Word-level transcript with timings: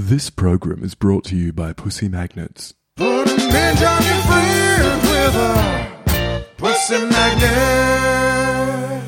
This 0.00 0.30
program 0.30 0.84
is 0.84 0.94
brought 0.94 1.24
to 1.24 1.36
you 1.36 1.52
by 1.52 1.72
Pussy 1.72 2.08
Magnets. 2.08 2.72
Put 2.94 3.28
a 3.28 3.36
midge 3.36 3.82
on 3.82 4.04
your 4.04 4.22
friends 4.28 5.02
with 5.02 5.34
a 5.34 6.46
pussy 6.56 6.98
magnet. 7.04 9.02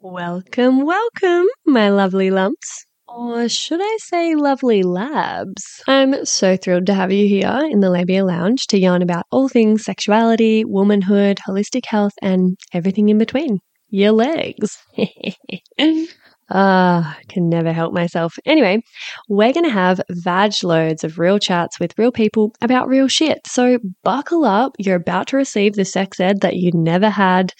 Welcome, 0.00 0.84
welcome, 0.84 1.46
my 1.66 1.90
lovely 1.90 2.32
lumps. 2.32 2.84
Or 3.06 3.48
should 3.48 3.78
I 3.80 3.96
say 4.00 4.34
lovely 4.34 4.82
labs? 4.82 5.84
I'm 5.86 6.24
so 6.24 6.56
thrilled 6.56 6.86
to 6.86 6.94
have 6.94 7.12
you 7.12 7.28
here 7.28 7.60
in 7.70 7.78
the 7.78 7.88
Labia 7.88 8.24
Lounge 8.24 8.66
to 8.70 8.76
yarn 8.76 9.02
about 9.02 9.26
all 9.30 9.48
things 9.48 9.84
sexuality, 9.84 10.64
womanhood, 10.64 11.38
holistic 11.46 11.86
health, 11.86 12.14
and 12.20 12.58
everything 12.74 13.08
in 13.08 13.18
between. 13.18 13.60
Your 13.88 14.10
legs. 14.10 14.78
Ah, 16.50 17.18
can 17.28 17.48
never 17.48 17.72
help 17.72 17.92
myself. 17.92 18.38
Anyway, 18.46 18.80
we're 19.28 19.52
going 19.52 19.64
to 19.64 19.70
have 19.70 20.00
vag 20.10 20.52
loads 20.62 21.04
of 21.04 21.18
real 21.18 21.38
chats 21.38 21.78
with 21.78 21.98
real 21.98 22.10
people 22.12 22.54
about 22.62 22.88
real 22.88 23.06
shit. 23.08 23.46
So 23.46 23.78
buckle 24.02 24.44
up. 24.44 24.72
You're 24.78 24.96
about 24.96 25.26
to 25.28 25.36
receive 25.36 25.74
the 25.74 25.84
sex 25.84 26.20
ed 26.20 26.40
that 26.40 26.56
you 26.56 26.70
never 26.72 27.10
had 27.10 27.52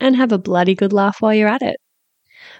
and 0.00 0.16
have 0.16 0.32
a 0.32 0.38
bloody 0.38 0.74
good 0.74 0.92
laugh 0.92 1.20
while 1.20 1.34
you're 1.34 1.48
at 1.48 1.62
it. 1.62 1.78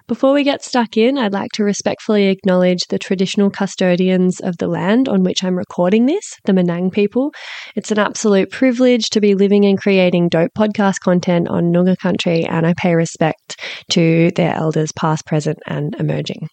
Before 0.09 0.33
we 0.33 0.43
get 0.43 0.65
stuck 0.65 0.97
in, 0.97 1.19
I'd 1.19 1.35
like 1.35 1.53
to 1.53 1.65
respectfully 1.65 2.29
acknowledge 2.29 2.87
the 2.89 2.99
traditional 2.99 3.51
custodians 3.51 4.41
of 4.41 4.57
the 4.57 4.67
land 4.67 5.07
on 5.07 5.23
which 5.23 5.45
I'm 5.45 5.55
recording 5.55 6.07
this, 6.07 6.35
the 6.45 6.55
Menang 6.55 6.91
people. 6.91 7.31
It's 7.77 7.91
an 7.91 7.99
absolute 7.99 8.51
privilege 8.51 9.11
to 9.11 9.21
be 9.21 9.35
living 9.35 9.67
and 9.67 9.79
creating 9.79 10.31
dope 10.31 10.53
podcast 10.57 11.01
content 11.05 11.49
on 11.49 11.75
Noongar 11.75 11.99
country, 11.99 12.47
and 12.47 12.67
I 12.67 12.73
pay 12.73 12.95
respect 12.95 13.61
to 13.91 14.31
their 14.31 14.55
elders, 14.55 14.93
past, 14.93 15.27
present, 15.27 15.59
and 15.67 15.95
emerging. 15.97 16.49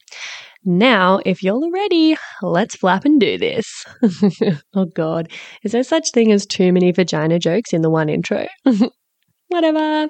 Now, 0.65 1.21
if 1.25 1.41
you're 1.41 1.71
ready, 1.71 2.17
let's 2.41 2.75
flap 2.75 3.05
and 3.05 3.21
do 3.21 3.37
this. 3.37 3.85
oh 4.75 4.85
God, 4.93 5.31
is 5.63 5.71
there 5.71 5.83
such 5.83 6.11
thing 6.11 6.29
as 6.33 6.45
too 6.45 6.73
many 6.73 6.91
vagina 6.91 7.39
jokes 7.39 7.71
in 7.71 7.83
the 7.83 7.89
one 7.89 8.09
intro? 8.09 8.47
Whatever, 9.47 10.09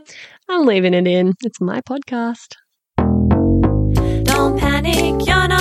I'm 0.50 0.66
leaving 0.66 0.96
it 0.96 1.06
in. 1.06 1.34
It's 1.44 1.62
my 1.62 1.82
podcast. 1.82 2.56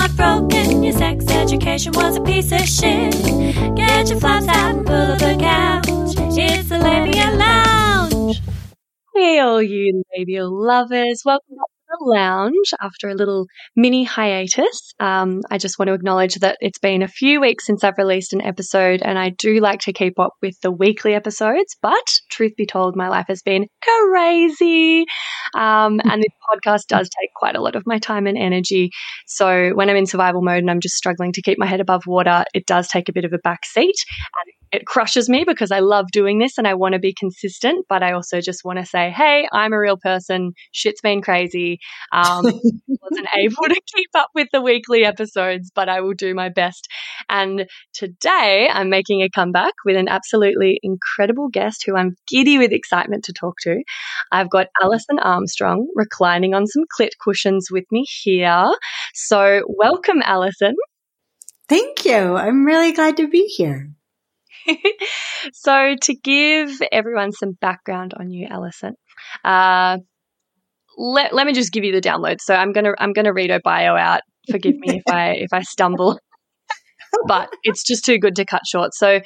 Panic, 0.07 0.17
you're 0.17 0.37
not 0.37 0.49
broken. 0.49 0.83
Your 0.83 0.93
sex 0.93 1.25
education 1.29 1.93
was 1.93 2.17
a 2.17 2.21
piece 2.21 2.51
of 2.51 2.61
shit. 2.61 3.13
Get 3.75 4.09
your 4.09 4.19
flaps 4.19 4.47
out 4.47 4.75
and 4.75 4.85
pull 4.85 4.95
up 4.95 5.19
the 5.19 5.37
couch. 5.39 6.15
It's 6.37 6.69
the 6.69 6.79
Labia 6.79 7.31
Lounge. 7.35 8.41
Hey, 9.15 9.39
all 9.39 9.61
you 9.61 10.03
labial 10.17 10.51
lovers. 10.51 11.23
Welcome 11.25 11.55
back 11.57 11.74
lounge 12.01 12.73
after 12.81 13.09
a 13.09 13.15
little 13.15 13.47
mini 13.75 14.03
hiatus. 14.03 14.93
Um, 14.99 15.41
I 15.49 15.57
just 15.57 15.79
want 15.79 15.87
to 15.87 15.93
acknowledge 15.93 16.35
that 16.35 16.57
it's 16.59 16.79
been 16.79 17.01
a 17.01 17.07
few 17.07 17.41
weeks 17.41 17.65
since 17.65 17.83
I've 17.83 17.97
released 17.97 18.33
an 18.33 18.41
episode, 18.41 19.01
and 19.03 19.17
I 19.17 19.29
do 19.29 19.59
like 19.59 19.79
to 19.81 19.93
keep 19.93 20.19
up 20.19 20.33
with 20.41 20.55
the 20.61 20.71
weekly 20.71 21.13
episodes. 21.13 21.75
But 21.81 22.05
truth 22.31 22.53
be 22.57 22.65
told, 22.65 22.95
my 22.95 23.09
life 23.09 23.25
has 23.27 23.41
been 23.41 23.67
crazy. 23.81 25.05
Um, 25.53 25.99
and 26.03 26.21
this 26.21 26.33
podcast 26.51 26.87
does 26.87 27.09
take 27.09 27.29
quite 27.35 27.55
a 27.55 27.61
lot 27.61 27.75
of 27.75 27.83
my 27.85 27.99
time 27.99 28.27
and 28.27 28.37
energy. 28.37 28.91
So 29.27 29.71
when 29.73 29.89
I'm 29.89 29.95
in 29.95 30.05
survival 30.05 30.41
mode 30.41 30.59
and 30.59 30.71
I'm 30.71 30.81
just 30.81 30.95
struggling 30.95 31.31
to 31.33 31.41
keep 31.41 31.57
my 31.57 31.65
head 31.65 31.81
above 31.81 32.03
water, 32.07 32.43
it 32.53 32.65
does 32.65 32.87
take 32.87 33.09
a 33.09 33.13
bit 33.13 33.25
of 33.25 33.33
a 33.33 33.39
back 33.39 33.65
seat. 33.65 33.95
And 34.43 34.53
it 34.75 34.85
crushes 34.85 35.29
me 35.29 35.43
because 35.47 35.71
I 35.71 35.79
love 35.79 36.07
doing 36.11 36.39
this 36.39 36.57
and 36.57 36.67
I 36.67 36.73
want 36.73 36.93
to 36.93 36.99
be 36.99 37.13
consistent, 37.17 37.85
but 37.87 38.03
I 38.03 38.13
also 38.13 38.41
just 38.41 38.61
want 38.65 38.79
to 38.79 38.85
say, 38.85 39.09
hey, 39.09 39.47
I'm 39.51 39.73
a 39.73 39.79
real 39.79 39.97
person. 39.97 40.53
Shit's 40.71 41.01
been 41.01 41.21
crazy. 41.21 41.79
Um, 42.11 42.45
wasn't 43.01 43.27
able 43.35 43.63
to 43.63 43.81
keep 43.95 44.09
up 44.15 44.29
with 44.33 44.47
the 44.51 44.61
weekly 44.61 45.05
episodes, 45.05 45.71
but 45.73 45.89
I 45.89 46.01
will 46.01 46.13
do 46.13 46.33
my 46.33 46.49
best. 46.49 46.87
And 47.29 47.67
today 47.93 48.69
I'm 48.71 48.89
making 48.89 49.21
a 49.21 49.29
comeback 49.29 49.73
with 49.85 49.95
an 49.97 50.07
absolutely 50.07 50.79
incredible 50.83 51.49
guest 51.49 51.83
who 51.85 51.95
I'm 51.95 52.15
giddy 52.27 52.57
with 52.57 52.71
excitement 52.71 53.25
to 53.25 53.33
talk 53.33 53.55
to. 53.61 53.83
I've 54.31 54.49
got 54.49 54.67
Alison 54.81 55.19
Armstrong 55.19 55.87
reclining 55.95 56.53
on 56.53 56.67
some 56.67 56.83
clit 56.97 57.11
cushions 57.23 57.67
with 57.71 57.85
me 57.91 58.05
here. 58.07 58.65
So 59.13 59.61
welcome, 59.67 60.21
Alison. 60.23 60.75
Thank 61.67 62.05
you. 62.05 62.35
I'm 62.35 62.65
really 62.65 62.91
glad 62.91 63.17
to 63.17 63.27
be 63.27 63.45
here. 63.45 63.89
so, 65.53 65.95
to 66.01 66.15
give 66.15 66.81
everyone 66.91 67.31
some 67.31 67.51
background 67.51 68.13
on 68.17 68.31
you, 68.31 68.47
Alison, 68.49 68.95
uh, 69.43 69.97
let, 70.97 71.33
let 71.33 71.47
me 71.47 71.53
just 71.53 71.71
give 71.71 71.83
you 71.83 71.91
the 71.91 72.01
download. 72.01 72.37
So, 72.41 72.55
I'm 72.55 72.71
gonna 72.71 72.93
I'm 72.99 73.13
gonna 73.13 73.33
read 73.33 73.49
her 73.49 73.59
bio 73.63 73.95
out. 73.95 74.21
Forgive 74.49 74.75
me 74.77 75.01
if 75.05 75.13
I 75.13 75.29
if 75.39 75.53
I 75.53 75.61
stumble, 75.61 76.19
but 77.27 77.49
it's 77.63 77.83
just 77.83 78.05
too 78.05 78.17
good 78.17 78.35
to 78.35 78.45
cut 78.45 78.61
short. 78.69 78.93
So, 78.93 79.19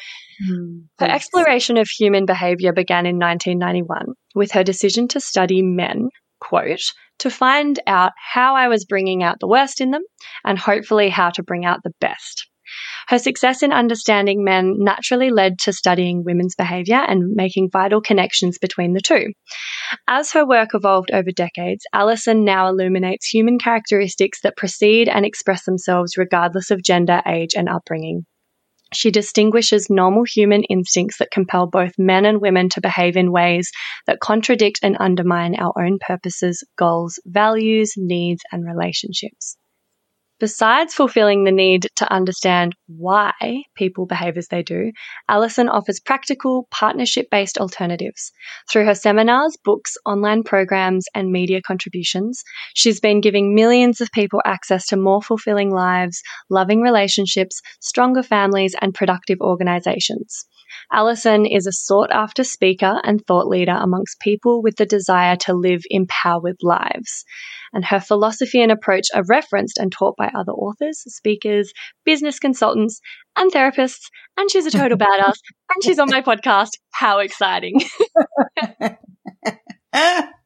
hmm, 0.45 0.79
her 0.99 1.07
exploration 1.07 1.77
of 1.77 1.87
human 1.87 2.25
behavior 2.25 2.73
began 2.73 3.05
in 3.05 3.17
1991 3.17 4.13
with 4.35 4.51
her 4.51 4.63
decision 4.63 5.07
to 5.09 5.19
study 5.19 5.61
men. 5.61 6.09
Quote, 6.41 6.79
to 7.19 7.29
find 7.29 7.79
out 7.85 8.13
how 8.15 8.55
I 8.55 8.69
was 8.69 8.85
bringing 8.85 9.23
out 9.23 9.39
the 9.39 9.47
worst 9.47 9.81
in 9.81 9.91
them 9.91 10.03
and 10.45 10.57
hopefully 10.57 11.09
how 11.09 11.29
to 11.31 11.43
bring 11.43 11.65
out 11.65 11.79
the 11.83 11.91
best. 11.99 12.47
Her 13.07 13.19
success 13.19 13.63
in 13.63 13.71
understanding 13.71 14.43
men 14.43 14.75
naturally 14.77 15.31
led 15.31 15.59
to 15.59 15.73
studying 15.73 16.23
women's 16.23 16.55
behavior 16.55 17.03
and 17.07 17.33
making 17.33 17.69
vital 17.71 18.01
connections 18.01 18.57
between 18.57 18.93
the 18.93 19.01
two. 19.01 19.33
As 20.07 20.31
her 20.33 20.45
work 20.45 20.69
evolved 20.73 21.11
over 21.11 21.31
decades, 21.31 21.85
Alison 21.93 22.45
now 22.45 22.67
illuminates 22.67 23.27
human 23.27 23.57
characteristics 23.57 24.41
that 24.41 24.57
precede 24.57 25.09
and 25.09 25.25
express 25.25 25.65
themselves 25.65 26.17
regardless 26.17 26.71
of 26.71 26.83
gender, 26.83 27.21
age, 27.25 27.55
and 27.55 27.67
upbringing. 27.67 28.25
She 28.91 29.11
distinguishes 29.11 29.89
normal 29.89 30.23
human 30.23 30.63
instincts 30.63 31.17
that 31.19 31.29
compel 31.31 31.67
both 31.67 31.93
men 31.99 32.25
and 32.25 32.41
women 32.41 32.69
to 32.69 32.81
behave 32.81 33.17
in 33.17 33.31
ways 33.31 33.71
that 34.07 34.19
contradict 34.19 34.79
and 34.81 34.97
undermine 34.99 35.55
our 35.55 35.73
own 35.77 35.99
purposes, 35.99 36.63
goals, 36.75 37.19
values, 37.25 37.93
needs, 37.97 38.41
and 38.51 38.65
relationships. 38.65 39.57
Besides 40.39 40.93
fulfilling 40.93 41.43
the 41.43 41.51
need 41.51 41.87
to 41.97 42.13
understand 42.13 42.73
why 42.87 43.33
people 43.75 44.05
behave 44.05 44.37
as 44.37 44.47
they 44.47 44.63
do, 44.63 44.93
Alison 45.27 45.67
offers 45.67 45.99
practical, 45.99 46.65
partnership 46.71 47.27
based 47.29 47.57
alternatives. 47.57 48.31
Through 48.71 48.85
her 48.85 48.95
seminars, 48.95 49.57
books, 49.65 49.97
online 50.05 50.43
programs, 50.43 51.07
and 51.13 51.33
media 51.33 51.61
contributions, 51.61 52.41
she's 52.73 53.01
been 53.01 53.19
giving 53.19 53.53
millions 53.53 53.99
of 53.99 54.11
people 54.13 54.41
access 54.45 54.87
to 54.87 54.95
more 54.95 55.21
fulfilling 55.21 55.71
lives, 55.71 56.21
loving 56.49 56.79
relationships, 56.79 57.59
stronger 57.81 58.23
families, 58.23 58.75
and 58.79 58.93
productive 58.93 59.41
organizations. 59.41 60.45
Alison 60.91 61.45
is 61.45 61.67
a 61.67 61.71
sought 61.71 62.11
after 62.11 62.43
speaker 62.43 62.99
and 63.03 63.25
thought 63.25 63.47
leader 63.47 63.77
amongst 63.77 64.19
people 64.19 64.61
with 64.61 64.75
the 64.75 64.85
desire 64.85 65.35
to 65.37 65.53
live 65.53 65.81
empowered 65.89 66.57
lives. 66.61 67.25
And 67.73 67.85
her 67.85 67.99
philosophy 67.99 68.61
and 68.61 68.71
approach 68.71 69.07
are 69.13 69.23
referenced 69.27 69.77
and 69.77 69.91
taught 69.91 70.15
by 70.17 70.27
other 70.27 70.51
authors, 70.51 71.03
speakers, 71.07 71.71
business 72.05 72.39
consultants, 72.39 72.99
and 73.35 73.51
therapists. 73.51 74.09
And 74.37 74.51
she's 74.51 74.65
a 74.65 74.71
total 74.71 74.97
badass. 74.97 75.35
And 75.73 75.83
she's 75.83 75.99
on 75.99 76.09
my 76.09 76.21
podcast. 76.21 76.71
How 76.91 77.19
exciting! 77.19 77.81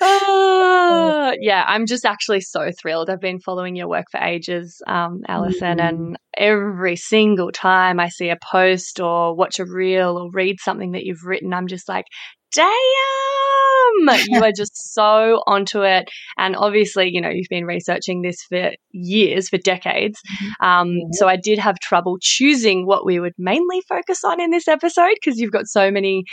Uh, 0.00 1.32
yeah, 1.40 1.64
I'm 1.66 1.86
just 1.86 2.04
actually 2.04 2.40
so 2.40 2.70
thrilled. 2.72 3.10
I've 3.10 3.20
been 3.20 3.40
following 3.40 3.76
your 3.76 3.88
work 3.88 4.06
for 4.10 4.20
ages, 4.20 4.82
um, 4.86 5.22
Alison, 5.28 5.78
Mm. 5.78 5.88
and 5.88 6.16
every 6.36 6.96
single 6.96 7.50
time 7.52 7.98
I 8.00 8.08
see 8.08 8.28
a 8.30 8.36
post 8.50 9.00
or 9.00 9.34
watch 9.34 9.58
a 9.58 9.64
reel 9.66 10.18
or 10.18 10.30
read 10.32 10.56
something 10.60 10.92
that 10.92 11.04
you've 11.04 11.24
written, 11.24 11.52
I'm 11.54 11.66
just 11.66 11.88
like, 11.88 12.04
damn, 12.56 14.18
you 14.28 14.42
are 14.42 14.52
just 14.52 14.94
so 14.94 15.42
onto 15.46 15.82
it. 15.82 16.08
And 16.38 16.56
obviously, 16.56 17.10
you 17.12 17.20
know, 17.20 17.28
you've 17.28 17.48
been 17.50 17.66
researching 17.66 18.22
this 18.22 18.42
for 18.48 18.72
years, 18.92 19.48
for 19.48 19.58
decades. 19.58 20.18
Um, 20.60 20.96
so 21.12 21.28
I 21.28 21.36
did 21.36 21.58
have 21.58 21.78
trouble 21.78 22.16
choosing 22.20 22.86
what 22.86 23.04
we 23.04 23.20
would 23.20 23.34
mainly 23.38 23.82
focus 23.88 24.24
on 24.24 24.40
in 24.40 24.50
this 24.50 24.68
episode 24.68 25.14
because 25.14 25.38
you've 25.38 25.52
got 25.52 25.66
so 25.66 25.90
many 25.90 26.24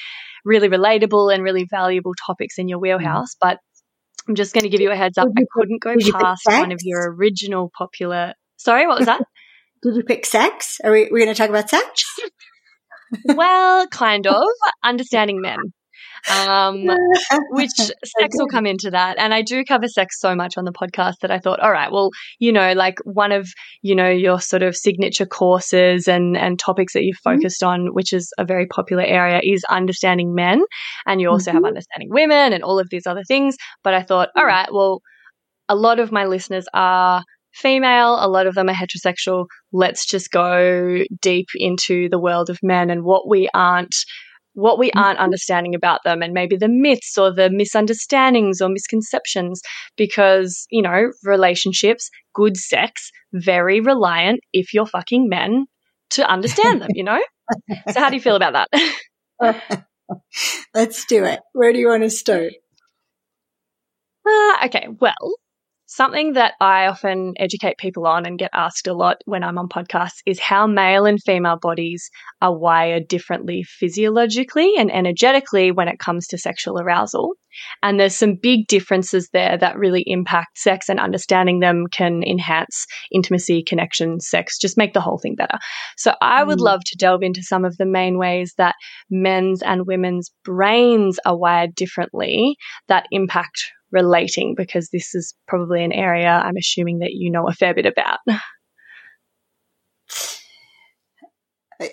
really 0.46 0.70
relatable 0.70 1.34
and 1.34 1.44
really 1.44 1.68
valuable 1.70 2.14
topics 2.26 2.58
in 2.58 2.68
your 2.68 2.80
wheelhouse. 2.80 3.36
But 3.40 3.60
I'm 4.28 4.36
just 4.36 4.54
going 4.54 4.64
to 4.64 4.70
give 4.70 4.82
you 4.82 4.92
a 4.92 4.96
heads 4.96 5.18
up. 5.18 5.28
I 5.38 5.44
couldn't 5.52 5.82
go 5.82 5.94
did 5.94 6.08
you 6.08 6.14
pick 6.14 6.22
past 6.22 6.42
one 6.46 6.72
of 6.72 6.80
your 6.82 7.14
original 7.14 7.72
popular. 7.78 8.34
Sorry, 8.58 8.88
what 8.88 9.00
was 9.00 9.08
that? 9.08 9.22
Did 9.84 9.98
you 9.98 10.04
pick 10.04 10.26
sex? 10.26 10.78
Are 10.82 10.92
we, 10.92 11.10
we 11.12 11.20
going 11.20 11.34
to 11.34 11.38
talk 11.38 11.50
about 11.50 11.70
sex? 11.70 12.06
well, 13.26 13.86
kind 13.88 14.26
of. 14.28 14.42
Understanding 14.82 15.42
men. 15.42 15.58
Um, 16.30 16.86
which 17.50 17.72
sex 17.78 18.36
will 18.38 18.48
come 18.48 18.66
into 18.66 18.90
that. 18.92 19.18
And 19.20 19.34
I 19.34 19.42
do 19.42 19.64
cover 19.66 19.88
sex 19.88 20.20
so 20.20 20.36
much 20.36 20.58
on 20.58 20.66
the 20.66 20.72
podcast 20.72 21.16
that 21.22 21.32
I 21.32 21.40
thought, 21.40 21.60
all 21.60 21.72
right, 21.72 21.92
well, 21.92 22.12
you 22.40 22.52
know, 22.52 22.74
like 22.74 22.96
one 23.04 23.32
of, 23.32 23.48
you 23.82 23.96
know, 23.96 24.10
your 24.10 24.40
sort 24.40 24.64
of 24.64 24.76
signature 24.76 25.26
courses 25.26 26.08
and, 26.08 26.38
and 26.38 26.58
topics 26.60 26.94
that 26.94 27.04
you've 27.04 27.18
Mm-hmm. 27.26 27.38
focused 27.42 27.64
on, 27.64 27.94
which 27.94 28.14
is 28.14 28.32
a 28.38 28.46
very 28.46 28.66
popular 28.68 29.04
area, 29.04 29.42
is 29.44 29.64
understanding 29.70 30.34
men. 30.34 30.62
And 31.06 31.20
you 31.22 31.30
also 31.30 31.52
have 31.52 31.64
Mhm. 31.64 31.68
understanding 31.68 32.10
women 32.12 32.54
and 32.54 32.64
all 32.64 32.80
of 32.80 32.90
these 32.90 33.06
other 33.06 33.24
things. 33.28 33.56
But 33.84 33.94
I 33.94 34.02
thought, 34.04 34.30
all 34.36 34.46
Mm. 34.46 34.68
well, 34.72 35.02
a 35.70 35.76
lot 35.76 36.00
of 36.00 36.12
my 36.12 36.26
listeners 36.26 36.66
are 36.74 37.24
female, 37.54 38.18
a 38.20 38.28
lot 38.28 38.48
of 38.48 38.56
them 38.56 38.70
are 38.70 38.74
heterosexual. 38.74 39.46
Let's 39.72 40.06
just 40.06 40.32
go 40.32 41.04
deep 41.22 41.48
into 41.56 42.10
the 42.10 42.20
world 42.20 42.50
of 42.50 42.60
men 42.64 42.90
and 42.90 43.04
what 43.04 43.28
we 43.28 43.48
aren't 43.54 43.96
what 44.54 44.78
we 44.78 44.92
aren't 44.92 45.20
understanding 45.20 45.76
about 45.76 46.02
them 46.04 46.22
and 46.22 46.34
maybe 46.34 46.56
the 46.56 46.68
myths 46.70 47.18
or 47.18 47.34
the 47.34 47.50
misunderstandings 47.50 48.62
or 48.62 48.70
misconceptions 48.70 49.62
because, 49.98 50.66
you 50.70 50.82
know, 50.82 51.12
relationships, 51.24 52.10
good 52.34 52.58
sex, 52.58 53.12
very 53.34 53.80
reliant 53.80 54.40
if 54.54 54.74
you're 54.74 54.86
fucking 54.86 55.28
men 55.28 55.66
to 56.12 56.30
understand 56.30 56.82
them, 56.82 56.90
you 56.94 57.04
know? 57.04 57.20
so 57.90 58.00
how 58.00 58.10
do 58.10 58.16
you 58.16 58.22
feel 58.22 58.36
about 58.36 58.68
that? 59.42 59.86
Let's 60.74 61.06
do 61.06 61.26
it. 61.26 61.40
Where 61.54 61.74
do 61.74 61.80
you 61.80 61.88
want 61.88 62.04
to 62.04 62.10
start? 62.10 62.54
Uh, 64.28 64.66
okay, 64.66 64.88
well, 65.00 65.36
Something 65.96 66.34
that 66.34 66.56
I 66.60 66.88
often 66.88 67.36
educate 67.38 67.78
people 67.78 68.08
on 68.08 68.26
and 68.26 68.40
get 68.40 68.50
asked 68.52 68.88
a 68.88 68.96
lot 68.96 69.18
when 69.26 69.44
I'm 69.44 69.60
on 69.60 69.70
podcasts 69.70 70.24
is 70.26 70.40
how 70.40 70.66
male 70.66 71.06
and 71.06 71.22
female 71.22 71.60
bodies 71.62 72.10
are 72.42 72.58
wired 72.58 73.08
differently 73.08 73.62
physiologically 73.62 74.74
and 74.76 74.92
energetically 74.92 75.72
when 75.72 75.88
it 75.88 76.00
comes 76.00 76.26
to 76.30 76.38
sexual 76.40 76.80
arousal. 76.80 77.36
And 77.84 78.00
there's 78.00 78.16
some 78.16 78.40
big 78.42 78.66
differences 78.68 79.30
there 79.34 79.56
that 79.56 79.78
really 79.78 80.04
impact 80.08 80.58
sex 80.58 80.90
and 80.90 81.00
understanding 81.00 81.60
them 81.60 81.86
can 81.92 82.24
enhance 82.24 82.88
intimacy, 83.12 83.62
connection, 83.62 84.20
sex, 84.20 84.58
just 84.58 84.80
make 84.80 84.94
the 84.94 85.02
whole 85.02 85.20
thing 85.20 85.36
better. 85.36 85.60
So 85.96 86.16
I 86.20 86.44
would 86.44 86.58
Mm. 86.58 86.64
love 86.64 86.82
to 86.86 86.98
delve 86.98 87.22
into 87.22 87.44
some 87.44 87.66
of 87.66 87.78
the 87.78 87.86
main 87.86 88.18
ways 88.18 88.56
that 88.58 88.74
men's 89.12 89.62
and 89.62 89.86
women's 89.86 90.32
brains 90.44 91.20
are 91.24 91.38
wired 91.38 91.76
differently 91.76 92.56
that 92.88 93.06
impact 93.12 93.72
relating 93.94 94.56
because 94.58 94.90
this 94.90 95.16
is 95.16 95.34
probably 95.48 95.84
an 95.84 95.94
area 95.94 96.30
I'm 96.30 96.58
assuming 96.58 97.00
that 97.00 97.14
you 97.14 97.32
know 97.32 97.48
a 97.48 97.54
fair 97.54 97.74
bit 97.74 97.86
about. 97.86 98.20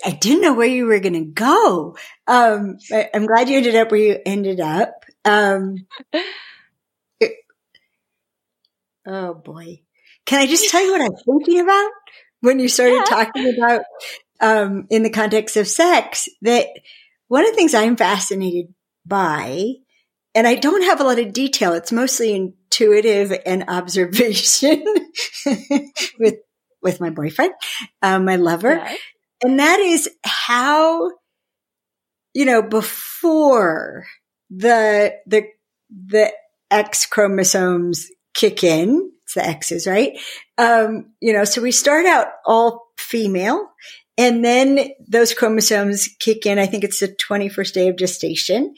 I, 0.05 0.11
didn't 0.11 0.41
know 0.41 0.53
where 0.53 0.67
you 0.67 0.85
were 0.85 0.99
going 0.99 1.13
to 1.13 1.25
go. 1.25 1.97
Um, 2.27 2.77
I, 2.91 3.09
I'm 3.13 3.25
glad 3.25 3.49
you 3.49 3.57
ended 3.57 3.75
up 3.75 3.91
where 3.91 3.99
you 3.99 4.19
ended 4.25 4.59
up. 4.59 5.03
Um, 5.25 5.75
it- 7.19 7.35
oh 9.05 9.33
boy. 9.33 9.81
Can 10.25 10.39
I 10.39 10.47
just 10.47 10.69
tell 10.69 10.83
you 10.83 10.91
what 10.91 11.01
I'm 11.01 11.15
thinking 11.25 11.61
about 11.61 11.89
when 12.41 12.59
you 12.59 12.69
started 12.69 12.93
Yeah. 12.93 13.03
talking 13.03 13.53
about, 13.57 13.81
um, 14.39 14.87
in 14.89 15.03
the 15.03 15.09
context 15.09 15.57
of 15.57 15.67
sex 15.67 16.27
that 16.41 16.67
one 17.27 17.43
of 17.43 17.51
the 17.51 17.55
things 17.55 17.73
I'm 17.73 17.95
fascinated 17.97 18.73
by, 19.05 19.73
and 20.33 20.47
I 20.47 20.55
don't 20.55 20.83
have 20.83 21.01
a 21.01 21.03
lot 21.03 21.19
of 21.19 21.33
detail. 21.33 21.73
It's 21.73 21.91
mostly 21.91 22.33
intuitive 22.33 23.33
and 23.45 23.65
observation 23.67 24.83
with, 26.19 26.35
with 26.81 26.99
my 26.99 27.09
boyfriend, 27.09 27.53
um, 28.01 28.25
my 28.25 28.37
lover. 28.37 28.75
Yeah. 28.75 28.95
And 29.43 29.59
that 29.59 29.79
is 29.79 30.09
how, 30.23 31.11
you 32.33 32.45
know, 32.45 32.61
before 32.61 34.05
the, 34.49 35.15
the, 35.25 35.45
the 35.89 36.31
X 36.69 37.05
chromosomes 37.05 38.07
kick 38.33 38.63
in, 38.63 39.11
it's 39.23 39.33
the 39.33 39.45
X's, 39.45 39.87
right? 39.87 40.19
Um, 40.57 41.13
you 41.21 41.33
know, 41.33 41.43
so 41.43 41.61
we 41.61 41.71
start 41.71 42.05
out 42.05 42.27
all 42.45 42.87
female 42.97 43.67
and 44.17 44.43
then 44.45 44.91
those 45.07 45.33
chromosomes 45.33 46.09
kick 46.19 46.45
in. 46.45 46.59
I 46.59 46.65
think 46.65 46.83
it's 46.83 46.99
the 46.99 47.07
21st 47.07 47.73
day 47.73 47.87
of 47.87 47.97
gestation. 47.97 48.75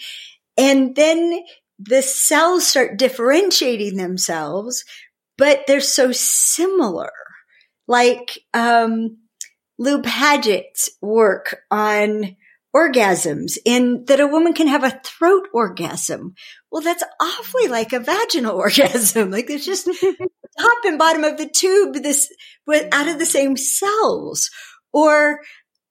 And 0.58 0.96
then 0.96 1.44
the 1.80 2.02
cells 2.02 2.68
start 2.68 2.98
differentiating 2.98 3.98
themselves, 3.98 4.84
but 5.38 5.62
they're 5.68 5.82
so 5.82 6.12
similar. 6.12 7.12
Like, 7.88 8.40
um, 8.54 9.18
Lou 9.80 10.02
Paget's 10.02 10.92
work 11.02 11.62
on 11.72 12.36
orgasms 12.76 13.58
in 13.66 14.06
that 14.06 14.20
a 14.20 14.28
woman 14.28 14.54
can 14.54 14.68
have 14.68 14.84
a 14.84 15.00
throat 15.04 15.48
orgasm. 15.54 16.34
Well, 16.72 16.82
that's 16.82 17.04
awfully 17.20 17.68
like 17.68 17.94
a 17.94 18.00
vaginal 18.00 18.56
orgasm. 18.58 19.32
Like 19.32 19.48
there's 19.48 19.66
just 19.66 19.86
top 19.86 20.78
and 20.86 20.98
bottom 20.98 21.24
of 21.24 21.38
the 21.38 21.50
tube, 21.50 21.96
this 21.96 22.32
out 22.92 23.08
of 23.08 23.20
the 23.20 23.26
same 23.26 23.58
cells 23.58 24.50
or, 24.92 25.40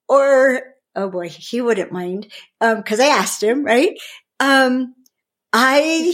or, 0.07 0.61
oh 0.95 1.09
boy, 1.09 1.29
he 1.29 1.61
wouldn't 1.61 1.91
mind. 1.91 2.31
Um, 2.59 2.83
cause 2.83 2.99
I 2.99 3.07
asked 3.07 3.41
him, 3.41 3.63
right? 3.63 3.97
Um, 4.39 4.95
I, 5.51 6.13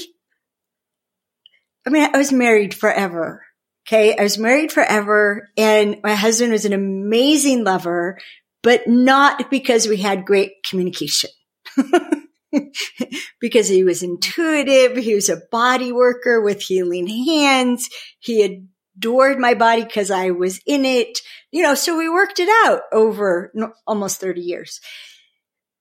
I 1.86 1.90
mean, 1.90 2.10
I 2.14 2.18
was 2.18 2.32
married 2.32 2.74
forever. 2.74 3.44
Okay. 3.88 4.16
I 4.16 4.22
was 4.22 4.38
married 4.38 4.72
forever 4.72 5.50
and 5.58 6.00
my 6.04 6.14
husband 6.14 6.52
was 6.52 6.66
an 6.66 6.74
amazing 6.74 7.64
lover, 7.64 8.20
but 8.62 8.88
not 8.88 9.50
because 9.50 9.88
we 9.88 9.98
had 9.98 10.26
great 10.26 10.64
communication. 10.64 11.32
because 13.42 13.68
he 13.68 13.84
was 13.84 14.04
intuitive. 14.04 14.98
He 14.98 15.16
was 15.16 15.30
a 15.30 15.42
body 15.52 15.92
worker 15.92 16.42
with 16.42 16.62
healing 16.62 17.08
hands. 17.08 17.90
He 18.20 18.68
adored 18.98 19.40
my 19.40 19.54
body 19.54 19.84
because 19.84 20.12
I 20.12 20.32
was 20.32 20.60
in 20.66 20.86
it. 20.86 21.20
You 21.52 21.64
know, 21.64 21.76
so 21.76 21.98
we 21.98 22.10
worked 22.10 22.40
it 22.40 22.50
out 22.68 22.82
over 22.92 23.52
almost 23.88 24.20
30 24.20 24.42
years. 24.42 24.82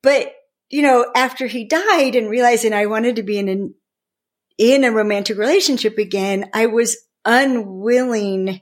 But, 0.02 0.32
you 0.70 0.82
know, 0.82 1.10
after 1.14 1.46
he 1.46 1.64
died 1.64 2.14
and 2.14 2.28
realizing 2.28 2.72
I 2.72 2.86
wanted 2.86 3.16
to 3.16 3.22
be 3.22 3.38
in 3.38 3.48
an, 3.48 3.74
in 4.58 4.84
a 4.84 4.92
romantic 4.92 5.38
relationship 5.38 5.98
again, 5.98 6.50
I 6.52 6.66
was 6.66 6.96
unwilling 7.24 8.60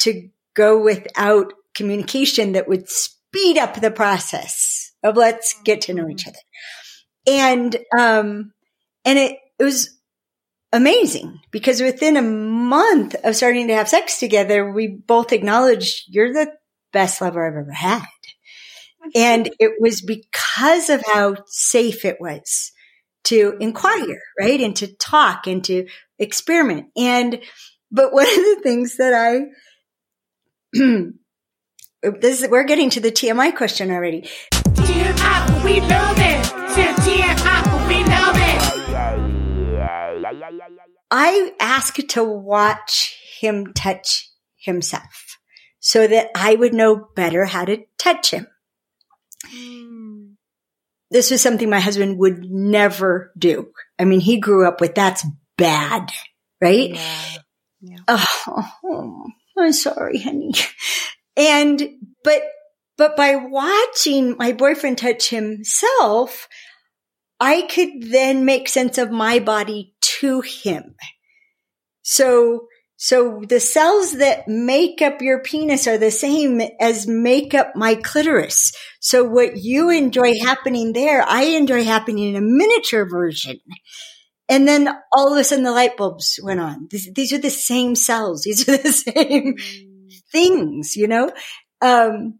to 0.00 0.28
go 0.54 0.82
without 0.82 1.52
communication 1.74 2.52
that 2.52 2.68
would 2.68 2.88
speed 2.88 3.58
up 3.58 3.80
the 3.80 3.90
process 3.90 4.92
of 5.02 5.16
let's 5.16 5.54
get 5.64 5.82
to 5.82 5.94
know 5.94 6.08
each 6.08 6.26
other. 6.26 6.38
And, 7.26 7.76
um, 7.96 8.52
and 9.04 9.18
it, 9.18 9.38
it 9.58 9.64
was 9.64 9.96
amazing 10.72 11.38
because 11.50 11.80
within 11.80 12.16
a 12.16 12.22
month 12.22 13.14
of 13.22 13.36
starting 13.36 13.68
to 13.68 13.74
have 13.74 13.88
sex 13.88 14.18
together, 14.18 14.70
we 14.72 14.88
both 14.88 15.32
acknowledged 15.32 16.04
you're 16.08 16.32
the 16.32 16.52
best 16.92 17.20
lover 17.20 17.46
I've 17.46 17.56
ever 17.56 17.72
had. 17.72 18.04
And 19.14 19.50
it 19.58 19.72
was 19.80 20.00
because 20.00 20.90
of 20.90 21.02
how 21.12 21.36
safe 21.46 22.04
it 22.04 22.18
was 22.20 22.72
to 23.24 23.56
inquire, 23.60 24.22
right? 24.38 24.60
And 24.60 24.76
to 24.76 24.94
talk 24.94 25.46
and 25.46 25.64
to 25.64 25.86
experiment. 26.18 26.88
And, 26.96 27.40
but 27.90 28.12
one 28.12 28.26
of 28.26 28.34
the 28.34 28.60
things 28.62 28.96
that 28.96 29.14
I, 29.14 29.46
this 32.02 32.42
is, 32.42 32.48
we're 32.48 32.64
getting 32.64 32.90
to 32.90 33.00
the 33.00 33.10
TMI 33.10 33.56
question 33.56 33.90
already. 33.90 34.28
TMI, 34.52 35.64
we. 35.64 35.80
TMI, 35.80 37.88
we. 37.88 38.00
I 41.10 41.52
ask 41.58 41.96
to 41.96 42.22
watch 42.22 43.18
him 43.40 43.72
touch 43.72 44.30
himself 44.56 45.38
so 45.80 46.06
that 46.06 46.30
I 46.34 46.54
would 46.54 46.72
know 46.72 47.08
better 47.16 47.46
how 47.46 47.64
to 47.64 47.84
touch 47.98 48.30
him. 48.30 48.46
Mm. 49.46 50.34
This 51.10 51.30
was 51.30 51.42
something 51.42 51.68
my 51.68 51.80
husband 51.80 52.18
would 52.18 52.44
never 52.44 53.32
do. 53.36 53.72
I 53.98 54.04
mean, 54.04 54.20
he 54.20 54.38
grew 54.38 54.66
up 54.66 54.80
with 54.80 54.94
that's 54.94 55.26
bad, 55.56 56.10
right? 56.60 56.98
Yeah. 57.80 57.96
Oh, 58.06 59.24
I'm 59.58 59.72
sorry, 59.72 60.20
honey. 60.20 60.52
And, 61.36 61.82
but, 62.22 62.42
but 62.96 63.16
by 63.16 63.36
watching 63.36 64.36
my 64.36 64.52
boyfriend 64.52 64.98
touch 64.98 65.30
himself, 65.30 66.46
I 67.40 67.62
could 67.62 68.10
then 68.10 68.44
make 68.44 68.68
sense 68.68 68.98
of 68.98 69.10
my 69.10 69.38
body 69.38 69.94
to 70.00 70.42
him. 70.42 70.94
So, 72.02 72.66
so 73.02 73.40
the 73.48 73.60
cells 73.60 74.18
that 74.18 74.46
make 74.46 75.00
up 75.00 75.22
your 75.22 75.38
penis 75.40 75.86
are 75.86 75.96
the 75.96 76.10
same 76.10 76.60
as 76.78 77.06
make 77.06 77.54
up 77.54 77.74
my 77.74 77.94
clitoris. 77.94 78.74
So 79.00 79.24
what 79.24 79.56
you 79.56 79.88
enjoy 79.88 80.34
happening 80.38 80.92
there, 80.92 81.24
I 81.26 81.44
enjoy 81.44 81.84
happening 81.84 82.28
in 82.28 82.36
a 82.36 82.42
miniature 82.42 83.08
version. 83.08 83.58
And 84.50 84.68
then 84.68 84.90
all 85.14 85.32
of 85.32 85.38
a 85.38 85.44
sudden 85.44 85.64
the 85.64 85.72
light 85.72 85.96
bulbs 85.96 86.38
went 86.42 86.60
on. 86.60 86.88
These, 86.90 87.14
these 87.14 87.32
are 87.32 87.38
the 87.38 87.48
same 87.48 87.94
cells. 87.94 88.42
These 88.42 88.68
are 88.68 88.76
the 88.76 88.92
same 89.14 89.54
things, 90.30 90.94
you 90.94 91.08
know? 91.08 91.32
Um, 91.80 92.38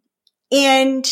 and, 0.52 1.10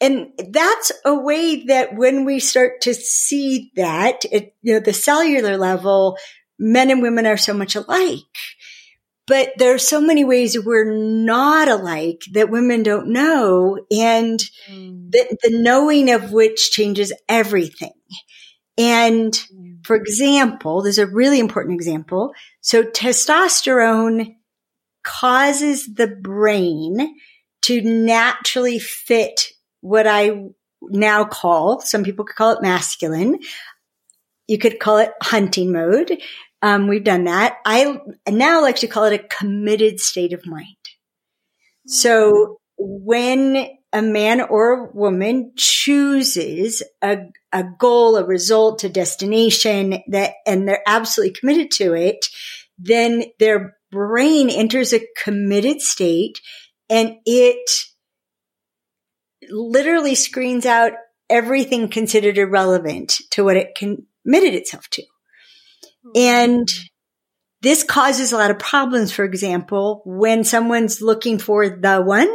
and 0.00 0.32
that's 0.50 0.90
a 1.04 1.14
way 1.14 1.66
that 1.66 1.94
when 1.94 2.24
we 2.24 2.40
start 2.40 2.80
to 2.80 2.94
see 2.94 3.70
that 3.76 4.24
at, 4.32 4.54
you 4.60 4.74
know, 4.74 4.80
the 4.80 4.92
cellular 4.92 5.56
level, 5.56 6.18
men 6.58 6.90
and 6.90 7.02
women 7.02 7.26
are 7.26 7.36
so 7.36 7.54
much 7.54 7.76
alike. 7.76 8.24
But 9.26 9.52
there 9.58 9.74
are 9.74 9.78
so 9.78 10.00
many 10.00 10.24
ways 10.24 10.58
we're 10.58 10.90
not 10.90 11.68
alike 11.68 12.22
that 12.32 12.50
women 12.50 12.82
don't 12.82 13.08
know 13.08 13.78
and 13.90 14.40
mm. 14.70 15.10
the, 15.10 15.36
the 15.42 15.50
knowing 15.50 16.10
of 16.10 16.32
which 16.32 16.70
changes 16.70 17.12
everything. 17.28 17.92
And 18.78 19.32
mm. 19.32 19.84
for 19.84 19.96
example, 19.96 20.82
there's 20.82 20.98
a 20.98 21.06
really 21.06 21.40
important 21.40 21.74
example. 21.74 22.32
So 22.62 22.84
testosterone 22.84 24.36
causes 25.04 25.94
the 25.94 26.06
brain 26.06 27.14
to 27.62 27.82
naturally 27.82 28.78
fit 28.78 29.48
what 29.80 30.06
I 30.06 30.48
now 30.82 31.24
call, 31.24 31.80
some 31.80 32.04
people 32.04 32.24
could 32.24 32.36
call 32.36 32.52
it 32.52 32.62
masculine. 32.62 33.38
You 34.46 34.58
could 34.58 34.78
call 34.78 34.98
it 34.98 35.12
hunting 35.22 35.72
mode. 35.72 36.18
Um, 36.60 36.88
we've 36.88 37.04
done 37.04 37.24
that. 37.24 37.58
I 37.64 38.00
now 38.28 38.62
like 38.62 38.76
to 38.76 38.88
call 38.88 39.04
it 39.04 39.20
a 39.20 39.36
committed 39.36 40.00
state 40.00 40.32
of 40.32 40.46
mind. 40.46 40.76
So 41.86 42.58
when 42.76 43.68
a 43.92 44.02
man 44.02 44.40
or 44.40 44.72
a 44.72 44.92
woman 44.92 45.52
chooses 45.56 46.82
a, 47.02 47.18
a 47.52 47.64
goal, 47.78 48.16
a 48.16 48.24
result, 48.24 48.84
a 48.84 48.88
destination 48.88 50.02
that, 50.08 50.34
and 50.46 50.68
they're 50.68 50.82
absolutely 50.86 51.34
committed 51.38 51.70
to 51.72 51.94
it, 51.94 52.26
then 52.78 53.24
their 53.38 53.76
brain 53.90 54.50
enters 54.50 54.92
a 54.92 55.06
committed 55.22 55.80
state 55.80 56.38
and 56.90 57.16
it 57.24 57.70
literally 59.50 60.14
screens 60.14 60.66
out 60.66 60.92
everything 61.30 61.88
considered 61.88 62.38
irrelevant 62.38 63.18
to 63.30 63.44
what 63.44 63.56
it 63.56 63.74
committed 63.74 64.54
itself 64.54 64.88
to. 64.90 65.02
Mm-hmm. 66.14 66.18
And 66.18 66.68
this 67.60 67.82
causes 67.82 68.32
a 68.32 68.36
lot 68.36 68.50
of 68.50 68.58
problems, 68.58 69.12
for 69.12 69.24
example, 69.24 70.02
when 70.04 70.44
someone's 70.44 71.02
looking 71.02 71.38
for 71.38 71.68
the 71.68 72.00
one 72.00 72.32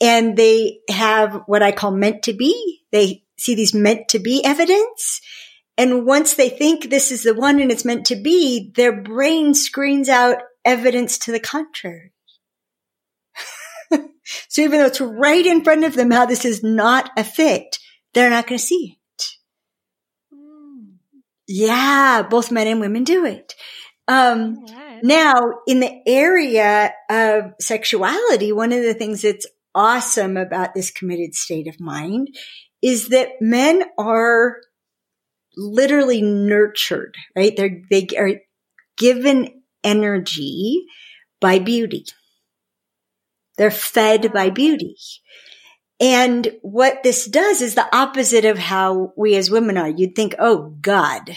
and 0.00 0.36
they 0.36 0.78
have 0.88 1.42
what 1.46 1.62
I 1.62 1.72
call 1.72 1.90
meant 1.90 2.24
to 2.24 2.32
be. 2.32 2.82
They 2.92 3.24
see 3.36 3.54
these 3.54 3.74
meant 3.74 4.08
to 4.08 4.18
be 4.18 4.44
evidence. 4.44 5.20
And 5.76 6.06
once 6.06 6.34
they 6.34 6.48
think 6.48 6.88
this 6.88 7.10
is 7.10 7.22
the 7.22 7.34
one 7.34 7.60
and 7.60 7.70
it's 7.70 7.84
meant 7.84 8.06
to 8.06 8.16
be, 8.16 8.72
their 8.74 9.02
brain 9.02 9.54
screens 9.54 10.08
out 10.08 10.38
evidence 10.64 11.18
to 11.18 11.32
the 11.32 11.40
contrary. 11.40 12.12
so 14.48 14.62
even 14.62 14.78
though 14.78 14.86
it's 14.86 15.00
right 15.00 15.44
in 15.44 15.62
front 15.62 15.84
of 15.84 15.94
them 15.94 16.10
how 16.10 16.26
this 16.26 16.44
is 16.44 16.62
not 16.62 17.10
a 17.16 17.24
fit, 17.24 17.78
they're 18.14 18.30
not 18.30 18.46
going 18.46 18.58
to 18.58 18.64
see 18.64 18.92
it. 18.92 18.97
Yeah, 21.48 22.22
both 22.28 22.52
men 22.52 22.66
and 22.66 22.80
women 22.80 23.04
do 23.04 23.24
it. 23.24 23.54
Um, 24.06 24.64
now, 25.02 25.34
in 25.66 25.80
the 25.80 26.02
area 26.06 26.92
of 27.10 27.52
sexuality, 27.60 28.52
one 28.52 28.72
of 28.72 28.82
the 28.82 28.94
things 28.94 29.22
that's 29.22 29.46
awesome 29.74 30.36
about 30.36 30.74
this 30.74 30.90
committed 30.90 31.34
state 31.34 31.66
of 31.66 31.80
mind 31.80 32.28
is 32.82 33.08
that 33.08 33.40
men 33.40 33.82
are 33.98 34.58
literally 35.56 36.22
nurtured, 36.22 37.16
right? 37.34 37.54
They're, 37.56 37.82
they 37.90 38.06
are 38.16 38.40
given 38.96 39.62
energy 39.82 40.84
by 41.40 41.58
beauty. 41.58 42.04
They're 43.56 43.70
fed 43.70 44.32
by 44.32 44.50
beauty. 44.50 44.96
And 46.00 46.48
what 46.62 47.02
this 47.02 47.26
does 47.26 47.60
is 47.60 47.74
the 47.74 47.94
opposite 47.94 48.44
of 48.44 48.58
how 48.58 49.12
we 49.16 49.34
as 49.36 49.50
women 49.50 49.76
are. 49.76 49.88
You'd 49.88 50.14
think, 50.14 50.34
oh 50.38 50.76
God, 50.80 51.36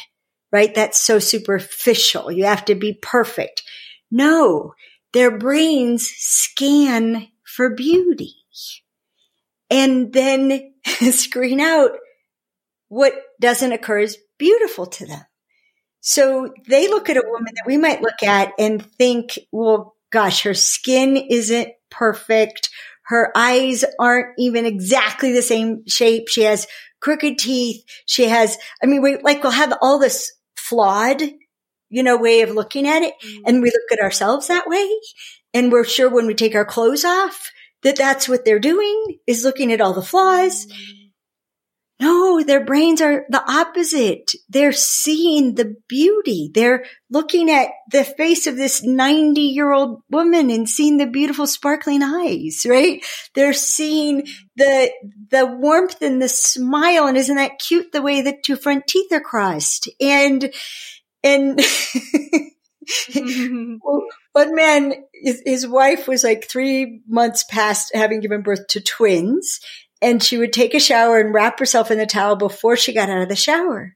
right? 0.51 0.73
That's 0.73 0.99
so 0.99 1.19
superficial. 1.19 2.31
You 2.31 2.45
have 2.45 2.65
to 2.65 2.75
be 2.75 2.93
perfect. 2.93 3.63
No, 4.11 4.73
their 5.13 5.35
brains 5.35 6.07
scan 6.07 7.27
for 7.43 7.73
beauty 7.73 8.35
and 9.69 10.13
then 10.13 10.73
screen 11.11 11.59
out 11.59 11.91
what 12.89 13.13
doesn't 13.39 13.71
occur 13.71 13.99
as 13.99 14.17
beautiful 14.37 14.85
to 14.85 15.05
them. 15.05 15.23
So 16.01 16.53
they 16.67 16.87
look 16.89 17.09
at 17.09 17.17
a 17.17 17.23
woman 17.25 17.53
that 17.55 17.65
we 17.65 17.77
might 17.77 18.01
look 18.01 18.21
at 18.23 18.53
and 18.59 18.85
think, 18.97 19.39
well, 19.51 19.95
gosh, 20.11 20.43
her 20.43 20.53
skin 20.53 21.15
isn't 21.15 21.69
perfect. 21.89 22.69
Her 23.11 23.29
eyes 23.35 23.83
aren't 23.99 24.35
even 24.37 24.65
exactly 24.65 25.33
the 25.33 25.41
same 25.41 25.85
shape. 25.85 26.29
She 26.29 26.43
has 26.43 26.65
crooked 27.01 27.37
teeth. 27.37 27.83
She 28.05 28.23
has, 28.29 28.57
I 28.81 28.85
mean, 28.85 29.01
we 29.01 29.17
like, 29.17 29.43
we'll 29.43 29.51
have 29.51 29.73
all 29.81 29.99
this 29.99 30.31
flawed, 30.55 31.21
you 31.89 32.03
know, 32.03 32.15
way 32.15 32.39
of 32.39 32.51
looking 32.51 32.87
at 32.87 33.01
it. 33.01 33.13
Mm-hmm. 33.21 33.43
And 33.47 33.61
we 33.61 33.67
look 33.67 33.91
at 33.91 34.01
ourselves 34.01 34.47
that 34.47 34.65
way. 34.65 34.89
And 35.53 35.73
we're 35.73 35.83
sure 35.83 36.09
when 36.09 36.25
we 36.25 36.33
take 36.33 36.55
our 36.55 36.63
clothes 36.63 37.03
off 37.03 37.51
that 37.83 37.97
that's 37.97 38.29
what 38.29 38.45
they're 38.45 38.59
doing 38.59 39.17
is 39.27 39.43
looking 39.43 39.73
at 39.73 39.81
all 39.81 39.91
the 39.91 40.01
flaws. 40.01 40.65
Mm-hmm. 40.65 41.00
No, 42.01 42.41
their 42.41 42.65
brains 42.65 42.99
are 42.99 43.25
the 43.29 43.43
opposite. 43.47 44.31
They're 44.49 44.71
seeing 44.71 45.53
the 45.53 45.75
beauty. 45.87 46.49
They're 46.51 46.83
looking 47.11 47.51
at 47.51 47.69
the 47.91 48.03
face 48.03 48.47
of 48.47 48.57
this 48.57 48.83
90 48.83 49.39
year 49.39 49.71
old 49.71 50.01
woman 50.09 50.49
and 50.49 50.67
seeing 50.67 50.97
the 50.97 51.05
beautiful 51.05 51.45
sparkling 51.45 52.01
eyes, 52.01 52.65
right? 52.67 53.05
They're 53.35 53.53
seeing 53.53 54.25
the, 54.55 54.91
the 55.29 55.45
warmth 55.45 56.01
and 56.01 56.19
the 56.19 56.27
smile. 56.27 57.05
And 57.05 57.17
isn't 57.17 57.35
that 57.35 57.59
cute 57.59 57.91
the 57.91 58.01
way 58.01 58.21
the 58.21 58.35
two 58.43 58.55
front 58.55 58.87
teeth 58.87 59.11
are 59.11 59.21
crossed? 59.21 59.87
And, 60.01 60.51
and 61.23 61.61
one 64.33 64.55
man, 64.55 64.93
his, 65.13 65.43
his 65.45 65.67
wife 65.67 66.07
was 66.07 66.23
like 66.23 66.49
three 66.49 67.01
months 67.07 67.43
past 67.43 67.91
having 67.93 68.21
given 68.21 68.41
birth 68.41 68.65
to 68.69 68.81
twins 68.81 69.59
and 70.01 70.21
she 70.23 70.37
would 70.37 70.53
take 70.53 70.73
a 70.73 70.79
shower 70.79 71.19
and 71.19 71.33
wrap 71.33 71.59
herself 71.59 71.91
in 71.91 71.97
the 71.97 72.05
towel 72.05 72.35
before 72.35 72.75
she 72.75 72.93
got 72.93 73.09
out 73.09 73.21
of 73.21 73.29
the 73.29 73.35
shower. 73.35 73.93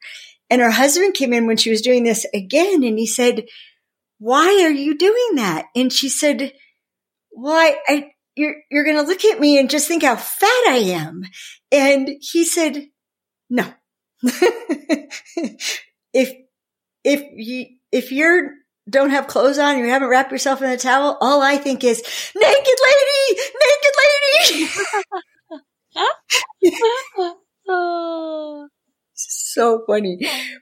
And 0.49 0.61
her 0.61 0.71
husband 0.71 1.15
came 1.15 1.33
in 1.33 1.47
when 1.47 1.57
she 1.57 1.71
was 1.71 1.81
doing 1.81 2.03
this 2.03 2.25
again 2.33 2.83
and 2.83 2.99
he 2.99 3.07
said, 3.07 3.45
why 4.19 4.63
are 4.63 4.71
you 4.71 4.97
doing 4.97 5.35
that? 5.35 5.65
And 5.75 5.91
she 5.91 6.09
said, 6.09 6.53
why 7.31 7.77
I, 7.87 8.11
you're, 8.35 8.55
you're 8.69 8.83
going 8.83 8.97
to 8.97 9.01
look 9.01 9.25
at 9.25 9.39
me 9.39 9.57
and 9.57 9.69
just 9.69 9.87
think 9.87 10.03
how 10.03 10.15
fat 10.15 10.47
I 10.67 10.83
am. 10.93 11.23
And 11.71 12.09
he 12.21 12.45
said, 12.45 12.87
no. 13.49 13.65
if, 16.13 16.33
if 17.03 17.23
you, 17.33 17.65
if 17.91 18.11
you're 18.11 18.51
don't 18.87 19.09
have 19.09 19.25
clothes 19.25 19.57
on, 19.57 19.79
you 19.79 19.85
haven't 19.87 20.09
wrapped 20.09 20.31
yourself 20.31 20.61
in 20.61 20.69
a 20.69 20.77
towel, 20.77 21.17
all 21.19 21.41
I 21.41 21.57
think 21.57 21.83
is 21.83 22.03
naked 22.35 22.77
lady, 22.85 23.41
naked 23.59 23.95
lady. 24.61 24.71
so 29.13 29.83
funny. 29.87 30.19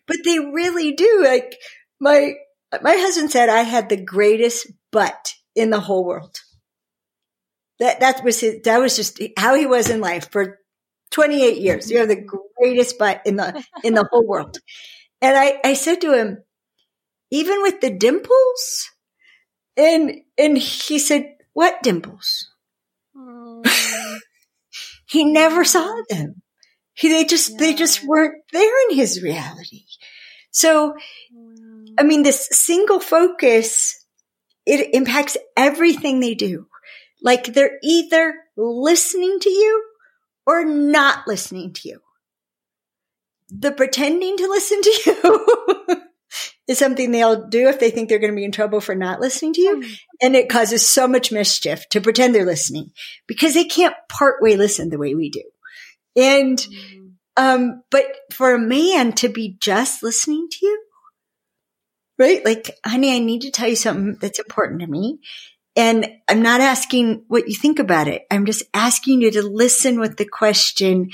But 0.07 0.17
they 0.25 0.39
really 0.39 0.93
do. 0.93 1.23
Like 1.25 1.57
my 1.99 2.33
my 2.81 2.95
husband 2.95 3.31
said 3.31 3.49
I 3.49 3.61
had 3.61 3.89
the 3.89 3.97
greatest 4.03 4.67
butt 4.91 5.33
in 5.55 5.69
the 5.69 5.79
whole 5.79 6.05
world. 6.05 6.39
That 7.79 7.99
that 7.99 8.23
was 8.23 8.39
his, 8.39 8.61
that 8.63 8.79
was 8.79 8.95
just 8.95 9.21
how 9.37 9.55
he 9.55 9.65
was 9.65 9.89
in 9.89 10.01
life 10.01 10.29
for 10.31 10.59
28 11.11 11.57
years. 11.57 11.89
You 11.89 11.99
have 11.99 12.07
the 12.07 12.25
greatest 12.57 12.97
butt 12.97 13.21
in 13.25 13.35
the 13.37 13.63
in 13.83 13.93
the 13.93 14.07
whole 14.11 14.25
world. 14.27 14.57
And 15.21 15.37
I 15.37 15.59
I 15.63 15.73
said 15.73 16.01
to 16.01 16.13
him, 16.13 16.43
even 17.33 17.63
with 17.63 17.81
the 17.81 17.89
dimples? 17.89 18.91
And, 19.75 20.21
and 20.37 20.55
he 20.55 20.99
said, 20.99 21.35
what 21.53 21.81
dimples? 21.81 22.51
Mm. 23.17 23.65
He 25.13 25.25
never 25.25 25.63
saw 25.63 26.01
them. 26.09 26.41
He, 26.95 27.09
they 27.09 27.23
just, 27.23 27.59
they 27.59 27.75
just 27.75 28.03
weren't 28.03 28.41
there 28.51 28.89
in 28.89 28.95
his 28.95 29.21
reality. 29.21 29.83
So, 30.49 30.95
I 31.99 32.01
mean, 32.01 32.23
this 32.23 32.47
single 32.51 32.99
focus, 32.99 34.07
it 34.65 34.95
impacts 34.95 35.37
everything 35.55 36.19
they 36.19 36.33
do. 36.33 36.65
Like 37.21 37.53
they're 37.53 37.77
either 37.83 38.33
listening 38.57 39.37
to 39.41 39.49
you 39.51 39.85
or 40.47 40.65
not 40.65 41.27
listening 41.27 41.73
to 41.73 41.89
you. 41.89 41.99
The 43.51 43.71
pretending 43.71 44.35
to 44.37 44.47
listen 44.47 44.81
to 44.81 44.89
you 45.05 46.02
is 46.67 46.77
something 46.77 47.11
they'll 47.11 47.47
do 47.47 47.67
if 47.67 47.79
they 47.79 47.89
think 47.89 48.07
they're 48.07 48.19
going 48.19 48.31
to 48.31 48.37
be 48.37 48.45
in 48.45 48.51
trouble 48.51 48.79
for 48.79 48.95
not 48.95 49.19
listening 49.19 49.53
to 49.53 49.61
you. 49.61 49.81
Mm. 49.81 49.99
And 50.21 50.35
it 50.35 50.49
causes 50.49 50.87
so 50.87 51.07
much 51.07 51.31
mischief 51.31 51.87
to 51.89 52.01
pretend 52.01 52.33
they're 52.33 52.45
listening 52.45 52.91
because 53.27 53.53
they 53.53 53.65
can't 53.65 53.95
partway 54.09 54.55
listen 54.55 54.89
the 54.89 54.97
way 54.97 55.15
we 55.15 55.29
do. 55.29 55.43
And, 56.15 56.57
mm. 56.57 57.11
um, 57.35 57.83
but 57.91 58.05
for 58.31 58.53
a 58.53 58.59
man 58.59 59.13
to 59.13 59.29
be 59.29 59.57
just 59.59 60.03
listening 60.03 60.47
to 60.51 60.65
you, 60.65 60.83
right? 62.17 62.43
Like, 62.45 62.77
honey, 62.85 63.13
I 63.13 63.19
need 63.19 63.41
to 63.41 63.51
tell 63.51 63.67
you 63.67 63.75
something 63.75 64.17
that's 64.21 64.39
important 64.39 64.81
to 64.81 64.87
me. 64.87 65.19
And 65.75 66.07
I'm 66.29 66.43
not 66.43 66.61
asking 66.61 67.25
what 67.27 67.47
you 67.49 67.55
think 67.55 67.79
about 67.79 68.07
it. 68.07 68.23
I'm 68.29 68.45
just 68.45 68.63
asking 68.73 69.21
you 69.21 69.31
to 69.31 69.41
listen 69.41 69.99
with 69.99 70.17
the 70.17 70.27
question, 70.27 71.09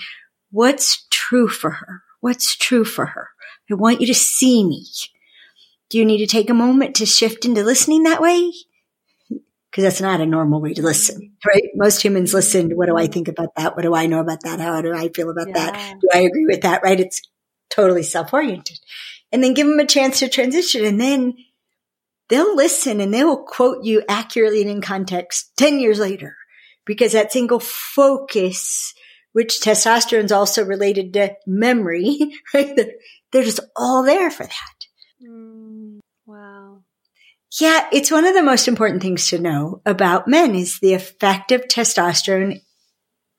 what's 0.52 1.08
true 1.10 1.48
for 1.48 1.72
her? 1.72 2.04
What's 2.20 2.58
true 2.58 2.84
for 2.84 3.06
her? 3.06 3.30
I 3.72 3.76
want 3.76 4.02
you 4.02 4.08
to 4.08 4.14
see 4.14 4.64
me. 4.66 4.86
Do 5.90 5.98
you 5.98 6.06
need 6.06 6.20
to 6.20 6.28
take 6.28 6.50
a 6.50 6.54
moment 6.54 6.96
to 6.98 7.06
shift 7.06 7.46
into 7.46 7.64
listening 7.64 8.04
that 8.04 8.22
way? 8.22 8.54
Because 9.30 9.84
that's 9.84 10.02
not 10.02 10.22
a 10.22 10.26
normal 10.26 10.62
way 10.62 10.74
to 10.74 10.82
listen, 10.82 11.34
right? 11.46 11.64
Most 11.76 12.04
humans 12.04 12.34
listen. 12.34 12.72
What 12.72 12.88
do 12.88 12.98
I 12.98 13.08
think 13.08 13.28
about 13.28 13.50
that? 13.56 13.76
What 13.76 13.84
do 13.84 13.94
I 13.94 14.08
know 14.08 14.20
about 14.20 14.42
that? 14.44 14.60
How 14.60 14.82
do 14.82 14.94
I 14.94 15.10
feel 15.10 15.30
about 15.30 15.48
yeah. 15.50 15.54
that? 15.54 15.96
Do 16.02 16.08
I 16.14 16.20
agree 16.20 16.46
with 16.48 16.62
that? 16.62 16.82
Right? 16.84 17.00
It's 17.00 17.22
totally 17.70 18.04
self-oriented. 18.04 18.80
And 19.32 19.44
then 19.44 19.54
give 19.54 19.68
them 19.68 19.80
a 19.80 19.86
chance 19.86 20.20
to 20.20 20.30
transition 20.30 20.84
and 20.86 21.00
then 21.00 21.36
they'll 22.30 22.56
listen 22.56 23.00
and 23.00 23.14
they 23.14 23.24
will 23.24 23.44
quote 23.44 23.84
you 23.84 24.04
accurately 24.10 24.62
and 24.62 24.72
in 24.72 24.82
context 24.82 25.52
10 25.58 25.80
years 25.80 26.00
later 26.00 26.36
because 26.86 27.12
that 27.12 27.32
single 27.32 27.60
focus, 27.60 28.94
which 29.34 29.60
testosterone 29.60 30.24
is 30.24 30.32
also 30.32 30.66
related 30.66 31.14
to 31.14 31.36
memory, 31.46 32.18
right? 32.54 32.76
They're, 33.32 33.44
just 33.44 33.60
all 33.76 34.04
there 34.04 34.32
for 34.32 34.44
that. 34.44 34.88
Mm. 35.24 35.49
Yeah, 37.60 37.88
it's 37.92 38.12
one 38.12 38.26
of 38.26 38.36
the 38.36 38.44
most 38.44 38.68
important 38.68 39.02
things 39.02 39.30
to 39.30 39.40
know 39.40 39.82
about 39.86 40.28
men 40.28 40.54
is 40.54 40.80
the 40.80 40.94
effect 40.94 41.52
of 41.52 41.62
testosterone 41.62 42.62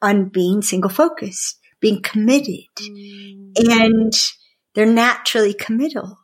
on 0.03 0.29
being 0.31 0.63
single 0.63 0.91
focused, 0.91 1.59
being 1.81 2.03
committed. 2.03 2.65
Mm, 2.81 3.53
And 3.57 4.13
they're 4.75 4.87
naturally 4.87 5.55
committal. 5.55 6.19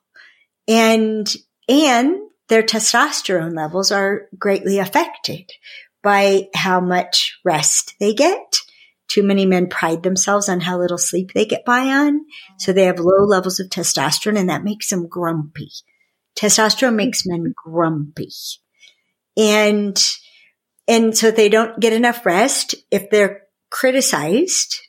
And, 0.67 1.33
and 1.69 2.17
their 2.49 2.63
testosterone 2.63 3.57
levels 3.57 3.93
are 3.93 4.29
greatly 4.37 4.79
affected 4.79 5.51
by 6.03 6.49
how 6.55 6.81
much 6.81 7.39
rest 7.45 7.95
they 8.01 8.15
get. 8.15 8.59
Too 9.09 9.23
many 9.23 9.47
men 9.47 9.69
pride 9.69 10.03
themselves 10.03 10.49
on 10.49 10.61
how 10.61 10.79
little 10.79 10.99
sleep 10.99 11.33
they 11.33 11.45
get 11.45 11.65
by 11.65 11.87
on. 11.87 12.21
So 12.59 12.73
they 12.73 12.85
have 12.85 12.99
low 12.99 13.25
levels 13.25 13.61
of 13.61 13.69
testosterone 13.69 14.39
and 14.39 14.49
that 14.49 14.65
makes 14.65 14.91
them 14.91 15.07
grumpy. 15.07 15.71
Testosterone 16.37 16.95
makes 16.97 17.27
men 17.27 17.55
grumpy. 17.57 18.31
And, 19.37 20.01
and 20.87 21.17
so 21.17 21.31
they 21.31 21.49
don't 21.49 21.81
get 21.81 21.93
enough 21.93 22.25
rest. 22.25 22.75
If 22.91 23.11
they're 23.11 23.43
criticized, 23.71 24.81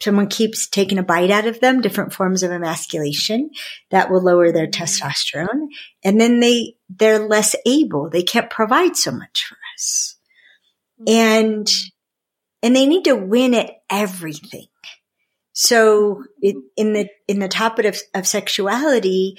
someone 0.00 0.28
keeps 0.28 0.68
taking 0.68 0.98
a 0.98 1.02
bite 1.02 1.30
out 1.30 1.46
of 1.46 1.60
them, 1.60 1.80
different 1.80 2.12
forms 2.12 2.42
of 2.42 2.50
emasculation 2.50 3.50
that 3.90 4.10
will 4.10 4.22
lower 4.22 4.52
their 4.52 4.66
testosterone. 4.66 5.68
And 6.02 6.20
then 6.20 6.40
they, 6.40 6.74
they're 6.88 7.18
less 7.18 7.54
able. 7.66 8.10
They 8.10 8.22
can't 8.22 8.50
provide 8.50 8.96
so 8.96 9.12
much 9.12 9.46
for 9.46 9.56
us. 9.74 10.16
And, 11.06 11.70
and 12.62 12.76
they 12.76 12.86
need 12.86 13.04
to 13.04 13.16
win 13.16 13.54
at 13.54 13.70
everything. 13.90 14.66
So 15.52 16.24
in 16.42 16.64
the, 16.76 17.08
in 17.28 17.38
the 17.38 17.48
topic 17.48 17.86
of, 17.86 17.98
of 18.12 18.26
sexuality, 18.26 19.36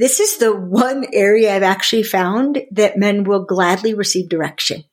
this 0.00 0.18
is 0.18 0.38
the 0.38 0.56
one 0.56 1.04
area 1.12 1.54
I've 1.54 1.62
actually 1.62 2.04
found 2.04 2.62
that 2.70 2.96
men 2.96 3.24
will 3.24 3.44
gladly 3.44 3.92
receive 3.92 4.30
direction. 4.30 4.84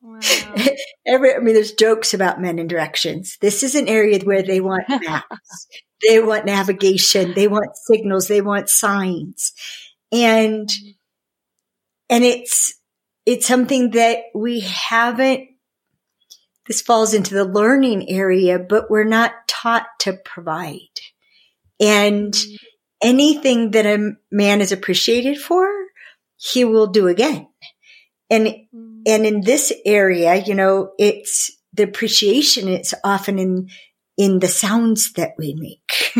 Wow. 0.00 0.18
Every, 1.06 1.32
I 1.32 1.38
mean, 1.38 1.54
there's 1.54 1.70
jokes 1.70 2.12
about 2.12 2.40
men 2.40 2.58
and 2.58 2.68
directions. 2.68 3.38
This 3.40 3.62
is 3.62 3.76
an 3.76 3.86
area 3.86 4.18
where 4.24 4.42
they 4.42 4.60
want 4.60 4.88
maps. 4.88 5.68
they 6.04 6.20
want 6.20 6.44
navigation. 6.44 7.34
They 7.34 7.46
want 7.46 7.76
signals. 7.76 8.26
They 8.26 8.40
want 8.40 8.68
signs. 8.68 9.52
And, 10.10 10.68
and 12.10 12.24
it's, 12.24 12.74
it's 13.26 13.46
something 13.46 13.92
that 13.92 14.24
we 14.34 14.58
haven't, 14.60 15.50
this 16.66 16.82
falls 16.82 17.14
into 17.14 17.34
the 17.34 17.44
learning 17.44 18.10
area, 18.10 18.58
but 18.58 18.90
we're 18.90 19.04
not 19.04 19.32
taught 19.46 19.86
to 20.00 20.14
provide. 20.14 20.80
And 21.78 22.32
mm-hmm. 22.32 22.56
Anything 23.02 23.72
that 23.72 23.86
a 23.86 24.12
man 24.30 24.60
is 24.60 24.72
appreciated 24.72 25.38
for, 25.38 25.68
he 26.36 26.64
will 26.64 26.88
do 26.88 27.08
again. 27.08 27.48
And 28.30 28.56
Mm, 28.74 29.02
and 29.06 29.26
in 29.26 29.40
this 29.42 29.72
area, 29.84 30.36
you 30.36 30.54
know, 30.54 30.92
it's 30.98 31.50
the 31.72 31.84
appreciation. 31.84 32.68
It's 32.68 32.94
often 33.04 33.38
in, 33.38 33.68
in 34.16 34.38
the 34.38 34.48
sounds 34.48 35.12
that 35.14 35.32
we 35.38 35.54
make. 35.54 36.12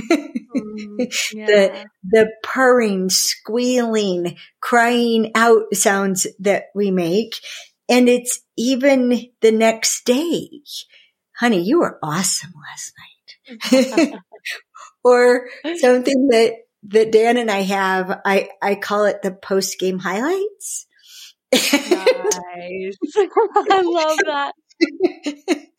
mm, 0.56 1.14
yeah. 1.32 1.46
the, 1.46 1.86
the 2.04 2.32
purring, 2.42 3.08
squealing, 3.10 4.36
crying 4.60 5.32
out 5.34 5.74
sounds 5.74 6.26
that 6.40 6.64
we 6.74 6.90
make. 6.90 7.34
And 7.88 8.08
it's 8.08 8.40
even 8.56 9.30
the 9.40 9.52
next 9.52 10.04
day. 10.04 10.48
Honey, 11.38 11.62
you 11.62 11.80
were 11.80 11.98
awesome 12.02 12.52
last 12.68 12.92
night. 12.98 14.14
or 15.04 15.48
something 15.78 16.28
that, 16.30 16.54
that 16.84 17.12
Dan 17.12 17.36
and 17.36 17.50
I 17.50 17.62
have, 17.62 18.20
I, 18.24 18.48
I 18.60 18.74
call 18.74 19.04
it 19.04 19.22
the 19.22 19.32
post 19.32 19.78
game 19.78 19.98
highlights. 19.98 20.86
nice. 21.52 21.72
I 23.16 23.82
love 23.84 24.18
that. 24.26 24.52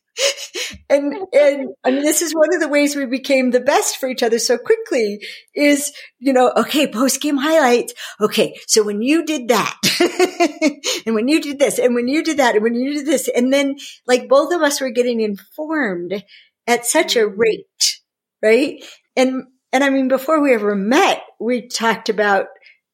and 0.89 1.13
and 1.33 1.69
I 1.83 1.91
mean, 1.91 2.03
this 2.03 2.21
is 2.21 2.33
one 2.33 2.53
of 2.53 2.61
the 2.61 2.67
ways 2.67 2.95
we 2.95 3.05
became 3.05 3.51
the 3.51 3.59
best 3.59 3.97
for 3.97 4.07
each 4.07 4.23
other 4.23 4.39
so 4.39 4.57
quickly. 4.57 5.19
Is 5.55 5.91
you 6.19 6.33
know, 6.33 6.51
okay, 6.57 6.87
post 6.87 7.21
game 7.21 7.37
highlights. 7.37 7.93
Okay, 8.21 8.55
so 8.67 8.83
when 8.83 9.01
you 9.01 9.25
did 9.25 9.47
that, 9.47 9.77
and 11.05 11.15
when 11.15 11.27
you 11.27 11.41
did 11.41 11.59
this, 11.59 11.79
and 11.79 11.95
when 11.95 12.07
you 12.07 12.23
did 12.23 12.37
that, 12.37 12.55
and 12.55 12.63
when 12.63 12.75
you 12.75 12.93
did 12.93 13.05
this, 13.05 13.27
and 13.27 13.51
then 13.51 13.77
like 14.05 14.29
both 14.29 14.53
of 14.53 14.61
us 14.61 14.79
were 14.79 14.91
getting 14.91 15.21
informed 15.21 16.23
at 16.67 16.85
such 16.85 17.15
a 17.15 17.19
mm-hmm. 17.19 17.39
rate, 17.39 18.01
right? 18.41 18.83
And 19.15 19.45
and 19.73 19.83
I 19.83 19.89
mean, 19.89 20.07
before 20.07 20.41
we 20.41 20.53
ever 20.53 20.75
met, 20.75 21.21
we 21.39 21.67
talked 21.67 22.07
about 22.07 22.47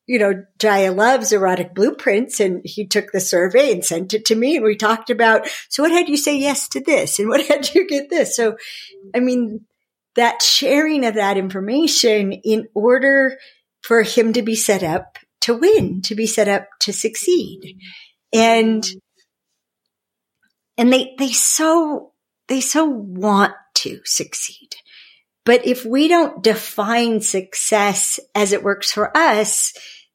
you 0.09 0.17
know, 0.17 0.43
Jaiya 0.57 0.95
loves 0.95 1.31
erotic 1.31 1.75
blueprints 1.75 2.39
and 2.39 2.61
he 2.65 2.87
took 2.87 3.11
the 3.11 3.19
survey 3.19 3.71
and 3.71 3.85
sent 3.85 4.15
it 4.15 4.25
to 4.25 4.35
me 4.35 4.55
and 4.55 4.65
we 4.65 4.75
talked 4.75 5.11
about, 5.11 5.47
so 5.69 5.83
what 5.83 5.91
had 5.91 6.09
you 6.09 6.17
say 6.17 6.35
yes 6.35 6.67
to 6.69 6.79
this 6.79 7.19
and 7.19 7.29
what 7.29 7.45
had 7.47 7.71
you 7.75 7.87
get 7.87 8.09
this? 8.09 8.35
So, 8.35 8.57
I 9.15 9.19
mean, 9.19 9.67
that 10.15 10.41
sharing 10.41 11.05
of 11.05 11.13
that 11.13 11.37
information 11.37 12.33
in 12.33 12.67
order 12.73 13.37
for 13.83 14.01
him 14.01 14.33
to 14.33 14.41
be 14.41 14.55
set 14.55 14.81
up 14.81 15.19
to 15.41 15.53
win, 15.53 16.01
to 16.01 16.15
be 16.15 16.25
set 16.25 16.47
up 16.47 16.65
to 16.79 16.91
succeed. 16.91 17.77
And, 18.33 18.83
and 20.75 20.91
they, 20.91 21.13
they 21.19 21.33
so, 21.33 22.13
they 22.47 22.61
so 22.61 22.85
want 22.85 23.53
to 23.75 23.99
succeed. 24.05 24.69
But 25.49 25.65
if 25.65 25.83
we 25.83 26.07
don't 26.07 26.43
define 26.43 27.21
success 27.21 28.19
as 28.35 28.53
it 28.53 28.61
works 28.61 28.91
for 28.91 29.09
us, 29.17 29.73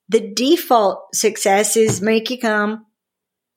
the 0.09 0.33
default 0.33 1.13
success 1.13 1.77
is 1.77 2.01
make 2.01 2.31
you 2.31 2.39
come. 2.39 2.87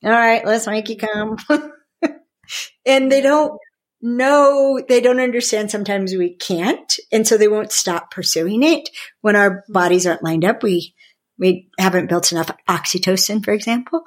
All 0.04 0.10
right, 0.10 0.44
let's 0.44 0.66
make 0.66 0.90
you 0.90 0.98
come. 0.98 1.38
and 2.88 3.12
they 3.12 3.22
don't 3.22 3.60
know, 4.02 4.82
they 4.90 5.02
don't 5.02 5.20
understand 5.20 5.70
sometimes 5.70 6.16
we 6.16 6.34
can't. 6.34 6.98
And 7.12 7.28
so 7.28 7.38
they 7.38 7.48
won't 7.48 7.72
stop 7.72 8.10
pursuing 8.10 8.64
it 8.64 8.90
when 9.22 9.36
our 9.36 9.64
bodies 9.70 10.08
aren't 10.08 10.24
lined 10.24 10.46
up. 10.46 10.64
We, 10.64 10.96
we 11.38 11.70
haven't 11.78 12.10
built 12.10 12.32
enough 12.32 12.50
oxytocin, 12.68 13.46
for 13.46 13.52
example. 13.54 14.02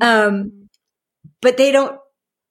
Um, 0.00 0.68
but 1.42 1.56
they 1.56 1.72
don't, 1.72 1.98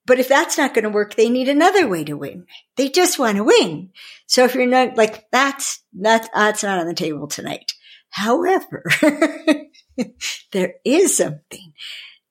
but 0.06 0.20
if 0.20 0.28
that's 0.28 0.58
not 0.58 0.74
going 0.74 0.84
to 0.84 0.90
work, 0.90 1.16
they 1.16 1.30
need 1.30 1.50
another 1.50 1.88
way 1.88 2.04
to 2.04 2.16
win. 2.16 2.46
They 2.78 2.90
just 2.90 3.18
want 3.18 3.38
to 3.38 3.44
win. 3.44 3.90
So 4.28 4.44
if 4.46 4.56
you're 4.56 4.68
not 4.68 4.98
like, 4.98 5.30
that's, 5.32 5.82
that's, 5.94 6.30
that's 6.34 6.64
not 6.64 6.80
on 6.80 6.88
the 6.88 6.94
table 6.94 7.28
tonight. 7.28 7.74
However, 8.10 8.84
there 10.52 10.76
is 10.86 11.18
something. 11.18 11.74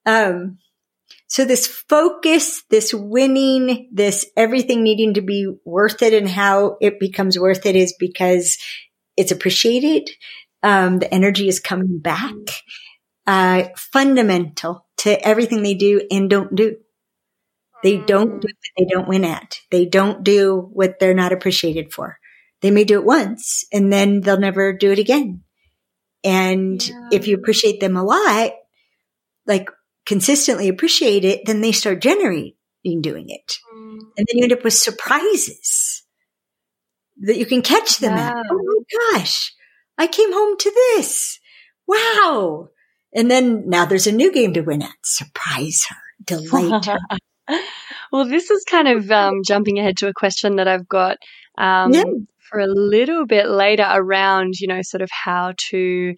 Um, 0.07 0.59
so 1.27 1.45
this 1.45 1.67
focus, 1.67 2.63
this 2.71 2.95
winning, 2.95 3.91
this 3.93 4.25
everything 4.37 4.83
needing 4.83 5.15
to 5.15 5.21
be 5.21 5.53
worth 5.65 6.01
it 6.03 6.15
and 6.15 6.29
how 6.29 6.77
it 6.81 7.01
becomes 7.01 7.39
worth 7.39 7.67
it 7.67 7.75
is 7.75 7.95
because 7.99 8.57
it's 9.17 9.33
appreciated. 9.33 10.11
Um, 10.63 11.01
the 11.01 11.13
energy 11.13 11.49
is 11.49 11.61
coming 11.61 11.99
back. 11.99 12.33
Uh, 13.27 13.65
fundamental 13.77 14.87
to 14.99 15.27
everything 15.27 15.63
they 15.63 15.75
do 15.75 16.03
and 16.11 16.31
don't 16.31 16.55
do. 16.55 16.77
They 17.85 17.99
don't 17.99 18.41
do 18.41 18.49
what 18.49 18.57
they 18.79 18.87
don't 18.87 19.07
win 19.09 19.25
at. 19.27 19.61
They 19.71 19.85
don't 19.85 20.25
do 20.25 20.71
what 20.73 20.99
they're 20.99 21.13
not 21.15 21.33
appreciated 21.35 21.93
for. 21.93 22.19
They 22.63 22.71
may 22.71 22.85
do 22.85 22.99
it 22.99 23.05
once 23.05 23.65
and 23.75 23.93
then 23.93 24.23
they'll 24.23 24.41
never 24.41 24.73
do 24.73 24.91
it 24.91 24.99
again. 24.99 25.43
And 26.25 26.85
Yeah. 26.85 27.09
if 27.13 27.29
you 27.29 27.37
appreciate 27.37 27.81
them 27.81 27.99
a 27.99 28.03
lot, 28.03 28.53
like 29.47 29.69
consistently 30.07 30.69
appreciate 30.69 31.27
it, 31.27 31.43
then 31.45 31.61
they 31.61 31.73
start 31.73 32.01
generating 32.01 32.55
doing 33.03 33.29
it. 33.29 33.59
Mm, 33.77 33.99
And 34.17 34.27
then 34.27 34.39
you 34.39 34.45
end 34.45 34.53
up 34.55 34.65
with 34.65 34.73
surprises 34.73 36.05
that 37.19 37.37
you 37.37 37.45
can 37.45 37.61
catch 37.61 37.99
them 37.99 38.15
at. 38.15 38.35
Oh 38.51 38.85
my 39.13 39.19
gosh, 39.19 39.55
I 39.99 40.07
came 40.07 40.33
home 40.33 40.57
to 40.57 40.71
this. 40.97 41.39
Wow. 41.87 42.71
And 43.15 43.31
then 43.31 43.69
now 43.69 43.85
there's 43.85 44.07
a 44.07 44.13
new 44.13 44.33
game 44.33 44.55
to 44.55 44.63
win 44.63 44.81
at. 44.83 44.95
Surprise 45.05 45.85
her, 45.91 45.97
delight 46.25 46.87
her. 46.87 46.99
well, 48.13 48.25
this 48.27 48.51
is 48.51 48.65
kind 48.65 48.89
of 48.89 49.11
um, 49.11 49.43
jumping 49.47 49.79
ahead 49.79 49.97
to 49.99 50.09
a 50.09 50.15
question 50.15 50.57
that 50.57 50.69
I've 50.69 50.89
got 50.89 51.19
um, 51.59 51.93
Yeah. 51.93 52.05
for 52.51 52.61
a 52.61 52.67
little 52.67 53.27
bit 53.27 53.49
later 53.49 53.87
around, 53.89 54.55
you 54.61 54.69
know, 54.69 54.81
sort 54.83 55.03
of 55.03 55.11
how 55.11 55.55
to 55.71 56.15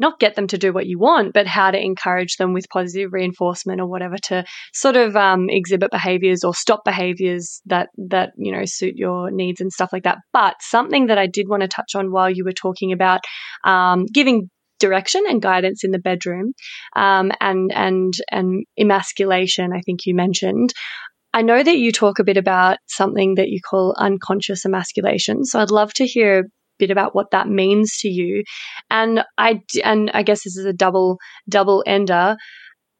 not 0.00 0.20
get 0.20 0.36
them 0.36 0.46
to 0.46 0.58
do 0.58 0.72
what 0.72 0.86
you 0.86 0.96
want, 0.98 1.32
but 1.34 1.46
how 1.48 1.72
to 1.72 1.78
encourage 1.78 2.36
them 2.36 2.52
with 2.52 2.68
positive 2.68 3.12
reinforcement 3.12 3.80
or 3.80 3.86
whatever 3.88 4.16
to 4.16 4.44
sort 4.72 4.96
of 4.96 5.16
um, 5.16 5.46
exhibit 5.50 5.90
behaviors 5.90 6.44
or 6.44 6.54
stop 6.54 6.84
behaviors 6.84 7.60
that 7.66 7.88
that 7.96 8.30
you 8.36 8.52
know 8.52 8.62
suit 8.64 8.94
your 8.96 9.30
needs 9.32 9.60
and 9.60 9.72
stuff 9.72 9.90
like 9.92 10.04
that. 10.04 10.18
But 10.32 10.54
something 10.60 11.06
that 11.06 11.18
I 11.18 11.26
did 11.26 11.48
want 11.48 11.62
to 11.62 11.68
touch 11.68 11.96
on 11.96 12.12
while 12.12 12.30
you 12.30 12.44
were 12.44 12.52
talking 12.52 12.92
about 12.92 13.20
um, 13.64 14.06
giving 14.06 14.50
direction 14.78 15.24
and 15.28 15.42
guidance 15.42 15.84
in 15.84 15.90
the 15.90 15.98
bedroom 15.98 16.52
um, 16.96 17.32
and 17.40 17.72
and 17.72 18.14
and 18.30 18.64
emasculation. 18.78 19.72
I 19.72 19.80
think 19.80 20.06
you 20.06 20.14
mentioned. 20.14 20.72
I 21.34 21.42
know 21.42 21.62
that 21.62 21.76
you 21.76 21.92
talk 21.92 22.18
a 22.18 22.24
bit 22.24 22.36
about 22.36 22.78
something 22.86 23.34
that 23.34 23.48
you 23.48 23.60
call 23.60 23.94
unconscious 23.98 24.64
emasculation. 24.64 25.44
So 25.44 25.60
I'd 25.60 25.70
love 25.70 25.92
to 25.94 26.06
hear 26.06 26.40
a 26.40 26.44
bit 26.78 26.90
about 26.90 27.14
what 27.14 27.32
that 27.32 27.48
means 27.48 27.98
to 27.98 28.08
you. 28.08 28.44
And 28.90 29.24
I 29.36 29.60
and 29.84 30.10
I 30.14 30.22
guess 30.22 30.44
this 30.44 30.56
is 30.56 30.64
a 30.64 30.72
double 30.72 31.18
double 31.48 31.84
ender. 31.86 32.36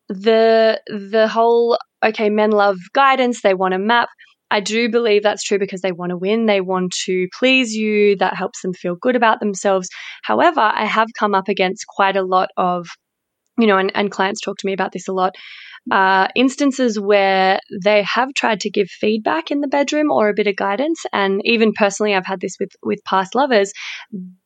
The 0.09 0.81
the 0.87 1.29
whole 1.29 1.79
okay, 2.05 2.31
men 2.31 2.51
love 2.51 2.77
guidance, 2.93 3.43
they 3.43 3.55
want 3.55 3.75
a 3.75 3.79
map. 3.79 4.09
I 4.51 4.61
do 4.61 4.89
believe 4.89 5.23
that's 5.23 5.43
true 5.43 5.59
because 5.59 5.83
they 5.83 5.93
want 5.93 6.11
to 6.11 6.17
win, 6.17 6.47
they 6.47 6.61
want 6.61 6.93
to 7.05 7.29
please 7.39 7.75
you, 7.75 8.17
that 8.17 8.35
helps 8.35 8.63
them 8.63 8.73
feel 8.73 8.97
good 8.97 9.17
about 9.17 9.41
themselves. 9.41 9.89
However, 10.23 10.61
I 10.61 10.87
have 10.87 11.09
come 11.19 11.35
up 11.35 11.49
against 11.49 11.87
quite 11.87 12.17
a 12.17 12.23
lot 12.23 12.49
of 12.57 12.89
you 13.59 13.67
know, 13.67 13.77
and, 13.77 13.91
and 13.97 14.11
clients 14.11 14.41
talk 14.41 14.57
to 14.57 14.67
me 14.67 14.73
about 14.73 14.93
this 14.93 15.09
a 15.09 15.13
lot 15.13 15.35
uh, 15.91 16.29
instances 16.35 16.99
where 17.01 17.61
they 17.83 18.03
have 18.03 18.33
tried 18.35 18.61
to 18.61 18.71
give 18.71 18.89
feedback 18.89 19.51
in 19.51 19.61
the 19.61 19.69
bedroom 19.69 20.11
or 20.11 20.29
a 20.29 20.35
bit 20.35 20.47
of 20.47 20.57
guidance. 20.57 21.01
And 21.13 21.41
even 21.45 21.73
personally, 21.73 22.15
I've 22.15 22.27
had 22.27 22.41
this 22.41 22.57
with, 22.61 22.71
with 22.83 23.01
past 23.05 23.35
lovers. 23.35 23.73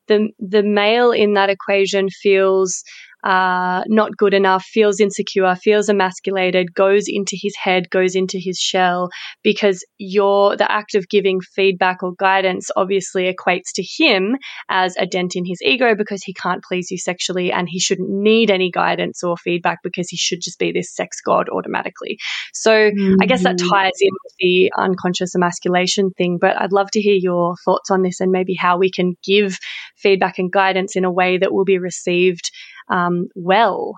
The, 0.09 0.31
the 0.39 0.63
male 0.63 1.11
in 1.11 1.35
that 1.35 1.51
equation 1.51 2.09
feels 2.11 2.83
uh, 3.25 3.83
not 3.87 4.17
good 4.17 4.35
enough, 4.35 4.65
feels 4.65 5.01
insecure, 5.01 5.55
feels 5.55 5.89
emasculated, 5.89 6.75
goes 6.75 7.05
into 7.07 7.37
his 7.41 7.55
head, 7.57 7.89
goes 7.91 8.15
into 8.15 8.39
his 8.39 8.59
shell, 8.59 9.11
because 9.43 9.85
your 9.99 10.57
the 10.57 10.71
act 10.71 10.95
of 10.95 11.09
giving 11.09 11.41
feedback 11.41 12.03
or 12.03 12.15
guidance 12.15 12.71
obviously 12.77 13.33
equates 13.33 13.73
to 13.75 13.83
him 13.83 14.37
as 14.69 14.97
a 14.97 15.07
dent 15.07 15.37
in 15.37 15.45
his 15.45 15.61
ego 15.63 15.95
because 15.95 16.23
he 16.23 16.35
can't 16.35 16.65
please 16.65 16.91
you 16.91 16.99
sexually 16.99 17.53
and 17.53 17.69
he 17.69 17.79
shouldn't 17.79 18.11
need 18.11 18.51
any 18.51 18.71
guidance 18.71 19.23
or 19.23 19.37
feedback 19.37 19.79
because 19.83 20.09
he 20.09 20.17
should 20.17 20.41
just 20.41 20.59
be 20.59 20.73
this 20.73 20.95
sex 20.95 21.21
god 21.21 21.49
automatically. 21.49 22.19
So 22.53 22.73
mm-hmm. 22.73 23.17
I 23.21 23.27
guess 23.27 23.43
that 23.45 23.57
mm-hmm. 23.57 23.69
ties 23.69 23.93
in 24.01 24.11
with 24.25 24.35
the 24.39 24.73
unconscious 24.77 25.35
emasculation 25.35 26.11
thing, 26.11 26.39
but 26.41 26.61
I'd 26.61 26.73
love 26.73 26.91
to 26.93 27.01
hear 27.01 27.15
your 27.15 27.55
thoughts 27.65 27.91
on 27.91 28.03
this 28.03 28.21
and 28.21 28.33
maybe 28.33 28.55
how 28.55 28.79
we 28.79 28.91
can 28.91 29.15
give 29.25 29.59
feedback 29.97 30.39
and 30.39 30.51
guidance 30.51 30.97
in 30.97 31.05
a 31.05 31.13
way 31.13 31.39
that 31.39 31.53
will 31.53 31.65
be 31.65 31.79
received 31.79 32.51
um, 32.89 33.29
well? 33.35 33.95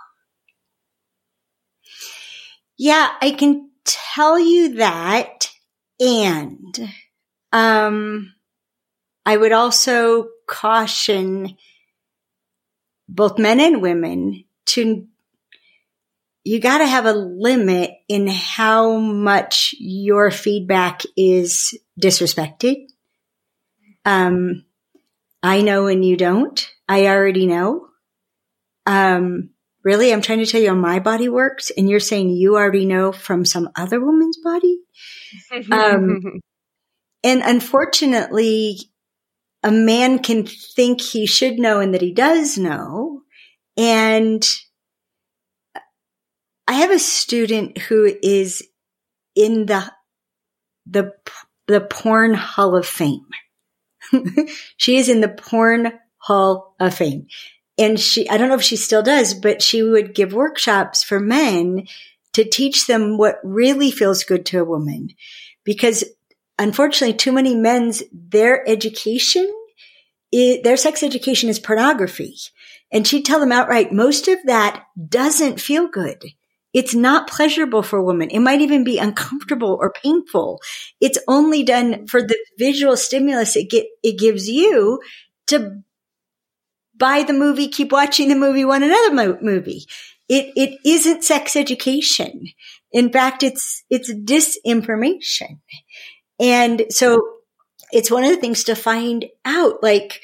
Yeah, 2.76 3.10
I 3.20 3.30
can 3.30 3.70
tell 3.84 4.38
you 4.38 4.76
that. 4.76 5.50
And 6.00 6.92
um, 7.52 8.34
I 9.24 9.36
would 9.36 9.52
also 9.52 10.28
caution 10.46 11.56
both 13.08 13.38
men 13.38 13.60
and 13.60 13.80
women 13.80 14.44
to 14.66 15.06
you 16.46 16.60
got 16.60 16.78
to 16.78 16.86
have 16.86 17.06
a 17.06 17.12
limit 17.12 17.90
in 18.06 18.26
how 18.26 18.98
much 18.98 19.74
your 19.78 20.30
feedback 20.30 21.00
is 21.16 21.78
disrespected. 21.98 22.86
Um, 24.04 24.66
I 25.42 25.62
know 25.62 25.86
and 25.86 26.04
you 26.04 26.18
don't. 26.18 26.70
I 26.86 27.06
already 27.06 27.46
know 27.46 27.88
um, 28.86 29.50
really, 29.82 30.12
I'm 30.12 30.22
trying 30.22 30.40
to 30.40 30.46
tell 30.46 30.60
you 30.60 30.68
how 30.68 30.74
my 30.74 30.98
body 30.98 31.28
works, 31.28 31.70
and 31.76 31.88
you're 31.88 32.00
saying 32.00 32.30
you 32.30 32.56
already 32.56 32.86
know 32.86 33.12
from 33.12 33.44
some 33.44 33.68
other 33.76 34.00
woman's 34.00 34.38
body. 34.38 34.78
um, 35.70 36.40
and 37.24 37.42
unfortunately, 37.42 38.78
a 39.62 39.70
man 39.70 40.18
can 40.18 40.46
think 40.46 41.00
he 41.00 41.26
should 41.26 41.58
know 41.58 41.80
and 41.80 41.94
that 41.94 42.02
he 42.02 42.12
does 42.12 42.58
know. 42.58 43.22
And 43.76 44.46
I 46.66 46.74
have 46.74 46.90
a 46.90 46.98
student 46.98 47.78
who 47.78 48.14
is 48.22 48.62
in 49.34 49.66
the, 49.66 49.90
the, 50.86 51.12
the 51.66 51.80
porn 51.80 52.34
hall 52.34 52.76
of 52.76 52.86
fame. 52.86 53.26
she 54.76 54.96
is 54.96 55.08
in 55.08 55.20
the 55.20 55.28
porn 55.28 55.92
hall 56.18 56.74
of 56.78 56.94
fame 56.94 57.26
and 57.78 57.98
she, 57.98 58.28
I 58.28 58.36
don't 58.36 58.48
know 58.48 58.54
if 58.54 58.62
she 58.62 58.76
still 58.76 59.02
does, 59.02 59.34
but 59.34 59.62
she 59.62 59.82
would 59.82 60.14
give 60.14 60.32
workshops 60.32 61.02
for 61.02 61.18
men 61.18 61.86
to 62.34 62.44
teach 62.44 62.86
them 62.86 63.18
what 63.18 63.40
really 63.42 63.90
feels 63.90 64.24
good 64.24 64.46
to 64.46 64.60
a 64.60 64.64
woman. 64.64 65.10
Because 65.64 66.04
unfortunately, 66.58 67.16
too 67.16 67.32
many 67.32 67.54
men's, 67.54 68.02
their 68.12 68.68
education, 68.68 69.50
their 70.32 70.76
sex 70.76 71.02
education 71.02 71.48
is 71.48 71.58
pornography. 71.58 72.36
And 72.92 73.06
she'd 73.06 73.24
tell 73.24 73.40
them 73.40 73.52
outright, 73.52 73.92
most 73.92 74.28
of 74.28 74.38
that 74.44 74.84
doesn't 75.08 75.60
feel 75.60 75.88
good. 75.88 76.22
It's 76.72 76.94
not 76.94 77.28
pleasurable 77.28 77.82
for 77.82 77.98
a 77.98 78.04
woman. 78.04 78.30
It 78.30 78.40
might 78.40 78.60
even 78.60 78.82
be 78.82 78.98
uncomfortable 78.98 79.78
or 79.80 79.92
painful. 79.92 80.60
It's 81.00 81.18
only 81.28 81.62
done 81.62 82.08
for 82.08 82.20
the 82.20 82.36
visual 82.58 82.96
stimulus 82.96 83.56
it 83.56 83.70
get, 83.70 83.86
it 84.02 84.18
gives 84.18 84.48
you 84.48 85.00
to 85.48 85.82
buy 86.96 87.22
the 87.22 87.32
movie, 87.32 87.68
keep 87.68 87.92
watching 87.92 88.28
the 88.28 88.36
movie, 88.36 88.64
want 88.64 88.84
another 88.84 89.14
mo- 89.14 89.38
movie. 89.40 89.86
It, 90.28 90.52
it 90.56 90.78
isn't 90.84 91.24
sex 91.24 91.56
education. 91.56 92.46
In 92.92 93.10
fact, 93.10 93.42
it's, 93.42 93.84
it's 93.90 94.12
disinformation. 94.12 95.58
And 96.40 96.86
so 96.90 97.20
it's 97.92 98.10
one 98.10 98.24
of 98.24 98.30
the 98.30 98.36
things 98.36 98.64
to 98.64 98.74
find 98.74 99.26
out, 99.44 99.82
like, 99.82 100.20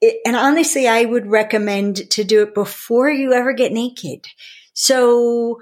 it, 0.00 0.20
and 0.26 0.36
honestly, 0.36 0.86
I 0.86 1.04
would 1.04 1.26
recommend 1.26 2.10
to 2.10 2.24
do 2.24 2.42
it 2.42 2.54
before 2.54 3.08
you 3.10 3.32
ever 3.32 3.52
get 3.52 3.72
naked. 3.72 4.26
So, 4.74 5.60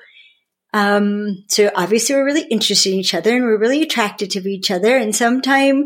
um, 0.72 1.44
so 1.48 1.70
obviously 1.74 2.14
we're 2.14 2.24
really 2.24 2.46
interested 2.48 2.92
in 2.92 2.98
each 2.98 3.14
other 3.14 3.34
and 3.34 3.44
we're 3.44 3.58
really 3.58 3.82
attracted 3.82 4.30
to 4.32 4.48
each 4.48 4.70
other. 4.70 4.96
And 4.96 5.14
sometime 5.14 5.84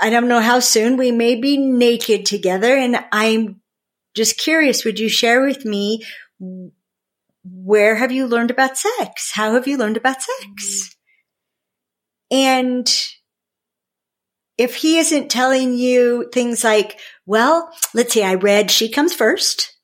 I 0.00 0.10
don't 0.10 0.28
know 0.28 0.40
how 0.40 0.60
soon 0.60 0.96
we 0.96 1.12
may 1.12 1.34
be 1.36 1.56
naked 1.56 2.26
together. 2.26 2.76
And 2.76 3.04
I'm 3.12 3.60
just 4.14 4.38
curious, 4.38 4.84
would 4.84 4.98
you 4.98 5.08
share 5.08 5.42
with 5.44 5.64
me 5.64 6.04
where 7.44 7.96
have 7.96 8.12
you 8.12 8.26
learned 8.26 8.50
about 8.50 8.76
sex? 8.76 9.30
How 9.32 9.54
have 9.54 9.66
you 9.66 9.78
learned 9.78 9.96
about 9.96 10.22
sex? 10.22 10.96
And 12.30 12.88
if 14.58 14.74
he 14.74 14.98
isn't 14.98 15.30
telling 15.30 15.74
you 15.74 16.28
things 16.32 16.64
like, 16.64 16.98
well, 17.24 17.70
let's 17.94 18.12
see, 18.12 18.22
I 18.22 18.34
read 18.34 18.70
She 18.70 18.90
Comes 18.90 19.14
First. 19.14 19.74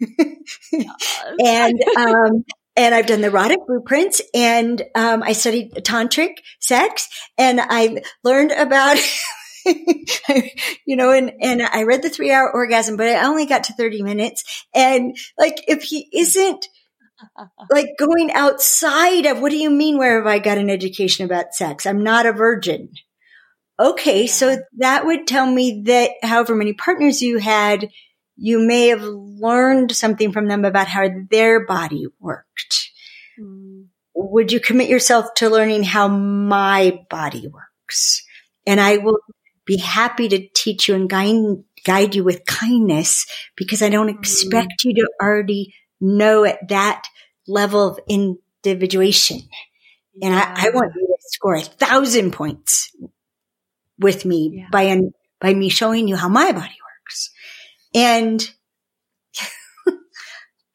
and 1.38 1.80
um, 1.96 2.44
and 2.76 2.94
I've 2.94 3.06
done 3.06 3.22
the 3.22 3.28
erotic 3.28 3.60
blueprints 3.66 4.20
and 4.34 4.82
um, 4.94 5.22
I 5.22 5.32
studied 5.32 5.72
tantric 5.76 6.34
sex 6.60 7.08
and 7.38 7.60
I 7.60 8.02
learned 8.22 8.52
about 8.52 8.98
you 10.86 10.96
know, 10.96 11.10
and, 11.10 11.32
and 11.40 11.62
I 11.62 11.82
read 11.82 12.02
the 12.02 12.10
three 12.10 12.32
hour 12.32 12.50
orgasm, 12.52 12.96
but 12.96 13.08
I 13.08 13.26
only 13.26 13.46
got 13.46 13.64
to 13.64 13.72
30 13.72 14.02
minutes. 14.02 14.64
And 14.74 15.16
like, 15.38 15.64
if 15.66 15.82
he 15.82 16.08
isn't 16.12 16.66
like 17.70 17.88
going 17.98 18.30
outside 18.32 19.26
of 19.26 19.40
what 19.40 19.50
do 19.50 19.56
you 19.56 19.70
mean? 19.70 19.98
Where 19.98 20.18
have 20.18 20.26
I 20.26 20.38
got 20.38 20.58
an 20.58 20.70
education 20.70 21.24
about 21.24 21.54
sex? 21.54 21.86
I'm 21.86 22.02
not 22.02 22.26
a 22.26 22.32
virgin. 22.32 22.90
Okay. 23.78 24.26
So 24.26 24.58
that 24.78 25.06
would 25.06 25.26
tell 25.26 25.50
me 25.50 25.82
that 25.86 26.10
however 26.22 26.54
many 26.54 26.74
partners 26.74 27.22
you 27.22 27.38
had, 27.38 27.88
you 28.36 28.66
may 28.66 28.88
have 28.88 29.02
learned 29.02 29.92
something 29.92 30.32
from 30.32 30.46
them 30.46 30.64
about 30.64 30.86
how 30.86 31.08
their 31.30 31.64
body 31.64 32.06
worked. 32.20 32.90
Mm. 33.40 33.86
Would 34.14 34.52
you 34.52 34.60
commit 34.60 34.88
yourself 34.88 35.34
to 35.36 35.50
learning 35.50 35.84
how 35.84 36.08
my 36.08 37.04
body 37.10 37.48
works? 37.48 38.22
And 38.66 38.80
I 38.80 38.98
will 38.98 39.18
be 39.64 39.78
happy 39.78 40.28
to 40.28 40.48
teach 40.54 40.88
you 40.88 40.94
and 40.94 41.08
guide, 41.08 41.62
guide 41.84 42.14
you 42.14 42.24
with 42.24 42.46
kindness 42.46 43.26
because 43.56 43.82
I 43.82 43.88
don't 43.88 44.08
expect 44.08 44.80
mm. 44.80 44.84
you 44.84 44.94
to 44.94 45.08
already 45.20 45.74
know 46.00 46.44
at 46.44 46.68
that 46.68 47.06
level 47.46 47.88
of 47.88 48.00
individuation. 48.08 49.40
And 50.22 50.34
I, 50.34 50.66
I, 50.66 50.70
want 50.70 50.92
you 50.94 51.06
to 51.06 51.16
score 51.28 51.56
a 51.56 51.60
thousand 51.60 52.32
points 52.32 52.94
with 53.98 54.24
me 54.24 54.52
yeah. 54.54 54.68
by, 54.72 54.98
by 55.40 55.52
me 55.52 55.68
showing 55.68 56.08
you 56.08 56.16
how 56.16 56.28
my 56.28 56.52
body 56.52 56.60
works. 56.60 56.85
And 57.96 58.48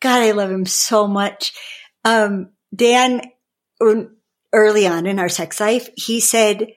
God, 0.01 0.21
I 0.21 0.31
love 0.31 0.51
him 0.51 0.65
so 0.65 1.07
much. 1.07 1.53
Um, 2.03 2.49
Dan, 2.75 3.21
early 4.51 4.87
on 4.87 5.05
in 5.05 5.19
our 5.19 5.29
sex 5.29 5.61
life, 5.61 5.89
he 5.95 6.19
said, 6.19 6.67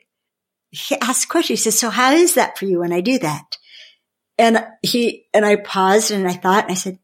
he 0.70 0.96
asked 1.00 1.28
questions. 1.28 1.60
He 1.60 1.70
says, 1.70 1.78
so 1.78 1.90
how 1.90 2.12
is 2.12 2.34
that 2.34 2.58
for 2.58 2.66
you 2.66 2.80
when 2.80 2.92
I 2.92 3.00
do 3.00 3.18
that? 3.18 3.56
and 4.38 4.64
he, 4.82 5.26
and 5.32 5.44
I 5.44 5.56
paused 5.56 6.10
and 6.10 6.26
I 6.26 6.34
thought, 6.34 6.64
and 6.64 6.72
I 6.72 6.74
said, 6.74 6.98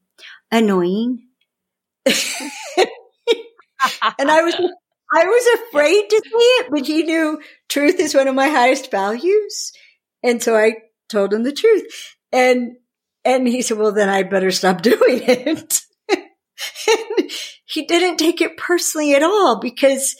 annoying. 0.50 1.28
and 2.06 2.16
I 4.30 4.42
was, 4.42 4.54
I 5.12 5.24
was 5.24 5.60
afraid 5.68 6.10
to 6.10 6.22
say 6.24 6.30
it, 6.38 6.70
but 6.70 6.86
he 6.86 7.02
knew 7.04 7.40
truth 7.68 8.00
is 8.00 8.14
one 8.14 8.28
of 8.28 8.34
my 8.34 8.48
highest 8.48 8.90
values. 8.90 9.72
And 10.22 10.42
so 10.42 10.56
I 10.56 10.74
told 11.08 11.32
him 11.32 11.44
the 11.44 11.52
truth. 11.52 12.16
And, 12.32 12.76
and 13.24 13.46
he 13.46 13.62
said, 13.62 13.78
well, 13.78 13.92
then 13.92 14.08
I 14.08 14.22
better 14.22 14.50
stop 14.50 14.82
doing 14.82 15.22
it. 15.22 15.80
and 16.10 17.30
he 17.66 17.86
didn't 17.86 18.18
take 18.18 18.40
it 18.40 18.56
personally 18.56 19.14
at 19.14 19.22
all 19.22 19.60
because 19.60 20.16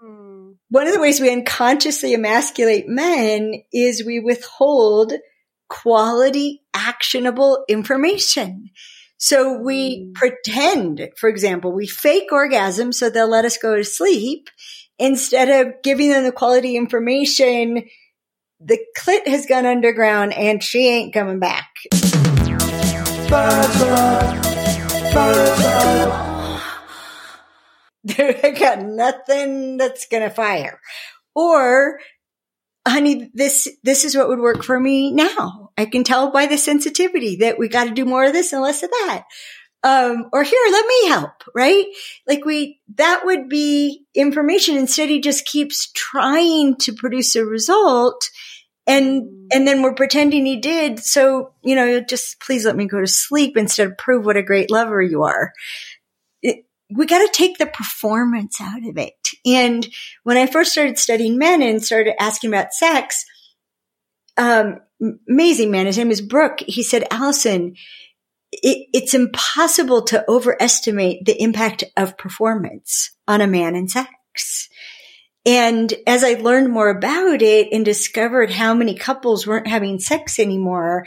hmm. 0.00 0.52
one 0.70 0.86
of 0.86 0.92
the 0.92 1.00
ways 1.00 1.20
we 1.20 1.32
unconsciously 1.32 2.14
emasculate 2.14 2.88
men 2.88 3.54
is 3.72 4.04
we 4.04 4.20
withhold 4.20 5.12
quality, 5.68 6.62
actionable 6.74 7.64
information. 7.68 8.70
So 9.16 9.58
we 9.58 10.06
hmm. 10.06 10.12
pretend, 10.12 11.08
for 11.16 11.28
example, 11.28 11.72
we 11.72 11.86
fake 11.86 12.30
orgasm 12.30 12.92
so 12.92 13.10
they'll 13.10 13.28
let 13.28 13.44
us 13.44 13.58
go 13.58 13.76
to 13.76 13.84
sleep 13.84 14.48
instead 14.98 15.48
of 15.48 15.82
giving 15.82 16.10
them 16.10 16.24
the 16.24 16.32
quality 16.32 16.76
information. 16.76 17.84
The 18.60 18.78
clit 18.96 19.26
has 19.26 19.46
gone 19.46 19.66
underground 19.66 20.32
and 20.32 20.62
she 20.62 20.88
ain't 20.88 21.12
coming 21.12 21.40
back. 21.40 21.68
I 28.18 28.54
got 28.58 28.82
nothing 28.82 29.76
that's 29.76 30.06
to 30.22 30.30
fire. 30.30 30.80
Or, 31.34 31.98
honey, 32.86 33.30
this, 33.34 33.68
this 33.82 34.04
is 34.04 34.16
what 34.16 34.28
would 34.28 34.38
work 34.38 34.62
for 34.62 34.78
me 34.78 35.10
now. 35.10 35.70
I 35.76 35.86
can 35.86 36.04
tell 36.04 36.30
by 36.30 36.46
the 36.46 36.58
sensitivity 36.58 37.36
that 37.36 37.58
we 37.58 37.68
got 37.68 37.84
to 37.84 37.90
do 37.90 38.04
more 38.04 38.24
of 38.24 38.32
this 38.32 38.52
and 38.52 38.62
less 38.62 38.82
of 38.82 38.90
that. 38.90 39.24
Um, 39.82 40.30
or 40.32 40.42
here, 40.44 40.60
let 40.70 40.86
me 40.86 41.08
help, 41.08 41.42
right? 41.54 41.86
Like 42.26 42.44
we, 42.44 42.80
that 42.94 43.22
would 43.24 43.48
be 43.48 44.06
information. 44.14 44.76
Instead, 44.76 45.08
he 45.08 45.20
just 45.20 45.44
keeps 45.44 45.90
trying 45.92 46.76
to 46.76 46.92
produce 46.92 47.36
a 47.36 47.44
result. 47.44 48.30
And, 48.86 49.48
and 49.52 49.66
then 49.66 49.82
we're 49.82 49.94
pretending 49.94 50.44
he 50.44 50.56
did. 50.56 50.98
So, 50.98 51.52
you 51.62 51.74
know, 51.74 52.00
just 52.00 52.40
please 52.40 52.66
let 52.66 52.76
me 52.76 52.86
go 52.86 53.00
to 53.00 53.06
sleep 53.06 53.56
instead 53.56 53.86
of 53.86 53.98
prove 53.98 54.26
what 54.26 54.36
a 54.36 54.42
great 54.42 54.70
lover 54.70 55.00
you 55.00 55.22
are. 55.22 55.52
It, 56.42 56.66
we 56.94 57.06
got 57.06 57.20
to 57.20 57.32
take 57.32 57.58
the 57.58 57.66
performance 57.66 58.60
out 58.60 58.86
of 58.86 58.98
it. 58.98 59.14
And 59.46 59.88
when 60.22 60.36
I 60.36 60.46
first 60.46 60.72
started 60.72 60.98
studying 60.98 61.38
men 61.38 61.62
and 61.62 61.82
started 61.82 62.20
asking 62.20 62.50
about 62.50 62.74
sex, 62.74 63.24
um, 64.36 64.80
amazing 65.28 65.70
man, 65.70 65.86
his 65.86 65.98
name 65.98 66.10
is 66.10 66.20
Brooke. 66.20 66.60
He 66.60 66.82
said, 66.82 67.06
Alison, 67.10 67.76
it, 68.52 68.88
it's 68.92 69.14
impossible 69.14 70.02
to 70.02 70.24
overestimate 70.28 71.24
the 71.24 71.40
impact 71.40 71.84
of 71.96 72.18
performance 72.18 73.10
on 73.26 73.40
a 73.40 73.46
man 73.46 73.76
in 73.76 73.88
sex. 73.88 74.68
And 75.46 75.92
as 76.06 76.24
I 76.24 76.34
learned 76.34 76.70
more 76.70 76.88
about 76.88 77.42
it 77.42 77.68
and 77.70 77.84
discovered 77.84 78.50
how 78.50 78.72
many 78.72 78.94
couples 78.94 79.46
weren't 79.46 79.66
having 79.66 79.98
sex 79.98 80.38
anymore 80.38 81.06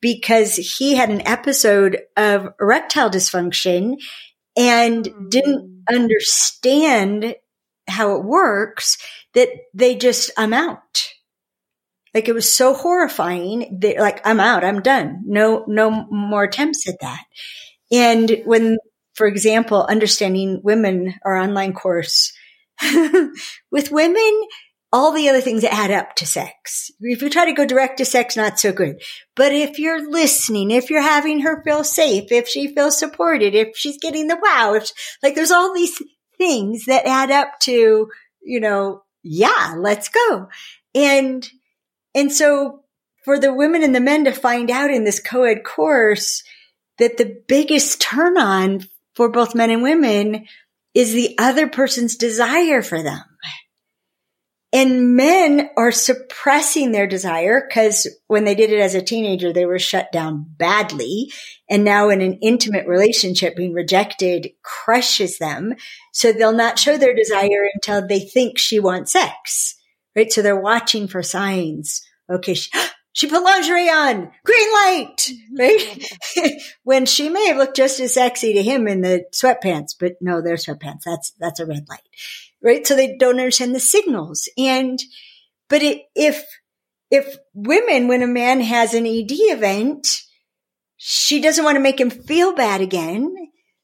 because 0.00 0.56
he 0.56 0.94
had 0.94 1.10
an 1.10 1.26
episode 1.26 2.02
of 2.16 2.48
erectile 2.60 3.10
dysfunction 3.10 3.96
and 4.56 5.04
mm-hmm. 5.04 5.28
didn't 5.28 5.84
understand 5.90 7.34
how 7.88 8.16
it 8.16 8.24
works 8.24 8.98
that 9.34 9.48
they 9.72 9.94
just, 9.94 10.30
I'm 10.36 10.52
out. 10.52 11.08
Like 12.14 12.28
it 12.28 12.34
was 12.34 12.52
so 12.52 12.74
horrifying 12.74 13.78
that 13.80 13.98
like, 13.98 14.26
I'm 14.26 14.40
out. 14.40 14.64
I'm 14.64 14.82
done. 14.82 15.22
No, 15.24 15.64
no 15.66 16.06
more 16.10 16.44
attempts 16.44 16.88
at 16.88 17.00
that. 17.00 17.24
And 17.90 18.42
when, 18.44 18.76
for 19.14 19.26
example, 19.26 19.86
understanding 19.88 20.60
women, 20.62 21.14
our 21.24 21.36
online 21.36 21.72
course 21.72 22.32
with 23.70 23.90
women, 23.90 24.42
all 24.92 25.12
the 25.12 25.28
other 25.28 25.40
things 25.40 25.64
add 25.64 25.90
up 25.90 26.14
to 26.16 26.26
sex. 26.26 26.90
If 27.00 27.20
you 27.20 27.28
try 27.28 27.44
to 27.44 27.52
go 27.52 27.66
direct 27.66 27.98
to 27.98 28.04
sex, 28.04 28.36
not 28.36 28.58
so 28.58 28.72
good. 28.72 29.02
But 29.36 29.52
if 29.52 29.78
you're 29.78 30.10
listening, 30.10 30.70
if 30.70 30.88
you're 30.88 31.02
having 31.02 31.40
her 31.40 31.62
feel 31.62 31.84
safe, 31.84 32.32
if 32.32 32.48
she 32.48 32.74
feels 32.74 32.98
supported, 32.98 33.54
if 33.54 33.76
she's 33.76 33.98
getting 33.98 34.28
the 34.28 34.38
wow, 34.40 34.74
if 34.74 34.90
like 35.22 35.34
there's 35.34 35.50
all 35.50 35.74
these 35.74 36.00
things 36.38 36.86
that 36.86 37.06
add 37.06 37.30
up 37.30 37.58
to, 37.60 38.08
you 38.42 38.60
know, 38.60 39.02
yeah, 39.22 39.74
let's 39.76 40.08
go. 40.08 40.48
And, 40.94 41.46
and 42.14 42.32
so 42.32 42.84
for 43.24 43.38
the 43.38 43.52
women 43.52 43.82
and 43.82 43.94
the 43.94 44.00
men 44.00 44.24
to 44.24 44.32
find 44.32 44.70
out 44.70 44.90
in 44.90 45.04
this 45.04 45.20
co-ed 45.20 45.64
course 45.64 46.42
that 46.98 47.18
the 47.18 47.42
biggest 47.46 48.00
turn 48.00 48.38
on 48.38 48.80
for 49.14 49.28
both 49.28 49.54
men 49.54 49.70
and 49.70 49.82
women 49.82 50.46
is 50.98 51.12
the 51.12 51.36
other 51.38 51.68
person's 51.68 52.16
desire 52.16 52.82
for 52.82 53.04
them. 53.04 53.22
And 54.72 55.14
men 55.14 55.70
are 55.76 55.92
suppressing 55.92 56.90
their 56.90 57.06
desire 57.06 57.64
because 57.66 58.08
when 58.26 58.44
they 58.44 58.56
did 58.56 58.72
it 58.72 58.80
as 58.80 58.96
a 58.96 59.00
teenager, 59.00 59.52
they 59.52 59.64
were 59.64 59.78
shut 59.78 60.10
down 60.10 60.44
badly. 60.58 61.32
And 61.70 61.84
now 61.84 62.08
in 62.08 62.20
an 62.20 62.40
intimate 62.42 62.88
relationship, 62.88 63.54
being 63.54 63.74
rejected 63.74 64.48
crushes 64.64 65.38
them. 65.38 65.74
So 66.12 66.32
they'll 66.32 66.52
not 66.52 66.80
show 66.80 66.98
their 66.98 67.14
desire 67.14 67.68
until 67.74 68.06
they 68.06 68.18
think 68.18 68.58
she 68.58 68.80
wants 68.80 69.12
sex, 69.12 69.76
right? 70.16 70.32
So 70.32 70.42
they're 70.42 70.60
watching 70.60 71.06
for 71.06 71.22
signs. 71.22 72.02
Okay. 72.28 72.54
She, 72.54 72.70
she 73.12 73.26
put 73.26 73.42
lingerie 73.42 73.88
on, 73.88 74.30
green 74.44 74.72
light, 74.72 75.30
right? 75.58 76.12
when 76.84 77.06
she 77.06 77.28
may 77.28 77.48
have 77.48 77.56
looked 77.56 77.76
just 77.76 78.00
as 78.00 78.14
sexy 78.14 78.54
to 78.54 78.62
him 78.62 78.86
in 78.86 79.00
the 79.00 79.24
sweatpants, 79.34 79.94
but 79.98 80.14
no, 80.20 80.40
they're 80.40 80.56
sweatpants. 80.56 81.02
That's, 81.04 81.32
that's 81.38 81.60
a 81.60 81.66
red 81.66 81.86
light 81.88 82.02
right? 82.62 82.86
So 82.86 82.96
they 82.96 83.16
don't 83.16 83.38
understand 83.38 83.74
the 83.74 83.80
signals. 83.80 84.48
And, 84.56 84.98
but 85.68 85.82
it, 85.82 86.02
if, 86.14 86.44
if 87.10 87.36
women, 87.54 88.08
when 88.08 88.22
a 88.22 88.26
man 88.26 88.60
has 88.60 88.94
an 88.94 89.06
ED 89.06 89.30
event, 89.30 90.06
she 90.96 91.40
doesn't 91.40 91.64
want 91.64 91.76
to 91.76 91.82
make 91.82 92.00
him 92.00 92.10
feel 92.10 92.54
bad 92.54 92.80
again. 92.80 93.34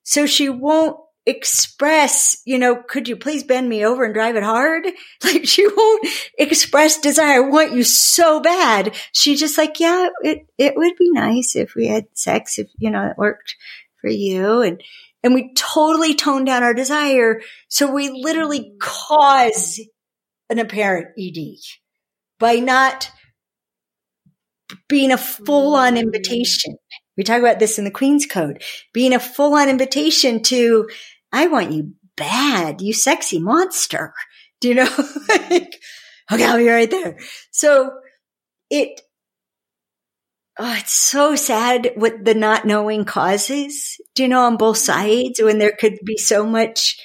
So 0.02 0.26
she 0.26 0.48
won't 0.48 0.96
express, 1.26 2.36
you 2.44 2.58
know, 2.58 2.76
could 2.76 3.08
you 3.08 3.16
please 3.16 3.44
bend 3.44 3.68
me 3.68 3.84
over 3.84 4.04
and 4.04 4.12
drive 4.12 4.36
it 4.36 4.42
hard? 4.42 4.86
Like 5.24 5.46
she 5.46 5.66
won't 5.66 6.06
express 6.38 6.98
desire. 6.98 7.36
I 7.42 7.48
want 7.48 7.72
you 7.72 7.82
so 7.82 8.40
bad. 8.40 8.94
She's 9.12 9.40
just 9.40 9.56
like, 9.56 9.80
yeah, 9.80 10.08
it, 10.22 10.46
it 10.58 10.76
would 10.76 10.96
be 10.98 11.10
nice 11.10 11.56
if 11.56 11.74
we 11.74 11.86
had 11.86 12.04
sex, 12.12 12.58
if, 12.58 12.68
you 12.76 12.90
know, 12.90 13.06
it 13.06 13.16
worked 13.16 13.56
for 14.00 14.10
you. 14.10 14.60
And, 14.60 14.82
and 15.22 15.32
we 15.32 15.54
totally 15.54 16.14
tone 16.14 16.44
down 16.44 16.62
our 16.62 16.74
desire. 16.74 17.40
So 17.68 17.90
we 17.90 18.10
literally 18.10 18.74
cause 18.80 19.80
an 20.50 20.58
apparent 20.58 21.08
ED 21.18 21.56
by 22.38 22.56
not 22.56 23.10
being 24.88 25.10
a 25.10 25.18
full 25.18 25.74
on 25.74 25.96
invitation. 25.96 26.76
We 27.16 27.24
talk 27.24 27.38
about 27.38 27.58
this 27.60 27.78
in 27.78 27.84
the 27.84 27.90
Queen's 27.90 28.26
Code, 28.26 28.62
being 28.92 29.14
a 29.14 29.20
full 29.20 29.54
on 29.54 29.68
invitation 29.68 30.42
to, 30.44 30.88
I 31.34 31.48
want 31.48 31.72
you 31.72 31.94
bad, 32.16 32.80
you 32.80 32.92
sexy 32.92 33.40
monster. 33.40 34.14
Do 34.60 34.68
you 34.68 34.74
know? 34.76 34.88
okay, 35.30 35.68
I'll 36.30 36.58
be 36.58 36.68
right 36.68 36.88
there. 36.88 37.18
So 37.50 37.90
it, 38.70 39.00
oh, 40.56 40.76
it's 40.78 40.94
so 40.94 41.34
sad 41.34 41.90
what 41.96 42.24
the 42.24 42.34
not 42.34 42.66
knowing 42.66 43.04
causes, 43.04 43.96
do 44.14 44.22
you 44.22 44.28
know, 44.28 44.42
on 44.42 44.56
both 44.56 44.78
sides 44.78 45.42
when 45.42 45.58
there 45.58 45.76
could 45.78 45.98
be 46.04 46.16
so 46.16 46.46
much 46.46 47.02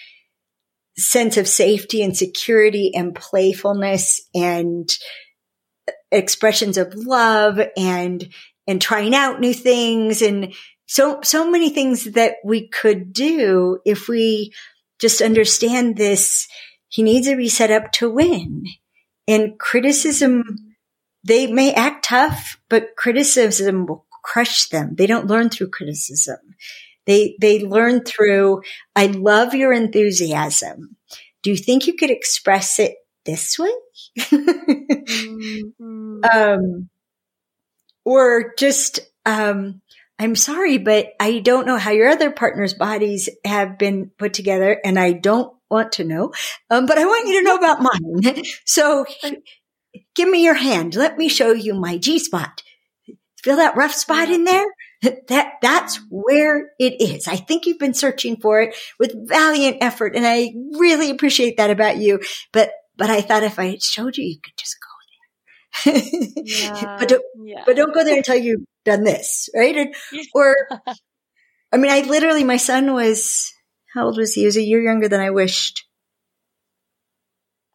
sense 0.95 1.35
of 1.35 1.47
safety 1.47 2.03
and 2.03 2.15
security 2.15 2.91
and 2.93 3.15
playfulness 3.15 4.21
and 4.35 4.87
expressions 6.11 6.77
of 6.77 6.93
love 6.93 7.59
and, 7.75 8.31
and 8.67 8.79
trying 8.79 9.15
out 9.15 9.39
new 9.39 9.55
things 9.55 10.21
and 10.21 10.53
so, 10.89 11.19
so 11.23 11.49
many 11.49 11.69
things 11.69 12.05
that 12.13 12.37
we 12.43 12.67
could 12.67 13.13
do 13.13 13.79
if 13.85 14.07
we 14.07 14.51
just 14.97 15.21
understand 15.21 15.97
this. 15.97 16.47
He 16.87 17.03
needs 17.03 17.27
to 17.27 17.37
be 17.37 17.47
set 17.47 17.69
up 17.69 17.91
to 17.93 18.09
win 18.09 18.65
and 19.27 19.59
criticism 19.59 20.75
they 21.23 21.45
may 21.45 21.73
act 21.73 22.05
tough, 22.05 22.59
but 22.69 22.95
criticism 22.95 23.85
will 23.85 24.07
crush 24.23 24.69
them. 24.69 24.95
They 24.95 25.05
don't 25.05 25.27
learn 25.27 25.49
through 25.49 25.69
criticism. 25.69 26.37
They, 27.05 27.35
they 27.39 27.59
learn 27.59 28.03
through, 28.03 28.63
I 28.95 29.07
love 29.07 29.53
your 29.53 29.73
enthusiasm. 29.73 30.95
Do 31.43 31.51
you 31.51 31.57
think 31.57 31.85
you 31.85 31.95
could 31.95 32.09
express 32.09 32.79
it 32.79 32.95
this 33.25 33.59
way? 33.59 33.73
mm-hmm. 34.19 36.21
um, 36.33 36.89
or 38.05 38.53
just, 38.57 39.01
um, 39.25 39.81
I'm 40.19 40.35
sorry, 40.35 40.77
but 40.77 41.13
I 41.17 41.39
don't 41.39 41.65
know 41.65 41.77
how 41.77 41.91
your 41.91 42.09
other 42.09 42.29
partner's 42.29 42.73
bodies 42.73 43.29
have 43.45 43.79
been 43.79 44.11
put 44.17 44.33
together 44.33 44.77
and 44.83 44.99
I 44.99 45.13
don't 45.13 45.55
want 45.71 45.93
to 45.93 46.03
know. 46.03 46.33
Um, 46.69 46.85
but 46.85 46.97
I 46.97 47.05
want 47.05 47.29
you 47.29 47.39
to 47.39 47.45
know 47.45 47.55
about 47.55 47.81
mine. 47.81 48.43
So 48.65 49.05
give 50.15 50.29
me 50.29 50.43
your 50.43 50.55
hand. 50.55 50.95
Let 50.95 51.17
me 51.17 51.29
show 51.29 51.53
you 51.53 51.73
my 51.73 51.97
G 51.97 52.19
spot. 52.19 52.61
Feel 53.41 53.55
that 53.55 53.77
rough 53.77 53.93
spot 53.93 54.29
in 54.29 54.43
there? 54.43 54.65
That, 55.29 55.53
that's 55.61 55.97
where 56.09 56.71
it 56.77 56.99
is. 56.99 57.25
I 57.25 57.37
think 57.37 57.65
you've 57.65 57.79
been 57.79 57.93
searching 57.93 58.35
for 58.35 58.61
it 58.61 58.75
with 58.99 59.29
valiant 59.29 59.77
effort 59.79 60.13
and 60.13 60.27
I 60.27 60.51
really 60.77 61.09
appreciate 61.09 61.55
that 61.55 61.69
about 61.69 61.99
you. 61.99 62.19
But, 62.51 62.71
but 62.97 63.09
I 63.09 63.21
thought 63.21 63.43
if 63.43 63.59
I 63.59 63.77
showed 63.79 64.17
you, 64.17 64.25
you 64.25 64.39
could 64.43 64.57
just 64.57 64.75
go 64.81 65.93
there. 65.93 66.01
Yeah. 66.43 66.97
but 66.99 67.07
don't, 67.07 67.23
yeah. 67.45 67.63
but 67.65 67.77
don't 67.77 67.93
go 67.93 68.03
there 68.03 68.17
until 68.17 68.35
you've 68.35 68.65
done 68.89 69.03
this, 69.03 69.49
right? 69.55 69.75
And, 69.75 69.95
or, 70.33 70.55
I 71.71 71.77
mean, 71.77 71.91
I 71.91 72.01
literally, 72.01 72.43
my 72.43 72.57
son 72.57 72.93
was, 72.93 73.51
how 73.93 74.05
old 74.05 74.17
was 74.17 74.33
he? 74.33 74.41
He 74.41 74.45
was 74.45 74.57
a 74.57 74.63
year 74.63 74.81
younger 74.81 75.07
than 75.07 75.21
I 75.21 75.29
wished. 75.29 75.85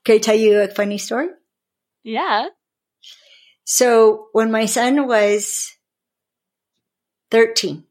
Can 0.04 0.16
I 0.16 0.18
tell 0.18 0.34
you 0.34 0.60
a 0.60 0.68
funny 0.68 0.98
story? 0.98 1.28
yeah. 2.02 2.48
So 3.64 4.26
when 4.32 4.52
my 4.52 4.66
son 4.66 5.06
was 5.06 5.72
13, 7.30 7.84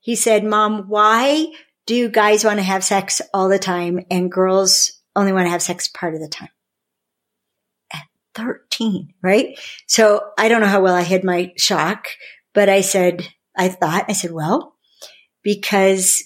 he 0.00 0.14
said, 0.14 0.44
Mom, 0.44 0.84
why 0.88 1.48
do 1.86 2.08
guys 2.08 2.44
want 2.44 2.58
to 2.58 2.62
have 2.62 2.84
sex 2.84 3.20
all 3.34 3.48
the 3.48 3.58
time 3.58 4.00
and 4.10 4.30
girls 4.30 4.92
only 5.16 5.32
want 5.32 5.46
to 5.46 5.50
have 5.50 5.62
sex 5.62 5.88
part 5.88 6.14
of 6.14 6.20
the 6.20 6.28
time? 6.28 6.50
At 8.38 8.44
13, 8.44 9.14
right? 9.22 9.58
So 9.86 10.30
I 10.38 10.48
don't 10.48 10.60
know 10.60 10.66
how 10.66 10.80
well 10.80 10.94
I 10.94 11.02
hid 11.02 11.24
my 11.24 11.52
shock, 11.56 12.06
but 12.54 12.68
I 12.68 12.80
said, 12.80 13.26
I 13.56 13.68
thought, 13.68 14.06
I 14.08 14.12
said, 14.12 14.32
well, 14.32 14.76
because 15.42 16.22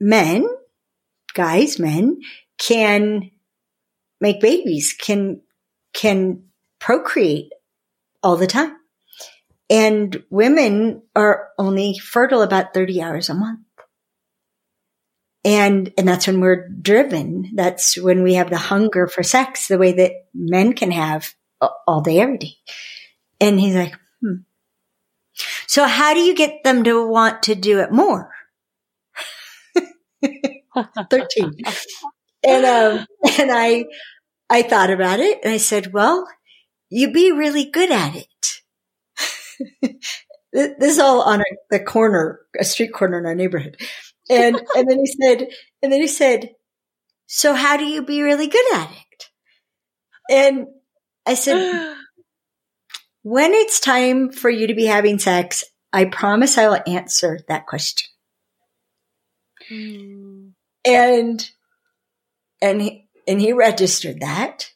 men, 0.00 0.46
guys, 1.34 1.78
men 1.78 2.20
can 2.58 3.30
make 4.20 4.40
babies, 4.40 4.92
can, 4.92 5.42
can 5.92 6.44
procreate 6.80 7.52
all 8.22 8.36
the 8.36 8.46
time. 8.46 8.76
And 9.70 10.24
women 10.30 11.02
are 11.14 11.48
only 11.58 11.98
fertile 11.98 12.42
about 12.42 12.74
30 12.74 13.02
hours 13.02 13.28
a 13.28 13.34
month. 13.34 13.60
And, 15.44 15.92
and 15.96 16.06
that's 16.06 16.26
when 16.26 16.40
we're 16.40 16.68
driven. 16.68 17.52
That's 17.54 18.00
when 18.00 18.22
we 18.22 18.34
have 18.34 18.50
the 18.50 18.58
hunger 18.58 19.06
for 19.06 19.22
sex, 19.22 19.68
the 19.68 19.78
way 19.78 19.92
that 19.92 20.12
men 20.34 20.72
can 20.72 20.90
have 20.90 21.34
all 21.86 22.00
day, 22.00 22.20
every 22.20 22.38
day. 22.38 22.54
And 23.40 23.58
he's 23.58 23.74
like, 23.74 23.94
hmm. 24.20 24.42
So 25.66 25.86
how 25.86 26.14
do 26.14 26.20
you 26.20 26.34
get 26.34 26.64
them 26.64 26.84
to 26.84 27.06
want 27.06 27.44
to 27.44 27.54
do 27.54 27.80
it 27.80 27.92
more? 27.92 28.30
13. 31.10 31.52
And, 32.44 32.64
um, 32.64 33.06
and 33.38 33.50
I, 33.52 33.84
I 34.50 34.62
thought 34.62 34.90
about 34.90 35.20
it 35.20 35.38
and 35.44 35.52
I 35.52 35.58
said, 35.58 35.92
well, 35.92 36.26
you 36.90 37.12
be 37.12 37.32
really 37.32 37.64
good 37.64 37.90
at 37.90 38.16
it. 38.16 38.28
this 40.52 40.92
is 40.92 40.98
all 40.98 41.22
on 41.22 41.40
a, 41.40 41.44
the 41.70 41.80
corner, 41.80 42.40
a 42.58 42.64
street 42.64 42.92
corner 42.92 43.18
in 43.18 43.26
our 43.26 43.34
neighborhood. 43.34 43.76
And, 44.30 44.56
and 44.76 44.90
then 44.90 44.98
he 44.98 45.06
said, 45.06 45.48
and 45.82 45.92
then 45.92 46.00
he 46.00 46.06
said, 46.06 46.50
so 47.26 47.54
how 47.54 47.76
do 47.76 47.84
you 47.84 48.04
be 48.04 48.22
really 48.22 48.46
good 48.46 48.74
at 48.74 48.90
it? 48.90 49.30
And 50.30 50.66
I 51.26 51.34
said, 51.34 51.94
when 53.22 53.52
it's 53.52 53.80
time 53.80 54.30
for 54.30 54.50
you 54.50 54.66
to 54.66 54.74
be 54.74 54.86
having 54.86 55.18
sex, 55.18 55.64
I 55.92 56.06
promise 56.06 56.58
I 56.58 56.68
will 56.68 56.82
answer 56.86 57.40
that 57.48 57.66
question. 57.66 58.08
Mm. 59.70 60.52
And, 60.86 61.50
and 62.60 62.80
he, 62.80 63.08
and 63.26 63.40
he 63.40 63.52
registered 63.52 64.20
that. 64.20 64.70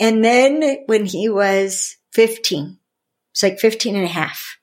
And 0.00 0.24
then 0.24 0.78
when 0.86 1.06
he 1.06 1.28
was 1.28 1.96
15, 2.12 2.78
it's 3.32 3.42
like 3.42 3.58
15 3.58 3.96
and 3.96 4.04
a 4.04 4.08
half, 4.08 4.58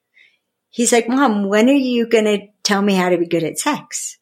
he's 0.69 0.91
like, 0.91 1.08
mom, 1.08 1.47
when 1.47 1.69
are 1.69 1.73
you 1.73 2.08
going 2.08 2.25
to 2.25 2.47
tell 2.63 2.82
me 2.82 2.95
how 2.95 3.10
to 3.10 3.17
be 3.17 3.28
good 3.28 3.43
at 3.43 3.60
sex? 3.60 4.17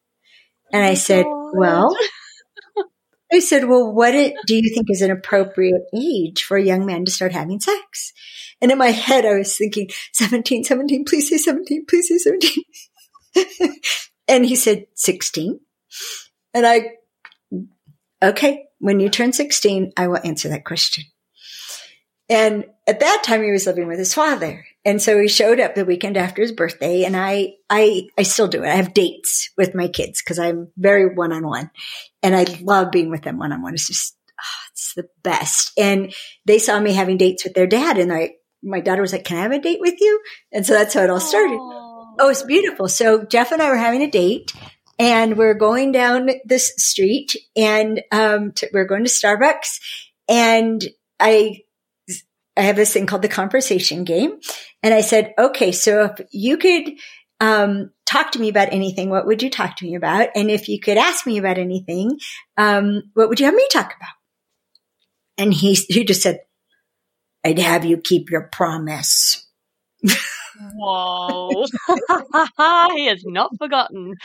And 0.72 0.84
I 0.84 0.92
oh 0.92 0.96
said, 0.96 1.26
God. 1.26 1.52
well, 1.54 1.98
I 3.32 3.40
said, 3.40 3.66
well, 3.66 3.92
what 3.92 4.16
it, 4.16 4.34
do 4.48 4.56
you 4.56 4.74
think 4.74 4.88
is 4.90 5.02
an 5.02 5.12
appropriate 5.12 5.84
age 5.96 6.44
for 6.44 6.58
a 6.58 6.64
young 6.64 6.86
man 6.86 7.06
to 7.06 7.12
start 7.12 7.32
having 7.32 7.60
sex? 7.60 8.12
And 8.62 8.72
in 8.72 8.78
my 8.78 8.92
head, 8.92 9.26
I 9.26 9.36
was 9.36 9.56
thinking, 9.56 9.90
17, 10.14 10.64
17, 10.64 11.06
please 11.06 11.30
say 11.30 11.38
17, 11.38 11.86
please 11.88 12.08
say 12.08 12.18
17. 12.18 13.72
and 14.28 14.46
he 14.46 14.56
said, 14.56 14.88
16. 14.96 15.60
And 16.54 16.66
I, 16.66 16.94
okay, 18.22 18.66
when 18.80 19.00
you 19.00 19.10
turn 19.10 19.32
16, 19.32 19.94
I 19.96 20.08
will 20.08 20.20
answer 20.24 20.50
that 20.50 20.66
question. 20.66 21.06
And 22.30 22.66
at 22.88 23.00
that 23.00 23.24
time, 23.24 23.44
he 23.44 23.52
was 23.52 23.66
living 23.66 23.88
with 23.88 24.00
his 24.00 24.14
father. 24.14 24.66
And 24.86 25.02
so 25.02 25.20
he 25.20 25.28
showed 25.28 25.60
up 25.60 25.76
the 25.76 25.86
weekend 25.86 26.16
after 26.16 26.42
his 26.42 26.54
birthday 26.54 27.04
and 27.04 27.16
I, 27.16 27.56
I, 27.70 28.08
I 28.18 28.24
still 28.24 28.48
do 28.48 28.64
it. 28.64 28.70
I 28.70 28.76
have 28.76 28.94
dates 28.94 29.52
with 29.58 29.76
my 29.76 29.90
kids 29.90 30.22
because 30.22 30.40
I'm 30.40 30.70
very 30.78 31.14
one 31.14 31.34
on 31.34 31.46
one 31.46 31.70
and 32.24 32.36
I 32.36 32.46
love 32.62 32.92
being 32.92 33.10
with 33.10 33.24
them 33.24 33.38
one 33.38 33.52
on 33.52 33.62
one. 33.62 33.74
It's 33.74 33.88
just, 33.88 34.16
oh, 34.40 34.62
it's 34.72 34.94
the 34.96 35.10
best. 35.22 35.74
And 35.78 36.14
they 36.46 36.60
saw 36.60 36.80
me 36.80 36.94
having 36.94 37.18
dates 37.18 37.44
with 37.44 37.56
their 37.56 37.68
dad 37.68 37.98
and 37.98 38.12
I, 38.14 38.36
my 38.64 38.80
daughter 38.80 39.02
was 39.02 39.12
like, 39.12 39.26
can 39.26 39.38
I 39.38 39.42
have 39.42 39.52
a 39.52 39.60
date 39.60 39.82
with 39.82 39.96
you? 40.00 40.22
And 40.54 40.66
so 40.66 40.74
that's 40.74 40.94
how 40.94 41.02
it 41.02 41.10
all 41.10 41.20
started. 41.20 41.58
Aw. 41.58 42.16
Oh, 42.22 42.30
it's 42.30 42.44
beautiful. 42.44 42.88
So 42.88 43.24
Jeff 43.26 43.52
and 43.52 43.62
I 43.62 43.70
were 43.70 43.78
having 43.78 44.02
a 44.02 44.10
date 44.10 44.54
and 44.98 45.38
we're 45.38 45.54
going 45.56 45.92
down 45.92 46.30
this 46.46 46.74
street 46.78 47.36
and, 47.56 48.02
um, 48.12 48.54
to, 48.54 48.70
we're 48.74 48.88
going 48.88 49.04
to 49.04 49.10
Starbucks 49.10 49.80
and 50.30 50.82
I, 51.20 51.64
I 52.60 52.64
have 52.64 52.76
this 52.76 52.94
thing 52.94 53.06
called 53.06 53.22
the 53.22 53.30
conversation 53.30 54.04
game. 54.04 54.40
And 54.84 54.94
I 54.94 55.02
said, 55.02 55.34
okay, 55.38 55.72
so 55.72 56.06
if 56.06 56.28
you 56.32 56.58
could, 56.58 56.92
um, 57.40 57.92
talk 58.06 58.32
to 58.32 58.40
me 58.40 58.50
about 58.50 58.74
anything, 58.74 59.10
what 59.10 59.26
would 59.26 59.42
you 59.42 59.50
talk 59.50 59.78
to 59.78 59.86
me 59.86 59.96
about? 59.96 60.30
And 60.36 60.52
if 60.52 60.68
you 60.68 60.80
could 60.80 60.98
ask 60.98 61.26
me 61.26 61.38
about 61.38 61.58
anything, 61.58 62.20
um, 62.58 63.04
what 63.14 63.30
would 63.30 63.40
you 63.40 63.46
have 63.46 63.56
me 63.56 63.66
talk 63.72 63.96
about? 63.96 64.10
And 65.38 65.54
he, 65.54 65.74
he 65.74 66.04
just 66.04 66.22
said, 66.22 66.40
I'd 67.46 67.60
have 67.60 67.86
you 67.86 67.98
keep 67.98 68.30
your 68.30 68.50
promise. 68.52 69.48
Whoa. 70.76 71.66
he 72.96 73.06
has 73.06 73.24
not 73.26 73.52
forgotten. 73.58 74.16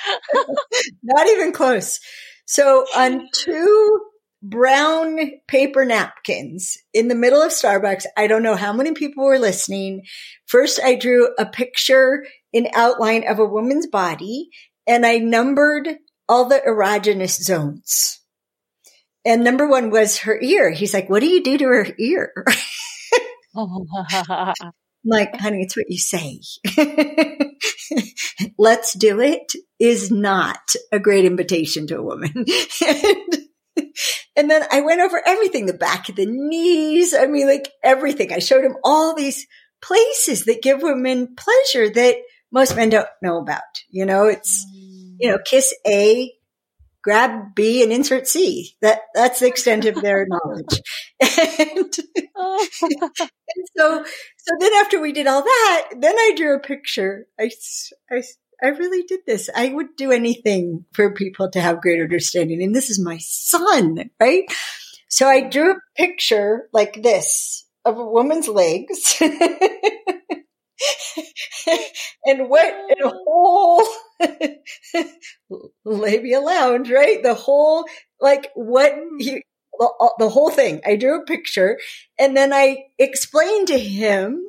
Not 1.03 1.29
even 1.29 1.53
close. 1.53 2.01
So 2.47 2.85
on 2.97 3.29
two 3.33 4.01
brown 4.44 5.18
paper 5.48 5.85
napkins 5.85 6.76
in 6.92 7.09
the 7.09 7.14
middle 7.14 7.40
of 7.40 7.50
Starbucks, 7.50 8.04
I 8.16 8.26
don't 8.26 8.42
know 8.42 8.57
how 8.57 8.72
many 8.72 8.92
people 8.92 9.24
were 9.24 9.38
listening. 9.38 10.02
First, 10.46 10.78
I 10.85 10.94
drew 10.96 11.35
a 11.38 11.46
picture 11.46 12.24
in 12.52 12.68
outline 12.74 13.26
of 13.26 13.38
a 13.38 13.44
woman's 13.44 13.87
body 13.87 14.50
and 14.87 15.07
I 15.07 15.18
numbered 15.18 15.88
all 16.28 16.48
the 16.48 16.61
erogenous 16.66 17.42
zones. 17.42 18.20
And 19.24 19.42
number 19.42 19.66
one 19.66 19.90
was 19.90 20.18
her 20.18 20.38
ear. 20.40 20.70
He's 20.70 20.92
like, 20.92 21.09
what 21.09 21.20
do 21.20 21.26
you 21.26 21.42
do 21.42 21.57
to 21.59 21.64
her 21.64 21.87
ear? 21.98 22.33
Like, 25.07 25.37
honey, 25.37 25.61
it's 25.61 25.76
what 25.76 25.87
you 25.88 25.98
say. 25.98 26.40
Let's 28.59 28.94
do 28.94 29.20
it 29.20 29.52
is 29.78 30.11
not 30.11 30.74
a 30.90 30.98
great 30.98 31.26
invitation 31.26 31.87
to 31.88 31.98
a 31.98 32.02
woman. 32.02 32.33
and, 32.87 33.38
and 34.37 34.51
then 34.51 34.63
I 34.71 34.81
went 34.81 35.01
over 35.01 35.21
everything, 35.25 35.67
the 35.67 35.75
back 35.75 36.09
of 36.09 36.17
the 36.17 36.27
knees. 36.27 37.15
I 37.15 37.27
mean, 37.27 37.47
like 37.47 37.71
everything. 37.83 38.33
I 38.33 38.39
showed 38.39 38.65
him 38.65 38.77
all 38.85 39.15
these 39.15 39.47
places 39.83 40.45
that 40.45 40.63
give 40.63 40.83
women 40.83 41.37
pleasure 41.37 41.91
that 41.91 42.17
most 42.51 42.77
men 42.77 42.91
don't 42.91 43.09
know 43.21 43.39
about. 43.39 43.63
You 43.91 44.07
know, 44.07 44.27
it's, 44.27 44.65
mm. 44.65 45.17
you 45.19 45.31
know, 45.31 45.39
kiss 45.45 45.75
A, 45.87 46.33
grab 47.03 47.55
B 47.55 47.83
and 47.83 47.93
insert 47.93 48.27
C. 48.27 48.77
That, 48.81 49.01
that's 49.15 49.41
the 49.41 49.49
extent 49.49 49.85
of 49.85 49.97
their 49.97 50.27
knowledge. 50.29 50.81
And, 51.21 51.95
and 52.17 53.67
so, 53.77 54.05
so 54.05 54.57
then 54.61 54.73
after 54.75 55.01
we 55.01 55.13
did 55.13 55.27
all 55.27 55.43
that, 55.43 55.89
then 55.99 56.15
I 56.17 56.33
drew 56.37 56.57
a 56.57 56.61
picture. 56.61 57.27
I, 57.39 57.51
I 58.11 58.23
I 58.62 58.69
really 58.69 59.03
did 59.03 59.21
this. 59.27 59.51
I 59.55 59.69
would 59.69 59.97
do 59.97 60.11
anything 60.12 60.85
for 60.93 61.14
people 61.14 61.51
to 61.51 61.61
have 61.61 61.81
great 61.81 62.01
understanding. 62.01 62.62
And 62.62 62.75
this 62.75 62.90
is 62.90 63.01
my 63.01 63.19
son, 63.19 64.11
right? 64.21 64.45
So 65.09 65.29
I 65.29 65.43
drew 65.43 65.73
a 65.73 65.81
picture 65.97 66.69
like 66.73 67.03
this 67.03 67.67
of 67.85 67.99
a 67.99 68.05
woman's 68.05 68.49
legs. 68.49 69.16
and 72.24 72.49
what 72.49 72.66
a 72.66 73.09
whole 73.09 73.87
labia 75.85 76.41
lounge, 76.41 76.91
right? 76.91 77.22
The 77.22 77.35
whole 77.35 77.87
like 78.20 78.51
what 78.55 78.95
he 79.18 79.43
the, 79.78 80.12
the 80.18 80.28
whole 80.28 80.51
thing. 80.51 80.81
I 80.87 80.97
drew 80.97 81.20
a 81.20 81.24
picture 81.24 81.78
and 82.18 82.37
then 82.37 82.53
I 82.53 82.85
explained 82.99 83.68
to 83.68 83.78
him 83.78 84.47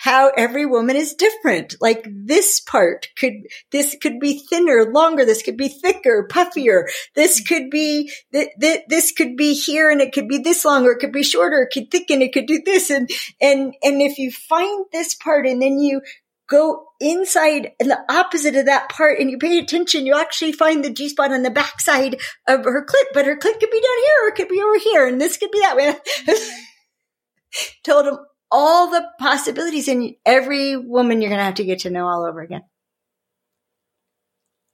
how 0.00 0.32
every 0.34 0.64
woman 0.64 0.96
is 0.96 1.12
different. 1.12 1.74
Like 1.78 2.06
this 2.08 2.58
part 2.58 3.08
could, 3.18 3.34
this 3.70 3.94
could 4.00 4.18
be 4.18 4.38
thinner, 4.38 4.90
longer. 4.90 5.26
This 5.26 5.42
could 5.42 5.58
be 5.58 5.68
thicker, 5.68 6.26
puffier. 6.26 6.84
This 7.14 7.40
could 7.42 7.68
be, 7.68 8.10
th- 8.32 8.48
th- 8.58 8.84
this 8.88 9.12
could 9.12 9.36
be 9.36 9.52
here 9.52 9.90
and 9.90 10.00
it 10.00 10.14
could 10.14 10.26
be 10.26 10.38
this 10.38 10.64
long 10.64 10.86
or 10.86 10.92
it 10.92 11.00
could 11.00 11.12
be 11.12 11.22
shorter. 11.22 11.62
It 11.62 11.74
could 11.74 11.90
thicken. 11.90 12.22
It 12.22 12.32
could 12.32 12.46
do 12.46 12.62
this. 12.64 12.88
And, 12.88 13.10
and, 13.42 13.74
and 13.82 14.00
if 14.00 14.16
you 14.16 14.32
find 14.32 14.86
this 14.90 15.14
part 15.14 15.46
and 15.46 15.60
then 15.60 15.78
you 15.78 16.00
go 16.48 16.86
inside 16.98 17.72
and 17.78 17.90
the 17.90 18.00
opposite 18.10 18.56
of 18.56 18.64
that 18.64 18.88
part 18.88 19.20
and 19.20 19.30
you 19.30 19.36
pay 19.36 19.58
attention, 19.58 20.06
you 20.06 20.18
actually 20.18 20.52
find 20.52 20.82
the 20.82 20.90
G 20.90 21.10
spot 21.10 21.30
on 21.30 21.42
the 21.42 21.50
backside 21.50 22.18
of 22.48 22.64
her 22.64 22.86
clit, 22.86 23.04
but 23.12 23.26
her 23.26 23.36
clit 23.36 23.60
could 23.60 23.70
be 23.70 23.82
down 23.82 24.02
here 24.02 24.24
or 24.24 24.28
it 24.28 24.34
could 24.34 24.48
be 24.48 24.62
over 24.62 24.78
here 24.78 25.06
and 25.06 25.20
this 25.20 25.36
could 25.36 25.50
be 25.50 25.60
that 25.60 25.76
way. 25.76 25.94
Told 27.84 28.06
him 28.06 28.18
all 28.50 28.90
the 28.90 29.06
possibilities 29.18 29.88
and 29.88 30.14
every 30.26 30.76
woman 30.76 31.20
you're 31.20 31.30
going 31.30 31.38
to 31.38 31.44
have 31.44 31.54
to 31.56 31.64
get 31.64 31.80
to 31.80 31.90
know 31.90 32.06
all 32.06 32.24
over 32.24 32.40
again. 32.40 32.62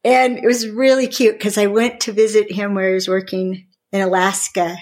And 0.04 0.38
it 0.38 0.46
was 0.46 0.68
really 0.68 1.08
cute 1.08 1.36
because 1.36 1.58
I 1.58 1.66
went 1.66 2.00
to 2.02 2.12
visit 2.12 2.52
him 2.52 2.74
where 2.74 2.88
he 2.88 2.94
was 2.94 3.08
working 3.08 3.66
in 3.92 4.00
Alaska 4.00 4.76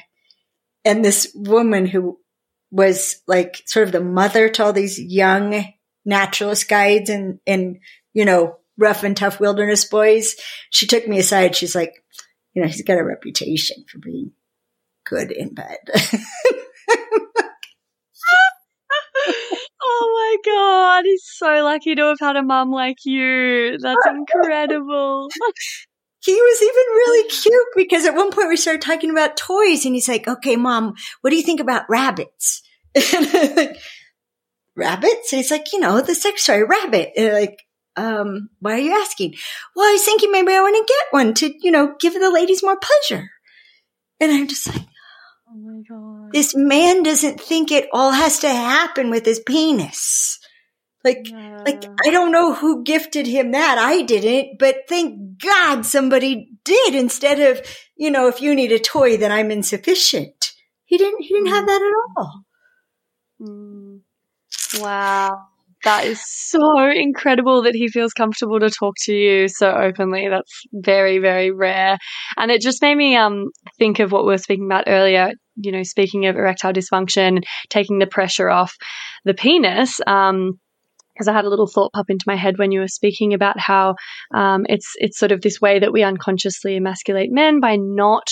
and 0.84 1.02
this 1.04 1.32
woman 1.34 1.86
who 1.86 2.18
was 2.70 3.22
like 3.26 3.62
sort 3.66 3.86
of 3.86 3.92
the 3.92 4.02
mother 4.02 4.48
to 4.50 4.64
all 4.64 4.72
these 4.72 5.00
young 5.00 5.64
naturalist 6.04 6.68
guides 6.68 7.08
and, 7.08 7.38
and, 7.46 7.78
you 8.12 8.24
know, 8.26 8.58
rough 8.76 9.02
and 9.02 9.16
tough 9.16 9.40
wilderness 9.40 9.84
boys. 9.86 10.36
She 10.70 10.86
took 10.86 11.08
me 11.08 11.18
aside. 11.18 11.56
She's 11.56 11.74
like, 11.74 11.94
you 12.52 12.62
know, 12.62 12.68
he's 12.68 12.82
got 12.82 12.98
a 12.98 13.04
reputation 13.04 13.84
for 13.90 13.98
being 13.98 14.32
good 15.06 15.30
in 15.30 15.54
bed. 15.54 15.78
oh 19.82 20.23
my 20.34 20.52
god, 20.52 21.04
he's 21.04 21.24
so 21.24 21.46
lucky 21.64 21.94
to 21.94 22.02
have 22.02 22.20
had 22.20 22.36
a 22.36 22.42
mum 22.42 22.70
like 22.70 23.04
you. 23.04 23.78
That's 23.78 24.06
incredible. 24.06 25.28
he 26.20 26.32
was 26.32 26.62
even 26.62 26.72
really 26.74 27.28
cute 27.28 27.68
because 27.76 28.04
at 28.04 28.14
one 28.14 28.30
point 28.30 28.48
we 28.48 28.56
started 28.56 28.82
talking 28.82 29.10
about 29.10 29.36
toys 29.36 29.84
and 29.84 29.94
he's 29.94 30.08
like, 30.08 30.26
okay, 30.26 30.56
mom, 30.56 30.94
what 31.20 31.30
do 31.30 31.36
you 31.36 31.42
think 31.42 31.60
about 31.60 31.88
rabbits? 31.88 32.62
And 33.14 33.56
like, 33.56 33.76
rabbits? 34.76 35.32
And 35.32 35.40
he's 35.40 35.50
like, 35.50 35.72
you 35.72 35.80
know, 35.80 36.00
the 36.00 36.14
sex 36.14 36.46
toy 36.46 36.64
rabbit. 36.64 37.12
And 37.16 37.32
like, 37.32 37.62
um, 37.96 38.48
why 38.60 38.74
are 38.74 38.78
you 38.78 38.92
asking? 38.92 39.34
Well, 39.74 39.88
I 39.88 39.92
was 39.92 40.04
thinking 40.04 40.32
maybe 40.32 40.52
I 40.52 40.60
want 40.60 40.76
to 40.76 40.92
get 40.92 41.12
one 41.12 41.34
to, 41.34 41.52
you 41.60 41.70
know, 41.70 41.94
give 42.00 42.14
the 42.14 42.30
ladies 42.30 42.62
more 42.62 42.78
pleasure. 42.78 43.30
And 44.20 44.32
I'm 44.32 44.48
just 44.48 44.66
like, 44.66 44.82
Oh 45.48 45.56
my 45.56 45.82
god. 45.88 46.13
This 46.34 46.52
man 46.56 47.04
doesn't 47.04 47.40
think 47.40 47.70
it 47.70 47.88
all 47.92 48.10
has 48.10 48.40
to 48.40 48.48
happen 48.48 49.08
with 49.08 49.24
his 49.24 49.38
penis. 49.38 50.38
Like, 51.04 51.26
like, 51.64 51.84
I 52.04 52.10
don't 52.10 52.32
know 52.32 52.54
who 52.54 52.82
gifted 52.82 53.26
him 53.26 53.52
that. 53.52 53.78
I 53.78 54.02
didn't, 54.02 54.58
but 54.58 54.88
thank 54.88 55.38
God 55.38 55.86
somebody 55.86 56.50
did 56.64 56.94
instead 56.94 57.40
of, 57.40 57.64
you 57.96 58.10
know, 58.10 58.26
if 58.26 58.40
you 58.40 58.54
need 58.54 58.72
a 58.72 58.78
toy, 58.78 59.16
then 59.16 59.30
I'm 59.30 59.50
insufficient. 59.50 60.52
He 60.86 60.98
didn't, 60.98 61.22
he 61.22 61.28
didn't 61.28 61.54
have 61.54 61.66
that 61.66 61.82
at 61.82 62.22
all. 62.22 62.44
Mm. 63.40 64.00
Wow. 64.80 65.46
That 65.84 66.06
is 66.06 66.22
so 66.26 66.88
incredible 66.90 67.62
that 67.62 67.74
he 67.74 67.88
feels 67.88 68.14
comfortable 68.14 68.58
to 68.58 68.70
talk 68.70 68.94
to 69.02 69.12
you 69.14 69.48
so 69.48 69.70
openly. 69.70 70.28
That's 70.28 70.62
very, 70.72 71.18
very 71.18 71.50
rare. 71.50 71.98
And 72.38 72.50
it 72.50 72.62
just 72.62 72.80
made 72.80 72.94
me 72.96 73.16
um 73.16 73.50
think 73.78 73.98
of 73.98 74.10
what 74.10 74.24
we 74.24 74.30
were 74.30 74.38
speaking 74.38 74.64
about 74.64 74.84
earlier, 74.86 75.32
you 75.56 75.72
know, 75.72 75.82
speaking 75.82 76.26
of 76.26 76.36
erectile 76.36 76.72
dysfunction, 76.72 77.42
taking 77.68 77.98
the 77.98 78.06
pressure 78.06 78.50
off 78.50 78.76
the 79.24 79.34
penis. 79.34 80.00
Um 80.06 80.58
because 81.14 81.28
I 81.28 81.32
had 81.32 81.44
a 81.44 81.48
little 81.48 81.68
thought 81.68 81.92
pop 81.92 82.10
into 82.10 82.24
my 82.26 82.34
head 82.34 82.58
when 82.58 82.72
you 82.72 82.80
were 82.80 82.88
speaking 82.88 83.34
about 83.34 83.58
how 83.58 83.94
um, 84.34 84.66
it's 84.68 84.94
it's 84.96 85.16
sort 85.16 85.30
of 85.30 85.42
this 85.42 85.60
way 85.60 85.78
that 85.78 85.92
we 85.92 86.02
unconsciously 86.02 86.76
emasculate 86.76 87.30
men 87.30 87.60
by 87.60 87.76
not 87.76 88.26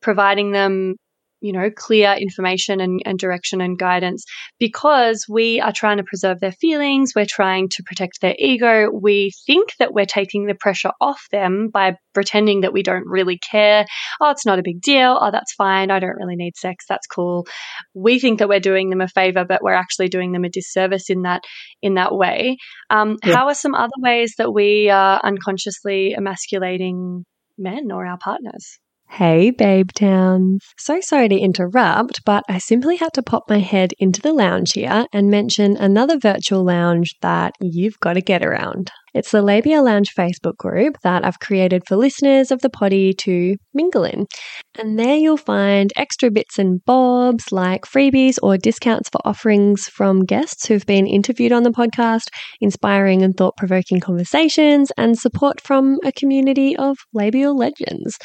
providing 0.00 0.52
them 0.52 0.94
you 1.40 1.52
know, 1.52 1.70
clear 1.70 2.14
information 2.14 2.80
and, 2.80 3.00
and 3.04 3.18
direction 3.18 3.60
and 3.60 3.78
guidance 3.78 4.24
because 4.58 5.26
we 5.28 5.60
are 5.60 5.72
trying 5.72 5.98
to 5.98 6.04
preserve 6.04 6.40
their 6.40 6.52
feelings. 6.52 7.12
We're 7.14 7.26
trying 7.26 7.68
to 7.70 7.82
protect 7.84 8.20
their 8.20 8.34
ego. 8.38 8.90
We 8.90 9.32
think 9.46 9.70
that 9.78 9.92
we're 9.92 10.06
taking 10.06 10.46
the 10.46 10.54
pressure 10.54 10.90
off 11.00 11.22
them 11.30 11.70
by 11.72 11.96
pretending 12.14 12.62
that 12.62 12.72
we 12.72 12.82
don't 12.82 13.06
really 13.06 13.38
care. 13.38 13.86
Oh, 14.20 14.30
it's 14.30 14.46
not 14.46 14.58
a 14.58 14.64
big 14.64 14.80
deal. 14.80 15.18
Oh, 15.20 15.30
that's 15.30 15.54
fine. 15.54 15.90
I 15.90 16.00
don't 16.00 16.16
really 16.18 16.36
need 16.36 16.56
sex. 16.56 16.86
That's 16.88 17.06
cool. 17.06 17.46
We 17.94 18.18
think 18.18 18.40
that 18.40 18.48
we're 18.48 18.58
doing 18.60 18.90
them 18.90 19.00
a 19.00 19.08
favor, 19.08 19.44
but 19.44 19.62
we're 19.62 19.72
actually 19.72 20.08
doing 20.08 20.32
them 20.32 20.44
a 20.44 20.48
disservice 20.48 21.10
in 21.10 21.22
that, 21.22 21.42
in 21.82 21.94
that 21.94 22.14
way. 22.14 22.56
Um, 22.90 23.16
Yeah. 23.24 23.36
How 23.36 23.46
are 23.48 23.54
some 23.54 23.74
other 23.74 23.90
ways 23.98 24.34
that 24.38 24.52
we 24.52 24.90
are 24.90 25.20
unconsciously 25.22 26.14
emasculating 26.16 27.24
men 27.56 27.92
or 27.92 28.06
our 28.06 28.18
partners? 28.18 28.78
Hey, 29.10 29.50
Babe 29.50 29.90
Towns. 29.92 30.64
So 30.76 31.00
sorry 31.00 31.28
to 31.28 31.38
interrupt, 31.38 32.24
but 32.24 32.44
I 32.48 32.58
simply 32.58 32.96
had 32.96 33.12
to 33.14 33.22
pop 33.22 33.48
my 33.48 33.58
head 33.58 33.92
into 33.98 34.20
the 34.20 34.32
lounge 34.32 34.74
here 34.74 35.06
and 35.12 35.30
mention 35.30 35.76
another 35.76 36.18
virtual 36.18 36.62
lounge 36.62 37.16
that 37.20 37.54
you've 37.60 37.98
got 37.98 38.12
to 38.12 38.20
get 38.20 38.44
around. 38.44 38.92
It's 39.14 39.30
the 39.30 39.42
Labia 39.42 39.82
Lounge 39.82 40.14
Facebook 40.14 40.56
group 40.56 40.96
that 41.02 41.24
I've 41.24 41.40
created 41.40 41.82
for 41.86 41.96
listeners 41.96 42.50
of 42.50 42.60
the 42.60 42.70
potty 42.70 43.12
to 43.14 43.56
mingle 43.74 44.04
in. 44.04 44.26
And 44.78 44.98
there 44.98 45.16
you'll 45.16 45.36
find 45.36 45.92
extra 45.96 46.30
bits 46.30 46.58
and 46.58 46.84
bobs 46.84 47.50
like 47.50 47.84
freebies 47.84 48.38
or 48.42 48.56
discounts 48.56 49.08
for 49.08 49.20
offerings 49.24 49.88
from 49.88 50.24
guests 50.24 50.66
who've 50.66 50.86
been 50.86 51.06
interviewed 51.06 51.52
on 51.52 51.62
the 51.62 51.70
podcast, 51.70 52.28
inspiring 52.60 53.22
and 53.22 53.36
thought 53.36 53.56
provoking 53.56 54.00
conversations, 54.00 54.92
and 54.96 55.18
support 55.18 55.60
from 55.60 55.98
a 56.04 56.12
community 56.12 56.76
of 56.76 56.96
labial 57.12 57.56
legends. 57.56 58.18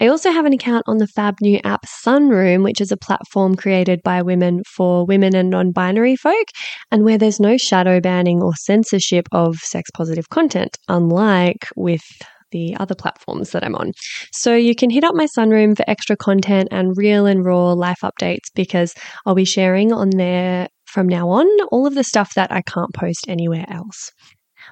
I 0.00 0.08
also 0.08 0.30
have 0.30 0.46
an 0.46 0.52
account 0.52 0.84
on 0.86 0.98
the 0.98 1.06
fab 1.06 1.36
new 1.40 1.60
app 1.64 1.86
Sunroom, 1.86 2.64
which 2.64 2.80
is 2.80 2.92
a 2.92 2.96
platform 2.96 3.54
created 3.54 4.00
by 4.02 4.22
women 4.22 4.62
for 4.66 5.06
women 5.06 5.34
and 5.34 5.50
non 5.50 5.72
binary 5.72 6.16
folk, 6.16 6.46
and 6.90 7.04
where 7.04 7.18
there's 7.18 7.40
no 7.40 7.56
shadow 7.56 8.00
banning 8.00 8.42
or 8.42 8.54
censorship 8.54 9.26
of 9.32 9.56
sex 9.56 9.90
positive 9.90 10.23
content, 10.30 10.76
unlike 10.88 11.68
with 11.76 12.02
the 12.50 12.76
other 12.78 12.94
platforms 12.94 13.50
that 13.50 13.64
I'm 13.64 13.74
on. 13.74 13.92
So 14.32 14.54
you 14.54 14.74
can 14.74 14.88
hit 14.88 15.04
up 15.04 15.14
my 15.14 15.26
Sunroom 15.36 15.76
for 15.76 15.84
extra 15.88 16.16
content 16.16 16.68
and 16.70 16.96
real 16.96 17.26
and 17.26 17.44
raw 17.44 17.72
life 17.72 17.98
updates 18.02 18.46
because 18.54 18.94
I'll 19.26 19.34
be 19.34 19.44
sharing 19.44 19.92
on 19.92 20.10
there 20.10 20.68
from 20.86 21.08
now 21.08 21.28
on 21.30 21.46
all 21.72 21.86
of 21.86 21.94
the 21.94 22.04
stuff 22.04 22.34
that 22.34 22.52
I 22.52 22.62
can't 22.62 22.94
post 22.94 23.24
anywhere 23.28 23.66
else. 23.68 24.12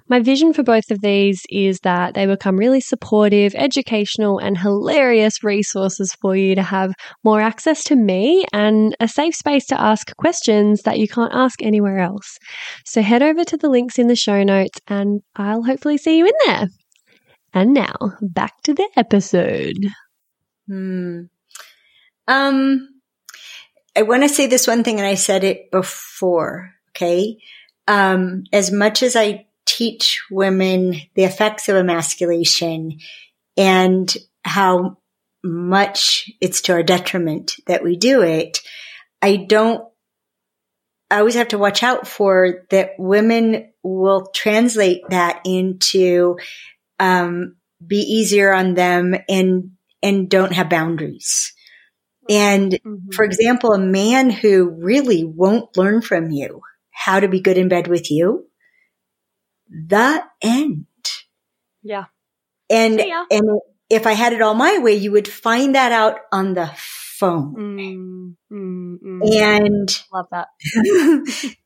My 0.08 0.20
vision 0.20 0.52
for 0.52 0.62
both 0.62 0.90
of 0.90 1.00
these 1.00 1.42
is 1.50 1.80
that 1.80 2.14
they 2.14 2.26
become 2.26 2.56
really 2.56 2.80
supportive, 2.80 3.54
educational, 3.54 4.38
and 4.38 4.56
hilarious 4.58 5.42
resources 5.42 6.14
for 6.20 6.36
you 6.36 6.54
to 6.54 6.62
have 6.62 6.92
more 7.24 7.40
access 7.40 7.84
to 7.84 7.96
me 7.96 8.44
and 8.52 8.96
a 9.00 9.08
safe 9.08 9.34
space 9.34 9.66
to 9.66 9.80
ask 9.80 10.14
questions 10.16 10.82
that 10.82 10.98
you 10.98 11.08
can't 11.08 11.34
ask 11.34 11.62
anywhere 11.62 11.98
else. 11.98 12.38
So 12.84 13.02
head 13.02 13.22
over 13.22 13.44
to 13.44 13.56
the 13.56 13.68
links 13.68 13.98
in 13.98 14.08
the 14.08 14.16
show 14.16 14.42
notes 14.42 14.78
and 14.86 15.20
I'll 15.36 15.62
hopefully 15.62 15.98
see 15.98 16.18
you 16.18 16.26
in 16.26 16.34
there. 16.46 16.68
And 17.54 17.74
now 17.74 17.94
back 18.20 18.62
to 18.62 18.74
the 18.74 18.88
episode. 18.96 19.76
Hmm. 20.66 21.22
Um, 22.26 22.88
I 23.94 24.02
want 24.02 24.22
to 24.22 24.28
say 24.28 24.46
this 24.46 24.66
one 24.66 24.84
thing, 24.84 24.98
and 24.98 25.06
I 25.06 25.14
said 25.14 25.44
it 25.44 25.70
before. 25.70 26.72
Okay. 26.90 27.36
Um, 27.88 28.44
as 28.52 28.70
much 28.70 29.02
as 29.02 29.16
I 29.16 29.46
teach 29.76 30.22
women 30.30 30.94
the 31.14 31.24
effects 31.24 31.68
of 31.68 31.76
emasculation 31.76 32.98
and 33.56 34.14
how 34.44 34.98
much 35.42 36.30
it's 36.40 36.62
to 36.62 36.72
our 36.72 36.82
detriment 36.82 37.54
that 37.66 37.82
we 37.82 37.96
do 37.96 38.22
it, 38.22 38.58
I 39.22 39.36
don't, 39.36 39.82
I 41.10 41.18
always 41.18 41.34
have 41.34 41.48
to 41.48 41.58
watch 41.58 41.82
out 41.82 42.06
for 42.06 42.66
that 42.70 42.90
women 42.98 43.72
will 43.82 44.26
translate 44.34 45.02
that 45.08 45.40
into, 45.44 46.36
um, 46.98 47.56
be 47.84 47.96
easier 47.96 48.52
on 48.52 48.74
them 48.74 49.14
and, 49.28 49.72
and 50.02 50.28
don't 50.28 50.52
have 50.52 50.68
boundaries. 50.68 51.52
And 52.30 52.78
for 53.12 53.24
example, 53.24 53.72
a 53.72 53.78
man 53.78 54.30
who 54.30 54.70
really 54.70 55.24
won't 55.24 55.76
learn 55.76 56.02
from 56.02 56.30
you 56.30 56.60
how 56.90 57.18
to 57.18 57.28
be 57.28 57.40
good 57.40 57.58
in 57.58 57.68
bed 57.68 57.88
with 57.88 58.10
you, 58.10 58.46
the 59.72 60.22
end. 60.42 60.86
Yeah. 61.82 62.04
And, 62.70 63.00
and 63.00 63.60
if 63.90 64.06
I 64.06 64.12
had 64.12 64.32
it 64.32 64.42
all 64.42 64.54
my 64.54 64.78
way, 64.78 64.94
you 64.94 65.12
would 65.12 65.28
find 65.28 65.74
that 65.74 65.92
out 65.92 66.20
on 66.32 66.54
the 66.54 66.70
phone. 66.76 67.54
Mm, 67.54 68.36
mm, 68.52 68.98
mm. 69.02 69.36
And 69.36 70.02
Love 70.12 70.26
that. 70.30 70.48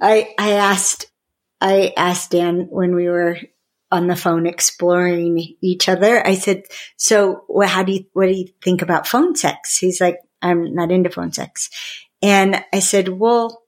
I, 0.00 0.34
I 0.38 0.52
asked, 0.52 1.06
I 1.60 1.92
asked 1.96 2.32
Dan 2.32 2.66
when 2.70 2.94
we 2.94 3.08
were 3.08 3.38
on 3.90 4.06
the 4.06 4.16
phone 4.16 4.46
exploring 4.46 5.56
each 5.62 5.88
other. 5.88 6.26
I 6.26 6.34
said, 6.34 6.64
so 6.96 7.44
well, 7.48 7.68
how 7.68 7.82
do 7.82 7.92
you, 7.92 8.04
what 8.12 8.26
do 8.26 8.32
you 8.32 8.48
think 8.62 8.82
about 8.82 9.06
phone 9.06 9.34
sex? 9.36 9.78
He's 9.78 10.00
like, 10.00 10.18
I'm 10.42 10.74
not 10.74 10.92
into 10.92 11.10
phone 11.10 11.32
sex. 11.32 11.70
And 12.22 12.62
I 12.72 12.80
said, 12.80 13.08
well, 13.08 13.62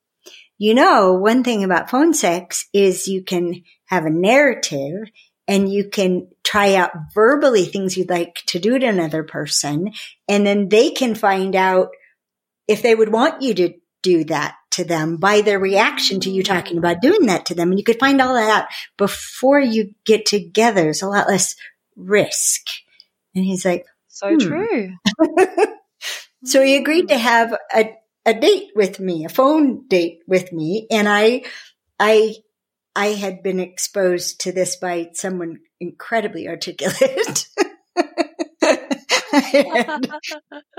you 0.58 0.74
know, 0.74 1.14
one 1.14 1.44
thing 1.44 1.64
about 1.64 1.88
phone 1.90 2.12
sex 2.12 2.68
is 2.72 3.06
you 3.06 3.22
can 3.22 3.62
have 3.86 4.04
a 4.04 4.10
narrative 4.10 5.08
and 5.46 5.72
you 5.72 5.88
can 5.88 6.28
try 6.44 6.74
out 6.74 6.90
verbally 7.14 7.64
things 7.64 7.96
you'd 7.96 8.10
like 8.10 8.42
to 8.46 8.58
do 8.58 8.78
to 8.78 8.86
another 8.86 9.22
person. 9.22 9.92
And 10.28 10.46
then 10.46 10.68
they 10.68 10.90
can 10.90 11.14
find 11.14 11.54
out 11.54 11.88
if 12.66 12.82
they 12.82 12.94
would 12.94 13.10
want 13.10 13.40
you 13.40 13.54
to 13.54 13.74
do 14.02 14.24
that 14.24 14.56
to 14.72 14.84
them 14.84 15.16
by 15.16 15.40
their 15.40 15.58
reaction 15.58 16.20
to 16.20 16.30
you 16.30 16.42
talking 16.42 16.76
about 16.76 17.00
doing 17.00 17.26
that 17.26 17.46
to 17.46 17.54
them. 17.54 17.70
And 17.70 17.78
you 17.78 17.84
could 17.84 17.98
find 17.98 18.20
all 18.20 18.34
that 18.34 18.62
out 18.62 18.68
before 18.96 19.60
you 19.60 19.94
get 20.04 20.26
together. 20.26 20.82
There's 20.82 21.02
a 21.02 21.08
lot 21.08 21.28
less 21.28 21.56
risk. 21.96 22.66
And 23.34 23.44
he's 23.44 23.64
like, 23.64 23.86
So 24.08 24.32
Hmm. 24.32 24.38
true. 24.38 24.92
so 26.44 26.62
he 26.62 26.76
agreed 26.76 27.08
to 27.08 27.18
have 27.18 27.56
a, 27.74 27.96
a 28.28 28.38
date 28.38 28.72
with 28.76 29.00
me, 29.00 29.24
a 29.24 29.28
phone 29.30 29.88
date 29.88 30.20
with 30.26 30.52
me. 30.52 30.86
And 30.90 31.08
I, 31.08 31.44
I, 31.98 32.34
I 32.94 33.06
had 33.06 33.42
been 33.42 33.58
exposed 33.58 34.42
to 34.42 34.52
this 34.52 34.76
by 34.76 35.08
someone 35.14 35.60
incredibly 35.80 36.46
articulate. 36.48 37.48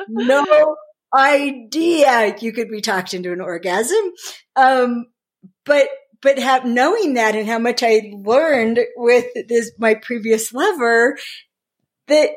No 0.07 0.75
idea 1.13 2.35
you 2.39 2.51
could 2.51 2.69
be 2.69 2.81
talked 2.81 3.13
into 3.13 3.31
an 3.31 3.41
orgasm. 3.41 4.11
Um, 4.55 5.07
but, 5.65 5.87
but 6.21 6.39
have 6.39 6.65
knowing 6.65 7.13
that 7.13 7.35
and 7.35 7.47
how 7.47 7.59
much 7.59 7.83
I 7.83 8.11
learned 8.13 8.79
with 8.95 9.25
this, 9.47 9.71
my 9.77 9.95
previous 9.95 10.51
lover 10.51 11.17
that, 12.07 12.31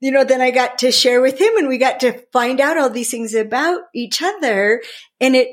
you 0.00 0.10
know, 0.12 0.24
then 0.24 0.40
I 0.40 0.50
got 0.50 0.78
to 0.78 0.92
share 0.92 1.20
with 1.20 1.40
him 1.40 1.56
and 1.56 1.68
we 1.68 1.78
got 1.78 2.00
to 2.00 2.22
find 2.32 2.60
out 2.60 2.78
all 2.78 2.90
these 2.90 3.10
things 3.10 3.34
about 3.34 3.80
each 3.94 4.22
other 4.22 4.82
and 5.20 5.34
it, 5.34 5.48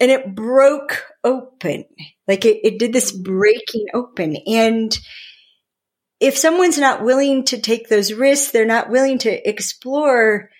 and 0.00 0.10
it 0.10 0.34
broke 0.34 1.04
open. 1.22 1.84
Like 2.28 2.44
it, 2.44 2.60
it 2.64 2.78
did 2.78 2.92
this 2.92 3.12
breaking 3.12 3.86
open. 3.94 4.36
And 4.46 4.96
if 6.20 6.36
someone's 6.36 6.78
not 6.78 7.04
willing 7.04 7.44
to 7.46 7.58
take 7.60 7.88
those 7.88 8.12
risks, 8.12 8.50
they're 8.52 8.66
not 8.66 8.90
willing 8.90 9.18
to 9.18 9.48
explore, 9.48 10.50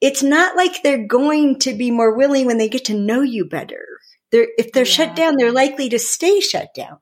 it's 0.00 0.22
not 0.22 0.56
like 0.56 0.82
they're 0.82 1.06
going 1.06 1.58
to 1.60 1.74
be 1.74 1.90
more 1.90 2.16
willing 2.16 2.46
when 2.46 2.58
they 2.58 2.68
get 2.68 2.86
to 2.86 2.94
know 2.98 3.22
you 3.22 3.44
better. 3.44 3.84
They're, 4.32 4.48
if 4.56 4.72
they're 4.72 4.84
Yeah. 4.84 4.92
shut 4.92 5.16
down, 5.16 5.36
they're 5.36 5.52
likely 5.52 5.88
to 5.90 5.98
stay 5.98 6.40
shut 6.40 6.74
down. 6.74 6.98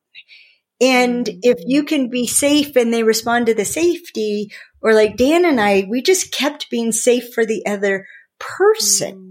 And 0.81 1.29
if 1.43 1.59
mm-hmm. 1.59 1.71
you 1.71 1.85
can 1.85 2.09
be 2.09 2.27
safe 2.27 2.77
and 2.77 2.93
they 2.93 3.03
respond 3.03 3.47
to 3.47 3.55
the 3.55 3.65
safety, 3.65 4.53
or 4.83 4.95
like 4.95 5.17
Dan 5.17 5.45
and 5.45 5.61
I, 5.61 5.87
we 5.89 6.03
just 6.03 6.33
kept 6.33 6.71
being 6.71 6.93
safe 6.93 7.33
for 7.33 7.45
the 7.45 7.67
other 7.67 8.07
person. 8.39 9.31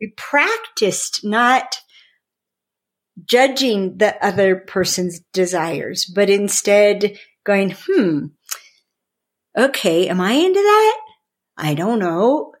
We 0.00 0.12
practiced 0.16 1.24
not 1.24 1.80
judging 3.24 3.98
the 3.98 4.24
other 4.24 4.56
person's 4.56 5.20
desires, 5.32 6.06
but 6.06 6.30
instead 6.30 7.18
going, 7.44 7.74
hmm, 7.86 8.26
okay, 9.56 10.08
am 10.08 10.20
I 10.20 10.32
into 10.32 10.60
that? 10.60 11.00
I 11.56 11.74
don't 11.74 11.98
know. 11.98 12.52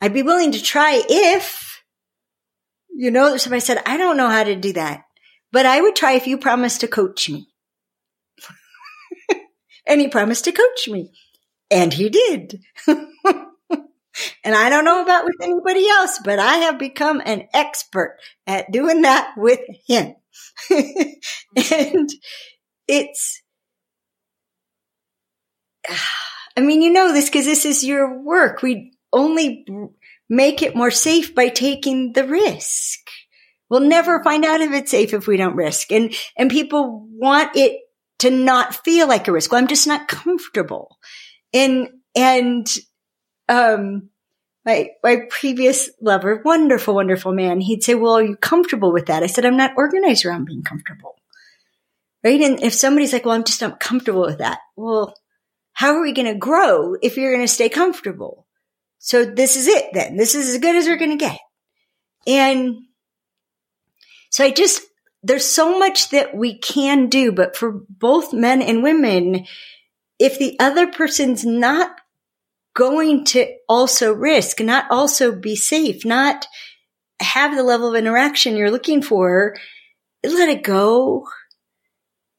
I'd 0.00 0.14
be 0.14 0.22
willing 0.22 0.52
to 0.52 0.62
try 0.62 1.02
if, 1.08 1.82
you 2.90 3.10
know, 3.10 3.36
somebody 3.36 3.60
said, 3.60 3.82
I 3.86 3.96
don't 3.96 4.16
know 4.16 4.28
how 4.28 4.44
to 4.44 4.56
do 4.56 4.72
that, 4.74 5.04
but 5.52 5.66
I 5.66 5.80
would 5.80 5.96
try 5.96 6.12
if 6.12 6.26
you 6.26 6.38
promise 6.38 6.78
to 6.78 6.88
coach 6.88 7.28
me. 7.28 7.49
And 9.86 10.00
he 10.00 10.08
promised 10.08 10.44
to 10.44 10.52
coach 10.52 10.88
me. 10.88 11.12
And 11.70 11.92
he 11.92 12.08
did. 12.08 12.60
and 12.86 14.54
I 14.54 14.68
don't 14.70 14.84
know 14.84 15.02
about 15.02 15.24
with 15.24 15.36
anybody 15.40 15.88
else, 15.88 16.18
but 16.24 16.38
I 16.38 16.56
have 16.56 16.78
become 16.78 17.22
an 17.24 17.48
expert 17.52 18.18
at 18.46 18.72
doing 18.72 19.02
that 19.02 19.32
with 19.36 19.60
him. 19.86 20.14
and 20.70 22.10
it's, 22.88 23.42
I 26.56 26.60
mean, 26.60 26.82
you 26.82 26.92
know 26.92 27.12
this 27.12 27.28
because 27.28 27.46
this 27.46 27.64
is 27.64 27.84
your 27.84 28.20
work. 28.22 28.62
We 28.62 28.92
only 29.12 29.64
make 30.28 30.62
it 30.62 30.76
more 30.76 30.90
safe 30.90 31.34
by 31.34 31.48
taking 31.48 32.12
the 32.12 32.26
risk. 32.26 32.98
We'll 33.68 33.80
never 33.80 34.22
find 34.24 34.44
out 34.44 34.60
if 34.60 34.72
it's 34.72 34.90
safe 34.90 35.14
if 35.14 35.28
we 35.28 35.36
don't 35.36 35.54
risk. 35.54 35.92
And, 35.92 36.12
and 36.36 36.50
people 36.50 37.06
want 37.12 37.54
it 37.54 37.80
to 38.20 38.30
not 38.30 38.84
feel 38.84 39.06
like 39.08 39.28
a 39.28 39.32
risk. 39.32 39.52
Well, 39.52 39.60
I'm 39.60 39.68
just 39.68 39.86
not 39.86 40.08
comfortable. 40.08 40.98
And, 41.52 41.88
and, 42.14 42.66
um, 43.48 44.10
my, 44.64 44.90
my 45.02 45.22
previous 45.30 45.90
lover, 46.00 46.42
wonderful, 46.44 46.94
wonderful 46.94 47.32
man, 47.32 47.60
he'd 47.60 47.82
say, 47.82 47.94
well, 47.94 48.18
are 48.18 48.22
you 48.22 48.36
comfortable 48.36 48.92
with 48.92 49.06
that? 49.06 49.22
I 49.22 49.26
said, 49.26 49.44
I'm 49.44 49.56
not 49.56 49.72
organized 49.76 50.24
around 50.24 50.44
being 50.44 50.62
comfortable. 50.62 51.16
Right. 52.22 52.40
And 52.42 52.62
if 52.62 52.74
somebody's 52.74 53.14
like, 53.14 53.24
well, 53.24 53.34
I'm 53.34 53.44
just 53.44 53.62
not 53.62 53.80
comfortable 53.80 54.20
with 54.20 54.38
that. 54.38 54.58
Well, 54.76 55.14
how 55.72 55.94
are 55.94 56.02
we 56.02 56.12
going 56.12 56.30
to 56.30 56.38
grow 56.38 56.94
if 57.00 57.16
you're 57.16 57.32
going 57.32 57.46
to 57.46 57.52
stay 57.52 57.70
comfortable? 57.70 58.46
So 58.98 59.24
this 59.24 59.56
is 59.56 59.66
it 59.66 59.86
then. 59.94 60.18
This 60.18 60.34
is 60.34 60.50
as 60.50 60.58
good 60.58 60.76
as 60.76 60.86
we're 60.86 60.98
going 60.98 61.16
to 61.18 61.24
get. 61.24 61.38
And 62.26 62.76
so 64.28 64.44
I 64.44 64.50
just, 64.50 64.82
there's 65.22 65.44
so 65.44 65.78
much 65.78 66.10
that 66.10 66.34
we 66.34 66.58
can 66.58 67.08
do, 67.08 67.32
but 67.32 67.56
for 67.56 67.82
both 67.88 68.32
men 68.32 68.62
and 68.62 68.82
women, 68.82 69.46
if 70.18 70.38
the 70.38 70.56
other 70.58 70.86
person's 70.86 71.44
not 71.44 71.90
going 72.74 73.24
to 73.24 73.46
also 73.68 74.12
risk, 74.12 74.60
not 74.60 74.90
also 74.90 75.34
be 75.34 75.56
safe, 75.56 76.04
not 76.04 76.46
have 77.20 77.54
the 77.54 77.62
level 77.62 77.90
of 77.90 77.96
interaction 77.96 78.56
you're 78.56 78.70
looking 78.70 79.02
for, 79.02 79.56
let 80.24 80.48
it 80.48 80.62
go. 80.62 81.26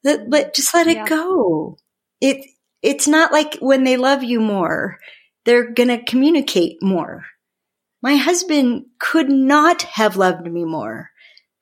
Let, 0.04 0.28
let 0.28 0.54
just 0.54 0.74
let 0.74 0.88
Yeah. 0.88 1.04
it 1.04 1.08
go. 1.08 1.78
It, 2.20 2.44
it's 2.82 3.06
not 3.06 3.32
like 3.32 3.56
when 3.60 3.84
they 3.84 3.96
love 3.96 4.24
you 4.24 4.40
more, 4.40 4.98
they're 5.44 5.70
going 5.70 5.88
to 5.88 6.02
communicate 6.04 6.82
more. 6.82 7.24
My 8.02 8.16
husband 8.16 8.86
could 8.98 9.28
not 9.28 9.82
have 9.82 10.16
loved 10.16 10.44
me 10.50 10.64
more, 10.64 11.10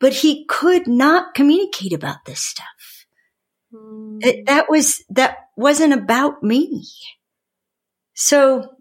but 0.00 0.14
he 0.14 0.46
could 0.46 0.88
not 0.88 1.34
communicate 1.34 1.92
about 1.92 2.24
this 2.24 2.40
stuff. 2.40 3.06
It, 4.22 4.46
that 4.46 4.68
was, 4.68 5.04
that 5.10 5.36
wasn't 5.56 5.92
about 5.92 6.42
me. 6.42 6.88
So, 8.14 8.76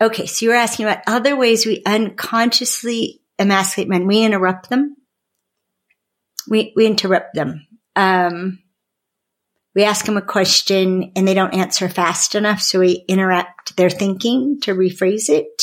okay. 0.00 0.26
So 0.26 0.46
you're 0.46 0.54
asking 0.54 0.86
about 0.86 1.04
other 1.06 1.36
ways 1.36 1.64
we 1.64 1.82
unconsciously 1.86 3.20
emasculate 3.38 3.88
men. 3.88 4.06
We 4.06 4.24
interrupt 4.24 4.70
them. 4.70 4.96
We, 6.48 6.72
we 6.74 6.86
interrupt 6.86 7.34
them. 7.34 7.66
Um, 7.94 8.58
we 9.74 9.84
ask 9.84 10.04
them 10.04 10.16
a 10.16 10.22
question 10.22 11.12
and 11.14 11.26
they 11.26 11.34
don't 11.34 11.54
answer 11.54 11.88
fast 11.88 12.34
enough. 12.34 12.60
So 12.60 12.80
we 12.80 13.04
interrupt 13.06 13.76
their 13.76 13.90
thinking 13.90 14.60
to 14.62 14.74
rephrase 14.74 15.28
it. 15.28 15.62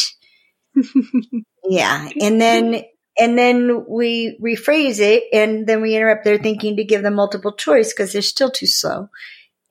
yeah. 1.64 2.10
And 2.22 2.40
then, 2.40 2.84
and 3.20 3.38
then 3.38 3.86
we 3.88 4.38
rephrase 4.42 5.00
it 5.00 5.24
and 5.34 5.68
then 5.68 5.82
we 5.82 5.96
interrupt 5.96 6.24
their 6.24 6.38
thinking 6.38 6.78
to 6.78 6.84
give 6.84 7.04
them 7.04 7.16
multiple 7.16 7.52
choice 7.52 7.94
because 7.94 8.14
they're 8.14 8.22
still 8.22 8.50
too 8.50 8.68
slow. 8.68 9.10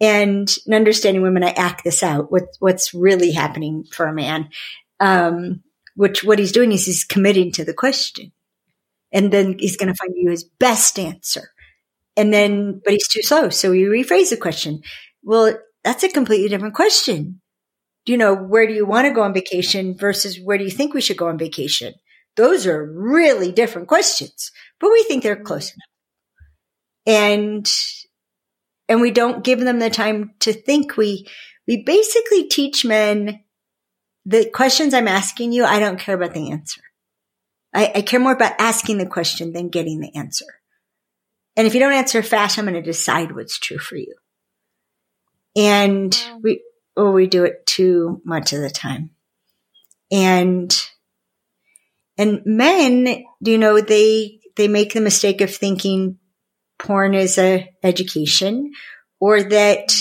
And 0.00 0.54
in 0.66 0.74
understanding 0.74 1.22
women, 1.22 1.42
I 1.42 1.50
act 1.50 1.82
this 1.82 2.02
out. 2.02 2.30
What, 2.30 2.44
what's 2.60 2.94
really 2.94 3.32
happening 3.32 3.84
for 3.90 4.06
a 4.06 4.14
man? 4.14 4.50
Um, 5.00 5.62
which 5.96 6.22
what 6.22 6.38
he's 6.38 6.52
doing 6.52 6.70
is 6.72 6.86
he's 6.86 7.04
committing 7.04 7.50
to 7.52 7.64
the 7.64 7.74
question 7.74 8.32
and 9.12 9.32
then 9.32 9.56
he's 9.58 9.76
going 9.76 9.88
to 9.88 9.96
find 9.96 10.12
you 10.14 10.30
his 10.30 10.44
best 10.44 10.98
answer. 10.98 11.50
And 12.16 12.32
then, 12.32 12.80
but 12.84 12.92
he's 12.92 13.08
too 13.08 13.22
slow. 13.22 13.48
So 13.48 13.70
we 13.70 13.82
rephrase 13.84 14.30
the 14.30 14.36
question. 14.36 14.82
Well, 15.22 15.56
that's 15.84 16.02
a 16.02 16.08
completely 16.08 16.48
different 16.48 16.74
question. 16.74 17.40
You 18.06 18.16
know, 18.16 18.34
where 18.34 18.66
do 18.66 18.74
you 18.74 18.86
want 18.86 19.06
to 19.06 19.14
go 19.14 19.22
on 19.22 19.34
vacation 19.34 19.96
versus 19.96 20.38
where 20.42 20.58
do 20.58 20.64
you 20.64 20.70
think 20.70 20.94
we 20.94 21.00
should 21.00 21.16
go 21.16 21.28
on 21.28 21.38
vacation? 21.38 21.94
Those 22.38 22.68
are 22.68 22.84
really 22.84 23.50
different 23.50 23.88
questions, 23.88 24.52
but 24.78 24.92
we 24.92 25.02
think 25.02 25.24
they're 25.24 25.42
close 25.42 25.74
enough. 25.74 25.88
And, 27.04 27.68
and 28.88 29.00
we 29.00 29.10
don't 29.10 29.42
give 29.42 29.58
them 29.58 29.80
the 29.80 29.90
time 29.90 30.34
to 30.40 30.52
think. 30.52 30.96
We, 30.96 31.26
we 31.66 31.82
basically 31.82 32.44
teach 32.46 32.84
men 32.84 33.40
the 34.24 34.48
questions 34.50 34.94
I'm 34.94 35.08
asking 35.08 35.50
you. 35.50 35.64
I 35.64 35.80
don't 35.80 35.98
care 35.98 36.14
about 36.14 36.32
the 36.32 36.52
answer. 36.52 36.80
I, 37.74 37.90
I 37.96 38.02
care 38.02 38.20
more 38.20 38.34
about 38.34 38.60
asking 38.60 38.98
the 38.98 39.06
question 39.06 39.52
than 39.52 39.68
getting 39.68 39.98
the 39.98 40.14
answer. 40.14 40.46
And 41.56 41.66
if 41.66 41.74
you 41.74 41.80
don't 41.80 41.92
answer 41.92 42.22
fast, 42.22 42.56
I'm 42.56 42.66
going 42.66 42.74
to 42.74 42.82
decide 42.82 43.34
what's 43.34 43.58
true 43.58 43.78
for 43.78 43.96
you. 43.96 44.14
And 45.56 46.16
we, 46.40 46.62
or 46.94 47.10
we 47.10 47.26
do 47.26 47.42
it 47.42 47.66
too 47.66 48.22
much 48.24 48.52
of 48.52 48.60
the 48.60 48.70
time. 48.70 49.10
And, 50.12 50.72
and 52.18 52.42
men, 52.44 53.24
you 53.40 53.58
know, 53.58 53.80
they, 53.80 54.40
they 54.56 54.68
make 54.68 54.92
the 54.92 55.00
mistake 55.00 55.40
of 55.40 55.54
thinking 55.54 56.18
porn 56.78 57.14
is 57.14 57.38
a 57.38 57.68
education 57.82 58.72
or 59.20 59.42
that 59.42 59.92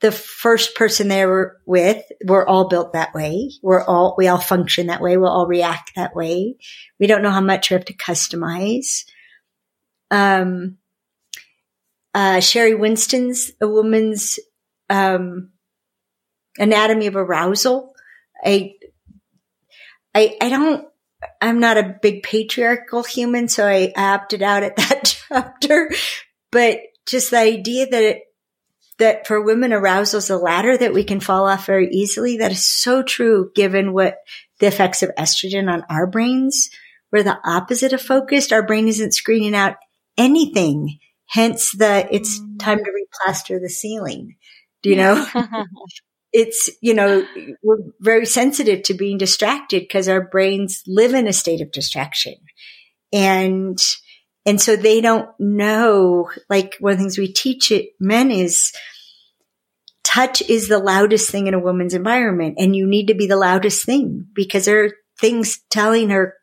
the 0.00 0.12
first 0.12 0.74
person 0.74 1.08
they 1.08 1.24
were 1.24 1.58
with, 1.66 2.02
we're 2.26 2.46
all 2.46 2.68
built 2.68 2.92
that 2.92 3.14
way. 3.14 3.50
We're 3.62 3.84
all, 3.84 4.14
we 4.18 4.28
all 4.28 4.38
function 4.38 4.88
that 4.88 5.00
way. 5.00 5.16
We'll 5.16 5.30
all 5.30 5.46
react 5.46 5.92
that 5.96 6.14
way. 6.14 6.56
We 7.00 7.06
don't 7.06 7.22
know 7.22 7.30
how 7.30 7.40
much 7.40 7.70
we 7.70 7.74
have 7.74 7.86
to 7.86 7.96
customize. 7.96 9.04
Um, 10.10 10.76
uh, 12.14 12.36
Sheri 12.36 12.78
Winston's 12.78 13.52
A 13.60 13.66
Woman's, 13.66 14.38
um, 14.90 15.50
Anatomy 16.58 17.06
of 17.06 17.16
Arousal. 17.16 17.94
I, 18.44 18.74
I, 20.14 20.36
I 20.40 20.48
don't, 20.48 20.86
I'm 21.40 21.60
not 21.60 21.76
a 21.76 21.96
big 22.00 22.22
patriarchal 22.22 23.02
human, 23.02 23.48
so 23.48 23.66
I 23.66 23.92
opted 23.96 24.42
out 24.42 24.62
at 24.62 24.76
that 24.76 25.16
chapter. 25.28 25.90
But 26.50 26.80
just 27.06 27.30
the 27.30 27.38
idea 27.38 27.86
that 27.88 28.02
it, 28.02 28.22
that 28.98 29.26
for 29.26 29.42
women 29.42 29.72
arousal 29.72 30.18
is 30.18 30.30
a 30.30 30.36
ladder 30.36 30.76
that 30.76 30.94
we 30.94 31.04
can 31.04 31.20
fall 31.20 31.46
off 31.48 31.66
very 31.66 31.88
easily. 31.90 32.38
That 32.38 32.52
is 32.52 32.64
so 32.64 33.02
true 33.02 33.50
given 33.54 33.92
what 33.92 34.18
the 34.58 34.66
effects 34.66 35.02
of 35.02 35.10
estrogen 35.18 35.70
on 35.70 35.84
our 35.90 36.06
brains. 36.06 36.70
We're 37.12 37.22
the 37.22 37.38
opposite 37.44 37.92
of 37.92 38.00
focused. 38.00 38.52
Our 38.52 38.66
brain 38.66 38.88
isn't 38.88 39.14
screening 39.14 39.54
out 39.54 39.76
anything. 40.16 40.98
Hence 41.26 41.72
the 41.72 42.08
it's 42.10 42.38
mm-hmm. 42.38 42.56
time 42.56 42.78
to 42.78 42.90
replaster 42.90 43.60
the 43.60 43.68
ceiling. 43.68 44.36
Do 44.82 44.90
you 44.90 44.96
know? 44.96 45.26
it's, 46.36 46.68
you 46.82 46.92
know, 46.92 47.26
we're 47.62 47.78
very 47.98 48.26
sensitive 48.26 48.82
to 48.82 48.94
being 48.94 49.16
distracted 49.16 49.80
because 49.80 50.06
our 50.06 50.20
brains 50.20 50.82
live 50.86 51.14
in 51.14 51.26
a 51.26 51.32
state 51.32 51.62
of 51.62 51.72
distraction. 51.72 52.34
And, 53.10 53.78
and 54.44 54.60
so 54.60 54.76
they 54.76 55.00
don't 55.00 55.30
know, 55.38 56.28
like 56.50 56.76
one 56.78 56.92
of 56.92 56.98
the 56.98 57.04
things 57.04 57.16
we 57.16 57.32
teach 57.32 57.72
it 57.72 57.86
men 57.98 58.30
is 58.30 58.70
touch 60.04 60.42
is 60.42 60.68
the 60.68 60.78
loudest 60.78 61.30
thing 61.30 61.46
in 61.46 61.54
a 61.54 61.58
woman's 61.58 61.94
environment. 61.94 62.56
And 62.58 62.76
you 62.76 62.86
need 62.86 63.06
to 63.06 63.14
be 63.14 63.26
the 63.26 63.38
loudest 63.38 63.86
thing 63.86 64.26
because 64.34 64.66
there 64.66 64.84
are 64.84 64.92
things 65.18 65.60
telling 65.70 66.10
her, 66.10 66.34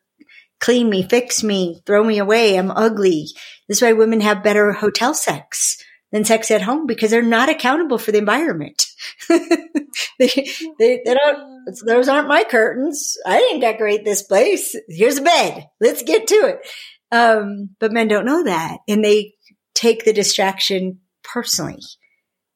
clean 0.58 0.90
me, 0.90 1.04
fix 1.04 1.44
me, 1.44 1.82
throw 1.86 2.02
me 2.02 2.18
away. 2.18 2.58
I'm 2.58 2.72
ugly. 2.72 3.28
This 3.68 3.76
is 3.76 3.82
why 3.82 3.92
women 3.92 4.22
have 4.22 4.42
better 4.42 4.72
hotel 4.72 5.14
sex 5.14 5.80
than 6.10 6.24
sex 6.24 6.50
at 6.50 6.62
home 6.62 6.88
because 6.88 7.12
they're 7.12 7.22
not 7.22 7.48
accountable 7.48 7.98
for 7.98 8.10
the 8.10 8.18
environment. 8.18 8.83
they, 9.28 10.48
they, 10.78 11.02
they 11.04 11.14
don't, 11.14 11.64
those 11.86 12.08
aren't 12.08 12.28
my 12.28 12.44
curtains. 12.44 13.16
I 13.26 13.38
didn't 13.38 13.60
decorate 13.60 14.04
this 14.04 14.22
place. 14.22 14.76
Here's 14.88 15.18
a 15.18 15.22
bed. 15.22 15.68
Let's 15.80 16.02
get 16.02 16.26
to 16.28 16.34
it. 16.34 16.58
Um, 17.12 17.70
but 17.78 17.92
men 17.92 18.08
don't 18.08 18.26
know 18.26 18.44
that 18.44 18.78
and 18.88 19.04
they 19.04 19.34
take 19.74 20.04
the 20.04 20.12
distraction 20.12 21.00
personally. 21.22 21.82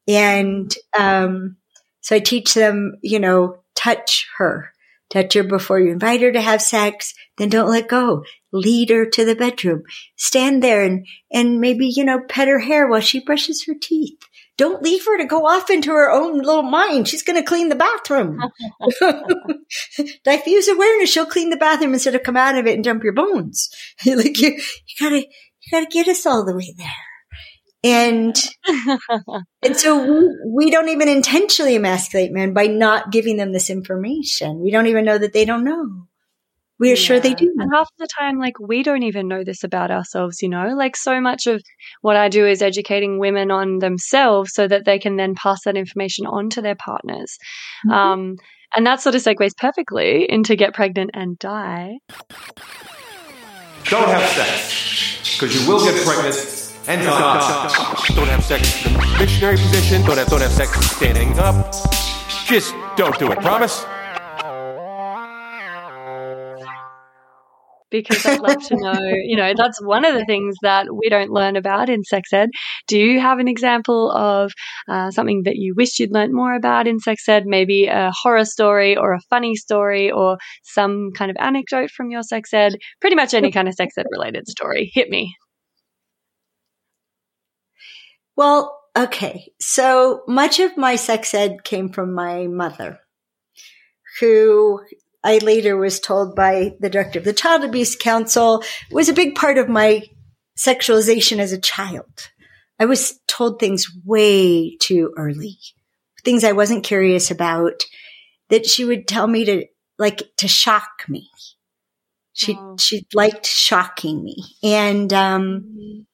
And, 0.06 0.74
um, 0.98 1.56
so 2.00 2.16
I 2.16 2.20
teach 2.20 2.54
them, 2.54 2.94
you 3.02 3.20
know, 3.20 3.58
touch 3.74 4.26
her, 4.38 4.72
touch 5.10 5.34
her 5.34 5.42
before 5.42 5.78
you 5.78 5.92
invite 5.92 6.22
her 6.22 6.32
to 6.32 6.40
have 6.40 6.62
sex. 6.62 7.12
Then 7.36 7.50
don't 7.50 7.70
let 7.70 7.88
go. 7.88 8.24
Lead 8.50 8.90
her 8.90 9.04
to 9.04 9.24
the 9.24 9.34
bedroom. 9.34 9.82
Stand 10.16 10.62
there 10.62 10.82
and, 10.82 11.06
and 11.30 11.60
maybe, 11.60 11.86
you 11.86 12.04
know, 12.04 12.20
pet 12.28 12.48
her 12.48 12.60
hair 12.60 12.88
while 12.88 13.00
she 13.00 13.20
brushes 13.20 13.64
her 13.66 13.74
teeth. 13.80 14.18
Don't 14.58 14.82
leave 14.82 15.04
her 15.06 15.16
to 15.16 15.24
go 15.24 15.46
off 15.46 15.70
into 15.70 15.92
her 15.92 16.10
own 16.10 16.38
little 16.38 16.64
mind. 16.64 17.06
She's 17.06 17.22
going 17.22 17.40
to 17.40 17.46
clean 17.46 17.68
the 17.68 17.76
bathroom. 17.76 18.40
Diffuse 20.24 20.68
awareness. 20.68 21.10
She'll 21.10 21.26
clean 21.26 21.50
the 21.50 21.56
bathroom 21.56 21.94
instead 21.94 22.16
of 22.16 22.24
come 22.24 22.36
out 22.36 22.58
of 22.58 22.66
it 22.66 22.74
and 22.74 22.82
dump 22.82 23.04
your 23.04 23.12
bones. 23.12 23.70
like 24.06 24.40
you, 24.40 24.50
you 24.50 24.94
gotta, 25.00 25.18
you 25.20 25.70
gotta 25.70 25.86
get 25.86 26.08
us 26.08 26.26
all 26.26 26.44
the 26.44 26.56
way 26.56 26.74
there. 26.76 26.88
And, 27.84 28.36
and 29.62 29.76
so 29.76 30.04
we, 30.04 30.64
we 30.64 30.70
don't 30.72 30.88
even 30.88 31.08
intentionally 31.08 31.76
emasculate 31.76 32.32
men 32.32 32.52
by 32.52 32.66
not 32.66 33.12
giving 33.12 33.36
them 33.36 33.52
this 33.52 33.70
information. 33.70 34.60
We 34.60 34.72
don't 34.72 34.88
even 34.88 35.04
know 35.04 35.18
that 35.18 35.32
they 35.32 35.44
don't 35.44 35.62
know. 35.62 36.08
We 36.80 36.92
are 36.92 36.96
sure 36.96 37.18
they 37.18 37.34
do. 37.34 37.52
And 37.58 37.72
half 37.74 37.90
the 37.98 38.06
time, 38.06 38.38
like, 38.38 38.58
we 38.60 38.82
don't 38.82 39.02
even 39.02 39.26
know 39.26 39.42
this 39.42 39.64
about 39.64 39.90
ourselves, 39.90 40.42
you 40.42 40.48
know? 40.48 40.74
Like, 40.76 40.96
so 40.96 41.20
much 41.20 41.46
of 41.46 41.60
what 42.02 42.16
I 42.16 42.28
do 42.28 42.46
is 42.46 42.62
educating 42.62 43.18
women 43.18 43.50
on 43.50 43.80
themselves 43.80 44.52
so 44.54 44.68
that 44.68 44.84
they 44.84 44.98
can 44.98 45.16
then 45.16 45.34
pass 45.34 45.64
that 45.64 45.76
information 45.76 46.26
on 46.26 46.50
to 46.50 46.62
their 46.62 46.76
partners. 46.76 47.36
Mm-hmm. 47.86 47.90
Um, 47.90 48.36
and 48.76 48.86
that 48.86 49.00
sort 49.00 49.14
of 49.14 49.22
segues 49.22 49.56
perfectly 49.56 50.30
into 50.30 50.54
get 50.54 50.74
pregnant 50.74 51.10
and 51.14 51.38
die. 51.38 51.98
Don't 53.84 54.08
have 54.08 54.28
sex, 54.30 55.38
because 55.40 55.60
you 55.60 55.66
will 55.68 55.84
get 55.84 56.04
pregnant 56.06 56.74
and 56.86 57.02
die. 57.02 58.02
Don't 58.14 58.28
have 58.28 58.44
sex 58.44 58.86
in 58.86 58.92
the 58.92 59.16
missionary 59.18 59.56
position. 59.56 60.02
Don't 60.02 60.18
have, 60.18 60.28
don't 60.28 60.42
have 60.42 60.52
sex 60.52 60.70
standing 60.90 61.38
up. 61.38 61.72
Just 62.46 62.74
don't 62.96 63.18
do 63.18 63.32
it. 63.32 63.40
Promise? 63.40 63.84
Because 67.90 68.24
I'd 68.26 68.40
love 68.40 68.62
to 68.68 68.76
know, 68.76 69.00
you 69.24 69.36
know, 69.36 69.52
that's 69.56 69.80
one 69.82 70.04
of 70.04 70.14
the 70.14 70.24
things 70.24 70.56
that 70.62 70.86
we 70.94 71.08
don't 71.08 71.30
learn 71.30 71.56
about 71.56 71.88
in 71.88 72.04
sex 72.04 72.32
ed. 72.32 72.50
Do 72.86 72.98
you 72.98 73.20
have 73.20 73.38
an 73.38 73.48
example 73.48 74.10
of 74.10 74.52
uh, 74.88 75.10
something 75.10 75.42
that 75.44 75.56
you 75.56 75.74
wished 75.76 75.98
you'd 75.98 76.12
learned 76.12 76.32
more 76.32 76.54
about 76.54 76.86
in 76.86 76.98
sex 76.98 77.28
ed? 77.28 77.44
Maybe 77.46 77.86
a 77.86 78.10
horror 78.12 78.44
story 78.44 78.96
or 78.96 79.12
a 79.12 79.20
funny 79.30 79.54
story 79.56 80.10
or 80.10 80.38
some 80.62 81.10
kind 81.14 81.30
of 81.30 81.36
anecdote 81.40 81.90
from 81.90 82.10
your 82.10 82.22
sex 82.22 82.52
ed? 82.52 82.74
Pretty 83.00 83.16
much 83.16 83.34
any 83.34 83.50
kind 83.50 83.68
of 83.68 83.74
sex 83.74 83.96
ed 83.96 84.06
related 84.10 84.48
story. 84.48 84.90
Hit 84.92 85.08
me. 85.08 85.34
Well, 88.36 88.78
okay. 88.96 89.50
So 89.60 90.22
much 90.28 90.60
of 90.60 90.76
my 90.76 90.94
sex 90.94 91.34
ed 91.34 91.64
came 91.64 91.88
from 91.88 92.14
my 92.14 92.46
mother, 92.46 93.00
who 94.20 94.80
I 95.24 95.38
later 95.38 95.76
was 95.76 96.00
told 96.00 96.34
by 96.36 96.74
the 96.80 96.90
director 96.90 97.18
of 97.18 97.24
the 97.24 97.32
Child 97.32 97.64
Abuse 97.64 97.96
Council 97.96 98.62
was 98.90 99.08
a 99.08 99.14
big 99.14 99.34
part 99.34 99.58
of 99.58 99.68
my 99.68 100.02
sexualization 100.58 101.38
as 101.38 101.52
a 101.52 101.60
child. 101.60 102.30
I 102.78 102.84
was 102.84 103.18
told 103.26 103.58
things 103.58 103.86
way 104.04 104.76
too 104.76 105.12
early, 105.16 105.58
things 106.24 106.44
I 106.44 106.52
wasn't 106.52 106.84
curious 106.84 107.30
about 107.30 107.82
that 108.50 108.66
she 108.66 108.84
would 108.84 109.08
tell 109.08 109.26
me 109.26 109.44
to 109.44 109.66
like 109.98 110.22
to 110.38 110.48
shock 110.48 111.04
me. 111.08 111.28
She 112.32 112.54
Oh. 112.56 112.76
she 112.78 113.04
liked 113.12 113.46
shocking 113.46 114.22
me. 114.22 114.36
And 114.62 115.12
um 115.12 116.06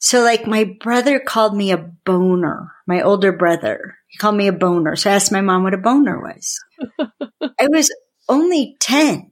so 0.00 0.22
like 0.22 0.46
my 0.46 0.64
brother 0.80 1.20
called 1.20 1.56
me 1.56 1.70
a 1.70 1.78
boner, 2.04 2.72
my 2.86 3.00
older 3.02 3.32
brother. 3.32 3.96
He 4.08 4.18
called 4.18 4.36
me 4.36 4.48
a 4.48 4.52
boner. 4.52 4.96
So 4.96 5.10
I 5.10 5.14
asked 5.14 5.30
my 5.30 5.40
mom 5.40 5.62
what 5.62 5.74
a 5.74 5.78
boner 5.78 6.20
was. 6.20 6.58
I 7.60 7.68
was 7.68 7.92
only 8.28 8.76
10. 8.80 9.30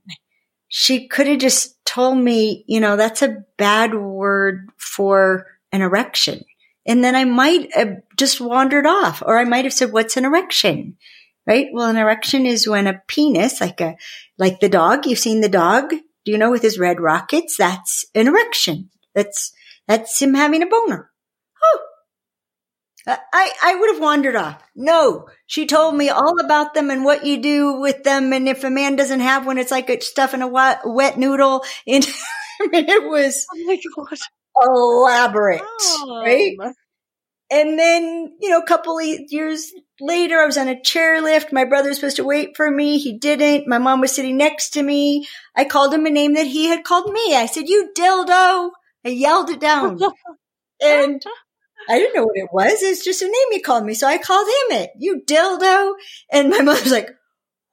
She 0.69 1.09
could 1.09 1.27
have 1.27 1.39
just 1.39 1.85
told 1.85 2.19
me, 2.19 2.65
you 2.67 2.81
know, 2.81 2.97
that's 2.97 3.23
a 3.23 3.45
bad 3.57 3.95
word 3.95 4.69
for 4.77 5.47
an 5.73 5.83
erection. 5.83 6.45
And 6.87 7.03
then 7.03 7.17
I 7.17 7.25
might 7.25 7.75
have 7.75 8.03
just 8.17 8.41
wandered 8.41 8.87
off 8.87 9.23
or 9.25 9.39
I 9.39 9.45
might 9.45 9.65
have 9.65 9.75
said, 9.75 9.93
what's 9.93 10.17
an 10.17 10.25
erection? 10.25 10.97
Right? 11.47 11.69
Well, 11.73 11.89
an 11.89 11.97
erection 11.97 12.47
is 12.47 12.69
when 12.69 12.87
a 12.87 13.03
penis, 13.07 13.61
like 13.61 13.81
a, 13.81 13.97
like 14.37 14.61
the 14.61 14.69
dog, 14.69 15.07
you've 15.07 15.19
seen 15.19 15.41
the 15.41 15.49
dog, 15.49 15.91
do 15.91 16.33
you 16.33 16.39
know, 16.39 16.51
with 16.51 16.63
his 16.63 16.79
red 16.79 17.01
rockets? 17.01 17.57
That's 17.57 18.05
an 18.15 18.27
erection. 18.27 18.91
That's, 19.15 19.53
that's 19.87 20.21
him 20.21 20.35
having 20.35 20.63
a 20.63 20.67
boner. 20.67 21.11
Oh. 23.09 23.17
I, 23.33 23.53
I 23.63 23.75
would 23.77 23.95
have 23.95 24.03
wandered 24.03 24.37
off. 24.37 24.63
No, 24.75 25.29
she 25.47 25.67
told 25.67 25.95
me 25.95 26.09
all 26.09 26.41
about 26.41 26.75
them 26.75 26.91
and 26.91 27.05
what 27.05 27.25
you 27.25 27.41
do 27.41 27.81
with 27.81 28.03
them. 28.05 28.33
And 28.33 28.49
if 28.49 28.65
a 28.65 28.71
man 28.71 28.97
doesn't 28.97 29.21
have 29.21 29.47
one, 29.47 29.59
it's 29.59 29.71
like 29.71 29.89
it's 29.91 30.07
stuffing 30.09 30.43
a 30.43 30.49
wet, 30.49 30.81
wet 30.85 31.19
noodle. 31.19 31.65
And 31.87 32.07
I 32.61 32.67
mean, 32.69 32.89
it 32.89 33.05
was 33.05 33.47
Oh 34.59 35.03
elaborate, 35.03 35.61
Oh. 35.63 36.23
right? 36.25 36.57
And 37.51 37.79
then, 37.79 38.33
you 38.41 38.51
know, 38.51 38.59
a 38.61 38.67
couple 38.67 38.99
of 38.99 39.05
years 39.29 39.73
later, 40.01 40.39
I 40.39 40.47
was 40.47 40.59
on 40.59 40.69
a 40.69 40.75
chairlift. 40.75 41.53
My 41.53 41.65
brother 41.65 41.91
was 41.91 41.99
supposed 41.99 42.17
to 42.17 42.25
wait 42.25 42.57
for 42.57 42.69
me. 42.71 42.99
He 42.99 43.19
didn't. 43.19 43.69
My 43.69 43.79
mom 43.79 44.01
was 44.01 44.13
sitting 44.13 44.37
next 44.37 44.71
to 44.71 44.83
me. 44.83 45.29
I 45.55 45.65
called 45.65 45.95
him 45.95 46.07
a 46.07 46.11
name 46.11 46.35
that 46.35 46.47
he 46.47 46.67
had 46.69 46.83
called 46.83 47.13
me. 47.13 47.37
I 47.37 47.47
said, 47.47 47.69
you 47.69 47.91
dildo. 47.97 48.71
I 49.05 49.11
yelled 49.11 49.51
it 49.51 49.61
down. 49.61 50.01
and 50.83 51.23
I 51.89 51.99
didn't 51.99 52.15
know 52.15 52.25
what 52.25 52.37
it 52.37 52.49
was. 52.53 52.83
It's 52.83 53.05
just 53.05 53.23
a 53.23 53.27
name 53.27 53.53
he 53.53 53.61
called 53.61 53.85
me. 53.85 53.95
So 53.95 54.07
I 54.07 54.19
called 54.19 54.47
him 54.47 54.79
it. 54.79 54.91
You 54.99 55.23
dildo. 55.27 55.95
And 56.31 56.51
my 56.51 56.61
mother's 56.63 56.93
like, 56.93 57.11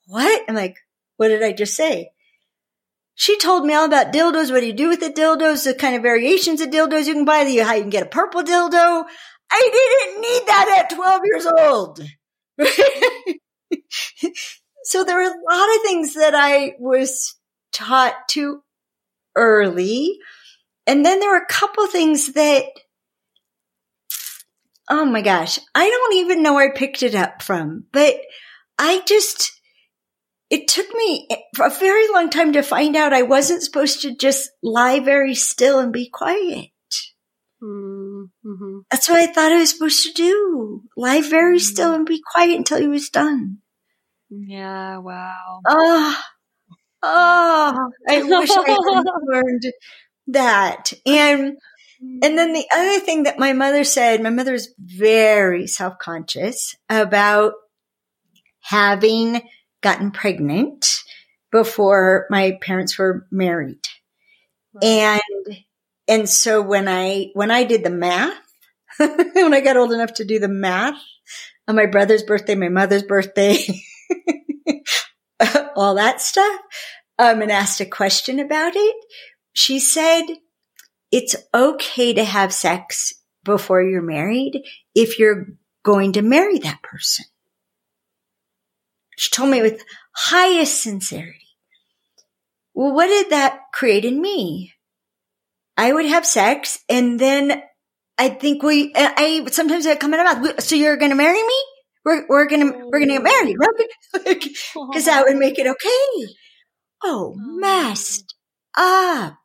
what? 0.08 0.44
I'm 0.48 0.56
like, 0.56 0.78
what 1.18 1.30
did 1.30 1.44
I 1.44 1.54
just 1.54 1.76
say? 1.76 2.12
She 3.16 3.38
told 3.38 3.66
me 3.66 3.74
all 3.74 3.86
about 3.86 4.12
dildos, 4.12 4.52
what 4.52 4.62
do 4.62 4.66
you 4.66 4.74
do 4.74 4.90
with 4.90 5.00
the 5.00 5.10
dildos, 5.12 5.66
the 5.66 5.76
kind 5.76 5.96
of 5.96 6.02
variations 6.02 6.62
of 6.62 6.70
dildos 6.70 7.06
you 7.06 7.14
can 7.14 7.26
buy, 7.26 7.44
the- 7.44 7.58
how 7.60 7.76
you 7.76 7.82
can 7.82 7.92
get 7.92 8.04
a 8.04 8.10
purple 8.10 8.42
dildo. 8.44 9.06
I 9.52 9.70
didn't 9.72 10.22
need 10.22 10.48
that 10.48 10.86
at 10.90 10.96
12 10.96 11.22
years 11.26 11.46
old. 11.46 12.00
so 14.84 15.04
there 15.04 15.16
were 15.16 15.22
a 15.22 15.28
lot 15.28 15.76
of 15.76 15.82
things 15.84 16.16
that 16.16 16.34
I 16.36 16.74
was 16.80 17.36
taught 17.72 18.16
too 18.28 18.62
early. 19.36 20.18
And 20.88 21.06
then 21.06 21.20
there 21.20 21.30
were 21.30 21.38
a 21.38 21.46
couple 21.46 21.86
things 21.88 22.34
that 22.34 22.66
oh 24.90 25.06
my 25.06 25.22
gosh, 25.22 25.60
I 25.74 25.90
don't 25.90 26.14
even 26.16 26.44
know 26.44 26.54
where 26.54 26.72
I 26.72 26.76
picked 26.76 27.04
it 27.04 27.16
up 27.16 27.42
from, 27.42 27.86
but 27.92 28.16
I 28.78 29.02
just, 29.06 29.52
it 30.50 30.68
took 30.68 30.88
me 30.94 31.28
a 31.60 31.70
very 31.70 32.12
long 32.12 32.30
time 32.30 32.54
to 32.54 32.62
find 32.62 32.96
out 32.96 33.14
I 33.14 33.24
wasn't 33.24 33.64
supposed 33.64 34.02
to 34.02 34.16
just 34.16 34.50
lie 34.62 35.00
very 35.00 35.36
still 35.36 35.80
and 35.80 35.94
be 35.94 36.10
quiet. 36.10 36.70
Mm-hmm. 37.64 38.80
That's 38.92 39.08
what 39.08 39.20
I 39.20 39.28
thought 39.28 39.54
I 39.54 39.60
was 39.60 39.72
supposed 39.72 40.04
to 40.04 40.14
do. 40.14 40.82
Lie 40.98 41.22
very 41.22 41.58
mm-hmm. 41.58 41.64
still 41.64 41.94
and 41.94 42.06
be 42.06 42.22
quiet 42.34 42.58
until 42.58 42.80
he 42.80 42.88
was 42.88 43.10
done. 43.10 43.60
Yeah, 44.30 44.98
wow. 44.98 45.62
Oh, 45.68 46.22
oh, 47.04 47.90
I 48.10 48.24
wish 48.24 48.50
I 48.52 48.70
had 48.70 48.80
learned 49.24 49.64
that. 50.28 50.94
And, 51.06 51.58
and 52.22 52.38
then 52.38 52.54
the 52.54 52.66
other 52.74 53.00
thing 53.00 53.24
that 53.24 53.40
my 53.40 53.54
mother 53.54 53.84
said, 53.84 54.22
my 54.22 54.30
mother 54.30 54.54
is 54.54 54.74
very 54.78 55.68
self-conscious 55.68 56.76
about 56.90 57.54
having 58.62 59.42
gotten 59.82 60.12
pregnant 60.12 61.00
before 61.52 62.26
my 62.30 62.58
parents 62.62 62.98
were 62.98 63.28
married. 63.32 63.86
And, 64.82 65.22
and 66.08 66.28
so 66.28 66.62
when 66.62 66.88
I, 66.88 67.30
when 67.34 67.52
I 67.52 67.64
did 67.64 67.84
the 67.84 67.90
math, 67.90 68.38
when 68.98 69.54
I 69.54 69.62
got 69.62 69.78
old 69.78 69.94
enough 69.94 70.14
to 70.16 70.26
do 70.26 70.40
the 70.40 70.48
math 70.48 71.02
on 71.68 71.76
my 71.76 71.86
brother's 71.86 72.24
birthday, 72.24 72.56
my 72.56 72.70
mother's 72.70 73.04
birthday, 73.04 73.58
all 75.76 75.96
that 75.96 76.22
stuff, 76.22 76.60
um, 77.20 77.42
and 77.42 77.52
asked 77.52 77.82
a 77.82 77.86
question 77.86 78.40
about 78.40 78.74
it, 78.76 78.96
she 79.54 79.80
said, 79.80 80.24
it's 81.14 81.36
okay 81.54 82.12
to 82.12 82.24
have 82.24 82.52
sex 82.52 83.14
before 83.44 83.84
you're 83.84 84.02
married 84.02 84.64
if 84.96 85.20
you're 85.20 85.46
going 85.84 86.14
to 86.14 86.24
marry 86.24 86.58
that 86.58 86.82
person. 86.82 87.26
She 89.16 89.30
told 89.30 89.52
me 89.52 89.62
with 89.62 89.84
highest 90.16 90.82
sincerity. 90.82 91.38
Well, 92.74 92.96
what 92.96 93.06
did 93.06 93.30
that 93.30 93.60
create 93.72 94.06
in 94.06 94.20
me? 94.20 94.74
I 95.78 95.94
would 95.94 96.08
have 96.08 96.26
sex 96.26 96.80
and 96.90 97.20
then 97.20 97.62
I 98.18 98.30
think 98.30 98.64
we, 98.64 98.92
I 98.96 99.46
sometimes 99.52 99.86
I 99.86 99.96
come 99.96 100.16
in 100.16 100.24
mouth. 100.24 100.64
So 100.64 100.74
you're 100.74 100.98
going 100.98 101.12
to 101.12 101.16
marry 101.16 101.44
me? 101.44 101.64
We're, 102.04 102.26
we're 102.28 102.48
going 102.48 102.72
to, 102.72 102.78
we're 102.86 103.06
going 103.06 103.10
to 103.10 103.20
get 103.20 103.24
married, 103.24 103.58
right? 103.60 104.40
Cause 104.94 105.06
that 105.06 105.26
would 105.28 105.38
make 105.38 105.60
it 105.60 105.68
okay. 105.68 106.34
Oh, 107.04 107.36
oh 107.36 107.36
messed 107.38 108.34
up, 108.76 109.38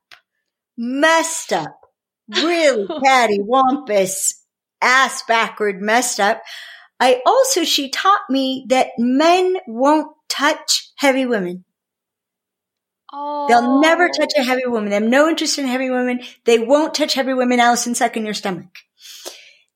messed 0.79 1.53
up, 1.53 1.81
really 2.29 2.87
catty, 3.05 3.41
wampus, 3.41 4.45
ass 4.81 5.23
backward, 5.27 5.83
messed 5.83 6.21
up. 6.21 6.43
I 7.01 7.21
also, 7.27 7.65
she 7.65 7.91
taught 7.91 8.23
me 8.31 8.65
that 8.69 8.89
men 8.99 9.57
won't 9.67 10.09
touch 10.29 10.91
heavy 10.97 11.27
women. 11.27 11.65
Oh. 13.13 13.47
They'll 13.49 13.81
never 13.81 14.05
oh. 14.05 14.19
touch 14.19 14.33
a 14.37 14.43
heavy 14.43 14.67
woman. 14.67 14.91
They 14.91 14.97
have 14.97 15.03
no 15.03 15.29
interest 15.29 15.59
in 15.59 15.67
heavy 15.67 15.91
women. 15.91 16.21
They 16.45 16.59
won't 16.59 16.95
touch 16.95 17.15
heavy 17.15 17.35
women. 17.35 17.61
Alison, 17.61 17.95
suck 17.95 18.17
in 18.17 18.25
your 18.25 18.35
stomach. 18.35 18.69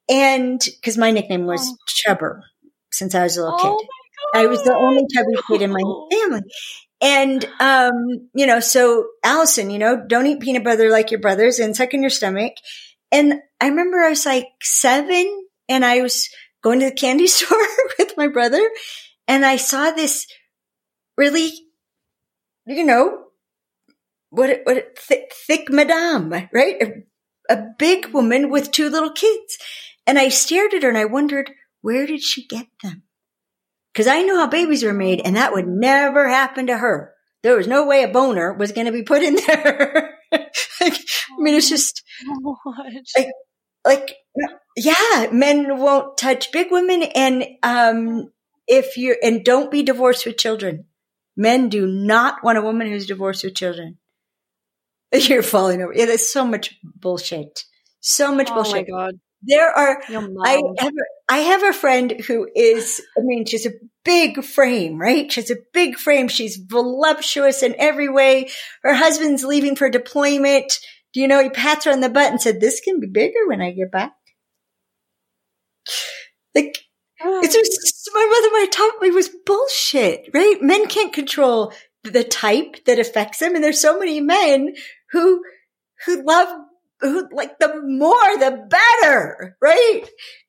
And 0.08 0.60
because 0.80 0.98
my 0.98 1.10
nickname 1.10 1.46
was 1.46 1.66
Oh. 1.66 1.76
Chubber 1.86 2.42
since 2.90 3.14
I 3.14 3.22
was 3.22 3.36
a 3.36 3.42
little 3.42 3.58
Oh 3.60 3.78
kid. 3.78 3.88
I 4.34 4.46
was 4.46 4.62
the 4.62 4.74
only 4.74 5.02
chubby 5.12 5.42
kid 5.48 5.62
in 5.62 5.72
my 5.72 5.82
family. 6.10 6.42
And, 7.02 7.44
um, 7.58 8.28
you 8.32 8.46
know, 8.46 8.60
so 8.60 9.08
Alison, 9.24 9.70
you 9.70 9.78
know, 9.78 10.00
don't 10.06 10.26
eat 10.26 10.40
peanut 10.40 10.62
butter 10.62 10.88
like 10.88 11.10
your 11.10 11.20
brothers 11.20 11.58
and 11.58 11.74
suck 11.76 11.92
in 11.94 12.00
your 12.00 12.10
stomach. 12.10 12.52
And 13.10 13.40
I 13.60 13.68
remember 13.68 13.98
I 13.98 14.10
was 14.10 14.24
like 14.24 14.46
seven 14.62 15.46
and 15.68 15.84
I 15.84 16.00
was 16.00 16.28
going 16.62 16.78
to 16.78 16.86
the 16.86 16.94
candy 16.94 17.26
store 17.28 17.66
with 17.98 18.16
my 18.16 18.28
brother 18.28 18.62
and 19.26 19.44
I 19.44 19.56
saw 19.56 19.90
this 19.90 20.26
really, 21.16 21.52
you 22.66 22.84
know, 22.84 23.24
what, 24.30 24.60
what, 24.64 24.96
thick, 24.96 25.32
thick 25.34 25.70
madame, 25.70 26.32
right? 26.52 26.76
A, 26.80 27.54
a 27.54 27.66
big 27.78 28.14
woman 28.14 28.48
with 28.48 28.70
two 28.70 28.88
little 28.88 29.10
kids. 29.10 29.58
And 30.06 30.18
I 30.18 30.28
stared 30.28 30.72
at 30.72 30.84
her 30.84 30.88
and 30.88 30.98
I 30.98 31.04
wondered, 31.04 31.50
where 31.80 32.06
did 32.06 32.22
she 32.22 32.46
get 32.46 32.66
them? 32.82 33.02
Cause 33.94 34.06
I 34.06 34.22
knew 34.22 34.36
how 34.36 34.46
babies 34.46 34.82
were 34.82 34.92
made 34.94 35.20
and 35.24 35.36
that 35.36 35.52
would 35.52 35.66
never 35.68 36.28
happen 36.28 36.66
to 36.68 36.76
her. 36.78 37.12
There 37.42 37.56
was 37.56 37.66
no 37.66 37.86
way 37.86 38.02
a 38.04 38.08
boner 38.08 38.52
was 38.54 38.72
going 38.72 38.86
to 38.86 38.92
be 38.92 39.02
put 39.02 39.22
in 39.22 39.34
there. 39.46 40.14
like, 40.32 40.52
I 40.80 40.98
mean, 41.38 41.54
it's 41.54 41.68
just 41.68 42.02
What? 42.42 42.86
like, 43.84 44.14
yeah, 44.76 45.26
men 45.32 45.78
won't 45.78 46.16
touch 46.16 46.52
big 46.52 46.68
women. 46.70 47.02
And, 47.02 47.44
um, 47.62 48.30
if 48.68 48.96
you're, 48.96 49.16
and 49.22 49.44
don't 49.44 49.70
be 49.70 49.82
divorced 49.82 50.24
with 50.24 50.38
children. 50.38 50.86
Men 51.36 51.68
do 51.68 51.86
not 51.86 52.44
want 52.44 52.58
a 52.58 52.62
woman 52.62 52.88
who's 52.88 53.06
divorced 53.06 53.42
with 53.44 53.54
children. 53.54 53.98
You're 55.14 55.42
falling 55.42 55.82
over. 55.82 55.92
It 55.92 56.08
is 56.08 56.32
so 56.32 56.44
much 56.46 56.74
bullshit. 56.82 57.64
So 58.00 58.34
much 58.34 58.48
Oh 58.50 58.54
my 58.56 58.62
bullshit. 58.62 58.86
god. 58.90 59.14
There 59.44 59.68
are, 59.68 60.00
I 60.44 60.62
have, 60.78 60.92
a, 60.92 61.04
I 61.28 61.38
have 61.38 61.62
a 61.64 61.72
friend 61.72 62.20
who 62.28 62.48
is, 62.54 63.02
I 63.18 63.22
mean, 63.22 63.44
she's 63.44 63.66
a 63.66 63.72
big 64.04 64.44
frame, 64.44 65.00
right? 65.00 65.30
She's 65.32 65.50
a 65.50 65.56
big 65.72 65.96
frame. 65.96 66.28
She's 66.28 66.56
voluptuous 66.56 67.62
in 67.64 67.74
every 67.76 68.08
way. 68.08 68.50
Her 68.84 68.94
husband's 68.94 69.42
leaving 69.42 69.74
for 69.74 69.90
deployment. 69.90 70.72
Do 71.12 71.20
you 71.20 71.26
know, 71.26 71.42
he 71.42 71.50
pats 71.50 71.86
her 71.86 71.90
on 71.90 72.00
the 72.00 72.08
butt 72.08 72.30
and 72.30 72.40
said, 72.40 72.60
this 72.60 72.80
can 72.80 73.00
be 73.00 73.08
bigger 73.08 73.46
when 73.46 73.60
I 73.60 73.72
get 73.72 73.90
back. 73.90 74.12
Like, 76.54 76.78
oh. 77.20 77.40
it's 77.42 77.54
just, 77.54 78.10
my 78.14 78.26
mother 78.30 78.52
my 78.52 78.66
taught 78.70 79.02
me 79.02 79.10
was 79.10 79.30
bullshit, 79.44 80.30
right? 80.32 80.62
Men 80.62 80.86
can't 80.86 81.12
control 81.12 81.72
the 82.04 82.24
type 82.24 82.84
that 82.86 82.98
affects 82.98 83.40
them. 83.40 83.54
And 83.54 83.64
there's 83.64 83.80
so 83.80 83.98
many 83.98 84.20
men 84.20 84.74
who, 85.10 85.42
who 86.06 86.24
love, 86.24 86.48
who 87.02 87.28
like 87.32 87.58
the 87.58 87.80
more, 87.84 88.38
the 88.38 88.66
better, 88.70 89.56
right? 89.60 90.02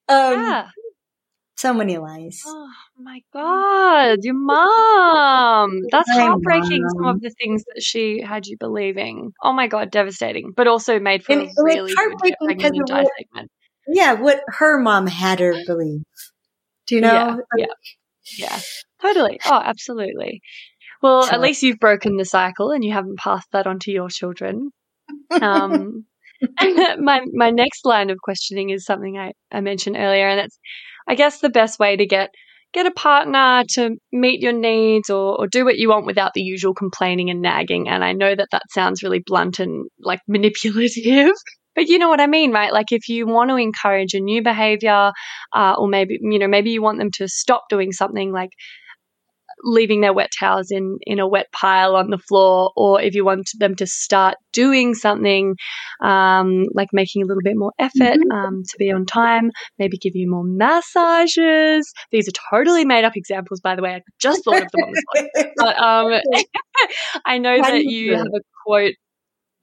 Um, 0.07 0.33
yeah. 0.41 0.67
so 1.57 1.73
many 1.73 1.97
lies. 1.97 2.41
Oh 2.45 2.69
my 2.97 3.21
god, 3.33 4.19
your 4.21 4.35
mom. 4.35 5.79
That's 5.91 6.09
My 6.09 6.15
heartbreaking. 6.27 6.83
Some 6.89 7.05
of 7.05 7.21
the 7.21 7.29
things 7.31 7.63
that 7.73 7.81
she 7.81 8.21
had 8.21 8.45
you 8.47 8.57
believing. 8.57 9.33
Oh 9.43 9.53
my 9.53 9.67
god, 9.67 9.91
devastating. 9.91 10.51
But 10.55 10.67
also 10.67 10.99
made 10.99 11.23
for 11.25 11.33
And 11.33 11.43
a 11.43 11.49
really 11.63 11.93
heartbreaking 11.93 12.47
because 12.47 12.71
of 12.71 12.77
what- 12.89 13.07
segment. 13.17 13.51
Yeah. 13.87 14.13
What 14.13 14.41
her 14.47 14.79
mom 14.79 15.07
had 15.07 15.39
her 15.39 15.53
believe. 15.67 16.03
Do 16.87 16.95
you 16.95 17.01
know? 17.01 17.13
Yeah, 17.13 17.37
yeah, 17.57 17.65
yeah, 18.37 18.59
totally. 19.01 19.39
Oh, 19.45 19.61
absolutely. 19.63 20.41
Well, 21.01 21.23
at 21.25 21.41
least 21.41 21.63
you've 21.63 21.79
broken 21.79 22.15
the 22.17 22.25
cycle 22.25 22.71
and 22.71 22.83
you 22.83 22.93
haven't 22.93 23.19
passed 23.19 23.47
that 23.53 23.67
on 23.67 23.79
to 23.79 23.91
your 23.91 24.09
children. 24.09 24.71
Um, 25.41 26.05
my 26.99 27.21
my 27.33 27.49
next 27.51 27.85
line 27.85 28.09
of 28.09 28.17
questioning 28.21 28.69
is 28.69 28.85
something 28.85 29.17
I, 29.17 29.31
I 29.51 29.61
mentioned 29.61 29.97
earlier, 29.97 30.27
and 30.27 30.39
that's 30.39 30.59
I 31.07 31.15
guess 31.15 31.39
the 31.39 31.49
best 31.49 31.79
way 31.79 31.95
to 31.95 32.05
get 32.05 32.29
get 32.73 32.85
a 32.85 32.91
partner 32.91 33.63
to 33.69 33.95
meet 34.11 34.41
your 34.41 34.53
needs 34.53 35.09
or, 35.09 35.39
or 35.39 35.47
do 35.47 35.63
what 35.63 35.77
you 35.77 35.89
want 35.89 36.07
without 36.07 36.31
the 36.33 36.41
usual 36.41 36.73
complaining 36.73 37.29
and 37.29 37.41
nagging. 37.41 37.87
And 37.87 38.03
I 38.03 38.13
know 38.13 38.35
that 38.35 38.47
that 38.51 38.63
sounds 38.71 39.03
really 39.03 39.21
blunt 39.23 39.59
and 39.59 39.87
like 39.99 40.19
manipulative. 40.27 41.35
But 41.75 41.87
you 41.87 41.97
know 41.97 42.09
what 42.09 42.21
I 42.21 42.27
mean, 42.27 42.51
right? 42.51 42.71
Like 42.71 42.91
if 42.91 43.09
you 43.09 43.25
want 43.25 43.49
to 43.49 43.55
encourage 43.55 44.13
a 44.13 44.19
new 44.19 44.43
behavior, 44.43 45.11
uh, 45.53 45.73
or 45.77 45.87
maybe 45.87 46.19
you 46.21 46.39
know 46.39 46.47
maybe 46.47 46.71
you 46.71 46.81
want 46.81 46.99
them 46.99 47.09
to 47.15 47.27
stop 47.27 47.63
doing 47.69 47.91
something 47.91 48.31
like 48.31 48.51
leaving 49.63 50.01
their 50.01 50.13
wet 50.13 50.31
towels 50.37 50.71
in 50.71 50.97
in 51.01 51.19
a 51.19 51.27
wet 51.27 51.51
pile 51.51 51.95
on 51.95 52.09
the 52.09 52.17
floor, 52.17 52.71
or 52.75 53.01
if 53.01 53.15
you 53.15 53.25
want 53.25 53.49
them 53.59 53.75
to 53.75 53.87
start 53.87 54.35
doing 54.51 54.93
something 54.93 55.55
um, 56.03 56.65
like 56.73 56.89
making 56.93 57.23
a 57.23 57.25
little 57.25 57.41
bit 57.43 57.55
more 57.55 57.73
effort 57.79 58.17
um, 58.33 58.63
to 58.63 58.77
be 58.77 58.91
on 58.91 59.05
time, 59.05 59.51
maybe 59.79 59.97
give 59.97 60.15
you 60.15 60.29
more 60.29 60.43
massages. 60.43 61.91
These 62.11 62.27
are 62.27 62.49
totally 62.51 62.85
made 62.85 63.05
up 63.05 63.15
examples, 63.15 63.61
by 63.61 63.75
the 63.75 63.81
way. 63.81 63.95
I 63.95 64.01
just 64.19 64.43
thought 64.43 64.61
of 64.61 64.71
them 64.71 64.81
on 64.83 64.91
the 64.91 65.01
spot. 65.01 65.53
But 65.57 65.77
um, 65.81 66.21
I 67.25 67.37
know 67.37 67.61
that 67.61 67.83
you 67.83 68.15
have 68.15 68.27
a 68.27 68.41
quote 68.65 68.93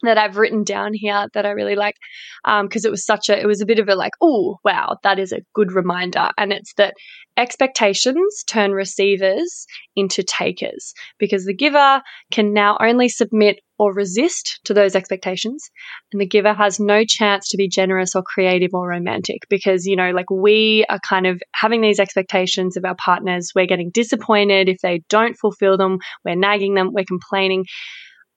that 0.03 0.19
I've 0.19 0.37
written 0.37 0.65
down 0.65 0.93
here 0.95 1.27
that 1.35 1.47
I 1.47 1.51
really 1.51 1.77
like 1.77 1.97
um, 2.45 2.67
because 2.67 2.85
it 2.85 2.91
was 2.91 3.05
such 3.05 3.29
a, 3.29 3.39
it 3.39 3.47
was 3.47 3.61
a 3.61 3.67
bit 3.67 3.79
of 3.79 3.89
a 3.89 3.95
like, 3.95 4.13
oh, 4.21 4.59
wow, 4.65 4.97
that 5.03 5.19
is 5.19 5.33
a 5.33 5.43
good 5.55 5.73
reminder. 5.73 6.31
And 6.39 6.53
it's 6.53 6.75
that 6.75 6.95
expectations 7.37 8.45
turn 8.47 8.73
receivers 8.73 9.67
into 9.97 10.23
takers 10.23 10.95
because 11.19 11.47
the 11.47 11.55
giver 11.55 12.03
can 12.31 12.53
now 12.53 12.77
only 12.81 13.09
submit 13.09 13.61
or 13.79 13.95
resist 13.95 14.61
to 14.65 14.75
those 14.75 14.95
expectations. 14.95 15.71
And 16.13 16.21
the 16.21 16.27
giver 16.27 16.53
has 16.53 16.79
no 16.79 17.03
chance 17.07 17.49
to 17.49 17.57
be 17.57 17.67
generous 17.67 18.15
or 18.15 18.23
creative 18.23 18.75
or 18.75 18.87
romantic 18.87 19.49
because, 19.49 19.87
you 19.87 19.97
know, 19.97 20.11
like 20.11 20.31
we 20.31 20.85
are 20.91 21.01
kind 21.01 21.27
of 21.27 21.41
having 21.55 21.81
these 21.81 21.99
expectations 21.99 22.77
of 22.77 22.85
our 22.85 22.97
partners. 22.97 23.53
We're 23.55 23.67
getting 23.67 23.91
disappointed 23.91 24.69
if 24.69 24.81
they 24.83 25.03
don't 25.09 25.35
fulfill 25.35 25.79
them. 25.79 25.99
We're 26.27 26.37
nagging 26.37 26.75
them. 26.75 26.93
We're 26.93 27.07
complaining 27.07 27.65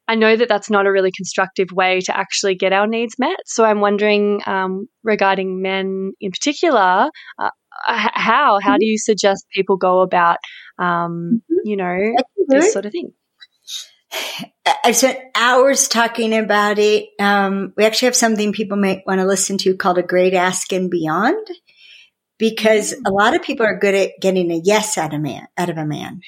I 0.08 0.16
know 0.16 0.36
that 0.36 0.50
that's 0.50 0.70
not 0.70 0.86
a 0.86 0.92
really 0.92 1.12
constructive 1.16 1.70
way 1.72 2.02
to 2.02 2.18
actually 2.18 2.56
get 2.56 2.74
our 2.74 2.88
needs 2.88 3.16
met. 3.18 3.38
So 3.46 3.64
I'm 3.64 3.80
wondering, 3.80 4.42
um, 4.46 4.88
regarding 5.04 5.62
men 5.62 6.12
in 6.20 6.32
particular, 6.32 7.10
uh, 7.40 7.50
how 7.86 8.60
how 8.62 8.78
do 8.78 8.86
you 8.86 8.98
suggest 8.98 9.46
people 9.54 9.78
go 9.78 10.02
about, 10.02 10.38
um, 10.78 11.42
you 11.64 11.78
know, 11.78 12.14
this 12.48 12.74
sort 12.74 12.86
of 12.86 12.92
thing? 12.92 13.14
I- 14.66 14.76
I've 14.86 14.96
spent 14.96 15.20
hours 15.36 15.88
talking 15.88 16.38
about 16.38 16.80
it. 16.80 17.10
Um, 17.20 17.74
we 17.78 17.86
actually 17.86 18.08
have 18.08 18.16
something 18.16 18.54
people 18.54 18.78
might 18.78 19.02
want 19.08 19.20
to 19.20 19.26
listen 19.26 19.58
to 19.60 19.76
called 19.76 19.98
a 19.98 20.04
great 20.04 20.34
ask 20.34 20.72
and 20.72 20.90
beyond 20.90 21.48
because 22.38 22.94
a 23.06 23.12
lot 23.12 23.36
of 23.36 23.42
people 23.42 23.66
are 23.66 23.80
good 23.80 23.96
at 23.96 24.12
getting 24.22 24.52
a 24.52 24.62
yes 24.64 24.98
out 24.98 25.14
of 25.14 25.22
man, 25.22 25.48
out 25.58 25.70
of 25.70 25.78
a 25.78 25.86
man 25.86 26.22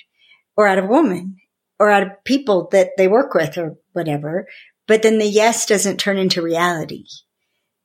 or 0.57 0.67
out 0.67 0.77
of 0.77 0.85
a 0.85 0.87
woman 0.87 1.37
or 1.79 1.89
out 1.89 2.03
of 2.03 2.23
people 2.23 2.69
that 2.71 2.91
they 2.97 3.07
work 3.07 3.33
with 3.33 3.57
or 3.57 3.77
whatever. 3.93 4.47
But 4.87 5.01
then 5.01 5.17
the 5.17 5.25
yes 5.27 5.65
doesn't 5.65 5.97
turn 5.99 6.17
into 6.17 6.41
reality. 6.41 7.05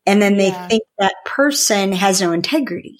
And 0.07 0.20
then 0.20 0.36
they 0.36 0.49
Yeah. 0.49 0.68
think 0.68 0.82
that 0.99 1.14
person 1.24 1.93
has 1.93 2.20
no 2.20 2.32
integrity. 2.32 2.99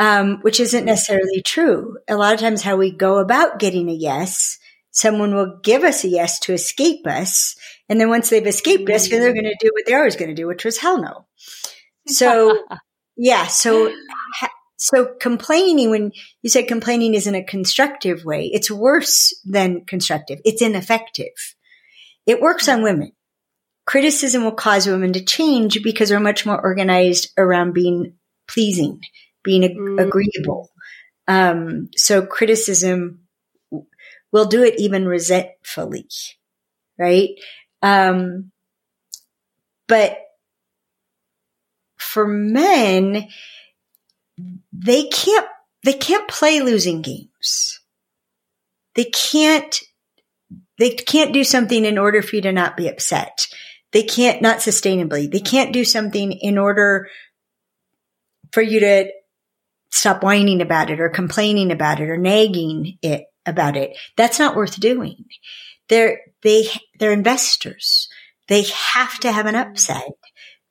Um, 0.00 0.40
which 0.40 0.58
isn't 0.58 0.84
necessarily 0.86 1.40
true. 1.42 1.98
A 2.08 2.16
lot 2.16 2.34
of 2.34 2.40
times 2.40 2.62
how 2.62 2.74
we 2.76 2.90
go 2.90 3.18
about 3.18 3.60
getting 3.60 3.88
a 3.88 3.92
yes, 3.92 4.58
someone 4.90 5.36
will 5.36 5.60
give 5.62 5.84
us 5.84 6.02
a 6.02 6.08
yes 6.08 6.40
to 6.40 6.52
escape 6.52 7.06
us. 7.06 7.54
And 7.88 8.00
then 8.00 8.08
once 8.08 8.28
they've 8.28 8.44
escaped 8.44 8.90
us, 8.90 9.08
they're 9.08 9.32
going 9.32 9.44
to 9.44 9.56
do 9.60 9.70
what 9.72 9.84
they're 9.86 9.98
always 10.00 10.16
going 10.16 10.30
to 10.30 10.34
do, 10.34 10.48
which 10.48 10.64
was 10.64 10.78
hell 10.78 11.00
no. 11.00 11.26
So 12.08 12.66
yeah. 13.16 13.46
So, 13.46 13.94
so 14.76 15.06
complaining, 15.20 15.90
when 15.90 16.12
you 16.42 16.50
said 16.50 16.68
complaining 16.68 17.14
isn't 17.14 17.34
a 17.34 17.44
constructive 17.44 18.24
way, 18.24 18.50
it's 18.52 18.70
worse 18.70 19.32
than 19.44 19.84
constructive. 19.84 20.40
It's 20.44 20.62
ineffective. 20.62 21.32
It 22.26 22.40
works 22.40 22.68
on 22.68 22.82
women. 22.82 23.12
Criticism 23.86 24.44
will 24.44 24.52
cause 24.52 24.86
women 24.86 25.12
to 25.12 25.24
change 25.24 25.82
because 25.82 26.10
we're 26.10 26.20
much 26.20 26.46
more 26.46 26.60
organized 26.60 27.30
around 27.36 27.72
being 27.74 28.14
pleasing, 28.48 29.00
being 29.42 29.64
ag- 29.64 29.76
Mm. 29.76 30.06
agreeable. 30.06 30.70
Um, 31.28 31.90
so 31.96 32.24
criticism 32.26 33.26
will 34.32 34.46
do 34.46 34.62
it 34.64 34.74
even 34.78 35.06
resentfully, 35.06 36.08
right? 36.98 37.30
Um, 37.82 38.50
but 39.86 40.18
for 41.98 42.26
men, 42.26 43.28
they 44.72 45.04
can't, 45.08 45.46
they 45.84 45.92
can't 45.92 46.28
play 46.28 46.60
losing 46.60 47.02
games. 47.02 47.80
They 48.94 49.04
can't, 49.04 49.80
they 50.78 50.90
can't 50.90 51.32
do 51.32 51.44
something 51.44 51.84
in 51.84 51.98
order 51.98 52.22
for 52.22 52.36
you 52.36 52.42
to 52.42 52.52
not 52.52 52.76
be 52.76 52.88
upset. 52.88 53.46
They 53.92 54.02
can't, 54.02 54.42
not 54.42 54.58
sustainably. 54.58 55.30
They 55.30 55.40
can't 55.40 55.72
do 55.72 55.84
something 55.84 56.32
in 56.32 56.58
order 56.58 57.08
for 58.52 58.62
you 58.62 58.80
to 58.80 59.10
stop 59.90 60.22
whining 60.22 60.60
about 60.60 60.90
it 60.90 61.00
or 61.00 61.08
complaining 61.08 61.70
about 61.70 62.00
it 62.00 62.08
or 62.10 62.16
nagging 62.16 62.98
it 63.02 63.26
about 63.46 63.76
it. 63.76 63.96
That's 64.16 64.38
not 64.38 64.56
worth 64.56 64.80
doing. 64.80 65.24
They're, 65.88 66.20
they, 66.42 66.66
they're 66.98 67.12
investors. 67.12 68.08
They 68.48 68.62
have 68.62 69.18
to 69.20 69.30
have 69.30 69.46
an 69.46 69.54
upside. 69.54 70.02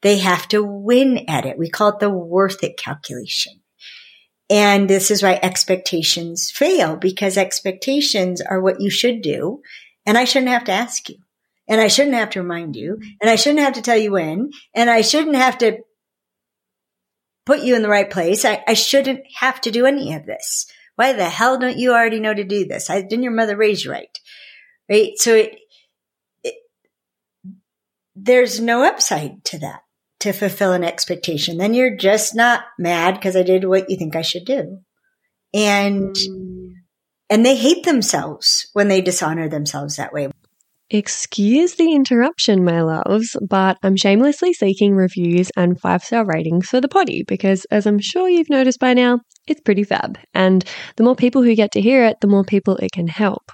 They 0.03 0.17
have 0.19 0.47
to 0.49 0.61
win 0.61 1.29
at 1.29 1.45
it. 1.45 1.57
We 1.57 1.69
call 1.69 1.89
it 1.89 1.99
the 1.99 2.09
worth 2.09 2.61
it 2.63 2.77
calculation. 2.77 3.61
And 4.49 4.89
this 4.89 5.09
is 5.09 5.23
why 5.23 5.39
expectations 5.41 6.51
fail 6.51 6.97
because 6.97 7.37
expectations 7.37 8.41
are 8.41 8.61
what 8.61 8.81
you 8.81 8.89
should 8.89 9.21
do. 9.21 9.61
And 10.05 10.17
I 10.17 10.25
shouldn't 10.25 10.51
have 10.51 10.65
to 10.65 10.73
ask 10.73 11.07
you. 11.09 11.15
And 11.69 11.79
I 11.79 11.87
shouldn't 11.87 12.17
have 12.17 12.31
to 12.31 12.41
remind 12.41 12.75
you. 12.75 12.99
And 13.21 13.29
I 13.29 13.37
shouldn't 13.37 13.63
have 13.63 13.73
to 13.75 13.81
tell 13.81 13.97
you 13.97 14.11
when. 14.11 14.51
And 14.75 14.89
I 14.89 15.01
shouldn't 15.01 15.37
have 15.37 15.57
to 15.59 15.79
put 17.45 17.61
you 17.61 17.73
in 17.75 17.81
the 17.81 17.89
right 17.89 18.09
place. 18.09 18.43
I, 18.43 18.61
I 18.67 18.73
shouldn't 18.73 19.21
have 19.39 19.61
to 19.61 19.71
do 19.71 19.85
any 19.85 20.13
of 20.13 20.25
this. 20.25 20.67
Why 20.97 21.13
the 21.13 21.29
hell 21.29 21.57
don't 21.57 21.79
you 21.79 21.93
already 21.93 22.19
know 22.19 22.33
to 22.33 22.43
do 22.43 22.67
this? 22.67 22.89
I, 22.89 23.01
didn't 23.01 23.23
your 23.23 23.31
mother 23.31 23.55
raise 23.55 23.85
you 23.85 23.91
right? 23.91 24.19
Right. 24.89 25.13
So 25.15 25.33
it, 25.33 25.55
it, 26.43 26.55
there's 28.15 28.59
no 28.59 28.83
upside 28.83 29.45
to 29.45 29.59
that 29.59 29.83
to 30.23 30.31
fulfill 30.31 30.71
an 30.71 30.85
expectation. 30.85 31.57
Then 31.57 31.73
you're 31.73 31.97
just 31.97 32.33
not 32.33 32.63
mad 32.79 33.15
because 33.15 33.35
I 33.35 33.43
did 33.43 33.65
what 33.65 33.89
you 33.89 33.97
think 33.97 34.15
I 34.15 34.21
should 34.21 34.45
do. 34.45 34.79
And, 35.53 36.15
hmm. 36.15 36.67
and 37.29 37.45
they 37.45 37.57
hate 37.57 37.83
themselves 37.83 38.69
when 38.71 38.87
they 38.87 39.01
dishonor 39.01 39.49
themselves 39.49 39.97
that 39.97 40.13
way. 40.13 40.29
Excuse 40.89 41.75
the 41.75 41.93
interruption, 41.93 42.63
my 42.63 42.81
loves, 42.81 43.35
but 43.49 43.77
I'm 43.83 43.97
shamelessly 43.97 44.53
seeking 44.53 44.95
reviews 44.95 45.51
and 45.57 45.79
five 45.79 46.03
star 46.03 46.25
ratings 46.25 46.67
for 46.67 46.79
the 46.79 46.87
potty 46.87 47.23
because, 47.27 47.65
as 47.65 47.85
I'm 47.85 47.99
sure 47.99 48.29
you've 48.29 48.49
noticed 48.49 48.79
by 48.79 48.93
now, 48.93 49.19
it's 49.47 49.61
pretty 49.61 49.83
fab. 49.83 50.17
And 50.33 50.63
the 50.95 51.03
more 51.03 51.15
people 51.15 51.43
who 51.43 51.55
get 51.55 51.71
to 51.73 51.81
hear 51.81 52.05
it, 52.05 52.17
the 52.21 52.27
more 52.27 52.43
people 52.43 52.77
it 52.77 52.91
can 52.91 53.07
help. 53.07 53.51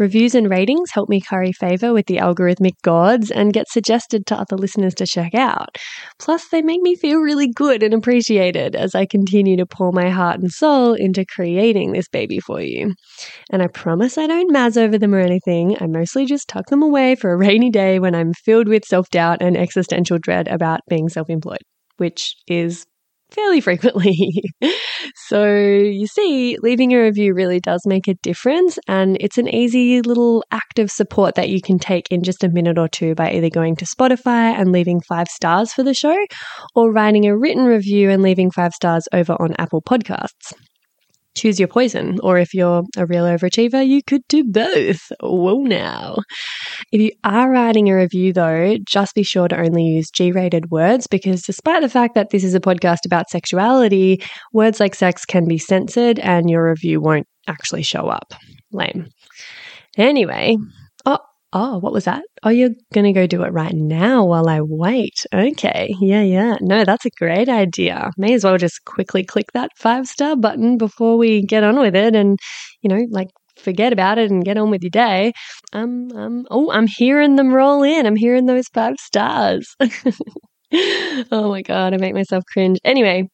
Reviews 0.00 0.34
and 0.34 0.48
ratings 0.48 0.92
help 0.92 1.10
me 1.10 1.20
curry 1.20 1.52
favor 1.52 1.92
with 1.92 2.06
the 2.06 2.16
algorithmic 2.16 2.72
gods 2.82 3.30
and 3.30 3.52
get 3.52 3.68
suggested 3.68 4.24
to 4.26 4.34
other 4.34 4.56
listeners 4.56 4.94
to 4.94 5.06
check 5.06 5.34
out. 5.34 5.76
Plus, 6.18 6.48
they 6.48 6.62
make 6.62 6.80
me 6.80 6.96
feel 6.96 7.18
really 7.18 7.48
good 7.48 7.82
and 7.82 7.92
appreciated 7.92 8.74
as 8.74 8.94
I 8.94 9.04
continue 9.04 9.58
to 9.58 9.66
pour 9.66 9.92
my 9.92 10.08
heart 10.08 10.40
and 10.40 10.50
soul 10.50 10.94
into 10.94 11.26
creating 11.26 11.92
this 11.92 12.08
baby 12.08 12.40
for 12.40 12.62
you. 12.62 12.94
And 13.50 13.62
I 13.62 13.66
promise 13.66 14.16
I 14.16 14.26
don't 14.26 14.50
maz 14.50 14.78
over 14.78 14.96
them 14.96 15.14
or 15.14 15.20
anything. 15.20 15.76
I 15.82 15.86
mostly 15.86 16.24
just 16.24 16.48
tuck 16.48 16.64
them 16.70 16.82
away 16.82 17.14
for 17.14 17.30
a 17.30 17.36
rainy 17.36 17.68
day 17.68 17.98
when 17.98 18.14
I'm 18.14 18.32
filled 18.32 18.68
with 18.68 18.86
self 18.86 19.10
doubt 19.10 19.42
and 19.42 19.54
existential 19.54 20.16
dread 20.18 20.48
about 20.48 20.80
being 20.88 21.10
self 21.10 21.28
employed, 21.28 21.60
which 21.98 22.36
is 22.48 22.86
fairly 23.32 23.60
frequently. 23.60 24.42
so, 25.14 25.44
you 25.52 26.06
see, 26.06 26.56
leaving 26.62 26.92
a 26.92 27.00
review 27.00 27.34
really 27.34 27.60
does 27.60 27.82
make 27.86 28.08
a 28.08 28.14
difference, 28.14 28.78
and 28.88 29.16
it's 29.20 29.38
an 29.38 29.48
easy 29.48 30.02
little 30.02 30.44
act 30.50 30.78
of 30.78 30.90
support 30.90 31.34
that 31.34 31.48
you 31.48 31.60
can 31.60 31.78
take 31.78 32.06
in 32.10 32.22
just 32.22 32.44
a 32.44 32.48
minute 32.48 32.78
or 32.78 32.88
two 32.88 33.14
by 33.14 33.32
either 33.32 33.50
going 33.50 33.76
to 33.76 33.84
Spotify 33.84 34.58
and 34.58 34.72
leaving 34.72 35.00
five 35.00 35.28
stars 35.28 35.72
for 35.72 35.82
the 35.82 35.94
show, 35.94 36.16
or 36.74 36.92
writing 36.92 37.26
a 37.26 37.36
written 37.36 37.64
review 37.64 38.10
and 38.10 38.22
leaving 38.22 38.50
five 38.50 38.72
stars 38.72 39.06
over 39.12 39.34
on 39.40 39.54
Apple 39.58 39.82
Podcasts 39.82 40.52
choose 41.40 41.58
your 41.58 41.68
poison. 41.68 42.18
Or 42.22 42.38
if 42.38 42.52
you're 42.54 42.82
a 42.96 43.06
real 43.06 43.24
overachiever, 43.24 43.86
you 43.86 44.02
could 44.02 44.22
do 44.28 44.44
both. 44.44 45.10
Whoa, 45.20 45.62
now. 45.62 46.16
If 46.92 47.00
you 47.00 47.12
are 47.24 47.50
writing 47.50 47.88
a 47.88 47.96
review, 47.96 48.32
though, 48.32 48.76
just 48.86 49.14
be 49.14 49.22
sure 49.22 49.48
to 49.48 49.58
only 49.58 49.84
use 49.84 50.10
G 50.10 50.32
rated 50.32 50.70
words 50.70 51.06
because 51.06 51.42
despite 51.42 51.82
the 51.82 51.88
fact 51.88 52.14
that 52.14 52.30
this 52.30 52.44
is 52.44 52.54
a 52.54 52.60
podcast 52.60 53.06
about 53.06 53.30
sexuality, 53.30 54.22
words 54.52 54.80
like 54.80 54.94
sex 54.94 55.24
can 55.24 55.46
be 55.46 55.58
censored 55.58 56.18
and 56.18 56.50
your 56.50 56.68
review 56.68 57.00
won't 57.00 57.26
actually 57.46 57.82
show 57.82 58.08
up. 58.08 58.34
Lame. 58.72 59.08
Anyway, 59.96 60.56
oh, 61.52 61.78
what 61.78 61.92
was 61.92 62.04
that? 62.04 62.22
Oh, 62.42 62.50
you're 62.50 62.70
going 62.94 63.06
to 63.06 63.12
go 63.12 63.26
do 63.26 63.42
it 63.42 63.52
right 63.52 63.74
now 63.74 64.24
while 64.24 64.48
I 64.48 64.60
wait. 64.62 65.24
Okay. 65.34 65.94
Yeah, 66.00 66.22
yeah. 66.22 66.56
No, 66.60 66.84
that's 66.84 67.04
a 67.04 67.10
great 67.10 67.48
idea. 67.48 68.10
May 68.16 68.34
as 68.34 68.44
well 68.44 68.56
just 68.56 68.84
quickly 68.84 69.24
click 69.24 69.46
that 69.52 69.70
five 69.76 70.06
star 70.06 70.36
button 70.36 70.78
before 70.78 71.16
we 71.16 71.42
get 71.42 71.64
on 71.64 71.78
with 71.78 71.96
it 71.96 72.14
and, 72.14 72.38
you 72.82 72.88
know, 72.88 73.04
like 73.10 73.28
forget 73.56 73.92
about 73.92 74.18
it 74.18 74.30
and 74.30 74.44
get 74.44 74.58
on 74.58 74.70
with 74.70 74.82
your 74.82 74.90
day. 74.90 75.32
Um, 75.72 76.10
um, 76.14 76.46
oh, 76.50 76.70
I'm 76.70 76.86
hearing 76.86 77.36
them 77.36 77.52
roll 77.52 77.82
in. 77.82 78.06
I'm 78.06 78.16
hearing 78.16 78.46
those 78.46 78.68
five 78.72 78.94
stars. 78.98 79.74
oh 81.32 81.48
my 81.50 81.62
God, 81.62 81.94
I 81.94 81.96
make 81.96 82.14
myself 82.14 82.44
cringe. 82.52 82.78
Anyway, 82.84 83.28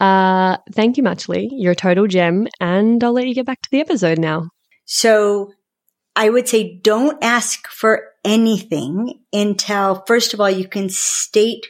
uh, 0.00 0.56
thank 0.74 0.96
you, 0.96 1.02
Muchly. 1.02 1.48
You're 1.52 1.72
a 1.72 1.76
total 1.76 2.06
gem. 2.06 2.48
And 2.60 3.02
I'll 3.02 3.12
let 3.12 3.28
you 3.28 3.34
get 3.34 3.46
back 3.46 3.62
to 3.62 3.68
the 3.70 3.80
episode 3.80 4.18
now. 4.18 4.48
So 4.86 5.52
I 6.16 6.30
would 6.30 6.48
say 6.48 6.78
don't 6.78 7.22
ask 7.22 7.66
for 7.68 8.12
anything 8.24 9.20
until, 9.32 10.04
first 10.06 10.32
of 10.34 10.40
all, 10.40 10.50
you 10.50 10.68
can 10.68 10.88
state 10.88 11.66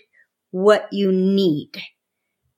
what 0.51 0.89
you 0.93 1.11
need. 1.13 1.71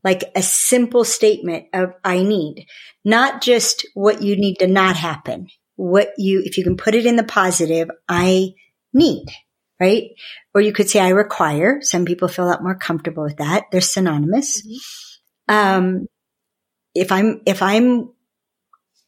Like 0.04 0.24
a 0.34 0.42
simple 0.42 1.04
statement 1.04 1.66
of 1.72 1.92
I 2.04 2.22
need, 2.22 2.66
not 3.04 3.42
just 3.42 3.86
what 3.94 4.22
you 4.22 4.36
need 4.36 4.56
to 4.56 4.66
not 4.66 4.96
happen. 4.96 5.48
What 5.76 6.10
you, 6.16 6.42
if 6.44 6.58
you 6.58 6.64
can 6.64 6.76
put 6.76 6.94
it 6.94 7.06
in 7.06 7.16
the 7.16 7.24
positive, 7.24 7.88
I 8.08 8.54
need, 8.92 9.26
right? 9.80 10.10
Or 10.54 10.60
you 10.60 10.72
could 10.72 10.88
say 10.88 11.00
I 11.00 11.08
require. 11.10 11.80
Some 11.82 12.04
people 12.04 12.28
feel 12.28 12.46
a 12.46 12.50
lot 12.50 12.62
more 12.62 12.76
comfortable 12.76 13.24
with 13.24 13.38
that. 13.38 13.64
They're 13.72 13.80
synonymous. 13.80 14.62
Um, 15.48 16.06
if 16.94 17.12
I'm, 17.12 17.42
if 17.44 17.60
I'm 17.60 18.10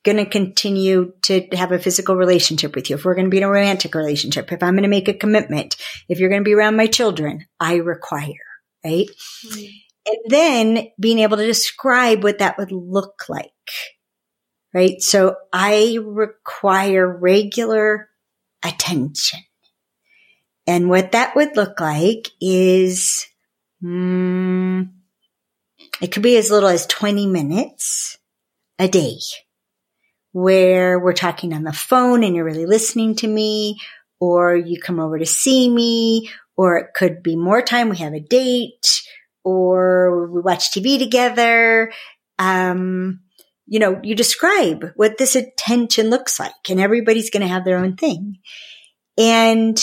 going 0.09 0.25
to 0.25 0.31
continue 0.31 1.13
to 1.23 1.47
have 1.53 1.73
a 1.73 1.79
physical 1.79 2.17
relationship 2.17 2.75
with 2.75 2.89
you, 2.89 2.97
if 2.97 3.05
we're 3.05 3.15
going 3.15 3.27
to 3.27 3.31
be 3.31 3.39
in 3.39 3.43
a 3.43 3.51
romantic 3.51 3.95
relationship, 3.95 4.51
if 4.51 4.63
I'm 4.63 4.75
going 4.75 4.85
to 4.85 4.89
make 4.89 5.09
a 5.09 5.15
commitment, 5.15 5.77
if 6.09 6.19
you're 6.19 6.31
going 6.31 6.41
to 6.41 6.49
be 6.49 6.55
around 6.55 6.77
my 6.77 6.87
children, 6.87 7.47
I 7.61 7.77
require, 7.77 8.33
right? 8.85 9.09
And 10.07 10.17
then 10.27 10.89
being 10.99 11.19
able 11.19 11.37
to 11.37 11.47
describe 11.47 12.23
what 12.23 12.39
that 12.39 12.57
would 12.57 12.73
look 12.73 13.25
like, 13.29 13.53
right? 14.73 15.03
So 15.03 15.37
I 15.53 15.99
require 16.03 17.07
regular 17.07 18.09
attention. 18.65 19.41
And 20.67 20.89
what 20.89 21.13
that 21.13 21.37
would 21.37 21.57
look 21.57 21.81
like 21.81 22.29
is, 22.41 23.27
mm, 23.83 24.89
it 26.01 26.13
could 26.13 26.23
be 26.23 26.37
as 26.37 26.51
little 26.51 26.69
as 26.69 26.87
20 26.87 27.27
minutes 27.27 28.19
a 28.79 28.89
day 28.89 29.19
where 30.41 30.99
we're 31.01 31.13
talking 31.13 31.53
on 31.53 31.65
the 31.65 31.73
phone 31.73 32.23
and 32.23 32.35
you're 32.35 32.45
really 32.45 32.67
listening 32.67 33.17
to 33.17 33.27
me, 33.27 33.79
or 34.21 34.55
you 34.55 34.81
come 34.81 35.01
over 35.01 35.19
to 35.19 35.27
see 35.27 35.69
me, 35.69 36.31
or 36.57 36.77
it 36.79 36.95
could 36.95 37.23
be 37.23 37.37
more 37.37 37.61
time. 37.61 37.89
We 37.89 37.99
have 37.99 38.15
a 38.15 38.21
date, 38.21 39.03
or 39.45 40.29
we 40.33 40.41
watch 40.41 40.71
TV 40.71 40.99
together. 40.99 41.93
Um, 42.39 43.21
you 43.67 43.81
know, 43.81 44.01
you 44.03 44.15
describe 44.15 44.93
what 44.95 45.19
this 45.19 45.35
attention 45.35 46.09
looks 46.09 46.39
like, 46.39 46.71
and 46.71 46.81
everybody's 46.81 47.31
going 47.31 47.43
to 47.43 47.53
have 47.53 47.65
their 47.65 47.79
own 47.79 47.97
thing. 47.97 48.39
And 49.17 49.79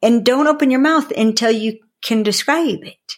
and 0.00 0.24
don't 0.24 0.46
open 0.46 0.70
your 0.70 0.80
mouth 0.80 1.10
until 1.10 1.50
you 1.50 1.80
can 2.02 2.22
describe 2.22 2.84
it. 2.84 3.17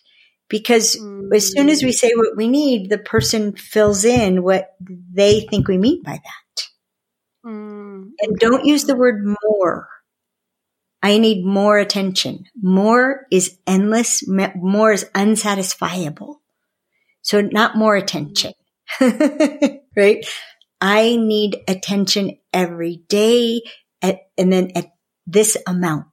Because 0.51 0.99
as 1.33 1.53
soon 1.53 1.69
as 1.69 1.83
we 1.83 1.93
say 1.93 2.13
what 2.15 2.37
we 2.37 2.49
need, 2.49 2.91
the 2.91 2.99
person 2.99 3.55
fills 3.57 4.05
in 4.05 4.43
what 4.43 4.75
they 4.81 5.47
think 5.49 5.69
we 5.69 5.79
mean 5.79 6.03
by 6.03 6.21
that. 6.23 6.63
Mm. 7.47 8.11
And 8.21 8.37
don't 8.39 8.67
use 8.67 8.85
the 8.85 8.97
word 8.97 9.25
more. 9.25 9.89
I 11.03 11.19
need 11.19 11.47
more 11.47 11.79
attention. 11.79 12.45
More 12.61 13.27
is 13.31 13.59
endless. 13.67 14.25
More 14.27 14.93
is 14.93 15.05
unsatisfiable. 15.15 16.37
So 17.23 17.41
not 17.41 17.77
more 17.77 17.97
attention. 17.97 18.53
right? 19.97 20.27
I 20.81 21.17
need 21.17 21.59
attention 21.69 22.39
every 22.53 23.05
day 23.09 23.63
at, 24.03 24.19
and 24.37 24.53
then 24.53 24.73
at 24.75 24.93
this 25.27 25.57
amount. 25.67 26.07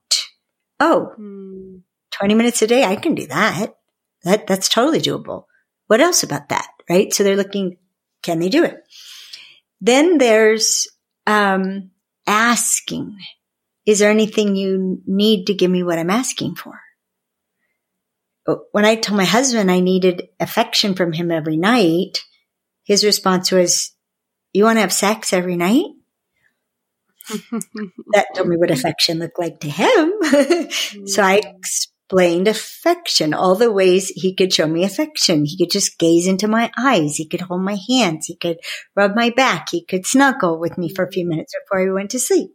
Oh, 0.80 1.12
Mm. 1.18 1.82
20 2.12 2.34
minutes 2.34 2.62
a 2.62 2.66
day. 2.66 2.84
I 2.84 2.96
can 2.96 3.14
do 3.14 3.26
that. 3.26 3.74
That, 4.24 4.46
that's 4.46 4.68
totally 4.68 5.00
doable. 5.00 5.44
What 5.86 6.00
else 6.00 6.22
about 6.22 6.48
that? 6.50 6.68
Right? 6.88 7.12
So 7.12 7.24
they're 7.24 7.36
looking, 7.36 7.76
can 8.22 8.38
they 8.38 8.48
do 8.48 8.64
it? 8.64 8.82
Then 9.80 10.18
there's, 10.18 10.88
um, 11.26 11.90
asking. 12.26 13.16
Is 13.86 13.98
there 13.98 14.10
anything 14.10 14.54
you 14.54 15.02
need 15.06 15.46
to 15.46 15.54
give 15.54 15.70
me 15.70 15.82
what 15.82 15.98
I'm 15.98 16.10
asking 16.10 16.56
for? 16.56 16.80
When 18.72 18.84
I 18.84 18.94
told 18.94 19.16
my 19.16 19.24
husband 19.24 19.70
I 19.70 19.80
needed 19.80 20.28
affection 20.40 20.94
from 20.94 21.12
him 21.12 21.30
every 21.30 21.56
night, 21.56 22.22
his 22.84 23.04
response 23.04 23.50
was, 23.50 23.92
you 24.52 24.64
want 24.64 24.76
to 24.76 24.80
have 24.80 24.92
sex 24.92 25.32
every 25.32 25.56
night? 25.56 25.84
that 28.12 28.26
told 28.34 28.48
me 28.48 28.56
what 28.56 28.70
affection 28.70 29.18
looked 29.18 29.38
like 29.38 29.60
to 29.60 29.68
him. 29.68 30.12
so 31.06 31.22
I 31.22 31.42
explained 32.08 32.48
affection, 32.48 33.34
all 33.34 33.54
the 33.54 33.70
ways 33.70 34.08
he 34.08 34.34
could 34.34 34.50
show 34.50 34.66
me 34.66 34.82
affection. 34.82 35.44
He 35.44 35.58
could 35.58 35.70
just 35.70 35.98
gaze 35.98 36.26
into 36.26 36.48
my 36.48 36.70
eyes. 36.78 37.16
He 37.16 37.28
could 37.28 37.42
hold 37.42 37.60
my 37.60 37.76
hands. 37.86 38.26
He 38.26 38.36
could 38.36 38.56
rub 38.96 39.14
my 39.14 39.28
back. 39.28 39.68
He 39.70 39.84
could 39.84 40.06
snuggle 40.06 40.58
with 40.58 40.78
me 40.78 40.88
for 40.88 41.04
a 41.04 41.12
few 41.12 41.28
minutes 41.28 41.52
before 41.62 41.84
we 41.84 41.92
went 41.92 42.10
to 42.12 42.18
sleep. 42.18 42.50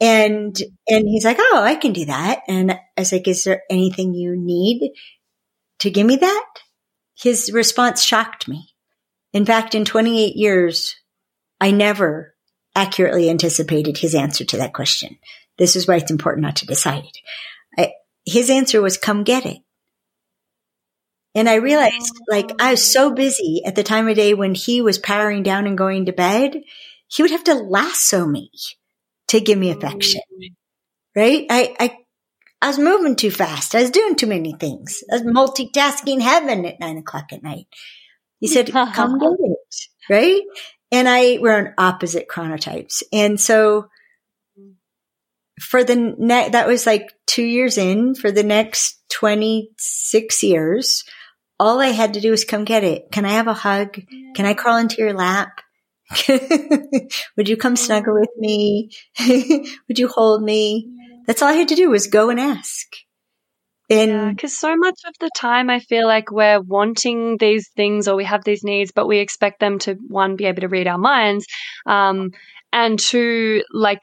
And, 0.00 0.54
and 0.86 1.08
he's 1.08 1.24
like, 1.24 1.38
Oh, 1.40 1.62
I 1.62 1.76
can 1.76 1.94
do 1.94 2.04
that. 2.04 2.42
And 2.46 2.72
I 2.72 2.78
was 2.98 3.10
like, 3.10 3.26
is 3.26 3.44
there 3.44 3.62
anything 3.70 4.12
you 4.12 4.36
need 4.36 4.92
to 5.78 5.90
give 5.90 6.06
me 6.06 6.16
that? 6.16 6.46
His 7.16 7.50
response 7.52 8.02
shocked 8.02 8.48
me. 8.48 8.68
In 9.32 9.46
fact, 9.46 9.74
in 9.74 9.86
28 9.86 10.36
years, 10.36 10.94
I 11.58 11.70
never 11.70 12.34
accurately 12.76 13.30
anticipated 13.30 13.96
his 13.96 14.14
answer 14.14 14.44
to 14.44 14.58
that 14.58 14.74
question. 14.74 15.16
This 15.56 15.74
is 15.74 15.88
why 15.88 15.96
it's 15.96 16.10
important 16.10 16.44
not 16.44 16.56
to 16.56 16.66
decide. 16.66 17.04
His 18.28 18.50
answer 18.50 18.80
was, 18.80 18.96
come 18.96 19.24
get 19.24 19.46
it. 19.46 19.58
And 21.34 21.48
I 21.48 21.56
realized, 21.56 22.12
oh. 22.14 22.24
like, 22.34 22.50
I 22.60 22.72
was 22.72 22.92
so 22.92 23.12
busy 23.12 23.62
at 23.64 23.74
the 23.74 23.82
time 23.82 24.08
of 24.08 24.16
day 24.16 24.34
when 24.34 24.54
he 24.54 24.82
was 24.82 24.98
powering 24.98 25.42
down 25.42 25.66
and 25.66 25.78
going 25.78 26.06
to 26.06 26.12
bed, 26.12 26.60
he 27.06 27.22
would 27.22 27.30
have 27.30 27.44
to 27.44 27.54
lasso 27.54 28.26
me 28.26 28.50
to 29.28 29.40
give 29.40 29.58
me 29.58 29.70
affection. 29.70 30.20
Mm-hmm. 30.32 31.20
Right? 31.20 31.46
I, 31.50 31.74
I, 31.78 31.98
I 32.60 32.68
was 32.68 32.78
moving 32.78 33.16
too 33.16 33.30
fast. 33.30 33.74
I 33.74 33.82
was 33.82 33.90
doing 33.90 34.16
too 34.16 34.26
many 34.26 34.54
things. 34.58 35.02
I 35.12 35.18
was 35.18 35.22
multitasking 35.22 36.20
heaven 36.20 36.64
at 36.64 36.80
nine 36.80 36.98
o'clock 36.98 37.32
at 37.32 37.42
night. 37.42 37.66
He 38.40 38.46
said, 38.46 38.72
come 38.72 39.18
get 39.18 39.36
it. 39.38 39.58
Right? 40.10 40.42
And 40.90 41.08
I 41.08 41.38
were 41.38 41.56
on 41.56 41.74
opposite 41.76 42.28
chronotypes. 42.28 43.02
And 43.12 43.38
so 43.38 43.88
for 45.60 45.84
the 45.84 46.14
next, 46.18 46.52
that 46.52 46.66
was 46.66 46.86
like 46.86 47.12
two 47.26 47.44
years 47.44 47.78
in 47.78 48.14
for 48.14 48.30
the 48.30 48.42
next 48.42 48.98
26 49.10 50.42
years. 50.42 51.04
All 51.60 51.80
I 51.80 51.88
had 51.88 52.14
to 52.14 52.20
do 52.20 52.30
was 52.30 52.44
come 52.44 52.64
get 52.64 52.84
it. 52.84 53.10
Can 53.10 53.24
I 53.24 53.32
have 53.32 53.48
a 53.48 53.54
hug? 53.54 54.00
Can 54.34 54.46
I 54.46 54.54
crawl 54.54 54.76
into 54.78 55.02
your 55.02 55.12
lap? 55.12 55.60
Would 57.36 57.48
you 57.48 57.56
come 57.56 57.76
snuggle 57.76 58.14
with 58.14 58.30
me? 58.36 58.90
Would 59.88 59.98
you 59.98 60.08
hold 60.08 60.42
me? 60.42 60.88
That's 61.26 61.42
all 61.42 61.48
I 61.48 61.54
had 61.54 61.68
to 61.68 61.74
do 61.74 61.90
was 61.90 62.06
go 62.06 62.30
and 62.30 62.40
ask. 62.40 62.86
And 63.90 64.36
Because 64.36 64.56
so 64.56 64.76
much 64.76 65.00
of 65.06 65.14
the 65.18 65.30
time, 65.36 65.70
I 65.70 65.80
feel 65.80 66.06
like 66.06 66.30
we're 66.30 66.60
wanting 66.60 67.38
these 67.38 67.68
things 67.74 68.06
or 68.06 68.16
we 68.16 68.24
have 68.24 68.44
these 68.44 68.62
needs, 68.62 68.92
but 68.92 69.06
we 69.06 69.18
expect 69.18 69.60
them 69.60 69.78
to 69.80 69.94
one 69.94 70.36
be 70.36 70.44
able 70.44 70.60
to 70.60 70.68
read 70.68 70.86
our 70.86 70.98
minds, 70.98 71.46
um, 71.86 72.32
and 72.70 72.98
two 72.98 73.62
like 73.72 74.02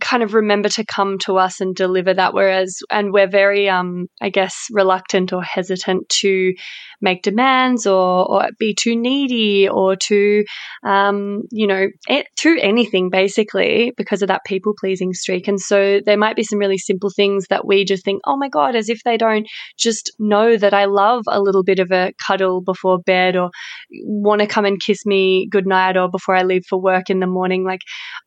kind 0.00 0.22
of 0.22 0.34
remember 0.34 0.68
to 0.68 0.84
come 0.84 1.18
to 1.18 1.36
us 1.36 1.60
and 1.60 1.74
deliver 1.74 2.12
that. 2.12 2.34
Whereas, 2.34 2.78
and 2.90 3.12
we're 3.12 3.28
very, 3.28 3.68
um, 3.68 4.06
I 4.20 4.28
guess, 4.28 4.66
reluctant 4.70 5.32
or 5.32 5.42
hesitant 5.42 6.08
to 6.20 6.54
make 7.00 7.22
demands 7.22 7.86
or, 7.86 8.30
or 8.30 8.48
be 8.58 8.74
too 8.74 8.96
needy 8.96 9.68
or 9.68 9.96
to, 9.96 10.44
um, 10.84 11.42
you 11.50 11.66
know, 11.66 11.88
it, 12.08 12.26
to 12.36 12.58
anything 12.60 13.10
basically 13.10 13.92
because 13.96 14.22
of 14.22 14.28
that 14.28 14.44
people 14.46 14.74
pleasing 14.78 15.12
streak. 15.12 15.48
And 15.48 15.60
so 15.60 16.00
there 16.04 16.16
might 16.16 16.36
be 16.36 16.42
some 16.42 16.58
really 16.58 16.78
simple 16.78 17.10
things 17.14 17.46
that 17.50 17.66
we 17.66 17.84
just 17.84 18.04
think, 18.04 18.22
oh 18.26 18.36
my 18.36 18.48
God, 18.48 18.74
as 18.74 18.88
if 18.88 19.02
they 19.04 19.16
don't 19.16 19.46
just 19.78 20.10
know 20.18 20.56
that 20.56 20.74
I 20.74 20.86
love 20.86 21.24
a 21.28 21.40
little 21.40 21.62
bit 21.64 21.78
of 21.78 21.90
a 21.90 22.12
cuddle 22.26 22.60
before 22.60 22.98
bed 22.98 23.36
or 23.36 23.50
want 23.90 24.40
to 24.40 24.46
come 24.46 24.64
and 24.64 24.80
kiss 24.80 25.04
me 25.06 25.48
goodnight 25.50 25.96
or 25.96 26.10
before 26.10 26.34
I 26.34 26.42
leave 26.42 26.64
for 26.68 26.80
work 26.80 27.10
in 27.10 27.20
the 27.20 27.26
morning. 27.26 27.64
Like, 27.64 27.80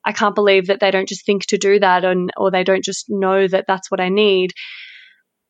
I 0.06 0.12
can't 0.12 0.36
believe 0.36 0.68
that 0.68 0.80
they 0.80 0.92
don't 0.92 1.10
just 1.10 1.26
think 1.26 1.46
to 1.48 1.58
do 1.60 1.80
that 1.80 2.04
and 2.06 2.32
or 2.38 2.52
they 2.52 2.64
don't 2.64 2.84
just 2.84 3.06
know 3.10 3.48
that 3.48 3.66
that's 3.68 3.92
what 3.92 4.02
I 4.02 4.10
need. 4.10 4.52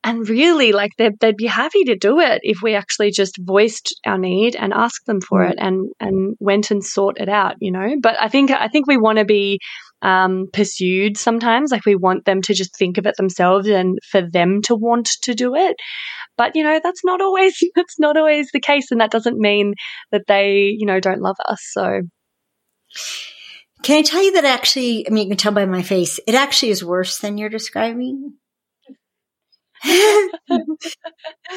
And 0.01 0.29
really, 0.29 0.71
like 0.71 0.91
they'd, 0.97 1.19
they'd 1.19 1.35
be 1.35 1.45
happy 1.45 1.83
to 1.83 1.95
do 1.95 2.19
it 2.21 2.39
if 2.43 2.59
we 2.63 2.73
actually 2.73 3.11
just 3.11 3.37
voiced 3.37 3.93
our 4.05 4.17
need 4.17 4.55
and 4.55 4.73
asked 4.73 5.05
them 5.07 5.19
for 5.19 5.43
it 5.43 5.57
and 5.59 5.91
and 5.99 6.37
went 6.39 6.71
and 6.71 6.83
sought 6.83 7.19
it 7.19 7.27
out, 7.27 7.55
you 7.59 7.71
know. 7.71 7.95
But 8.01 8.15
I 8.21 8.29
think 8.29 8.49
I 8.49 8.69
think 8.69 8.87
we 8.87 8.95
want 8.95 9.19
to 9.19 9.25
be 9.25 9.59
um, 10.01 10.47
pursued 10.53 11.17
sometimes. 11.17 11.71
Like 11.71 11.85
we 11.85 11.95
want 11.95 12.23
them 12.23 12.41
to 12.43 12.53
just 12.53 12.77
think 12.77 12.97
of 12.97 13.05
it 13.07 13.17
themselves 13.17 13.67
and 13.67 13.99
for 14.09 14.21
them 14.21 14.61
to 14.63 14.75
want 14.75 15.09
to 15.23 15.35
do 15.35 15.53
it. 15.55 15.75
But 16.37 16.55
you 16.55 16.63
know 16.63 16.79
that's 16.81 17.03
not 17.03 17.19
always 17.19 17.57
that's 17.75 17.99
not 17.99 18.15
always 18.15 18.49
the 18.53 18.61
case, 18.61 18.91
and 18.91 19.01
that 19.01 19.11
doesn't 19.11 19.37
mean 19.37 19.73
that 20.13 20.27
they 20.27 20.75
you 20.77 20.85
know 20.85 21.01
don't 21.01 21.21
love 21.21 21.37
us. 21.45 21.59
So 21.73 22.03
can 23.83 23.97
I 23.97 24.01
tell 24.01 24.23
you 24.23 24.33
that 24.33 24.45
actually, 24.45 25.07
I 25.07 25.11
mean, 25.11 25.23
you 25.23 25.29
can 25.29 25.37
tell 25.37 25.51
by 25.51 25.65
my 25.65 25.81
face, 25.81 26.19
it 26.27 26.35
actually 26.35 26.71
is 26.71 26.83
worse 26.83 27.19
than 27.19 27.37
you're 27.37 27.49
describing. 27.49 28.33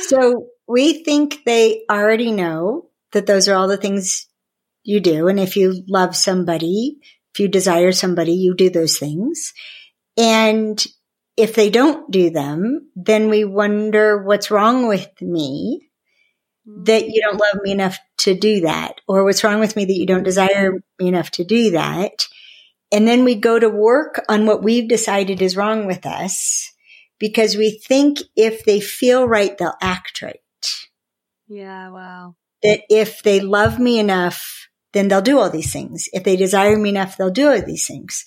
so 0.03 0.47
we 0.69 1.03
think 1.03 1.45
they 1.45 1.83
already 1.91 2.31
know 2.31 2.89
that 3.13 3.27
those 3.27 3.49
are 3.49 3.55
all 3.55 3.69
the 3.69 3.77
things 3.77 4.29
you 4.85 5.01
do. 5.01 5.29
And 5.29 5.41
if 5.41 5.57
you 5.57 5.83
love 5.89 6.15
somebody, 6.15 6.99
if 7.35 7.41
you 7.41 7.49
desire 7.49 7.93
somebody, 7.93 8.33
you 8.33 8.55
do 8.55 8.71
those 8.71 8.99
things. 8.99 9.53
And 10.17 10.85
if 11.37 11.55
they 11.55 11.71
don't 11.71 12.11
do 12.11 12.31
them, 12.31 12.91
then 12.95 13.29
we 13.29 13.45
wonder 13.45 14.23
what's 14.23 14.51
wrong 14.51 14.87
with 14.87 15.11
me 15.21 15.89
that 16.65 17.09
you 17.09 17.21
don't 17.21 17.41
love 17.41 17.63
me 17.63 17.73
enough 17.73 17.99
to 18.19 18.35
do 18.35 18.61
that, 18.61 19.01
or 19.09 19.25
what's 19.25 19.43
wrong 19.43 19.61
with 19.61 19.77
me 19.77 19.85
that 19.85 19.97
you 19.97 20.07
don't 20.07 20.23
desire 20.23 20.73
me 20.99 21.09
enough 21.09 21.31
to 21.33 21.45
do 21.45 21.73
that. 21.73 22.27
And 22.93 23.09
then 23.09 23.25
we 23.25 23.35
go 23.35 23.59
to 23.59 23.69
work 23.69 24.23
on 24.29 24.47
what 24.47 24.63
we've 24.63 24.89
decided 24.89 25.41
is 25.41 25.57
wrong 25.57 25.87
with 25.87 26.05
us 26.07 26.71
because 27.19 27.57
we 27.57 27.71
think 27.71 28.19
if 28.37 28.65
they 28.65 28.81
feel 28.81 29.27
right, 29.27 29.57
they'll 29.57 29.75
act 29.81 30.23
right. 30.23 30.37
yeah, 31.49 31.91
wow. 31.91 32.37
That 32.63 32.83
if 32.89 33.23
they 33.23 33.41
love 33.41 33.79
me 33.81 33.99
enough, 33.99 34.69
then 34.93 35.09
they'll 35.09 35.23
do 35.23 35.41
all 35.41 35.51
these 35.51 35.73
things. 35.73 36.09
If 36.13 36.23
they 36.23 36.37
desire 36.37 36.79
me 36.79 36.91
enough, 36.91 37.17
they'll 37.17 37.31
do 37.31 37.51
all 37.51 37.63
these 37.63 37.87
things. 37.87 38.25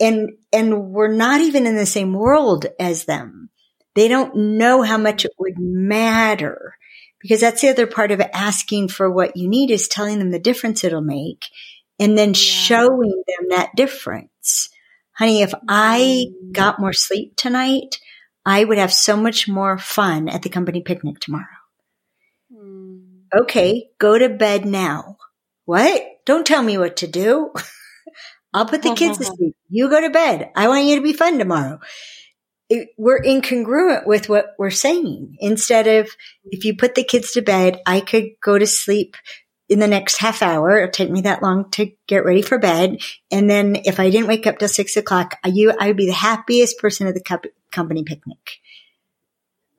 And, 0.00 0.30
and 0.52 0.90
we're 0.90 1.12
not 1.12 1.40
even 1.40 1.66
in 1.66 1.76
the 1.76 1.84
same 1.84 2.14
world 2.14 2.66
as 2.78 3.04
them. 3.04 3.50
They 3.94 4.08
don't 4.08 4.56
know 4.56 4.82
how 4.82 4.96
much 4.96 5.24
it 5.24 5.32
would 5.38 5.58
matter 5.58 6.77
because 7.20 7.40
that's 7.40 7.60
the 7.60 7.68
other 7.68 7.86
part 7.86 8.10
of 8.10 8.20
asking 8.20 8.88
for 8.88 9.10
what 9.10 9.36
you 9.36 9.48
need 9.48 9.70
is 9.70 9.88
telling 9.88 10.18
them 10.18 10.30
the 10.30 10.38
difference 10.38 10.84
it'll 10.84 11.00
make 11.00 11.46
and 11.98 12.16
then 12.16 12.34
showing 12.34 13.22
them 13.26 13.48
that 13.50 13.74
difference. 13.74 14.70
honey, 15.12 15.42
if 15.42 15.52
I 15.68 16.26
mm. 16.28 16.52
got 16.52 16.78
more 16.78 16.92
sleep 16.92 17.34
tonight, 17.36 17.98
I 18.46 18.64
would 18.64 18.78
have 18.78 18.92
so 18.92 19.16
much 19.16 19.48
more 19.48 19.78
fun 19.78 20.28
at 20.28 20.42
the 20.42 20.48
company 20.48 20.80
picnic 20.80 21.18
tomorrow. 21.18 21.44
Mm. 22.52 23.24
Okay, 23.42 23.90
go 23.98 24.16
to 24.16 24.28
bed 24.28 24.64
now. 24.64 25.16
What? 25.64 26.02
Don't 26.24 26.46
tell 26.46 26.62
me 26.62 26.78
what 26.78 26.98
to 26.98 27.06
do. 27.06 27.52
I'll 28.54 28.66
put 28.66 28.82
the 28.82 28.94
kids 28.94 29.18
to 29.18 29.24
sleep. 29.36 29.56
You 29.68 29.90
go 29.90 30.00
to 30.00 30.10
bed. 30.10 30.50
I 30.56 30.68
want 30.68 30.84
you 30.84 30.96
to 30.96 31.02
be 31.02 31.12
fun 31.12 31.38
tomorrow. 31.38 31.80
It, 32.70 32.90
we're 32.98 33.22
incongruent 33.22 34.06
with 34.06 34.28
what 34.28 34.54
we're 34.58 34.70
saying. 34.70 35.36
Instead 35.40 35.86
of, 35.86 36.10
if 36.44 36.64
you 36.64 36.76
put 36.76 36.94
the 36.94 37.04
kids 37.04 37.32
to 37.32 37.42
bed, 37.42 37.80
I 37.86 38.00
could 38.00 38.30
go 38.42 38.58
to 38.58 38.66
sleep 38.66 39.16
in 39.68 39.78
the 39.78 39.86
next 39.86 40.18
half 40.18 40.42
hour. 40.42 40.78
It'll 40.78 40.90
take 40.90 41.10
me 41.10 41.22
that 41.22 41.42
long 41.42 41.70
to 41.72 41.92
get 42.06 42.24
ready 42.24 42.42
for 42.42 42.58
bed. 42.58 42.98
And 43.30 43.48
then 43.48 43.76
if 43.84 44.00
I 44.00 44.10
didn't 44.10 44.28
wake 44.28 44.46
up 44.46 44.58
till 44.58 44.68
six 44.68 44.96
o'clock, 44.96 45.36
you, 45.44 45.72
I 45.78 45.88
would 45.88 45.96
be 45.96 46.06
the 46.06 46.12
happiest 46.12 46.78
person 46.78 47.06
at 47.06 47.14
the 47.14 47.22
cup, 47.22 47.44
company 47.70 48.04
picnic. 48.04 48.58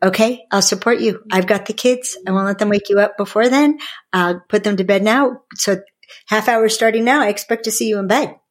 Okay. 0.02 0.46
I'll 0.52 0.62
support 0.62 1.00
you. 1.00 1.24
I've 1.32 1.48
got 1.48 1.66
the 1.66 1.74
kids. 1.74 2.18
I 2.26 2.32
won't 2.32 2.46
let 2.46 2.60
them 2.60 2.70
wake 2.70 2.90
you 2.90 3.00
up 3.00 3.18
before 3.18 3.50
then. 3.50 3.80
I'll 4.14 4.42
put 4.48 4.64
them 4.64 4.78
to 4.78 4.84
bed 4.84 5.04
now. 5.04 5.42
So 5.56 5.82
half 6.28 6.48
hour 6.48 6.70
starting 6.70 7.04
now. 7.04 7.22
I 7.22 7.28
expect 7.28 7.66
to 7.66 7.72
see 7.72 7.88
you 7.88 8.00
in 8.00 8.08
bed. 8.08 8.36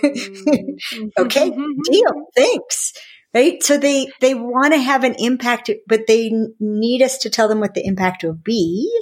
Mm-hmm. 0.00 1.08
okay. 1.18 1.50
Mm-hmm. 1.50 1.80
Deal. 1.84 2.26
Thanks. 2.34 2.94
Right. 3.32 3.62
So 3.62 3.78
they, 3.78 4.08
they 4.20 4.34
want 4.34 4.74
to 4.74 4.80
have 4.80 5.04
an 5.04 5.14
impact, 5.18 5.70
but 5.86 6.06
they 6.08 6.32
need 6.58 7.02
us 7.02 7.18
to 7.18 7.30
tell 7.30 7.46
them 7.48 7.60
what 7.60 7.74
the 7.74 7.86
impact 7.86 8.24
will 8.24 8.32
be. 8.34 8.92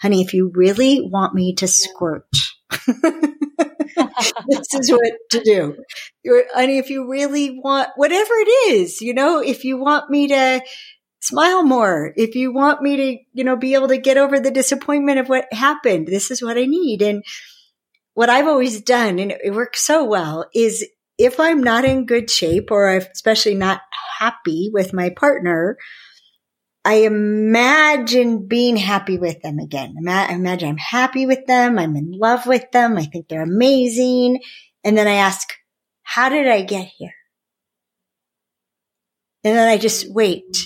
Honey, 0.00 0.22
if 0.22 0.34
you 0.34 0.50
really 0.54 1.00
want 1.00 1.34
me 1.34 1.54
to 1.56 1.68
squirt, 1.68 2.24
this 2.88 4.74
is 4.74 4.90
what 4.90 5.12
to 5.30 5.40
do. 5.44 5.76
You're, 6.24 6.44
honey, 6.52 6.78
if 6.78 6.90
you 6.90 7.08
really 7.08 7.60
want 7.62 7.90
whatever 7.96 8.32
it 8.34 8.72
is, 8.72 9.00
you 9.00 9.14
know, 9.14 9.40
if 9.40 9.64
you 9.64 9.78
want 9.78 10.10
me 10.10 10.28
to 10.28 10.62
smile 11.20 11.62
more, 11.62 12.12
if 12.16 12.34
you 12.34 12.52
want 12.52 12.82
me 12.82 12.96
to, 12.96 13.18
you 13.34 13.44
know, 13.44 13.56
be 13.56 13.74
able 13.74 13.88
to 13.88 13.98
get 13.98 14.16
over 14.16 14.40
the 14.40 14.50
disappointment 14.50 15.18
of 15.18 15.28
what 15.28 15.52
happened, 15.52 16.08
this 16.08 16.30
is 16.30 16.42
what 16.42 16.58
I 16.58 16.64
need. 16.64 17.02
And 17.02 17.22
what 18.14 18.30
I've 18.30 18.48
always 18.48 18.80
done, 18.80 19.18
and 19.18 19.32
it 19.32 19.52
works 19.52 19.86
so 19.86 20.04
well, 20.04 20.46
is 20.54 20.86
if 21.20 21.38
I'm 21.38 21.62
not 21.62 21.84
in 21.84 22.06
good 22.06 22.30
shape 22.30 22.70
or 22.70 22.88
especially 22.96 23.54
not 23.54 23.82
happy 24.18 24.70
with 24.72 24.94
my 24.94 25.10
partner, 25.10 25.76
I 26.82 27.02
imagine 27.02 28.48
being 28.48 28.78
happy 28.78 29.18
with 29.18 29.42
them 29.42 29.58
again. 29.58 29.96
I 30.08 30.32
imagine 30.32 30.70
I'm 30.70 30.78
happy 30.78 31.26
with 31.26 31.44
them. 31.46 31.78
I'm 31.78 31.94
in 31.94 32.12
love 32.12 32.46
with 32.46 32.70
them. 32.72 32.96
I 32.96 33.04
think 33.04 33.28
they're 33.28 33.42
amazing. 33.42 34.40
And 34.82 34.96
then 34.96 35.06
I 35.06 35.16
ask, 35.16 35.46
how 36.02 36.30
did 36.30 36.48
I 36.48 36.62
get 36.62 36.86
here? 36.96 37.12
And 39.44 39.54
then 39.54 39.68
I 39.68 39.76
just 39.76 40.10
wait. 40.10 40.56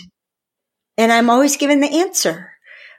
And 0.96 1.10
I'm 1.10 1.30
always 1.30 1.56
given 1.56 1.80
the 1.80 2.00
answer. 2.00 2.52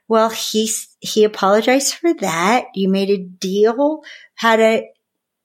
Well, 0.10 0.30
he, 0.30 0.70
he 1.00 1.24
apologized 1.24 1.94
for 1.94 2.14
that. 2.16 2.66
You 2.76 2.90
made 2.90 3.10
a 3.10 3.24
deal 3.24 4.02
how 4.36 4.58
to 4.58 4.84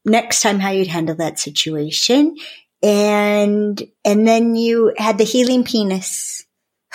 next 0.04 0.40
time 0.40 0.58
how 0.58 0.70
you'd 0.70 0.88
handle 0.88 1.16
that 1.16 1.38
situation. 1.38 2.36
And, 2.82 3.80
and 4.04 4.26
then 4.26 4.56
you 4.56 4.92
had 4.96 5.18
the 5.18 5.24
healing 5.24 5.64
penis. 5.64 6.44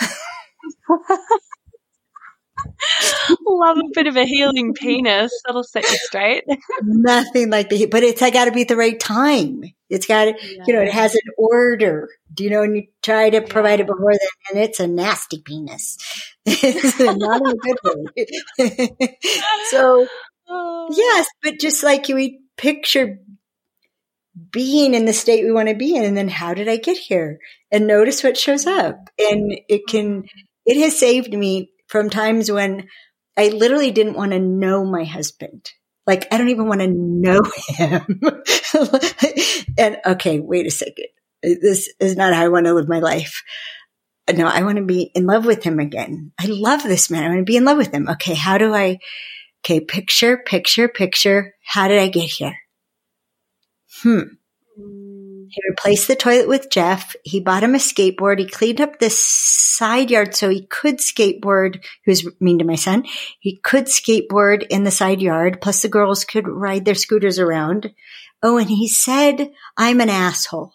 Love 3.48 3.78
a 3.78 3.82
bit 3.94 4.06
of 4.06 4.16
a 4.16 4.24
healing 4.24 4.74
penis. 4.74 5.30
That'll 5.46 5.62
set 5.62 5.84
you 5.84 5.96
straight. 6.02 6.44
Nothing 6.82 7.50
like 7.50 7.68
the, 7.68 7.86
but 7.86 8.02
it's, 8.02 8.22
I 8.22 8.30
got 8.30 8.46
to 8.46 8.52
be 8.52 8.62
at 8.62 8.68
the 8.68 8.76
right 8.76 8.98
time. 8.98 9.62
It's 9.88 10.06
got 10.06 10.24
to, 10.24 10.30
yeah. 10.30 10.64
you 10.66 10.74
know, 10.74 10.82
it 10.82 10.92
has 10.92 11.14
an 11.14 11.20
order. 11.38 12.08
Do 12.32 12.42
you 12.42 12.50
know, 12.50 12.62
and 12.62 12.76
you 12.76 12.86
try 13.02 13.30
to 13.30 13.40
provide 13.40 13.80
it 13.80 13.86
before 13.86 14.12
then, 14.12 14.28
and 14.50 14.64
it's 14.64 14.80
a 14.80 14.86
nasty 14.88 15.40
penis. 15.40 15.96
it's 16.46 16.98
not 16.98 17.40
a 17.40 17.54
good 17.54 17.78
one. 17.82 18.06
so, 19.70 20.08
oh. 20.48 20.88
yes, 20.90 21.26
but 21.42 21.60
just 21.60 21.84
like 21.84 22.08
we 22.08 22.40
picture 22.56 23.18
being 24.50 24.94
in 24.94 25.06
the 25.06 25.12
state 25.12 25.44
we 25.44 25.52
want 25.52 25.68
to 25.68 25.74
be 25.74 25.96
in, 25.96 26.04
and 26.04 26.16
then 26.16 26.28
how 26.28 26.54
did 26.54 26.68
I 26.68 26.76
get 26.76 26.96
here? 26.96 27.38
And 27.70 27.86
notice 27.86 28.22
what 28.22 28.36
shows 28.36 28.66
up. 28.66 29.08
And 29.18 29.58
it 29.68 29.86
can, 29.88 30.24
it 30.64 30.76
has 30.78 30.98
saved 30.98 31.32
me 31.32 31.70
from 31.88 32.10
times 32.10 32.50
when 32.50 32.88
I 33.36 33.48
literally 33.48 33.90
didn't 33.90 34.16
want 34.16 34.32
to 34.32 34.38
know 34.38 34.84
my 34.84 35.04
husband. 35.04 35.70
Like, 36.06 36.32
I 36.32 36.38
don't 36.38 36.50
even 36.50 36.68
want 36.68 36.80
to 36.82 36.86
know 36.88 37.42
him. 37.68 38.20
and 39.78 39.98
okay, 40.06 40.38
wait 40.38 40.66
a 40.66 40.70
second. 40.70 41.06
This 41.42 41.92
is 42.00 42.16
not 42.16 42.34
how 42.34 42.42
I 42.44 42.48
want 42.48 42.66
to 42.66 42.74
live 42.74 42.88
my 42.88 43.00
life. 43.00 43.42
No, 44.32 44.46
I 44.46 44.62
want 44.62 44.78
to 44.78 44.84
be 44.84 45.10
in 45.14 45.26
love 45.26 45.46
with 45.46 45.62
him 45.62 45.78
again. 45.78 46.32
I 46.38 46.46
love 46.46 46.82
this 46.82 47.10
man. 47.10 47.24
I 47.24 47.28
want 47.28 47.40
to 47.40 47.44
be 47.44 47.56
in 47.56 47.64
love 47.64 47.76
with 47.76 47.92
him. 47.92 48.08
Okay. 48.08 48.34
How 48.34 48.58
do 48.58 48.74
I, 48.74 48.98
okay, 49.64 49.80
picture, 49.80 50.38
picture, 50.38 50.88
picture. 50.88 51.54
How 51.64 51.88
did 51.88 51.98
I 51.98 52.08
get 52.08 52.28
here? 52.30 52.56
Hmm. 54.02 54.22
He 55.48 55.62
replaced 55.70 56.08
the 56.08 56.16
toilet 56.16 56.48
with 56.48 56.70
Jeff. 56.70 57.14
He 57.24 57.40
bought 57.40 57.62
him 57.62 57.74
a 57.74 57.78
skateboard. 57.78 58.38
He 58.38 58.46
cleaned 58.46 58.80
up 58.80 58.98
the 58.98 59.10
side 59.10 60.10
yard 60.10 60.34
so 60.34 60.48
he 60.48 60.66
could 60.66 60.98
skateboard. 60.98 61.82
He 62.04 62.10
was 62.10 62.28
mean 62.40 62.58
to 62.58 62.64
my 62.64 62.74
son. 62.74 63.04
He 63.40 63.56
could 63.56 63.86
skateboard 63.86 64.66
in 64.68 64.84
the 64.84 64.90
side 64.90 65.22
yard. 65.22 65.60
Plus 65.60 65.82
the 65.82 65.88
girls 65.88 66.24
could 66.24 66.48
ride 66.48 66.84
their 66.84 66.94
scooters 66.94 67.38
around. 67.38 67.92
Oh, 68.42 68.58
and 68.58 68.68
he 68.68 68.88
said, 68.88 69.50
I'm 69.76 70.00
an 70.00 70.10
asshole. 70.10 70.72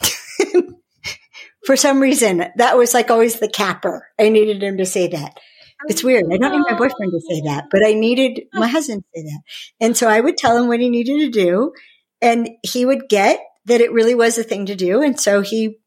For 1.66 1.76
some 1.76 2.00
reason, 2.00 2.46
that 2.56 2.78
was 2.78 2.94
like 2.94 3.10
always 3.10 3.40
the 3.40 3.48
capper. 3.48 4.06
I 4.18 4.30
needed 4.30 4.62
him 4.62 4.78
to 4.78 4.86
say 4.86 5.08
that. 5.08 5.38
It's 5.86 6.02
weird. 6.02 6.24
I 6.32 6.38
don't 6.38 6.52
need 6.52 6.64
my 6.68 6.76
boyfriend 6.76 7.12
to 7.12 7.20
say 7.20 7.42
that, 7.42 7.66
but 7.70 7.84
I 7.84 7.92
needed 7.92 8.44
my 8.52 8.66
husband 8.68 9.02
to 9.02 9.20
say 9.20 9.24
that. 9.24 9.40
And 9.80 9.96
so 9.96 10.08
I 10.08 10.20
would 10.20 10.36
tell 10.36 10.56
him 10.56 10.68
what 10.68 10.80
he 10.80 10.88
needed 10.88 11.18
to 11.18 11.30
do 11.30 11.72
and 12.20 12.48
he 12.62 12.84
would 12.84 13.08
get 13.08 13.40
that 13.66 13.80
it 13.80 13.92
really 13.92 14.14
was 14.14 14.38
a 14.38 14.42
thing 14.42 14.66
to 14.66 14.74
do. 14.74 15.02
And 15.02 15.20
so 15.20 15.40
he, 15.40 15.78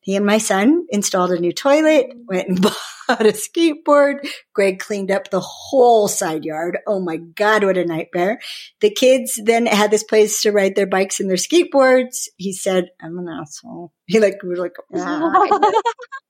he 0.00 0.16
and 0.16 0.26
my 0.26 0.38
son 0.38 0.86
installed 0.90 1.30
a 1.30 1.38
new 1.38 1.52
toilet, 1.52 2.12
went 2.26 2.48
and 2.48 2.60
bought 3.08 3.26
a 3.26 3.32
skateboard. 3.32 4.28
Greg 4.52 4.78
cleaned 4.78 5.10
up 5.10 5.30
the 5.30 5.40
whole 5.40 6.08
side 6.08 6.44
yard. 6.44 6.78
Oh 6.86 7.00
my 7.00 7.16
God, 7.16 7.64
what 7.64 7.78
a 7.78 7.84
nightmare. 7.84 8.40
The 8.80 8.90
kids 8.90 9.40
then 9.42 9.66
had 9.66 9.90
this 9.90 10.04
place 10.04 10.42
to 10.42 10.52
ride 10.52 10.74
their 10.74 10.86
bikes 10.86 11.20
and 11.20 11.30
their 11.30 11.36
skateboards. 11.36 12.28
He 12.36 12.52
said, 12.52 12.90
I'm 13.00 13.18
an 13.18 13.28
asshole. 13.28 13.92
He 14.06 14.20
like, 14.20 14.42
was 14.42 14.58
like, 14.58 14.76
ah. 14.94 15.48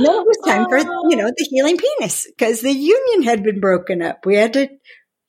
no, 0.00 0.20
it 0.20 0.26
was 0.26 0.38
time 0.46 0.68
for, 0.68 0.78
you 0.78 0.86
oh. 0.86 1.16
know, 1.16 1.30
the 1.36 1.46
healing 1.50 1.76
penis 1.76 2.26
because 2.26 2.60
the 2.60 2.72
union 2.72 3.22
had 3.22 3.42
been 3.42 3.60
broken 3.60 4.02
up. 4.02 4.26
We 4.26 4.36
had 4.36 4.52
to, 4.54 4.68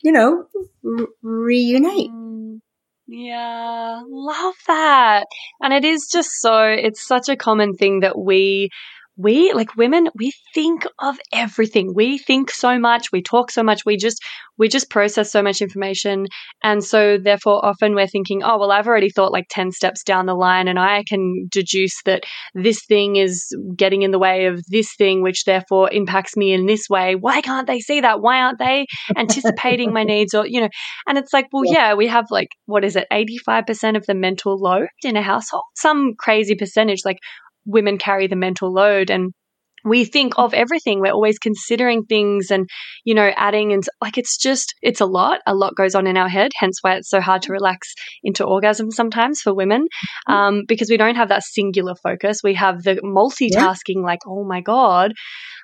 you 0.02 0.12
know, 0.12 0.46
re- 0.84 1.08
reunite. 1.22 2.10
Mm, 2.10 2.60
yeah, 3.08 4.02
love 4.08 4.56
that. 4.68 5.26
And 5.62 5.74
it 5.74 5.86
is 5.86 6.10
just 6.12 6.30
so, 6.40 6.64
it's 6.64 7.06
such 7.06 7.30
a 7.30 7.38
common 7.38 7.74
thing 7.74 8.02
that 8.02 8.18
we 8.18 8.70
we 9.20 9.52
like 9.52 9.76
women 9.76 10.08
we 10.16 10.32
think 10.54 10.86
of 11.00 11.18
everything. 11.34 11.94
We 11.94 12.18
think 12.18 12.50
so 12.50 12.80
much. 12.80 13.12
We 13.12 13.22
talk 13.22 13.52
so 13.52 13.62
much. 13.62 13.86
We 13.86 13.98
just 13.98 14.24
we 14.58 14.70
just 14.70 14.90
process 14.90 15.30
so 15.30 15.44
much 15.44 15.62
information. 15.62 16.28
And 16.64 16.84
so 16.84 17.18
therefore 17.18 17.64
often 17.66 17.96
we're 17.96 18.08
thinking 18.08 18.44
oh 18.44 18.58
well 18.58 18.72
i've 18.72 18.88
already 18.88 19.10
thought 19.10 19.34
like 19.34 19.48
10 19.50 19.72
steps 19.72 20.04
down 20.04 20.26
the 20.26 20.36
line 20.36 20.68
and 20.68 20.80
i 20.80 21.04
can 21.08 21.48
deduce 21.50 22.02
that 22.04 22.24
this 22.54 22.86
thing 22.86 23.18
is 23.18 23.56
getting 23.76 24.04
in 24.04 24.12
the 24.12 24.20
way 24.20 24.46
of 24.46 24.64
this 24.70 24.96
thing 24.96 25.22
which 25.22 25.44
therefore 25.44 25.92
impacts 25.92 26.38
me 26.38 26.54
in 26.54 26.66
this 26.66 26.88
way. 26.90 27.16
Why 27.16 27.42
can't 27.42 27.68
they 27.68 27.80
see 27.80 28.02
that? 28.02 28.22
Why 28.22 28.42
aren't 28.42 28.60
they 28.60 28.86
anticipating 29.18 29.92
my 29.94 30.04
needs? 30.04 30.34
Or 30.34 30.48
you 30.48 30.62
know 30.62 30.70
and 31.08 31.18
it's 31.18 31.34
like 31.34 31.48
well 31.52 31.66
yeah. 31.66 31.94
we 31.94 32.08
have 32.08 32.26
like 32.32 32.50
what 32.68 32.86
is 32.86 32.96
it? 32.96 33.08
85% 33.12 33.98
of 33.98 34.06
the 34.06 34.16
mental 34.16 34.58
load 34.58 34.88
in 35.04 35.18
a 35.18 35.22
household. 35.22 35.64
Some 35.76 36.14
crazy 36.18 36.56
percentage 36.56 37.02
like 37.04 37.20
women 37.70 37.98
carry 37.98 38.28
the 38.28 38.36
mental 38.36 38.74
load 38.74 39.10
and 39.10 39.32
we 39.86 40.06
think 40.06 40.34
of 40.38 40.54
everything. 40.54 41.00
We're 41.00 41.14
always 41.14 41.40
considering 41.40 42.04
things 42.04 42.52
and, 42.52 42.70
you 43.06 43.16
know, 43.16 43.32
adding 43.36 43.72
and 43.72 43.84
like 44.02 44.18
it's 44.18 44.38
just, 44.38 44.76
it's 44.82 45.02
a 45.02 45.06
lot. 45.06 45.40
A 45.48 45.56
lot 45.56 45.76
goes 45.76 45.96
on 45.96 46.08
in 46.08 46.18
our 46.18 46.28
head, 46.28 46.52
hence 46.56 46.80
why 46.82 46.96
it's 46.96 47.10
so 47.10 47.22
hard 47.22 47.44
to 47.44 47.54
relax 47.54 47.94
into 48.24 48.44
orgasm 48.44 48.92
sometimes 48.92 49.42
for 49.42 49.54
women 49.54 49.84
mm-hmm. 49.84 50.34
um, 50.34 50.64
because 50.68 50.90
we 50.90 50.98
don't 50.98 51.16
have 51.16 51.30
that 51.30 51.44
singular 51.44 51.96
focus. 51.96 52.42
We 52.44 52.56
have 52.56 52.84
the 52.84 52.96
multitasking, 52.96 54.02
yeah. 54.02 54.02
like, 54.02 54.20
oh 54.28 54.44
my 54.44 54.62
God. 54.62 55.14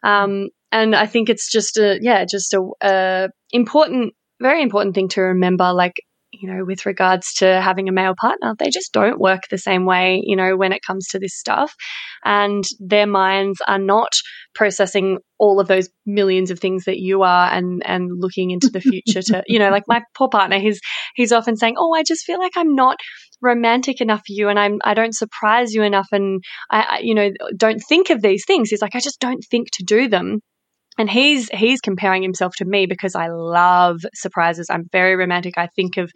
Um, 0.04 0.50
and 0.72 0.96
I 0.96 1.08
think 1.08 1.30
it's 1.30 1.52
just 1.52 1.78
a, 1.78 2.00
yeah, 2.02 2.26
just 2.26 2.54
a, 2.54 2.62
a 2.82 3.30
important, 3.52 4.14
very 4.42 4.62
important 4.62 4.96
thing 4.96 5.10
to 5.10 5.22
remember. 5.22 5.74
Like, 5.74 5.96
you 6.40 6.52
know, 6.52 6.64
with 6.66 6.86
regards 6.86 7.34
to 7.36 7.62
having 7.62 7.90
a 7.90 7.92
male 7.92 8.16
partner, 8.20 8.56
they 8.58 8.70
just 8.70 8.92
don't 8.92 9.20
work 9.20 9.44
the 9.50 9.58
same 9.58 9.86
way, 9.86 10.22
you 10.24 10.36
know, 10.36 10.56
when 10.56 10.72
it 10.72 10.82
comes 10.86 11.08
to 11.10 11.20
this 11.20 11.38
stuff. 11.38 11.74
And 12.24 12.64
their 12.80 13.08
minds 13.08 13.60
are 13.68 13.80
not 13.80 14.12
processing 14.54 15.20
all 15.38 15.60
of 15.60 15.68
those 15.68 15.90
millions 16.06 16.52
of 16.52 16.60
things 16.60 16.86
that 16.86 16.98
you 16.98 17.24
are 17.24 17.52
and 17.52 17.82
and 17.86 18.10
looking 18.14 18.52
into 18.52 18.70
the 18.70 18.82
future 18.82 19.22
to, 19.22 19.44
you 19.48 19.60
know, 19.60 19.70
like 19.70 19.84
my 19.88 20.02
poor 20.18 20.30
partner, 20.30 20.60
he's 20.60 20.80
he's 21.16 21.32
often 21.32 21.56
saying, 21.58 21.76
"Oh, 21.78 21.94
I 21.94 22.04
just 22.04 22.24
feel 22.26 22.40
like 22.40 22.54
I'm 22.56 22.76
not 22.76 22.98
romantic 23.42 24.02
enough 24.02 24.20
for 24.20 24.34
you 24.34 24.50
and 24.50 24.58
I'm 24.60 24.80
I 24.84 24.94
don't 24.94 25.16
surprise 25.16 25.74
you 25.74 25.84
enough 25.84 26.08
and 26.12 26.44
I, 26.72 26.82
I 26.82 27.00
you 27.00 27.14
know, 27.16 27.30
don't 27.56 27.80
think 27.80 28.10
of 28.10 28.22
these 28.22 28.46
things." 28.46 28.70
He's 28.70 28.82
like, 28.82 28.96
"I 28.96 29.00
just 29.00 29.20
don't 29.20 29.44
think 29.50 29.68
to 29.74 29.84
do 29.84 30.08
them." 30.08 30.40
And 30.98 31.10
he's 31.10 31.50
he's 31.50 31.82
comparing 31.82 32.24
himself 32.24 32.56
to 32.58 32.66
me 32.66 32.86
because 32.86 33.16
I 33.16 33.28
love 33.28 34.02
surprises. 34.14 34.68
I'm 34.70 34.88
very 34.92 35.16
romantic. 35.16 35.58
I 35.58 35.68
think 35.76 35.98
of 35.98 36.12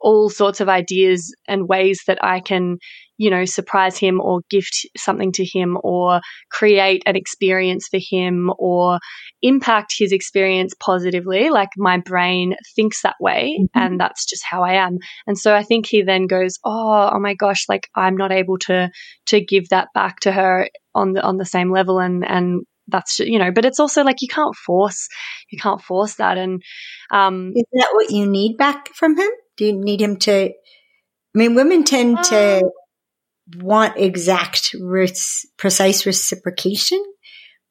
all 0.00 0.28
sorts 0.28 0.60
of 0.60 0.68
ideas 0.68 1.34
and 1.46 1.68
ways 1.68 2.02
that 2.08 2.18
I 2.24 2.40
can, 2.40 2.78
you 3.18 3.30
know, 3.30 3.44
surprise 3.44 3.96
him 3.96 4.20
or 4.20 4.40
gift 4.50 4.84
something 4.96 5.30
to 5.32 5.44
him 5.44 5.78
or 5.84 6.20
create 6.50 7.04
an 7.06 7.14
experience 7.14 7.86
for 7.88 8.00
him 8.02 8.50
or 8.58 8.98
impact 9.42 9.94
his 9.96 10.10
experience 10.10 10.74
positively. 10.80 11.50
Like 11.50 11.68
my 11.76 11.98
brain 11.98 12.56
thinks 12.74 13.02
that 13.02 13.16
way 13.20 13.58
Mm-hmm. 13.60 13.78
and 13.78 14.00
that's 14.00 14.26
just 14.26 14.42
how 14.44 14.62
I 14.62 14.74
am. 14.74 14.98
And 15.26 15.38
so 15.38 15.54
I 15.54 15.62
think 15.62 15.86
he 15.86 16.02
then 16.02 16.26
goes, 16.26 16.58
"Oh, 16.64 17.10
oh 17.12 17.20
my 17.20 17.34
gosh, 17.34 17.66
like 17.68 17.88
I'm 17.94 18.16
not 18.16 18.32
able 18.32 18.58
to 18.58 18.90
to 19.26 19.44
give 19.44 19.68
that 19.68 19.88
back 19.94 20.20
to 20.20 20.32
her 20.32 20.68
on 20.94 21.12
the 21.12 21.22
on 21.22 21.36
the 21.36 21.44
same 21.44 21.70
level 21.72 21.98
and 21.98 22.24
and 22.26 22.62
that's 22.92 23.18
you 23.18 23.38
know 23.38 23.50
but 23.50 23.64
it's 23.64 23.80
also 23.80 24.04
like 24.04 24.22
you 24.22 24.28
can't 24.28 24.54
force 24.54 25.08
you 25.50 25.58
can't 25.58 25.80
force 25.82 26.14
that 26.16 26.38
and 26.38 26.62
um 27.10 27.52
Is 27.56 27.64
that 27.72 27.88
what 27.92 28.10
you 28.10 28.26
need 28.26 28.56
back 28.56 28.94
from 28.94 29.16
him? 29.16 29.28
Do 29.56 29.66
you 29.66 29.72
need 29.72 30.00
him 30.00 30.16
to? 30.18 30.50
I 30.50 31.38
mean, 31.38 31.54
women 31.54 31.84
tend 31.84 32.22
to 32.24 32.70
want 33.58 33.96
exact, 33.96 34.74
res- 34.80 35.46
precise 35.56 36.04
reciprocation, 36.06 37.02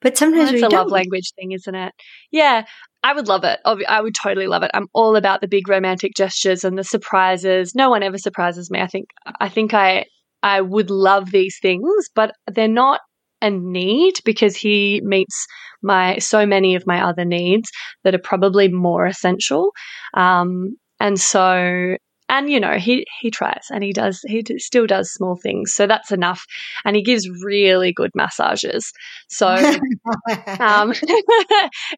but 0.02 0.18
sometimes 0.18 0.52
we 0.52 0.58
a 0.58 0.62
don't. 0.62 0.74
love 0.74 0.92
language 0.92 1.32
thing, 1.36 1.52
isn't 1.52 1.76
it? 1.76 1.94
Yeah, 2.32 2.66
I 3.04 3.14
would 3.14 3.28
love 3.28 3.44
it. 3.44 3.60
I 3.66 4.02
would 4.02 4.16
totally 4.16 4.48
love 4.48 4.64
it. 4.64 4.72
I'm 4.74 4.88
all 4.94 5.16
about 5.16 5.42
the 5.42 5.48
big 5.48 5.68
romantic 5.68 6.14
gestures 6.16 6.64
and 6.64 6.78
the 6.78 6.84
surprises. 6.84 7.74
No 7.76 7.90
one 7.90 8.04
ever 8.04 8.18
surprises 8.18 8.70
me. 8.70 8.80
I 8.80 8.88
think 8.88 9.08
I 9.40 9.50
think 9.50 9.74
I 9.74 10.06
I 10.44 10.62
would 10.62 10.90
love 10.90 11.32
these 11.32 11.58
things, 11.62 12.10
but 12.16 12.34
they're 12.52 12.68
not 12.68 13.00
a 13.42 13.50
need 13.50 14.16
because 14.26 14.56
he 14.56 15.02
meets 15.04 15.48
my 15.82 16.18
so 16.20 16.46
many 16.46 16.76
of 16.76 16.88
my 16.88 17.04
other 17.04 17.26
needs 17.26 17.70
that 18.04 18.16
are 18.16 18.20
probably 18.20 18.68
more 18.68 19.06
essential. 19.06 19.72
Um, 20.14 20.78
and 21.00 21.20
so 21.20 21.96
and 22.30 22.50
you 22.50 22.60
know 22.60 22.78
he 22.78 23.06
he 23.20 23.30
tries 23.30 23.66
and 23.72 23.84
he 23.84 23.92
does 23.92 24.22
he 24.26 24.42
d- 24.42 24.60
still 24.60 24.88
does 24.88 25.12
small 25.12 25.36
things 25.36 25.74
so 25.74 25.86
that's 25.86 26.12
enough 26.12 26.46
and 26.86 26.96
he 26.96 27.02
gives 27.02 27.28
really 27.44 27.92
good 27.92 28.12
massages 28.16 28.92
so 29.28 29.48
um, 30.60 30.94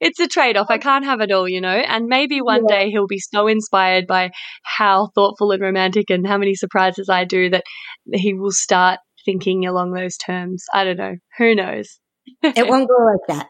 it's 0.02 0.20
a 0.20 0.28
trade 0.28 0.58
off. 0.58 0.68
I 0.70 0.78
can't 0.78 1.06
have 1.06 1.22
it 1.22 1.32
all, 1.32 1.48
you 1.48 1.62
know. 1.62 1.70
And 1.70 2.08
maybe 2.08 2.42
one 2.42 2.66
day 2.66 2.90
he'll 2.90 3.08
be 3.08 3.20
so 3.20 3.48
inspired 3.48 4.08
by 4.08 4.32
how 4.64 5.10
thoughtful 5.16 5.52
and 5.52 5.62
romantic 5.62 6.10
and 6.10 6.26
how 6.26 6.38
many 6.38 6.56
surprises 6.56 7.10
I 7.10 7.26
do 7.26 7.50
that 7.50 7.64
he 8.12 8.34
will 8.34 8.52
start 8.52 9.00
thinking 9.26 9.66
along 9.66 9.92
those 9.92 10.18
terms. 10.18 10.66
I 10.74 10.84
don't 10.84 10.98
know. 10.98 11.16
Who 11.38 11.56
knows? 11.56 12.00
it 12.44 12.68
won't 12.68 12.88
go 12.90 12.98
like 13.06 13.28
that. 13.38 13.48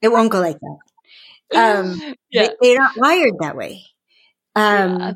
It 0.00 0.08
won't 0.08 0.30
go 0.30 0.40
like 0.40 0.58
that. 0.60 0.78
Um, 1.56 2.14
yeah. 2.30 2.48
they, 2.48 2.54
they're 2.60 2.78
not 2.78 2.96
wired 2.96 3.34
that 3.40 3.56
way. 3.56 3.84
Um, 4.54 4.98
Yeah. 4.98 5.12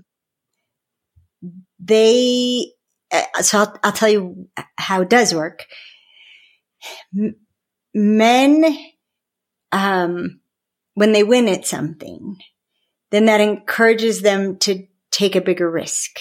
they, 1.78 2.72
uh, 3.12 3.42
so 3.42 3.58
I'll, 3.58 3.78
I'll 3.84 3.92
tell 3.92 4.08
you 4.08 4.48
how 4.76 5.02
it 5.02 5.10
does 5.10 5.34
work. 5.34 5.66
M- 7.16 7.36
men, 7.94 8.64
um, 9.72 10.40
when 10.94 11.12
they 11.12 11.22
win 11.22 11.48
at 11.48 11.66
something, 11.66 12.36
then 13.10 13.26
that 13.26 13.40
encourages 13.40 14.22
them 14.22 14.58
to 14.58 14.86
take 15.10 15.36
a 15.36 15.40
bigger 15.40 15.70
risk. 15.70 16.18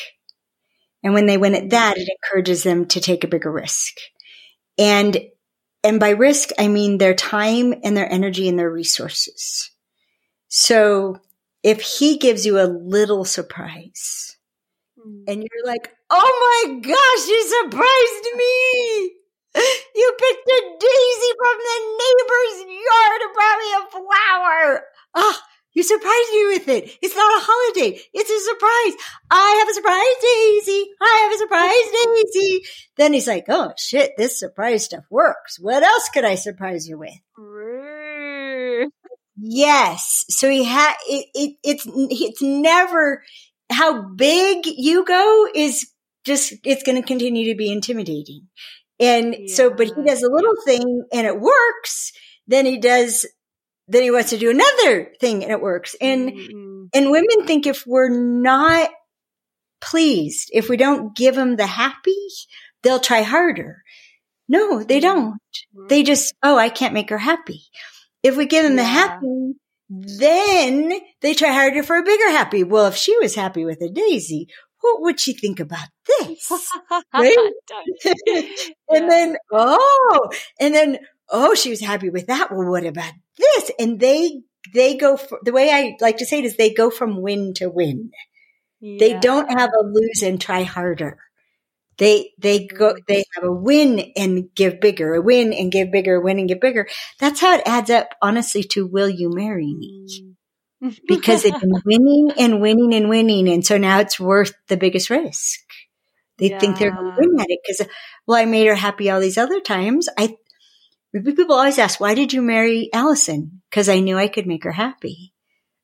And 1.03 1.13
when 1.13 1.25
they 1.25 1.37
win 1.37 1.55
at 1.55 1.71
that, 1.71 1.97
it 1.97 2.09
encourages 2.09 2.63
them 2.63 2.85
to 2.87 3.01
take 3.01 3.23
a 3.23 3.27
bigger 3.27 3.51
risk. 3.51 3.95
And, 4.77 5.17
and 5.83 5.99
by 5.99 6.11
risk, 6.11 6.49
I 6.59 6.67
mean 6.67 6.97
their 6.97 7.15
time 7.15 7.73
and 7.83 7.97
their 7.97 8.11
energy 8.11 8.47
and 8.47 8.57
their 8.57 8.71
resources. 8.71 9.71
So 10.47 11.19
if 11.63 11.81
he 11.81 12.17
gives 12.17 12.45
you 12.45 12.59
a 12.59 12.67
little 12.67 13.25
surprise 13.25 14.37
and 15.27 15.41
you're 15.41 15.65
like, 15.65 15.91
Oh 16.09 16.65
my 16.65 16.79
gosh, 16.79 17.27
you 17.27 17.63
surprised 17.63 18.37
me. 18.37 19.11
You 19.93 20.13
picked 20.17 20.47
a 20.47 20.61
daisy 20.79 21.31
from 21.37 21.57
the 21.59 21.79
neighbor's 22.01 22.57
yard 22.71 23.21
and 23.21 23.33
brought 23.33 23.59
me 23.59 23.69
a 23.73 23.91
flower. 23.91 24.83
Ah, 25.13 25.41
you 25.73 25.83
surprised 25.83 26.31
me 26.31 26.47
with 26.47 26.67
it. 26.67 26.97
It's 27.01 27.15
not 27.15 27.41
a 27.41 27.45
holiday. 27.45 27.99
It's 28.13 28.29
a 28.29 28.39
surprise. 28.49 29.05
I 29.29 29.57
have 29.59 29.69
a 29.69 29.73
surprise 29.73 30.17
daisy. 30.21 30.89
I 31.01 31.19
have 31.23 31.33
a 31.33 31.37
surprise 31.37 32.33
daisy. 32.33 32.61
Then 32.97 33.13
he's 33.13 33.27
like, 33.27 33.45
Oh 33.47 33.73
shit, 33.77 34.11
this 34.17 34.39
surprise 34.39 34.85
stuff 34.85 35.05
works. 35.09 35.59
What 35.59 35.83
else 35.83 36.09
could 36.13 36.25
I 36.25 36.35
surprise 36.35 36.87
you 36.87 36.97
with? 36.97 37.13
Yes. 39.37 40.25
So 40.29 40.49
he 40.49 40.63
had 40.63 40.93
it, 41.07 41.27
it. 41.33 41.57
It's 41.63 41.87
it's 41.87 42.41
never 42.41 43.23
how 43.71 44.09
big 44.15 44.65
you 44.65 45.05
go 45.05 45.47
is 45.55 45.89
just 46.23 46.53
it's 46.63 46.83
going 46.83 47.01
to 47.01 47.07
continue 47.07 47.51
to 47.51 47.57
be 47.57 47.71
intimidating. 47.71 48.47
And 48.99 49.49
so, 49.49 49.71
but 49.71 49.87
he 49.87 50.03
does 50.05 50.21
a 50.21 50.31
little 50.31 50.55
thing 50.63 51.03
and 51.11 51.25
it 51.25 51.39
works. 51.39 52.11
Then 52.47 52.65
he 52.65 52.79
does. 52.79 53.25
Then 53.87 54.03
he 54.03 54.11
wants 54.11 54.29
to 54.29 54.37
do 54.37 54.49
another 54.49 55.11
thing 55.19 55.43
and 55.43 55.51
it 55.51 55.61
works. 55.61 55.95
And 55.99 56.31
Mm-mm. 56.31 56.89
and 56.93 57.11
women 57.11 57.45
think 57.45 57.67
if 57.67 57.85
we're 57.85 58.09
not 58.09 58.89
pleased, 59.81 60.49
if 60.53 60.69
we 60.69 60.77
don't 60.77 61.15
give 61.15 61.35
them 61.35 61.55
the 61.55 61.67
happy, 61.67 62.27
they'll 62.83 62.99
try 62.99 63.21
harder. 63.21 63.83
No, 64.47 64.83
they 64.83 64.99
mm-hmm. 64.99 65.01
don't. 65.01 65.33
Mm-hmm. 65.33 65.87
They 65.87 66.03
just, 66.03 66.33
oh, 66.43 66.57
I 66.57 66.69
can't 66.69 66.93
make 66.93 67.09
her 67.09 67.17
happy. 67.17 67.63
If 68.23 68.37
we 68.37 68.45
give 68.45 68.63
them 68.63 68.75
the 68.75 68.83
happy, 68.83 69.53
then 69.89 70.93
they 71.21 71.33
try 71.33 71.51
harder 71.51 71.83
for 71.83 71.97
a 71.97 72.03
bigger 72.03 72.29
happy. 72.29 72.63
Well, 72.63 72.87
if 72.87 72.95
she 72.95 73.17
was 73.17 73.35
happy 73.35 73.65
with 73.65 73.81
a 73.81 73.89
daisy, 73.89 74.47
what 74.81 75.01
would 75.01 75.19
she 75.19 75.33
think 75.33 75.59
about 75.59 75.87
this? 76.07 76.51
Right? 77.13 77.35
And 78.89 79.09
then, 79.09 79.37
oh, 79.53 80.29
and 80.59 80.75
then, 80.75 80.99
oh, 81.31 81.55
she 81.55 81.69
was 81.69 81.81
happy 81.81 82.09
with 82.09 82.27
that. 82.27 82.51
Well, 82.51 82.69
what 82.69 82.85
about 82.85 83.13
this? 83.37 83.71
And 83.79 83.99
they, 83.99 84.41
they 84.73 84.97
go 84.97 85.17
for, 85.17 85.39
the 85.43 85.53
way 85.53 85.71
I 85.71 85.95
like 85.99 86.17
to 86.17 86.25
say 86.25 86.39
it 86.39 86.45
is 86.45 86.57
they 86.57 86.73
go 86.73 86.89
from 86.89 87.21
win 87.21 87.53
to 87.55 87.69
win. 87.69 88.11
They 88.81 89.19
don't 89.19 89.49
have 89.51 89.69
a 89.69 89.85
lose 89.85 90.23
and 90.23 90.41
try 90.41 90.63
harder. 90.63 91.19
They, 91.97 92.31
they 92.39 92.65
go, 92.65 92.93
mm-hmm. 92.93 92.99
they 93.07 93.23
have 93.35 93.43
a 93.43 93.51
win 93.51 94.11
and 94.15 94.45
give 94.55 94.81
bigger, 94.81 95.13
a 95.13 95.21
win 95.21 95.53
and 95.53 95.71
give 95.71 95.91
bigger, 95.91 96.15
a 96.15 96.21
win 96.21 96.39
and 96.39 96.47
give 96.47 96.59
bigger. 96.59 96.87
That's 97.19 97.39
how 97.39 97.55
it 97.55 97.61
adds 97.67 97.91
up, 97.91 98.15
honestly, 98.23 98.63
to 98.71 98.87
will 98.87 99.09
you 99.09 99.29
marry 99.31 99.71
me? 99.71 100.07
Mm-hmm. 100.83 100.95
Because 101.07 101.43
they've 101.43 101.53
been 101.61 101.81
winning 101.85 102.31
and 102.39 102.59
winning 102.59 102.95
and 102.95 103.07
winning. 103.07 103.49
And 103.49 103.63
so 103.63 103.77
now 103.77 103.99
it's 103.99 104.19
worth 104.19 104.53
the 104.67 104.77
biggest 104.77 105.11
risk. 105.11 105.59
They 106.39 106.49
think 106.49 106.79
they're 106.79 106.91
going 106.91 107.11
to 107.11 107.17
win 107.19 107.39
at 107.39 107.45
it 107.49 107.59
because, 107.63 107.87
well, 108.25 108.39
I 108.39 108.45
made 108.45 108.65
her 108.65 108.73
happy 108.73 109.11
all 109.11 109.19
these 109.19 109.37
other 109.37 109.59
times. 109.59 110.09
I, 110.17 110.35
people 111.13 111.53
always 111.53 111.79
ask, 111.79 111.99
why 111.99 112.13
did 112.13 112.33
you 112.33 112.41
marry 112.41 112.89
Alison? 112.93 113.61
Because 113.69 113.89
I 113.89 113.99
knew 113.99 114.17
I 114.17 114.27
could 114.27 114.47
make 114.47 114.63
her 114.63 114.71
happy. 114.71 115.33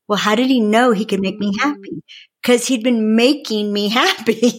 Well, 0.07 0.17
how 0.17 0.35
did 0.35 0.47
he 0.47 0.61
know 0.61 0.91
he 0.91 1.05
could 1.05 1.19
make 1.19 1.37
me 1.37 1.53
happy? 1.59 2.03
Because 2.41 2.65
he'd 2.65 2.83
been 2.83 3.15
making 3.15 3.73
me 3.73 3.89
happy 4.01 4.53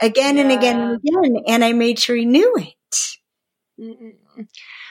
again 0.00 0.38
and 0.38 0.52
again 0.52 0.80
and 0.80 0.96
again. 0.96 1.42
And 1.46 1.64
I 1.64 1.72
made 1.72 1.98
sure 1.98 2.16
he 2.16 2.26
knew 2.26 2.54
it. 2.56 2.74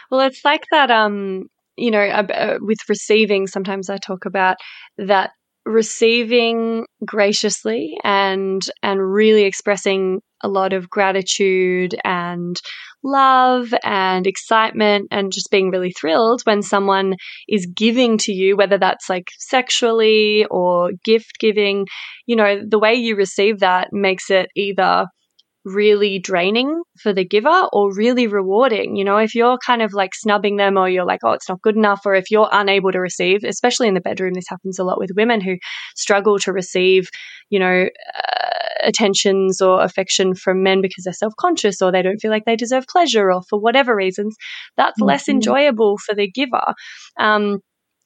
Well, 0.10 0.22
it's 0.22 0.44
like 0.44 0.66
that. 0.72 0.90
Um, 0.90 1.50
you 1.76 1.92
know, 1.92 2.02
uh, 2.02 2.58
with 2.60 2.80
receiving, 2.90 3.46
sometimes 3.46 3.90
I 3.90 3.98
talk 3.98 4.26
about 4.26 4.58
that 4.98 5.32
receiving 5.68 6.86
graciously 7.06 7.98
and 8.04 8.62
and 8.82 9.00
really 9.02 9.44
expressing 9.44 10.22
a 10.44 10.48
lot 10.48 10.72
of 10.72 10.90
gratitude 10.90 11.96
and 12.04 12.60
love 13.04 13.74
and 13.84 14.28
excitement 14.28 15.08
and 15.12 15.32
just 15.32 15.50
being 15.52 15.70
really 15.72 15.92
thrilled 15.92 16.42
when 16.44 16.62
someone 16.62 17.16
is 17.48 17.68
giving 17.76 18.18
to 18.18 18.32
you 18.32 18.56
whether 18.56 18.78
that's 18.78 19.10
like 19.10 19.28
sexually 19.38 20.46
or 20.50 20.92
gift 21.04 21.40
giving. 21.40 21.86
You 22.26 22.36
know 22.36 22.62
the 22.68 22.80
way 22.80 22.96
you 22.96 23.16
receive 23.16 23.60
that 23.60 23.90
makes 23.92 24.30
it 24.30 24.50
either 24.56 25.08
really 25.74 26.20
draining 26.20 26.82
for 27.02 27.14
the 27.14 27.26
giver 27.26 27.68
or 27.74 27.94
really 27.94 28.28
rewarding. 28.28 28.96
You 28.96 29.04
know, 29.06 29.18
if 29.18 29.36
you're 29.36 29.58
kind 29.66 29.82
of 29.82 29.94
like 29.94 30.16
snubbing 30.16 30.58
them 30.58 30.78
or 30.78 30.90
you're 30.90 31.06
like, 31.06 31.22
oh, 31.24 31.32
it's 31.32 31.50
not 31.50 31.62
good 31.62 31.76
enough, 31.76 32.02
or 32.06 32.16
if 32.16 32.32
you're 32.32 32.50
unable 32.52 32.92
to 32.92 33.00
receive, 33.00 33.44
especially 33.44 33.88
in 33.88 33.94
the 33.94 34.02
bedroom, 34.02 34.34
this 34.34 34.48
happens 34.50 34.80
a 34.80 34.84
lot 34.84 35.00
with 35.00 35.12
women 35.16 35.42
who 35.42 35.58
struggle 35.96 36.40
to 36.40 36.54
receive, 36.54 37.10
you 37.50 37.60
know, 37.60 37.88
uh, 38.16 38.50
attentions 38.84 39.62
or 39.62 39.82
affection 39.84 40.36
from 40.36 40.64
men 40.64 40.82
because 40.82 41.04
they're 41.04 41.14
self 41.14 41.34
conscious 41.40 41.82
or 41.82 41.92
they 41.92 42.02
don't 42.02 42.20
feel 42.20 42.32
like 42.32 42.46
they 42.46 42.56
deserve 42.56 42.86
pleasure 42.88 43.32
or 43.32 43.42
for 43.50 43.60
whatever 43.60 43.96
reasons, 43.96 44.36
that's 44.78 45.00
less 45.02 45.26
Mhm. 45.28 45.34
enjoyable 45.36 45.98
for 46.06 46.16
the 46.16 46.30
giver. 46.30 46.74
Um, 47.20 47.60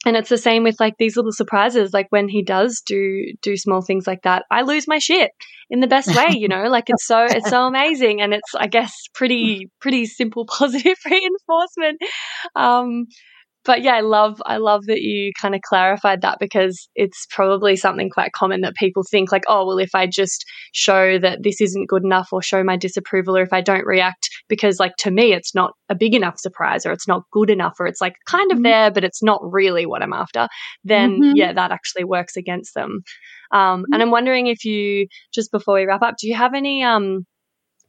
and 0.05 0.17
it's 0.17 0.29
the 0.29 0.37
same 0.37 0.63
with 0.63 0.79
like 0.79 0.95
these 0.97 1.15
little 1.15 1.31
surprises 1.31 1.93
like 1.93 2.07
when 2.09 2.27
he 2.27 2.41
does 2.41 2.81
do 2.85 3.25
do 3.41 3.55
small 3.55 3.81
things 3.81 4.07
like 4.07 4.23
that 4.23 4.43
i 4.51 4.61
lose 4.61 4.87
my 4.87 4.99
shit 4.99 5.31
in 5.71 5.79
the 5.79 5.87
best 5.87 6.13
way 6.15 6.27
you 6.31 6.47
know? 6.47 6.63
Like 6.69 6.89
it's 6.89 7.05
so 7.05 7.25
it's 7.25 7.49
so 7.49 7.65
amazing 7.65 8.21
and 8.21 8.33
it's 8.33 8.53
i 8.55 8.67
guess 8.67 8.93
pretty 9.13 9.69
pretty 9.79 10.05
simple 10.05 10.45
positive 10.59 10.97
reinforcement. 11.09 12.01
Um 12.55 13.07
but 13.65 13.81
yeah 13.81 13.93
i 13.95 14.01
love 14.01 14.41
i 14.45 14.57
love 14.57 14.85
that 14.85 15.01
you 15.01 15.31
kind 15.39 15.55
of 15.55 15.61
clarified 15.61 16.21
that 16.21 16.37
because 16.39 16.87
it's 16.95 17.25
probably 17.29 17.75
something 17.75 18.09
quite 18.09 18.31
common 18.33 18.61
that 18.61 18.75
people 18.75 19.03
think 19.09 19.31
like 19.31 19.43
oh 19.47 19.65
well 19.65 19.77
if 19.77 19.93
i 19.95 20.05
just 20.07 20.45
show 20.73 21.17
that 21.19 21.43
this 21.43 21.61
isn't 21.61 21.87
good 21.89 22.03
enough 22.03 22.29
or 22.31 22.41
show 22.41 22.63
my 22.63 22.75
disapproval 22.77 23.37
or 23.37 23.41
if 23.43 23.53
i 23.53 23.61
don't 23.61 23.85
react 23.85 24.29
because 24.47 24.79
like 24.79 24.95
to 24.97 25.11
me 25.11 25.33
it's 25.33 25.53
not 25.55 25.71
a 25.89 25.95
big 25.95 26.13
enough 26.15 26.39
surprise 26.39 26.85
or 26.85 26.91
it's 26.91 27.07
not 27.07 27.23
good 27.31 27.49
enough 27.49 27.75
or 27.79 27.85
it's 27.87 28.01
like 28.01 28.15
kind 28.25 28.51
of 28.51 28.59
Mhm. 28.59 28.63
there 28.63 28.91
but 28.91 29.03
it's 29.03 29.21
not 29.23 29.39
really 29.43 29.85
what 29.85 30.01
i'm 30.01 30.13
after 30.13 30.47
then 30.83 31.19
Mhm. 31.19 31.33
yeah 31.35 31.53
that 31.53 31.71
actually 31.71 32.03
works 32.03 32.35
against 32.37 32.73
them 32.73 33.01
um, 33.51 33.85
and 33.91 34.01
i'm 34.01 34.11
wondering 34.11 34.47
if 34.47 34.63
you 34.65 35.07
just 35.33 35.51
before 35.51 35.75
we 35.75 35.85
wrap 35.85 36.01
up 36.01 36.15
do 36.19 36.27
you 36.27 36.35
have 36.35 36.53
any 36.53 36.83
um 36.83 37.25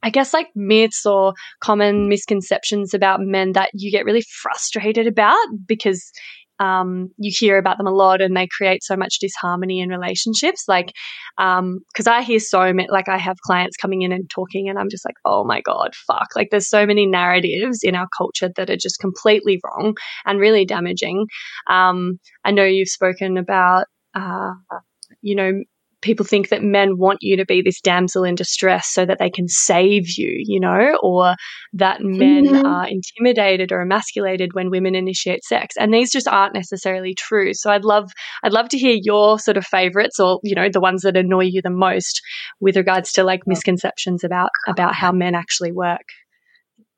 I 0.03 0.09
guess 0.09 0.33
like 0.33 0.49
myths 0.55 1.05
or 1.05 1.33
common 1.61 2.09
misconceptions 2.09 2.93
about 2.93 3.21
men 3.21 3.53
that 3.53 3.69
you 3.73 3.91
get 3.91 4.05
really 4.05 4.23
frustrated 4.41 5.07
about 5.07 5.37
because 5.65 6.11
um, 6.59 7.09
you 7.17 7.31
hear 7.33 7.57
about 7.57 7.77
them 7.77 7.87
a 7.87 7.91
lot 7.91 8.21
and 8.21 8.35
they 8.35 8.47
create 8.47 8.83
so 8.83 8.95
much 8.95 9.19
disharmony 9.19 9.79
in 9.79 9.89
relationships. 9.89 10.65
Like, 10.67 10.93
because 11.37 12.07
I 12.07 12.21
hear 12.21 12.39
so 12.39 12.71
many, 12.73 12.87
like 12.89 13.09
I 13.09 13.17
have 13.17 13.37
clients 13.45 13.77
coming 13.77 14.03
in 14.03 14.11
and 14.11 14.29
talking, 14.29 14.69
and 14.69 14.77
I'm 14.77 14.89
just 14.89 15.05
like, 15.05 15.15
oh 15.25 15.43
my 15.43 15.61
god, 15.61 15.95
fuck! 15.95 16.27
Like, 16.35 16.49
there's 16.51 16.69
so 16.69 16.85
many 16.85 17.05
narratives 17.05 17.79
in 17.81 17.95
our 17.95 18.07
culture 18.15 18.49
that 18.55 18.69
are 18.69 18.77
just 18.77 18.99
completely 18.99 19.59
wrong 19.63 19.95
and 20.25 20.39
really 20.39 20.65
damaging. 20.65 21.25
Um, 21.69 22.19
I 22.43 22.51
know 22.51 22.63
you've 22.63 22.89
spoken 22.89 23.37
about, 23.37 23.87
uh, 24.13 24.53
you 25.21 25.35
know, 25.35 25.63
people 26.03 26.25
think 26.25 26.49
that 26.49 26.61
men 26.61 26.97
want 26.97 27.19
you 27.21 27.37
to 27.37 27.45
be 27.45 27.61
this 27.61 27.81
damsel 27.81 28.23
in 28.23 28.35
distress 28.35 28.89
so 28.91 29.05
that 29.05 29.17
they 29.19 29.29
can 29.29 29.47
save 29.47 30.03
you, 30.17 30.35
you 30.37 30.59
know, 30.59 30.97
or 31.01 31.33
that 31.73 32.01
men 32.01 32.45
Mhm. 32.45 32.63
are 32.65 32.87
intimidated 32.87 33.71
or 33.71 33.81
emasculated 33.81 34.53
when 34.53 34.69
women 34.69 34.93
initiate 34.95 35.43
sex. 35.43 35.75
And 35.79 35.93
these 35.93 36.11
just 36.11 36.27
aren't 36.27 36.53
necessarily 36.53 37.15
true. 37.15 37.53
So 37.53 37.71
I'd 37.71 37.85
love 37.85 38.11
I'd 38.43 38.53
love 38.53 38.69
to 38.69 38.77
hear 38.77 38.97
your 39.01 39.39
sort 39.39 39.57
of 39.57 39.65
favorites 39.65 40.19
or, 40.19 40.39
you 40.43 40.53
know, 40.55 40.69
the 40.69 40.81
ones 40.81 41.01
that 41.01 41.17
annoy 41.17 41.45
you 41.45 41.61
the 41.63 41.69
most 41.71 42.21
with 42.59 42.77
regards 42.77 43.13
to 43.13 43.23
like 43.23 43.47
misconceptions 43.47 44.23
about 44.23 44.49
about 44.67 44.93
how 44.93 45.11
men 45.11 45.33
actually 45.35 45.71
work. 45.71 46.05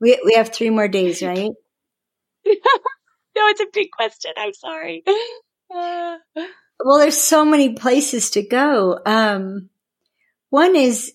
We, 0.01 0.19
we 0.25 0.33
have 0.33 0.49
three 0.49 0.71
more 0.71 0.87
days, 0.89 1.21
right? 1.23 1.51
no, 2.45 3.47
it's 3.47 3.61
a 3.61 3.67
big 3.73 3.89
question. 3.91 4.31
I'm 4.37 4.53
sorry. 4.53 5.03
Uh, 5.73 6.17
Well, 6.83 6.99
there's 6.99 7.21
so 7.21 7.45
many 7.45 7.73
places 7.73 8.31
to 8.31 8.43
go. 8.43 8.99
Um, 9.05 9.69
one 10.49 10.75
is 10.75 11.13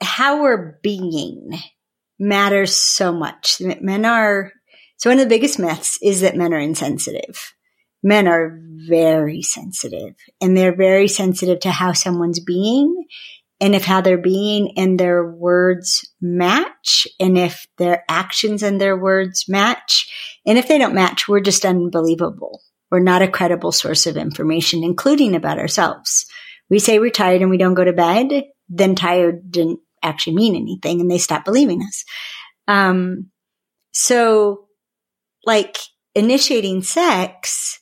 how 0.00 0.42
we're 0.42 0.78
being 0.82 1.58
matters 2.18 2.76
so 2.76 3.12
much. 3.12 3.60
Men 3.60 4.04
are, 4.04 4.52
so 4.96 5.10
one 5.10 5.18
of 5.18 5.24
the 5.24 5.34
biggest 5.34 5.58
myths 5.58 5.98
is 6.02 6.20
that 6.20 6.36
men 6.36 6.52
are 6.52 6.58
insensitive. 6.58 7.54
Men 8.02 8.28
are 8.28 8.60
very 8.62 9.42
sensitive 9.42 10.14
and 10.40 10.56
they're 10.56 10.76
very 10.76 11.08
sensitive 11.08 11.60
to 11.60 11.70
how 11.70 11.92
someone's 11.92 12.40
being 12.40 13.06
and 13.60 13.74
if 13.74 13.84
how 13.84 14.00
they're 14.00 14.16
being 14.16 14.72
and 14.76 15.00
their 15.00 15.28
words 15.28 16.08
match 16.20 17.08
and 17.18 17.36
if 17.36 17.66
their 17.76 18.04
actions 18.08 18.62
and 18.62 18.80
their 18.80 18.96
words 18.96 19.46
match. 19.48 20.08
And 20.46 20.58
if 20.58 20.68
they 20.68 20.78
don't 20.78 20.94
match, 20.94 21.26
we're 21.26 21.40
just 21.40 21.64
unbelievable. 21.64 22.62
We're 22.90 23.00
not 23.00 23.22
a 23.22 23.28
credible 23.28 23.72
source 23.72 24.06
of 24.06 24.16
information, 24.16 24.82
including 24.82 25.34
about 25.34 25.58
ourselves. 25.58 26.26
We 26.70 26.78
say 26.78 26.98
we're 26.98 27.10
tired 27.10 27.42
and 27.42 27.50
we 27.50 27.58
don't 27.58 27.74
go 27.74 27.84
to 27.84 27.92
bed, 27.92 28.44
then 28.68 28.94
tired 28.94 29.50
didn't 29.50 29.80
actually 30.02 30.36
mean 30.36 30.54
anything 30.54 31.00
and 31.00 31.10
they 31.10 31.18
stop 31.18 31.44
believing 31.44 31.82
us. 31.82 32.04
Um, 32.66 33.30
so 33.92 34.66
like 35.44 35.76
initiating 36.14 36.82
sex, 36.82 37.80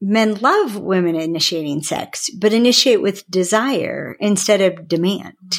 men 0.00 0.34
love 0.36 0.76
women 0.76 1.16
initiating 1.16 1.82
sex, 1.82 2.28
but 2.38 2.52
initiate 2.52 3.02
with 3.02 3.28
desire 3.30 4.16
instead 4.20 4.60
of 4.60 4.88
demand. 4.88 5.58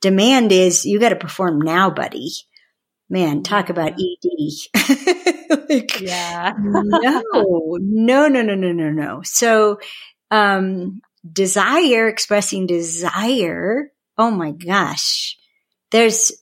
Demand 0.00 0.52
is 0.52 0.84
you 0.84 0.98
got 0.98 1.10
to 1.10 1.16
perform 1.16 1.60
now, 1.60 1.90
buddy. 1.90 2.30
Man, 3.10 3.42
talk 3.42 3.70
about 3.70 3.94
ED. 4.00 5.58
like, 5.68 6.00
yeah. 6.00 6.54
no, 6.56 6.90
no, 7.80 8.28
no, 8.28 8.42
no, 8.42 8.54
no, 8.54 8.72
no, 8.72 8.90
no. 8.90 9.20
So, 9.24 9.80
um, 10.30 11.02
desire, 11.30 12.06
expressing 12.08 12.66
desire. 12.66 13.90
Oh 14.16 14.30
my 14.30 14.52
gosh. 14.52 15.36
There's, 15.90 16.32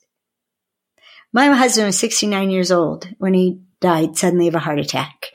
my 1.33 1.47
husband 1.47 1.87
was 1.87 1.97
69 1.97 2.51
years 2.51 2.71
old 2.71 3.07
when 3.17 3.33
he 3.33 3.61
died 3.81 4.15
suddenly 4.15 4.47
of 4.47 4.55
a 4.55 4.59
heart 4.59 4.79
attack 4.79 5.31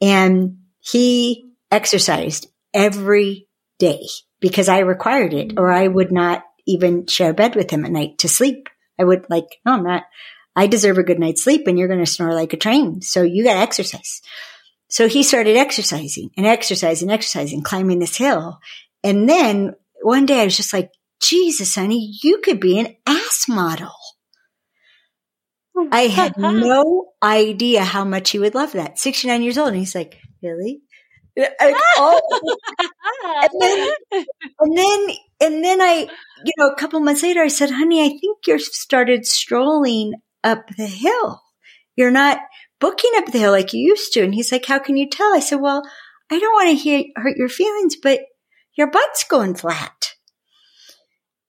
and 0.00 0.58
he 0.80 1.52
exercised 1.70 2.48
every 2.74 3.48
day 3.78 4.02
because 4.40 4.68
I 4.68 4.80
required 4.80 5.32
it 5.32 5.54
or 5.56 5.72
I 5.72 5.88
would 5.88 6.12
not 6.12 6.42
even 6.66 7.06
share 7.06 7.30
a 7.30 7.34
bed 7.34 7.54
with 7.54 7.70
him 7.70 7.84
at 7.84 7.92
night 7.92 8.18
to 8.18 8.28
sleep. 8.28 8.68
I 8.98 9.04
would 9.04 9.26
like, 9.30 9.46
no, 9.64 9.72
I'm 9.72 9.84
not, 9.84 10.04
I 10.56 10.66
deserve 10.66 10.96
a 10.96 11.02
good 11.02 11.20
night's 11.20 11.44
sleep 11.44 11.66
and 11.66 11.78
you're 11.78 11.88
going 11.88 12.04
to 12.04 12.10
snore 12.10 12.32
like 12.32 12.54
a 12.54 12.56
train. 12.56 13.02
So 13.02 13.22
you 13.22 13.44
got 13.44 13.54
to 13.54 13.60
exercise. 13.60 14.22
So 14.88 15.06
he 15.06 15.22
started 15.22 15.56
exercising 15.56 16.30
and 16.36 16.46
exercising, 16.46 17.10
exercising, 17.10 17.62
climbing 17.62 17.98
this 17.98 18.16
hill. 18.16 18.58
And 19.04 19.28
then 19.28 19.74
one 20.02 20.24
day 20.24 20.40
I 20.40 20.44
was 20.44 20.56
just 20.56 20.72
like, 20.72 20.90
Jesus, 21.20 21.74
honey, 21.74 22.14
you 22.22 22.40
could 22.42 22.60
be 22.60 22.78
an 22.78 22.96
ass 23.06 23.46
model. 23.48 23.92
I 25.92 26.02
had 26.02 26.38
no 26.38 27.08
idea 27.22 27.82
how 27.84 28.04
much 28.04 28.30
he 28.30 28.38
would 28.38 28.54
love 28.54 28.72
that. 28.72 28.98
69 28.98 29.42
years 29.42 29.58
old. 29.58 29.68
And 29.68 29.76
he's 29.76 29.94
like, 29.94 30.18
really? 30.42 30.80
And 31.36 31.54
then, 33.60 33.90
and 34.60 34.78
then, 34.78 35.08
and 35.40 35.64
then 35.64 35.82
I, 35.82 36.08
you 36.44 36.52
know, 36.56 36.68
a 36.68 36.76
couple 36.76 36.98
months 37.00 37.22
later, 37.22 37.42
I 37.42 37.48
said, 37.48 37.70
honey, 37.70 38.02
I 38.06 38.08
think 38.08 38.46
you're 38.46 38.58
started 38.58 39.26
strolling 39.26 40.14
up 40.44 40.68
the 40.76 40.86
hill. 40.86 41.42
You're 41.96 42.10
not 42.10 42.38
booking 42.80 43.12
up 43.16 43.26
the 43.26 43.38
hill 43.38 43.52
like 43.52 43.72
you 43.72 43.80
used 43.80 44.12
to. 44.12 44.22
And 44.22 44.34
he's 44.34 44.52
like, 44.52 44.66
how 44.66 44.78
can 44.78 44.96
you 44.96 45.08
tell? 45.08 45.34
I 45.34 45.40
said, 45.40 45.60
well, 45.60 45.82
I 46.30 46.38
don't 46.38 46.52
want 46.52 46.80
to 46.80 47.04
hurt 47.16 47.36
your 47.36 47.48
feelings, 47.48 47.96
but 47.96 48.20
your 48.76 48.90
butt's 48.90 49.24
going 49.24 49.54
flat. 49.54 50.12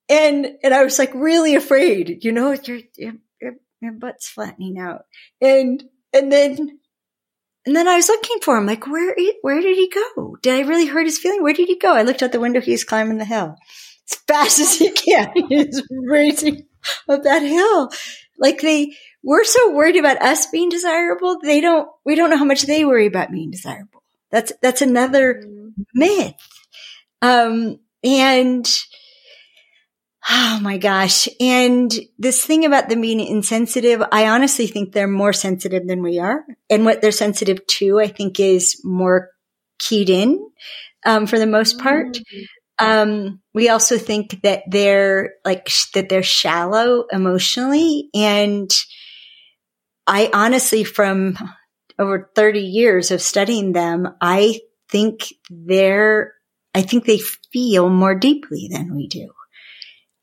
And, 0.09 0.47
and 0.63 0.73
I 0.73 0.83
was 0.83 0.99
like 0.99 1.13
really 1.13 1.55
afraid, 1.55 2.23
you 2.23 2.31
know, 2.31 2.51
your, 2.51 2.79
your, 2.95 3.13
your, 3.41 3.53
your 3.81 3.91
butt's 3.91 4.29
flattening 4.29 4.79
out. 4.79 5.01
And, 5.41 5.83
and 6.13 6.31
then, 6.31 6.79
and 7.65 7.75
then 7.75 7.87
I 7.89 7.97
was 7.97 8.07
looking 8.07 8.37
for 8.41 8.57
him, 8.57 8.65
like, 8.65 8.87
where, 8.87 9.13
where 9.41 9.59
did 9.59 9.75
he 9.75 9.89
go? 9.89 10.37
Did 10.41 10.53
I 10.53 10.67
really 10.69 10.85
hurt 10.85 11.05
his 11.05 11.17
feeling? 11.17 11.43
Where 11.43 11.53
did 11.53 11.67
he 11.67 11.77
go? 11.77 11.93
I 11.93 12.03
looked 12.03 12.23
out 12.23 12.31
the 12.31 12.39
window. 12.39 12.61
He's 12.61 12.85
climbing 12.85 13.17
the 13.17 13.25
hill 13.25 13.57
as 14.09 14.17
fast 14.27 14.59
as 14.59 14.77
he 14.77 14.91
can. 14.91 15.33
He's 15.49 15.83
racing 15.91 16.65
up 17.09 17.23
that 17.23 17.41
hill. 17.41 17.89
Like 18.39 18.61
they, 18.61 18.93
we're 19.23 19.43
so 19.43 19.73
worried 19.73 19.97
about 19.97 20.21
us 20.21 20.47
being 20.47 20.69
desirable. 20.69 21.39
They 21.41 21.61
don't, 21.61 21.89
we 22.05 22.15
don't 22.15 22.29
know 22.29 22.37
how 22.37 22.45
much 22.45 22.63
they 22.63 22.85
worry 22.85 23.07
about 23.07 23.31
being 23.31 23.51
desirable. 23.51 24.03
That's, 24.31 24.51
that's 24.61 24.81
another 24.81 25.43
myth. 25.93 26.35
Um, 27.21 27.79
and, 28.03 28.67
Oh 30.29 30.59
my 30.61 30.77
gosh. 30.77 31.29
And 31.39 31.93
this 32.19 32.43
thing 32.45 32.65
about 32.65 32.89
them 32.89 32.99
being 32.99 33.21
insensitive, 33.21 34.03
I 34.11 34.27
honestly 34.27 34.67
think 34.67 34.91
they're 34.91 35.07
more 35.07 35.31
sensitive 35.31 35.87
than 35.87 36.01
we 36.01 36.19
are. 36.19 36.45
And 36.69 36.83
what 36.83 37.01
they're 37.01 37.13
sensitive 37.13 37.65
to, 37.65 38.01
I 38.01 38.07
think 38.07 38.37
is 38.39 38.81
more 38.83 39.29
keyed 39.79 40.09
in, 40.09 40.45
um, 41.05 41.27
for 41.27 41.39
the 41.39 41.47
most 41.47 41.79
part. 41.79 42.17
Um, 42.79 43.41
we 43.53 43.69
also 43.69 43.97
think 43.97 44.41
that 44.43 44.63
they're 44.67 45.33
like, 45.43 45.67
sh- 45.69 45.91
that 45.93 46.09
they're 46.09 46.23
shallow 46.23 47.05
emotionally. 47.11 48.09
And 48.13 48.69
I 50.05 50.29
honestly, 50.33 50.83
from 50.83 51.37
over 51.99 52.29
30 52.35 52.59
years 52.59 53.11
of 53.11 53.21
studying 53.21 53.71
them, 53.73 54.07
I 54.21 54.61
think 54.89 55.33
they're, 55.49 56.33
I 56.75 56.81
think 56.83 57.05
they 57.05 57.19
feel 57.51 57.89
more 57.89 58.15
deeply 58.15 58.69
than 58.71 58.95
we 58.95 59.07
do. 59.07 59.31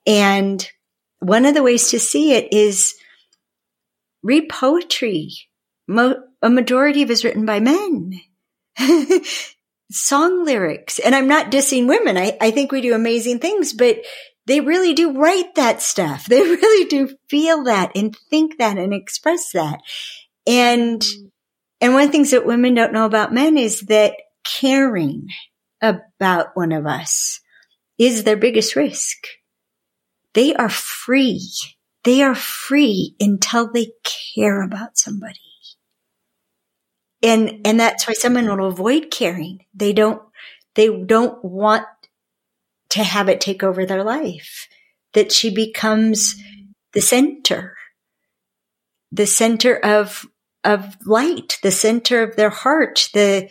And 0.06 0.66
one 1.18 1.46
of 1.46 1.54
the 1.54 1.62
ways 1.62 1.90
to 1.90 1.98
see 1.98 2.32
it 2.34 2.52
is 2.52 2.94
read 4.22 4.48
poetry. 4.48 5.30
Mo- 5.88 6.22
a 6.42 6.50
majority 6.50 7.02
of 7.02 7.10
it 7.10 7.14
is 7.14 7.24
written 7.24 7.46
by 7.46 7.60
men. 7.60 8.12
Song 9.94 10.44
lyrics. 10.44 10.98
And 10.98 11.14
I'm 11.14 11.28
not 11.28 11.50
dissing 11.50 11.88
women. 11.88 12.16
I, 12.16 12.36
I 12.40 12.50
think 12.50 12.72
we 12.72 12.80
do 12.80 12.94
amazing 12.94 13.38
things, 13.38 13.72
but 13.72 13.98
they 14.46 14.60
really 14.60 14.94
do 14.94 15.18
write 15.18 15.54
that 15.54 15.80
stuff. 15.82 16.26
They 16.28 16.42
really 16.42 16.88
do 16.88 17.16
feel 17.28 17.64
that 17.64 17.92
and 17.94 18.16
think 18.30 18.58
that 18.58 18.76
and 18.76 18.92
express 18.92 19.52
that. 19.52 19.80
And, 20.46 21.00
mm-hmm. 21.00 21.26
and 21.80 21.94
one 21.94 22.02
of 22.02 22.08
the 22.08 22.12
things 22.12 22.32
that 22.32 22.46
women 22.46 22.74
don't 22.74 22.92
know 22.92 23.06
about 23.06 23.32
men 23.32 23.56
is 23.56 23.82
that 23.82 24.14
caring 24.44 25.28
about 25.80 26.48
one 26.54 26.72
of 26.72 26.86
us 26.86 27.40
is 27.98 28.24
their 28.24 28.36
biggest 28.36 28.76
risk. 28.76 29.26
They 30.34 30.54
are 30.54 30.68
free. 30.68 31.48
They 32.02 32.22
are 32.22 32.34
free 32.34 33.14
until 33.20 33.70
they 33.72 33.92
care 34.02 34.62
about 34.62 34.98
somebody. 34.98 35.53
And, 37.24 37.62
and 37.64 37.80
that's 37.80 38.06
why 38.06 38.12
someone 38.12 38.46
will 38.46 38.68
avoid 38.68 39.10
caring. 39.10 39.64
They 39.74 39.94
don't, 39.94 40.22
they 40.74 40.88
don't 40.88 41.42
want 41.42 41.86
to 42.90 43.02
have 43.02 43.28
it 43.28 43.40
take 43.40 43.62
over 43.62 43.86
their 43.86 44.04
life. 44.04 44.68
That 45.14 45.32
she 45.32 45.52
becomes 45.54 46.36
the 46.92 47.00
center, 47.00 47.76
the 49.10 49.26
center 49.26 49.74
of, 49.76 50.26
of 50.64 50.96
light, 51.06 51.58
the 51.62 51.70
center 51.70 52.22
of 52.22 52.36
their 52.36 52.50
heart, 52.50 53.08
the, 53.14 53.48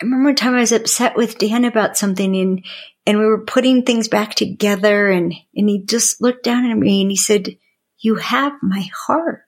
I 0.00 0.04
remember 0.04 0.28
one 0.30 0.34
time 0.36 0.54
I 0.54 0.60
was 0.60 0.72
upset 0.72 1.16
with 1.16 1.38
Dan 1.38 1.64
about 1.66 1.98
something 1.98 2.34
and, 2.34 2.64
and 3.04 3.18
we 3.18 3.26
were 3.26 3.44
putting 3.44 3.82
things 3.82 4.08
back 4.08 4.34
together 4.34 5.10
and, 5.10 5.34
and 5.54 5.68
he 5.68 5.84
just 5.84 6.22
looked 6.22 6.42
down 6.42 6.70
at 6.70 6.76
me 6.76 7.02
and 7.02 7.10
he 7.10 7.16
said, 7.16 7.56
you 7.98 8.14
have 8.14 8.52
my 8.62 8.88
heart. 9.06 9.42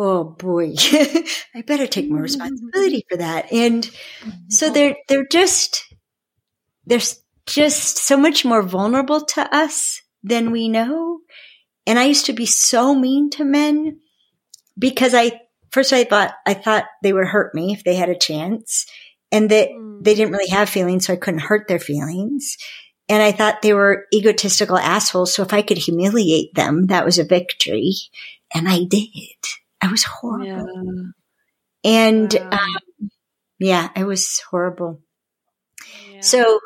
Oh 0.00 0.24
boy, 0.24 0.74
I 1.54 1.62
better 1.66 1.88
take 1.88 2.08
more 2.08 2.22
responsibility 2.22 3.04
for 3.10 3.18
that. 3.18 3.52
And 3.52 3.84
so 4.48 4.66
mm-hmm. 4.66 4.74
they're, 4.74 4.96
they're 5.08 5.26
just, 5.26 5.84
they're 6.86 7.00
just 7.46 7.98
so 7.98 8.16
much 8.16 8.44
more 8.44 8.62
vulnerable 8.62 9.22
to 9.22 9.54
us 9.54 10.00
than 10.22 10.52
we 10.52 10.68
know. 10.68 11.18
And 11.86 11.98
I 11.98 12.04
used 12.04 12.26
to 12.26 12.32
be 12.32 12.46
so 12.46 12.94
mean 12.94 13.30
to 13.30 13.44
men 13.44 13.98
because 14.78 15.14
I 15.14 15.40
first 15.70 15.92
I 15.92 16.04
thought 16.04 16.34
I 16.46 16.54
thought 16.54 16.84
they 17.02 17.12
would 17.12 17.26
hurt 17.26 17.54
me 17.54 17.72
if 17.72 17.82
they 17.82 17.94
had 17.94 18.10
a 18.10 18.18
chance 18.18 18.86
and 19.32 19.50
that 19.50 19.70
mm. 19.70 20.04
they 20.04 20.14
didn't 20.14 20.32
really 20.32 20.50
have 20.50 20.68
feelings 20.68 21.06
so 21.06 21.14
I 21.14 21.16
couldn't 21.16 21.40
hurt 21.40 21.66
their 21.68 21.78
feelings. 21.78 22.56
And 23.08 23.22
I 23.22 23.32
thought 23.32 23.62
they 23.62 23.72
were 23.72 24.04
egotistical 24.12 24.76
assholes. 24.76 25.32
So 25.32 25.42
if 25.42 25.54
I 25.54 25.62
could 25.62 25.78
humiliate 25.78 26.54
them, 26.54 26.86
that 26.88 27.06
was 27.06 27.18
a 27.18 27.24
victory. 27.24 27.94
And 28.54 28.68
I 28.68 28.84
did. 28.84 29.08
I 29.80 29.90
was 29.90 30.04
horrible. 30.04 30.66
And, 31.84 32.34
um, 32.36 32.76
yeah, 33.58 33.88
it 33.96 34.04
was 34.04 34.40
horrible. 34.50 35.00
So 36.20 36.60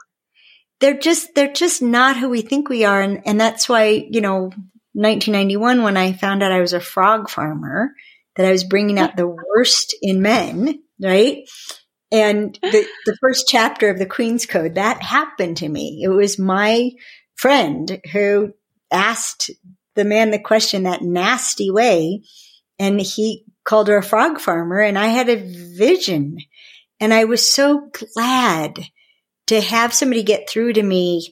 they're 0.80 0.98
just, 0.98 1.34
they're 1.34 1.52
just 1.52 1.82
not 1.82 2.16
who 2.16 2.28
we 2.28 2.43
think 2.43 2.68
we 2.68 2.84
are. 2.84 3.01
And, 3.01 3.22
and 3.26 3.40
that's 3.40 3.68
why, 3.68 4.06
you 4.10 4.20
know, 4.20 4.51
1991, 4.94 5.82
when 5.82 5.97
I 5.97 6.12
found 6.12 6.43
out 6.43 6.52
I 6.52 6.60
was 6.60 6.72
a 6.72 6.80
frog 6.80 7.30
farmer, 7.30 7.93
that 8.36 8.47
I 8.47 8.52
was 8.52 8.64
bringing 8.64 8.98
out 8.98 9.16
the 9.16 9.28
worst 9.28 9.94
in 10.01 10.22
men, 10.22 10.80
right? 11.01 11.44
And 12.10 12.59
the, 12.62 12.86
the 13.06 13.16
first 13.20 13.47
chapter 13.48 13.90
of 13.90 13.98
the 13.98 14.06
Queen's 14.06 14.47
Code, 14.47 14.74
that 14.74 15.02
happened 15.02 15.59
to 15.59 15.68
me. 15.68 16.01
It 16.02 16.09
was 16.09 16.39
my 16.39 16.90
friend 17.34 18.01
who 18.12 18.52
asked 18.90 19.51
the 19.94 20.05
man 20.05 20.30
the 20.30 20.39
question 20.39 20.82
that 20.82 21.02
nasty 21.02 21.70
way. 21.70 22.22
And 22.83 23.01
he 23.01 23.45
called 23.65 23.87
her 23.87 23.99
a 23.99 24.03
frog 24.03 24.41
farmer 24.41 24.81
and 24.81 24.99
I 24.99 25.07
had 25.07 25.29
a 25.29 25.37
vision 25.77 26.39
and 26.99 27.15
I 27.15 27.25
was 27.25 27.49
so 27.49 27.91
glad 28.13 28.81
to 29.47 29.61
have 29.61 29.95
somebody 29.95 30.25
get 30.25 30.51
through 30.51 30.73
to 30.73 30.83
me. 30.83 31.31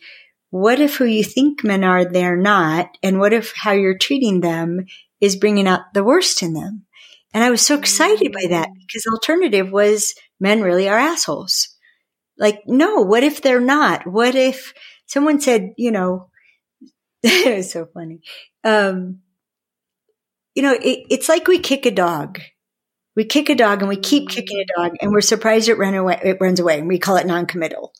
What 0.51 0.79
if 0.79 0.97
who 0.97 1.07
you 1.07 1.25
think 1.25 1.65
men 1.65 1.83
are, 1.83 2.05
they're 2.05 2.37
not? 2.37 2.97
And 3.03 3.19
what 3.19 3.33
if 3.33 3.53
how 3.57 3.73
you're 3.73 3.99
treating 3.99 4.41
them 4.41 4.87
is 5.21 5.35
bringing 5.35 5.67
out 5.67 5.93
the 5.93 6.05
worst 6.05 6.41
in 6.41 6.55
them? 6.55 6.87
And 7.35 7.43
I 7.43 7.51
was 7.51 7.63
so 7.63 7.77
excited 7.77 8.31
by 8.33 8.47
that 8.51 8.69
because 8.87 9.03
the 9.03 9.11
alternative 9.11 9.73
was 9.73 10.15
men 10.39 10.63
really 10.63 10.89
are 10.89 10.99
assholes. 10.99 11.69
Like, 12.39 12.63
no, 12.67 13.01
what 13.01 13.25
if 13.25 13.43
they're 13.43 13.61
not? 13.61 14.07
What 14.07 14.37
if 14.37 14.73
someone 15.07 15.41
said, 15.41 15.71
you 15.77 15.91
know, 15.91 16.31
it 17.25 17.57
was 17.57 17.73
so 17.73 17.87
funny. 17.93 18.21
Um, 18.63 19.23
you 20.55 20.63
know, 20.63 20.73
it, 20.73 21.07
it's 21.11 21.29
like 21.29 21.47
we 21.47 21.59
kick 21.59 21.87
a 21.87 21.91
dog. 21.91 22.41
We 23.17 23.25
kick 23.25 23.51
a 23.51 23.55
dog 23.55 23.81
and 23.81 23.89
we 23.89 23.97
keep 23.97 24.25
mm-hmm. 24.25 24.35
kicking 24.35 24.61
a 24.61 24.81
dog 24.81 24.97
and 25.01 25.13
we're 25.13 25.21
surprised 25.21 25.69
it 25.69 25.79
run 25.79 25.95
away, 25.95 26.19
it 26.23 26.39
runs 26.41 26.61
away 26.61 26.79
and 26.79 26.89
we 26.89 26.99
call 26.99 27.17
it 27.17 27.27
non-committal. 27.27 27.93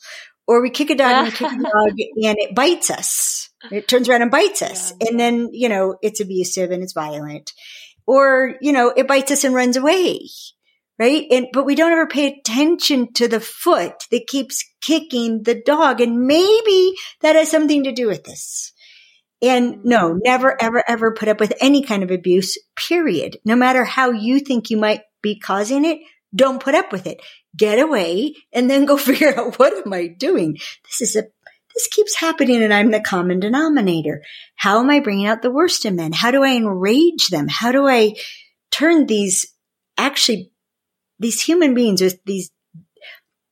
Or 0.47 0.61
we 0.61 0.69
kick 0.69 0.89
a 0.89 0.95
dog 0.95 1.11
and 1.11 1.25
we 1.25 1.31
kick 1.31 1.51
a 1.51 1.63
dog 1.63 1.89
and 1.99 2.37
it 2.39 2.55
bites 2.55 2.89
us. 2.89 3.49
It 3.71 3.87
turns 3.87 4.09
around 4.09 4.23
and 4.23 4.31
bites 4.31 4.61
us. 4.61 4.91
And 4.99 5.19
then, 5.19 5.49
you 5.51 5.69
know, 5.69 5.97
it's 6.01 6.19
abusive 6.19 6.71
and 6.71 6.81
it's 6.81 6.93
violent. 6.93 7.51
Or, 8.07 8.55
you 8.61 8.71
know, 8.71 8.89
it 8.89 9.07
bites 9.07 9.31
us 9.31 9.43
and 9.43 9.53
runs 9.53 9.77
away. 9.77 10.21
Right. 10.97 11.25
And, 11.31 11.47
but 11.51 11.65
we 11.65 11.75
don't 11.75 11.91
ever 11.91 12.07
pay 12.07 12.27
attention 12.27 13.13
to 13.13 13.27
the 13.27 13.39
foot 13.39 14.03
that 14.11 14.27
keeps 14.27 14.63
kicking 14.81 15.43
the 15.43 15.55
dog. 15.55 15.99
And 15.99 16.27
maybe 16.27 16.93
that 17.21 17.35
has 17.35 17.49
something 17.49 17.85
to 17.85 17.91
do 17.91 18.07
with 18.07 18.23
this. 18.23 18.70
And 19.41 19.83
no, 19.83 20.19
never, 20.23 20.61
ever, 20.61 20.83
ever 20.87 21.13
put 21.13 21.27
up 21.27 21.39
with 21.39 21.53
any 21.59 21.81
kind 21.81 22.03
of 22.03 22.11
abuse, 22.11 22.57
period. 22.75 23.37
No 23.43 23.55
matter 23.55 23.83
how 23.83 24.11
you 24.11 24.39
think 24.39 24.69
you 24.69 24.77
might 24.77 25.01
be 25.21 25.39
causing 25.39 25.83
it, 25.83 25.99
don't 26.33 26.61
put 26.61 26.75
up 26.75 26.91
with 26.91 27.07
it. 27.07 27.21
Get 27.55 27.79
away 27.79 28.35
and 28.53 28.69
then 28.69 28.85
go 28.85 28.97
figure 28.97 29.37
out 29.37 29.57
what 29.57 29.73
am 29.85 29.91
I 29.93 30.07
doing? 30.07 30.57
This 30.85 31.01
is 31.01 31.15
a, 31.15 31.23
this 31.73 31.87
keeps 31.87 32.15
happening 32.15 32.61
and 32.61 32.73
I'm 32.73 32.91
the 32.91 32.99
common 32.99 33.39
denominator. 33.39 34.23
How 34.55 34.79
am 34.79 34.89
I 34.89 34.99
bringing 34.99 35.25
out 35.25 35.41
the 35.41 35.51
worst 35.51 35.85
in 35.85 35.95
men? 35.95 36.11
How 36.13 36.31
do 36.31 36.43
I 36.43 36.55
enrage 36.55 37.29
them? 37.29 37.47
How 37.47 37.71
do 37.71 37.87
I 37.87 38.13
turn 38.69 39.07
these 39.07 39.47
actually, 39.97 40.51
these 41.19 41.41
human 41.41 41.73
beings 41.73 42.01
with 42.01 42.23
these 42.25 42.51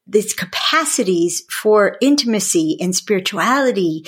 these 0.09 0.33
capacities 0.33 1.43
for 1.51 1.95
intimacy 2.01 2.77
and 2.81 2.95
spirituality 2.95 4.03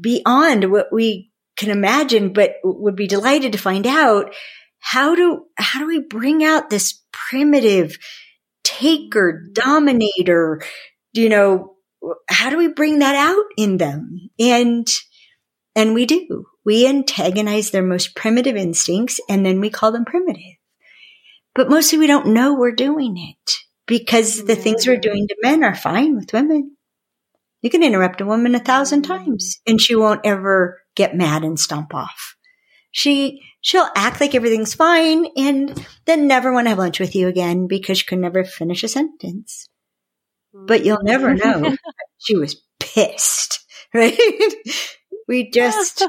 beyond 0.00 0.70
what 0.70 0.92
we 0.92 1.30
can 1.56 1.70
imagine, 1.70 2.32
but 2.32 2.56
would 2.62 2.96
be 2.96 3.06
delighted 3.06 3.52
to 3.52 3.58
find 3.58 3.86
out 3.86 4.34
how 4.78 5.14
do, 5.14 5.46
how 5.56 5.80
do 5.80 5.86
we 5.86 6.00
bring 6.00 6.44
out 6.44 6.70
this 6.70 7.02
primitive 7.12 7.96
taker, 8.62 9.42
dominator, 9.52 10.62
you 11.12 11.28
know, 11.28 11.76
how 12.28 12.50
do 12.50 12.58
we 12.58 12.68
bring 12.68 12.98
that 13.00 13.16
out 13.16 13.44
in 13.56 13.78
them? 13.78 14.30
And, 14.38 14.88
and 15.74 15.94
we 15.94 16.06
do. 16.06 16.46
We 16.64 16.86
antagonize 16.86 17.70
their 17.70 17.82
most 17.82 18.14
primitive 18.14 18.56
instincts 18.56 19.20
and 19.28 19.46
then 19.46 19.60
we 19.60 19.70
call 19.70 19.92
them 19.92 20.04
primitive. 20.04 20.56
But 21.54 21.70
mostly 21.70 21.98
we 21.98 22.06
don't 22.06 22.34
know 22.34 22.54
we're 22.54 22.72
doing 22.72 23.16
it 23.16 23.52
because 23.86 24.44
the 24.44 24.56
things 24.56 24.86
we're 24.86 24.94
mm-hmm. 24.94 25.00
doing 25.00 25.28
to 25.28 25.36
men 25.42 25.64
are 25.64 25.74
fine 25.74 26.16
with 26.16 26.32
women. 26.32 26.75
You 27.62 27.70
can 27.70 27.82
interrupt 27.82 28.20
a 28.20 28.26
woman 28.26 28.54
a 28.54 28.60
thousand 28.60 29.02
times 29.02 29.60
and 29.66 29.80
she 29.80 29.96
won't 29.96 30.20
ever 30.24 30.82
get 30.94 31.16
mad 31.16 31.42
and 31.42 31.58
stomp 31.58 31.94
off. 31.94 32.36
She, 32.92 33.42
she'll 33.60 33.88
act 33.94 34.20
like 34.20 34.34
everything's 34.34 34.74
fine 34.74 35.26
and 35.36 35.86
then 36.04 36.26
never 36.26 36.52
want 36.52 36.66
to 36.66 36.70
have 36.70 36.78
lunch 36.78 37.00
with 37.00 37.14
you 37.14 37.28
again 37.28 37.66
because 37.66 37.98
she 37.98 38.06
could 38.06 38.18
never 38.18 38.44
finish 38.44 38.84
a 38.84 38.88
sentence. 38.88 39.68
But 40.52 40.84
you'll 40.84 41.02
never 41.02 41.34
mm. 41.34 41.44
know. 41.44 41.76
she 42.18 42.36
was 42.36 42.62
pissed, 42.80 43.64
right? 43.94 44.16
we 45.28 45.50
just, 45.50 46.06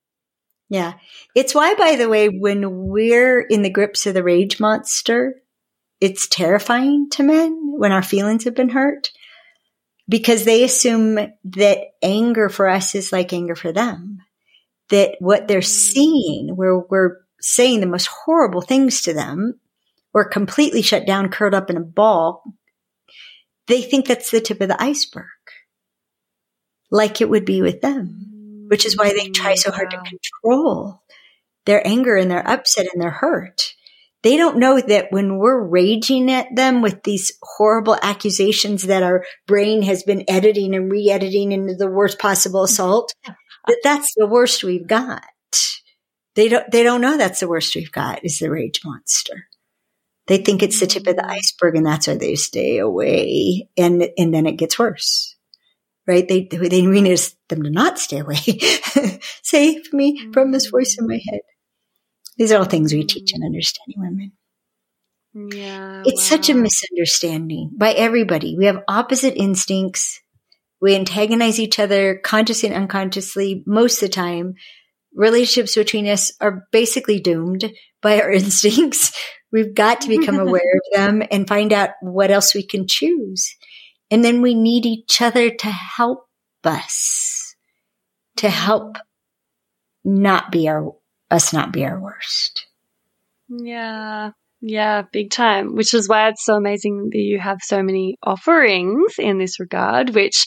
yeah. 0.68 0.94
It's 1.34 1.54
why, 1.54 1.74
by 1.74 1.96
the 1.96 2.08
way, 2.08 2.28
when 2.28 2.86
we're 2.88 3.40
in 3.40 3.62
the 3.62 3.70
grips 3.70 4.06
of 4.06 4.14
the 4.14 4.22
rage 4.22 4.60
monster, 4.60 5.42
it's 6.00 6.28
terrifying 6.28 7.08
to 7.10 7.22
men 7.22 7.74
when 7.76 7.92
our 7.92 8.02
feelings 8.02 8.44
have 8.44 8.54
been 8.54 8.70
hurt 8.70 9.10
because 10.08 10.44
they 10.44 10.64
assume 10.64 11.18
that 11.44 11.78
anger 12.02 12.48
for 12.48 12.68
us 12.68 12.94
is 12.94 13.12
like 13.12 13.32
anger 13.32 13.54
for 13.54 13.72
them. 13.72 14.18
That 14.90 15.16
what 15.18 15.48
they're 15.48 15.62
seeing, 15.62 16.56
where 16.56 16.78
we're 16.78 17.18
saying 17.40 17.80
the 17.80 17.86
most 17.86 18.06
horrible 18.06 18.60
things 18.60 19.02
to 19.02 19.14
them, 19.14 19.58
or 20.12 20.28
completely 20.28 20.82
shut 20.82 21.06
down, 21.06 21.30
curled 21.30 21.54
up 21.54 21.70
in 21.70 21.76
a 21.76 21.80
ball, 21.80 22.44
they 23.66 23.82
think 23.82 24.06
that's 24.06 24.30
the 24.30 24.40
tip 24.40 24.60
of 24.60 24.68
the 24.68 24.82
iceberg, 24.82 25.24
like 26.90 27.20
it 27.20 27.28
would 27.28 27.44
be 27.44 27.62
with 27.62 27.80
them, 27.80 28.66
which 28.68 28.84
is 28.84 28.96
why 28.96 29.12
they 29.12 29.28
try 29.30 29.54
so 29.54 29.70
hard 29.70 29.90
to 29.90 29.96
mm, 29.96 30.04
control 30.04 31.02
their 31.64 31.84
anger 31.86 32.14
and 32.16 32.30
their 32.30 32.46
upset 32.46 32.86
and 32.92 33.02
their 33.02 33.10
hurt. 33.10 33.74
They 34.24 34.38
don't 34.38 34.58
know 34.58 34.80
that 34.80 35.08
when 35.10 35.36
we're 35.36 35.62
raging 35.62 36.30
at 36.30 36.46
them 36.56 36.80
with 36.80 37.02
these 37.02 37.30
horrible 37.42 37.98
accusations 38.00 38.84
that 38.84 39.02
our 39.02 39.22
brain 39.46 39.82
has 39.82 40.02
been 40.02 40.24
editing 40.26 40.74
and 40.74 40.90
re-editing 40.90 41.52
into 41.52 41.74
the 41.74 41.90
worst 41.90 42.18
possible 42.18 42.64
assault, 42.64 43.14
that 43.66 43.78
that's 43.84 44.14
the 44.16 44.26
worst 44.26 44.64
we've 44.64 44.88
got. 44.88 45.22
They 46.36 46.48
don't, 46.48 46.68
they 46.72 46.82
don't 46.82 47.02
know 47.02 47.18
that's 47.18 47.40
the 47.40 47.48
worst 47.48 47.76
we've 47.76 47.92
got 47.92 48.24
is 48.24 48.38
the 48.38 48.50
rage 48.50 48.80
monster. 48.82 49.46
They 50.26 50.38
think 50.38 50.62
it's 50.62 50.80
the 50.80 50.86
tip 50.86 51.06
of 51.06 51.16
the 51.16 51.22
mm. 51.22 51.30
iceberg 51.30 51.76
and 51.76 51.84
that's 51.84 52.06
why 52.06 52.16
they 52.16 52.34
stay 52.34 52.78
away. 52.78 53.68
And, 53.76 54.08
and 54.16 54.32
then 54.32 54.46
it 54.46 54.56
gets 54.56 54.78
worse. 54.78 55.36
Right? 56.06 56.26
They, 56.26 56.48
they, 56.50 56.86
we 56.86 57.02
need 57.02 57.18
them 57.48 57.62
to 57.62 57.70
not 57.70 57.98
stay 57.98 58.20
away. 58.20 58.36
Save 59.42 59.92
me 59.92 60.32
from 60.32 60.50
this 60.50 60.68
voice 60.68 60.96
in 60.98 61.04
mm. 61.04 61.10
my 61.10 61.20
head. 61.28 61.40
These 62.36 62.52
are 62.52 62.58
all 62.58 62.64
things 62.64 62.92
we 62.92 63.04
teach 63.04 63.32
in 63.34 63.44
understanding 63.44 63.96
women. 63.98 64.32
Yeah. 65.34 66.02
It's 66.04 66.24
such 66.24 66.48
a 66.48 66.54
misunderstanding 66.54 67.72
by 67.76 67.92
everybody. 67.92 68.56
We 68.56 68.66
have 68.66 68.84
opposite 68.86 69.34
instincts. 69.36 70.20
We 70.80 70.94
antagonize 70.94 71.58
each 71.58 71.78
other 71.78 72.20
consciously 72.22 72.68
and 72.68 72.76
unconsciously 72.76 73.62
most 73.66 74.02
of 74.02 74.08
the 74.08 74.14
time. 74.14 74.54
Relationships 75.14 75.74
between 75.74 76.06
us 76.06 76.32
are 76.40 76.66
basically 76.72 77.20
doomed 77.20 77.72
by 78.00 78.20
our 78.20 78.30
instincts. 78.32 79.12
We've 79.50 79.74
got 79.74 80.02
to 80.02 80.08
become 80.08 80.38
aware 80.40 80.60
of 80.60 80.96
them 80.96 81.22
and 81.30 81.48
find 81.48 81.72
out 81.72 81.90
what 82.00 82.30
else 82.30 82.54
we 82.54 82.64
can 82.64 82.86
choose. 82.86 83.54
And 84.10 84.24
then 84.24 84.42
we 84.42 84.54
need 84.54 84.86
each 84.86 85.20
other 85.20 85.50
to 85.50 85.68
help 85.68 86.26
us, 86.62 87.56
to 88.36 88.46
mm-hmm. 88.46 88.56
help 88.56 88.96
not 90.04 90.52
be 90.52 90.68
our, 90.68 90.92
us 91.30 91.52
not 91.52 91.72
be 91.72 91.84
our 91.84 91.98
worst. 91.98 92.66
Yeah. 93.48 94.30
Yeah, 94.66 95.02
big 95.12 95.30
time. 95.30 95.74
Which 95.74 95.92
is 95.92 96.08
why 96.08 96.28
it's 96.28 96.42
so 96.44 96.54
amazing 96.54 97.10
that 97.12 97.18
you 97.18 97.38
have 97.38 97.58
so 97.62 97.82
many 97.82 98.16
offerings 98.22 99.12
in 99.18 99.36
this 99.38 99.60
regard, 99.60 100.14
which 100.14 100.46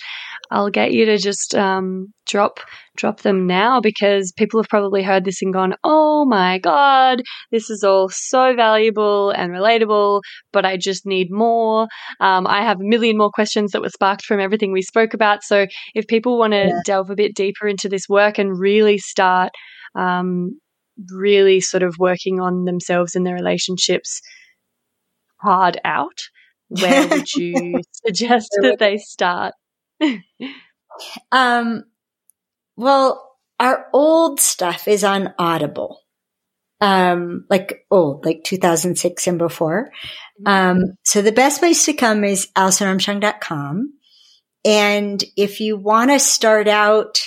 I'll 0.49 0.71
get 0.71 0.91
you 0.91 1.05
to 1.05 1.19
just 1.19 1.53
um, 1.53 2.07
drop 2.25 2.59
drop 2.95 3.21
them 3.21 3.45
now 3.45 3.79
because 3.79 4.33
people 4.35 4.59
have 4.59 4.69
probably 4.69 5.03
heard 5.03 5.23
this 5.23 5.43
and 5.43 5.53
gone, 5.53 5.75
"Oh 5.83 6.25
my 6.25 6.57
god, 6.57 7.21
this 7.51 7.69
is 7.69 7.83
all 7.83 8.09
so 8.11 8.55
valuable 8.55 9.29
and 9.29 9.51
relatable, 9.51 10.21
but 10.51 10.65
I 10.65 10.77
just 10.77 11.05
need 11.05 11.27
more." 11.29 11.87
Um, 12.19 12.47
I 12.47 12.63
have 12.63 12.77
a 12.79 12.83
million 12.83 13.19
more 13.19 13.29
questions 13.29 13.71
that 13.73 13.81
were 13.83 13.89
sparked 13.89 14.25
from 14.25 14.39
everything 14.39 14.71
we 14.71 14.81
spoke 14.81 15.13
about. 15.13 15.43
So 15.43 15.67
if 15.93 16.07
people 16.07 16.39
want 16.39 16.53
to 16.53 16.69
Yeah. 16.69 16.81
delve 16.85 17.11
a 17.11 17.15
bit 17.15 17.35
deeper 17.35 17.67
into 17.67 17.87
this 17.87 18.09
work 18.09 18.39
and 18.39 18.59
really 18.59 18.97
start 18.97 19.51
um, 19.95 20.59
really 21.11 21.59
sort 21.61 21.83
of 21.83 21.95
working 21.99 22.39
on 22.39 22.65
themselves 22.65 23.15
and 23.15 23.25
their 23.25 23.35
relationships 23.35 24.21
hard 25.39 25.79
out, 25.83 26.19
where 26.69 27.07
would 27.09 27.33
you 27.33 27.81
suggest 28.05 28.49
that 28.61 28.77
they 28.79 28.97
start? 28.97 29.53
Um, 31.31 31.83
well, 32.75 33.37
our 33.59 33.87
old 33.93 34.39
stuff 34.39 34.87
is 34.87 35.03
on 35.03 35.33
Audible. 35.37 36.01
Um, 36.79 37.45
like 37.49 37.85
old, 37.89 38.23
like 38.25 38.43
2006 38.43 39.27
and 39.27 39.39
before. 39.39 39.91
Um, 40.45 40.97
so 41.03 41.21
the 41.23 41.31
best 41.31 41.59
place 41.59 41.85
to 41.85 41.93
come 41.93 42.23
is 42.23 42.49
AlisonArmstrong.com. 42.55 43.93
And 44.63 45.23
if 45.35 45.59
you 45.59 45.77
want 45.77 46.11
to 46.11 46.19
start 46.19 46.67
out 46.67 47.19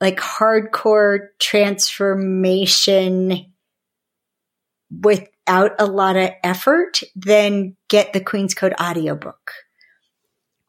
like 0.00 0.18
hardcore 0.18 1.28
transformation 1.38 3.52
without 4.90 5.72
a 5.78 5.86
lot 5.86 6.16
of 6.16 6.30
effort, 6.42 7.00
then 7.14 7.76
get 7.88 8.12
the 8.12 8.20
Queen's 8.20 8.54
Code 8.54 8.74
audiobook 8.80 9.52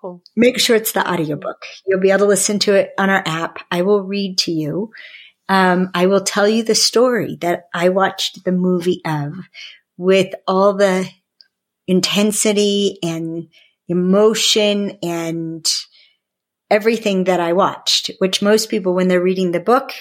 Cool. 0.01 0.23
make 0.35 0.59
sure 0.59 0.75
it's 0.75 0.93
the 0.93 1.07
audiobook. 1.07 1.63
You'll 1.85 1.99
be 1.99 2.09
able 2.09 2.21
to 2.21 2.25
listen 2.25 2.57
to 2.59 2.73
it 2.73 2.91
on 2.97 3.11
our 3.11 3.21
app. 3.25 3.59
I 3.69 3.83
will 3.83 4.01
read 4.01 4.39
to 4.39 4.51
you. 4.51 4.91
Um, 5.47 5.91
I 5.93 6.07
will 6.07 6.21
tell 6.21 6.47
you 6.47 6.63
the 6.63 6.73
story 6.73 7.37
that 7.41 7.65
I 7.71 7.89
watched 7.89 8.43
the 8.43 8.51
movie 8.51 9.01
of 9.05 9.33
with 9.97 10.33
all 10.47 10.73
the 10.73 11.07
intensity 11.87 12.97
and 13.03 13.49
emotion 13.87 14.97
and 15.03 15.71
everything 16.71 17.25
that 17.25 17.39
I 17.41 17.53
watched, 17.53 18.09
which 18.19 18.41
most 18.41 18.69
people, 18.69 18.93
when 18.95 19.09
they're 19.09 19.21
reading 19.21 19.51
the 19.51 19.59
book, 19.59 19.91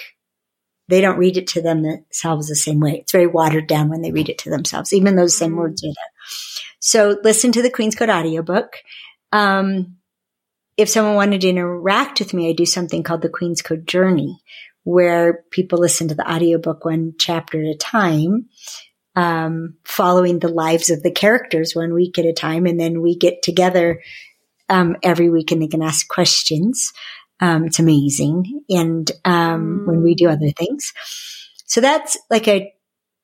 they 0.87 1.01
don't 1.01 1.19
read 1.19 1.37
it 1.37 1.47
to 1.47 1.61
themselves 1.61 2.47
the 2.47 2.55
same 2.55 2.79
way. 2.79 2.99
It's 3.01 3.11
very 3.11 3.27
watered 3.27 3.67
down 3.67 3.89
when 3.89 4.01
they 4.01 4.11
read 4.11 4.29
it 4.29 4.39
to 4.39 4.49
themselves, 4.49 4.93
even 4.93 5.15
those 5.15 5.35
same 5.37 5.53
Mm. 5.53 5.57
words 5.57 5.83
are 5.83 5.87
there. 5.87 6.11
So 6.79 7.17
listen 7.23 7.51
to 7.51 7.61
the 7.61 7.69
Queen's 7.69 7.95
Code 7.95 8.09
audiobook. 8.09 8.77
Um, 9.31 9.97
if 10.77 10.89
someone 10.89 11.15
wanted 11.15 11.41
to 11.41 11.49
interact 11.49 12.19
with 12.19 12.33
me, 12.33 12.49
I 12.49 12.53
do 12.53 12.65
something 12.65 13.03
called 13.03 13.21
the 13.21 13.29
Queen's 13.29 13.61
Code 13.61 13.85
Journey, 13.85 14.41
where 14.83 15.43
people 15.51 15.77
listen 15.77 16.07
to 16.07 16.15
the 16.15 16.29
audiobook 16.29 16.85
one 16.85 17.13
chapter 17.19 17.59
at 17.59 17.75
a 17.75 17.77
time, 17.77 18.47
um, 19.15 19.75
following 19.83 20.39
the 20.39 20.47
lives 20.47 20.89
of 20.89 21.03
the 21.03 21.11
characters 21.11 21.75
one 21.75 21.93
week 21.93 22.17
at 22.17 22.25
a 22.25 22.33
time. 22.33 22.65
And 22.65 22.79
then 22.79 23.01
we 23.01 23.15
get 23.15 23.43
together 23.43 24.01
um, 24.71 24.95
every 25.03 25.29
week 25.29 25.51
and 25.51 25.61
they 25.61 25.67
can 25.67 25.83
ask 25.83 26.07
questions. 26.07 26.93
Um, 27.41 27.65
it's 27.65 27.79
amazing. 27.79 28.63
And 28.69 29.11
um, 29.25 29.83
when 29.85 30.01
we 30.01 30.15
do 30.15 30.29
other 30.29 30.49
things. 30.57 30.93
So 31.65 31.81
that's 31.81 32.17
like 32.29 32.47
a 32.47 32.73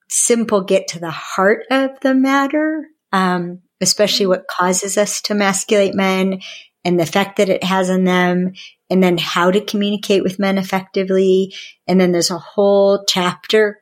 simple 0.10 0.62
get 0.62 0.90
to 0.90 1.00
the 1.00 1.12
heart 1.12 1.66
of 1.72 1.92
the 2.02 2.14
matter, 2.14 2.86
um, 3.12 3.62
especially 3.82 4.26
what 4.26 4.48
causes 4.48 4.98
us 4.98 5.22
to 5.24 5.34
emasculate 5.34 5.96
men 5.96 6.42
and 6.84 7.00
the 7.00 7.04
effect 7.04 7.38
that 7.38 7.50
it 7.50 7.64
has 7.64 7.90
on 7.90 8.04
them, 8.06 8.54
and 8.90 9.04
then 9.04 9.18
how 9.18 9.52
to 9.52 9.60
communicate 9.60 10.24
with 10.24 10.40
men 10.40 10.58
effectively. 10.58 11.54
And 11.88 12.00
then 12.00 12.12
there's 12.14 12.32
a 12.32 12.38
whole 12.38 13.04
chapter 13.08 13.82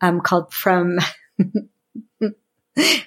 um, 0.00 0.20
called 0.20 0.52
From 0.52 0.98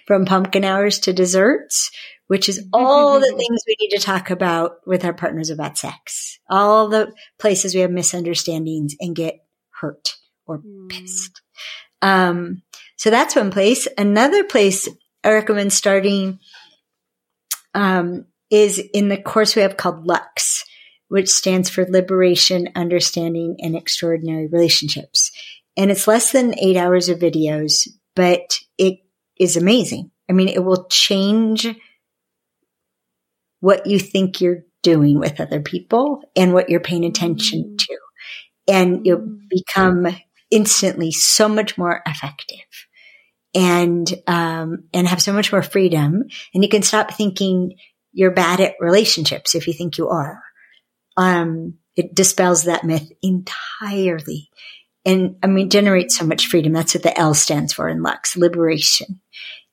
From 0.05 0.25
Pumpkin 0.25 0.63
Hours 0.63 0.99
to 0.99 1.13
Desserts, 1.13 1.91
which 2.27 2.47
is 2.49 2.67
all 2.73 3.19
the 3.19 3.35
things 3.37 3.63
we 3.67 3.75
need 3.79 3.95
to 3.95 4.03
talk 4.03 4.29
about 4.29 4.77
with 4.85 5.03
our 5.03 5.13
partners 5.13 5.49
about 5.49 5.77
sex. 5.77 6.39
All 6.49 6.87
the 6.87 7.13
places 7.39 7.73
we 7.73 7.81
have 7.81 7.91
misunderstandings 7.91 8.95
and 8.99 9.15
get 9.15 9.45
hurt 9.71 10.15
or 10.45 10.61
pissed. 10.89 11.41
Um, 12.01 12.61
so 12.95 13.09
that's 13.09 13.35
one 13.35 13.51
place. 13.51 13.87
Another 13.97 14.43
place 14.43 14.87
I 15.23 15.33
recommend 15.33 15.73
starting 15.73 16.39
um, 17.73 18.25
is 18.49 18.79
in 18.93 19.09
the 19.09 19.21
course 19.21 19.55
we 19.55 19.61
have 19.61 19.77
called 19.77 20.05
Lux, 20.05 20.63
which 21.09 21.29
stands 21.29 21.69
for 21.69 21.85
Liberation, 21.85 22.69
Understanding, 22.75 23.57
and 23.59 23.75
Extraordinary 23.75 24.47
Relationships. 24.47 25.31
And 25.75 25.91
it's 25.91 26.07
less 26.07 26.31
than 26.31 26.57
eight 26.59 26.77
hours 26.77 27.07
of 27.09 27.19
videos, 27.19 27.87
but 28.15 28.59
it 28.77 28.99
is 29.39 29.57
amazing. 29.57 30.11
I 30.29 30.33
mean, 30.33 30.47
it 30.47 30.63
will 30.63 30.87
change 30.87 31.67
what 33.59 33.87
you 33.87 33.99
think 33.99 34.41
you're 34.41 34.63
doing 34.83 35.19
with 35.19 35.39
other 35.39 35.61
people 35.61 36.21
and 36.35 36.53
what 36.53 36.69
you're 36.69 36.79
paying 36.79 37.05
attention 37.05 37.77
to. 37.77 37.97
And 38.67 39.05
you'll 39.05 39.37
become 39.49 40.07
instantly 40.51 41.11
so 41.11 41.49
much 41.49 41.77
more 41.77 42.01
effective 42.05 42.57
and, 43.53 44.13
um, 44.27 44.85
and 44.93 45.07
have 45.07 45.21
so 45.21 45.33
much 45.33 45.51
more 45.51 45.61
freedom. 45.61 46.23
And 46.53 46.63
you 46.63 46.69
can 46.69 46.83
stop 46.83 47.13
thinking 47.13 47.77
you're 48.13 48.31
bad 48.31 48.59
at 48.61 48.75
relationships 48.79 49.55
if 49.55 49.67
you 49.67 49.73
think 49.73 49.97
you 49.97 50.09
are. 50.09 50.41
Um, 51.17 51.75
it 51.95 52.13
dispels 52.13 52.63
that 52.63 52.83
myth 52.83 53.11
entirely. 53.21 54.49
And 55.05 55.37
I 55.41 55.47
mean, 55.47 55.69
generates 55.69 56.17
so 56.17 56.25
much 56.25 56.47
freedom. 56.47 56.73
That's 56.73 56.93
what 56.93 57.03
the 57.03 57.17
L 57.17 57.33
stands 57.33 57.73
for 57.73 57.89
in 57.89 58.03
Lux, 58.03 58.37
liberation. 58.37 59.21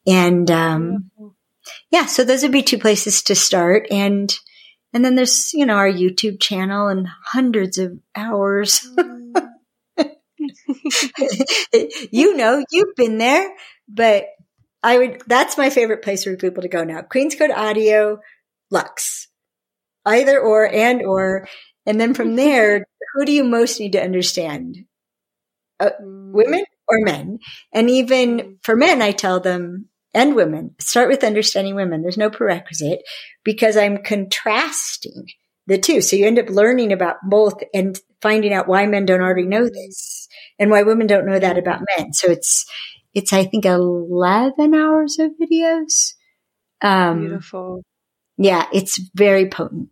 And, 0.06 0.50
um, 0.50 1.10
yeah, 1.90 2.06
so 2.06 2.24
those 2.24 2.42
would 2.42 2.52
be 2.52 2.62
two 2.62 2.78
places 2.78 3.22
to 3.24 3.34
start. 3.34 3.86
And, 3.90 4.34
and 4.92 5.04
then 5.04 5.14
there's, 5.14 5.52
you 5.54 5.66
know, 5.66 5.76
our 5.76 5.90
YouTube 5.90 6.40
channel 6.40 6.88
and 6.88 7.06
hundreds 7.24 7.78
of 7.78 7.98
hours. 8.14 8.86
you 12.10 12.36
know, 12.36 12.64
you've 12.70 12.94
been 12.96 13.18
there, 13.18 13.50
but 13.88 14.26
I 14.82 14.98
would, 14.98 15.22
that's 15.26 15.58
my 15.58 15.70
favorite 15.70 16.02
place 16.02 16.24
for 16.24 16.36
people 16.36 16.62
to 16.62 16.68
go 16.68 16.84
now. 16.84 17.02
Queen's 17.02 17.34
Code 17.34 17.50
Audio, 17.50 18.18
Lux, 18.70 19.28
either 20.04 20.38
or 20.38 20.70
and 20.70 21.02
or. 21.02 21.48
And 21.86 22.00
then 22.00 22.14
from 22.14 22.36
there, 22.36 22.86
who 23.14 23.24
do 23.24 23.32
you 23.32 23.44
most 23.44 23.80
need 23.80 23.92
to 23.92 24.02
understand? 24.02 24.78
Uh, 25.80 25.90
women 26.00 26.64
or 26.88 27.00
men? 27.00 27.38
And 27.72 27.90
even 27.90 28.58
for 28.62 28.76
men, 28.76 29.02
I 29.02 29.12
tell 29.12 29.40
them, 29.40 29.88
and 30.14 30.34
women, 30.34 30.74
start 30.78 31.08
with 31.08 31.24
understanding 31.24 31.74
women. 31.74 32.02
There's 32.02 32.16
no 32.16 32.30
prerequisite 32.30 33.02
because 33.42 33.76
I'm 33.76 34.02
contrasting 34.02 35.26
the 35.66 35.78
two. 35.78 36.00
So 36.00 36.16
you 36.16 36.26
end 36.26 36.38
up 36.38 36.48
learning 36.48 36.92
about 36.92 37.16
both 37.24 37.62
and 37.72 37.98
finding 38.20 38.52
out 38.52 38.68
why 38.68 38.86
men 38.86 39.06
don't 39.06 39.20
already 39.20 39.46
know 39.46 39.68
this 39.68 40.28
and 40.58 40.70
why 40.70 40.82
women 40.82 41.06
don't 41.06 41.26
know 41.26 41.38
that 41.38 41.58
about 41.58 41.82
men. 41.96 42.12
So 42.12 42.30
it's, 42.30 42.64
it's, 43.12 43.32
I 43.32 43.44
think, 43.44 43.64
11 43.64 44.74
hours 44.74 45.18
of 45.18 45.32
videos. 45.40 46.14
Um, 46.80 47.20
Beautiful. 47.20 47.82
yeah, 48.36 48.66
it's 48.72 49.00
very 49.14 49.48
potent. 49.48 49.88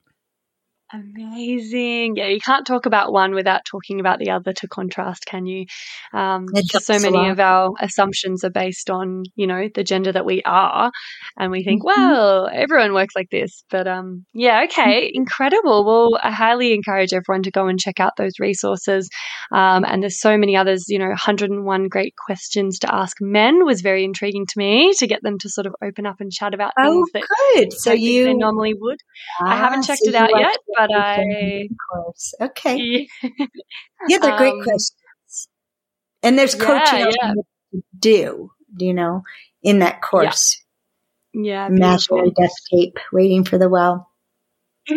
Amazing. 0.93 2.16
Yeah, 2.16 2.27
you 2.27 2.39
can't 2.40 2.66
talk 2.66 2.85
about 2.85 3.12
one 3.12 3.35
without 3.35 3.64
talking 3.64 3.98
about 3.98 4.19
the 4.19 4.31
other 4.31 4.52
to 4.52 4.69
contrast, 4.69 5.24
can 5.24 5.47
you? 5.47 5.64
Um, 6.12 6.47
so 6.69 6.98
many 6.98 7.28
of 7.28 7.40
our 7.40 7.73
assumptions 7.81 8.44
are 8.44 8.51
based 8.51 8.90
on, 8.90 9.23
you 9.35 9.47
know, 9.47 9.69
the 9.74 9.85
gender 9.85 10.12
that 10.12 10.27
we 10.27 10.43
are. 10.44 10.90
And 11.39 11.51
we 11.51 11.64
think, 11.64 11.82
Mhm. 11.82 11.86
well, 11.86 12.48
everyone 12.52 12.93
works 12.93 13.16
like 13.16 13.31
this. 13.31 13.64
But 13.70 13.86
um, 13.89 14.27
yeah, 14.35 14.64
okay, 14.64 15.06
Mm-hmm. 15.06 15.14
incredible. 15.14 15.85
Well, 15.86 16.20
I 16.23 16.31
highly 16.31 16.74
encourage 16.74 17.14
everyone 17.14 17.43
to 17.44 17.51
go 17.51 17.69
and 17.69 17.78
check 17.78 17.98
out 17.98 18.12
those 18.19 18.39
resources. 18.39 19.09
Um, 19.51 19.85
and 19.86 20.02
there's 20.02 20.20
so 20.20 20.36
many 20.36 20.56
others, 20.56 20.85
you 20.89 20.98
know, 20.98 21.09
101 21.09 21.89
great 21.89 22.14
questions 22.27 22.78
to 22.81 22.94
ask 22.94 23.16
men 23.20 23.64
was 23.64 23.81
very 23.81 24.05
intriguing 24.05 24.44
to 24.47 24.59
me 24.59 24.93
to 24.98 25.06
get 25.06 25.23
them 25.23 25.39
to 25.39 25.48
sort 25.48 25.66
of 25.66 25.74
open 25.82 26.05
up 26.06 26.16
and 26.20 26.31
chat 26.31 26.52
about 26.52 26.73
Oh, 26.78 26.82
things 26.82 27.10
that 27.14 27.24
good. 27.56 27.73
So 27.73 27.93
you 27.93 28.35
normally 28.36 28.74
would. 28.74 28.98
I 29.48 29.56
haven't 29.56 29.82
Ah, 29.82 29.86
checked 29.86 30.02
so 30.05 30.10
it 30.10 30.14
out 30.14 30.31
yet, 30.36 30.59
the 30.66 30.81
but 30.88 30.96
I 30.96 31.68
course. 31.90 32.34
Okay. 32.40 33.06
yeah, 33.22 33.30
Yeah, 34.09 34.18
they're 34.18 34.36
great 34.38 34.52
Um, 34.54 34.62
questions. 34.62 35.48
And 36.22 36.38
there's 36.38 36.54
coaching 36.54 37.06
on 37.06 37.12
yeah. 37.22 37.32
to 37.32 37.82
do, 37.98 38.52
you 38.78 38.94
know, 38.94 39.22
in 39.62 39.80
that 39.80 40.02
course. 40.02 40.62
yeah. 41.34 41.66
Imaginary 41.66 42.30
duct 42.30 42.54
tape 42.72 42.98
waiting 43.12 43.44
for 43.44 43.59
the 43.59 43.68
well. 43.68 44.10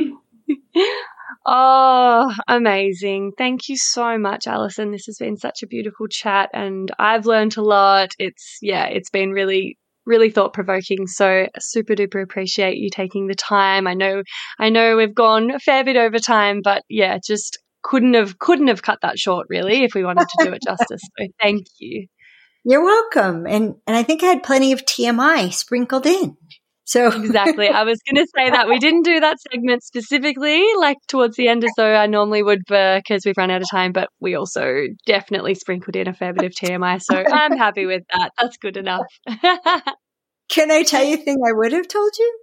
Oh, 1.47 2.33
amazing. 2.47 3.33
Thank 3.37 3.69
you 3.69 3.77
so 3.77 4.17
much, 4.17 4.47
Alison. 4.47 4.91
This 4.91 5.05
has 5.05 5.17
been 5.19 5.37
such 5.37 5.61
a 5.61 5.67
beautiful 5.67 6.07
chat 6.07 6.49
and 6.53 6.91
I've 6.97 7.27
learned 7.27 7.57
a 7.57 7.61
lot. 7.61 8.11
It's, 8.17 8.57
yeah, 8.61 8.85
it's 8.87 9.11
been 9.11 9.31
really, 9.31 9.77
really 10.05 10.29
thought 10.29 10.53
provoking. 10.53 11.07
So 11.07 11.47
super 11.59 11.93
duper 11.93 12.21
appreciate 12.21 12.77
you 12.77 12.89
taking 12.89 13.27
the 13.27 13.35
time. 13.35 13.87
I 13.87 13.93
know, 13.93 14.23
I 14.59 14.69
know 14.69 14.97
we've 14.97 15.15
gone 15.15 15.51
a 15.51 15.59
fair 15.59 15.83
bit 15.83 15.95
over 15.95 16.19
time, 16.19 16.61
but 16.63 16.83
yeah, 16.89 17.17
just 17.25 17.57
couldn't 17.83 18.13
have, 18.13 18.39
couldn't 18.39 18.67
have 18.67 18.81
cut 18.81 18.99
that 19.01 19.19
short 19.19 19.47
really 19.49 19.83
if 19.83 19.93
we 19.93 20.03
wanted 20.03 20.27
to 20.27 20.45
do 20.45 20.53
it 20.53 20.61
justice. 20.63 21.01
So 21.19 21.27
thank 21.41 21.67
you. 21.79 22.07
You're 22.67 22.83
welcome. 22.83 23.45
And 23.45 23.75
and 23.85 23.95
I 23.95 24.01
think 24.01 24.23
I 24.23 24.25
had 24.25 24.41
plenty 24.41 24.71
of 24.71 24.85
TMI 24.85 25.53
sprinkled 25.53 26.07
in. 26.07 26.35
So 26.85 27.07
Exactly. 27.23 27.67
I 27.67 27.83
was 27.83 27.99
going 28.09 28.23
to 28.23 28.31
say 28.35 28.49
that 28.49 28.67
we 28.67 28.79
didn't 28.79 29.03
do 29.03 29.19
that 29.19 29.37
segment 29.51 29.83
specifically, 29.83 30.63
like 30.77 30.97
towards 31.07 31.35
the 31.35 31.47
end, 31.47 31.63
as 31.63 31.71
though 31.75 31.93
I 31.95 32.05
normally 32.05 32.43
would, 32.43 32.61
because 32.67 33.23
we've 33.25 33.37
run 33.37 33.51
out 33.51 33.61
of 33.61 33.67
time. 33.69 33.91
But 33.91 34.09
we 34.19 34.35
also 34.35 34.83
definitely 35.05 35.55
sprinkled 35.55 35.95
in 35.95 36.07
a 36.07 36.13
fair 36.13 36.33
bit 36.33 36.45
of 36.45 36.51
TMI, 36.51 37.01
so 37.01 37.15
I'm 37.15 37.57
happy 37.57 37.85
with 37.85 38.03
that. 38.13 38.31
That's 38.39 38.57
good 38.57 38.77
enough. 38.77 39.05
can 40.49 40.71
I 40.71 40.83
tell 40.83 41.03
you 41.03 41.15
a 41.15 41.17
thing 41.17 41.37
I 41.45 41.51
would 41.53 41.73
have 41.73 41.87
told 41.87 42.11
you? 42.17 42.39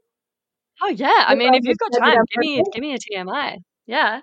Oh 0.82 0.89
yeah, 0.89 1.24
I 1.27 1.36
mean, 1.36 1.55
if 1.55 1.62
you've 1.64 1.78
got 1.78 1.93
time, 1.98 2.19
give 2.35 2.40
me 2.40 2.62
give 2.73 2.82
me 2.82 2.94
a 2.94 2.98
TMI. 2.98 3.56
Yeah. 3.86 4.20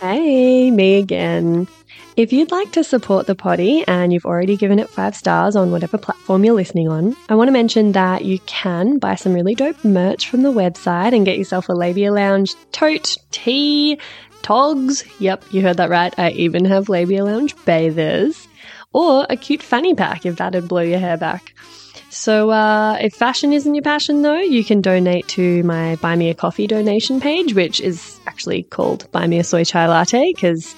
Hey, 0.00 0.70
me 0.70 0.98
again. 0.98 1.68
If 2.16 2.32
you'd 2.32 2.50
like 2.50 2.72
to 2.72 2.84
support 2.84 3.26
the 3.26 3.34
potty 3.34 3.84
and 3.86 4.12
you've 4.12 4.26
already 4.26 4.56
given 4.56 4.78
it 4.78 4.88
five 4.90 5.16
stars 5.16 5.56
on 5.56 5.70
whatever 5.70 5.98
platform 5.98 6.44
you're 6.44 6.54
listening 6.54 6.88
on, 6.88 7.16
I 7.28 7.34
want 7.34 7.48
to 7.48 7.52
mention 7.52 7.92
that 7.92 8.24
you 8.24 8.38
can 8.40 8.98
buy 8.98 9.14
some 9.14 9.32
really 9.32 9.54
dope 9.54 9.84
merch 9.84 10.28
from 10.28 10.42
the 10.42 10.52
website 10.52 11.14
and 11.14 11.24
get 11.24 11.38
yourself 11.38 11.68
a 11.68 11.72
Labia 11.72 12.12
Lounge 12.12 12.54
tote, 12.72 13.16
tee, 13.30 13.98
togs. 14.42 15.04
Yep, 15.20 15.44
you 15.50 15.62
heard 15.62 15.78
that 15.78 15.90
right. 15.90 16.16
I 16.18 16.30
even 16.30 16.64
have 16.66 16.88
Labia 16.88 17.24
Lounge 17.24 17.54
bathers. 17.64 18.46
Or 18.92 19.26
a 19.28 19.36
cute 19.36 19.62
fanny 19.62 19.94
pack 19.94 20.24
if 20.24 20.36
that'd 20.36 20.68
blow 20.68 20.82
your 20.82 21.00
hair 21.00 21.16
back. 21.16 21.52
So, 22.14 22.50
uh, 22.50 22.96
if 23.00 23.14
fashion 23.14 23.52
isn't 23.52 23.74
your 23.74 23.82
passion, 23.82 24.22
though, 24.22 24.38
you 24.38 24.62
can 24.62 24.80
donate 24.80 25.26
to 25.28 25.64
my 25.64 25.96
Buy 25.96 26.14
Me 26.14 26.30
a 26.30 26.34
Coffee 26.34 26.68
donation 26.68 27.20
page, 27.20 27.54
which 27.54 27.80
is 27.80 28.20
actually 28.26 28.62
called 28.62 29.10
Buy 29.10 29.26
Me 29.26 29.40
a 29.40 29.44
Soy 29.44 29.64
Chai 29.64 29.88
Latte, 29.88 30.32
because 30.32 30.76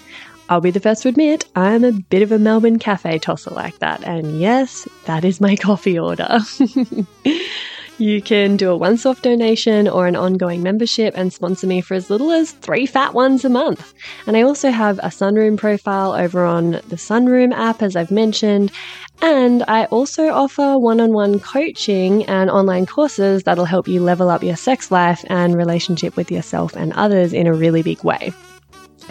I'll 0.49 0.63
be 0.63 0.71
the 0.71 0.81
first 0.81 1.03
to 1.03 1.09
admit 1.09 1.45
I'm 1.55 1.85
a 1.85 1.93
bit 1.93 2.23
of 2.23 2.33
a 2.33 2.39
Melbourne 2.39 2.79
cafe 2.79 3.19
tosser 3.19 3.51
like 3.51 3.79
that. 3.81 4.03
And 4.05 4.41
yes, 4.41 4.89
that 5.05 5.25
is 5.25 5.41
my 5.41 5.57
coffee 5.61 5.99
order. 5.99 6.39
you 7.99 8.23
can 8.23 8.57
do 8.57 8.71
a 8.71 8.77
once 8.77 9.05
off 9.07 9.23
donation 9.23 9.89
or 9.89 10.07
an 10.07 10.17
ongoing 10.17 10.63
membership 10.63 11.15
and 11.17 11.33
sponsor 11.33 11.67
me 11.67 11.81
for 11.81 11.95
as 11.95 12.11
little 12.11 12.31
as 12.31 12.53
three 12.53 12.87
fat 12.87 13.15
ones 13.15 13.45
a 13.45 13.49
month. 13.49 13.93
And 14.27 14.37
I 14.37 14.43
also 14.43 14.71
have 14.71 14.99
a 14.99 15.09
Sunroom 15.09 15.59
profile 15.59 16.13
over 16.13 16.45
on 16.45 16.73
the 16.73 16.97
Sunroom 16.97 17.53
app, 17.53 17.83
as 17.83 17.97
I've 17.97 18.11
mentioned. 18.11 18.71
And 19.23 19.65
I 19.67 19.87
also 19.87 20.29
offer 20.29 20.79
one 20.79 21.01
on 21.01 21.13
one 21.13 21.41
coaching 21.41 22.25
and 22.27 22.51
online 22.51 22.87
courses 22.87 23.45
that'll 23.45 23.65
help 23.65 23.89
you 23.89 24.03
level 24.03 24.29
up 24.29 24.43
your 24.43 24.57
sex 24.57 24.91
life 24.91 25.25
and 25.29 25.57
relationship 25.57 26.17
with 26.17 26.31
yourself 26.31 26.77
and 26.77 26.93
others 26.93 27.33
in 27.33 27.47
a 27.47 27.55
really 27.55 27.83
big 27.83 28.05
way. 28.05 28.33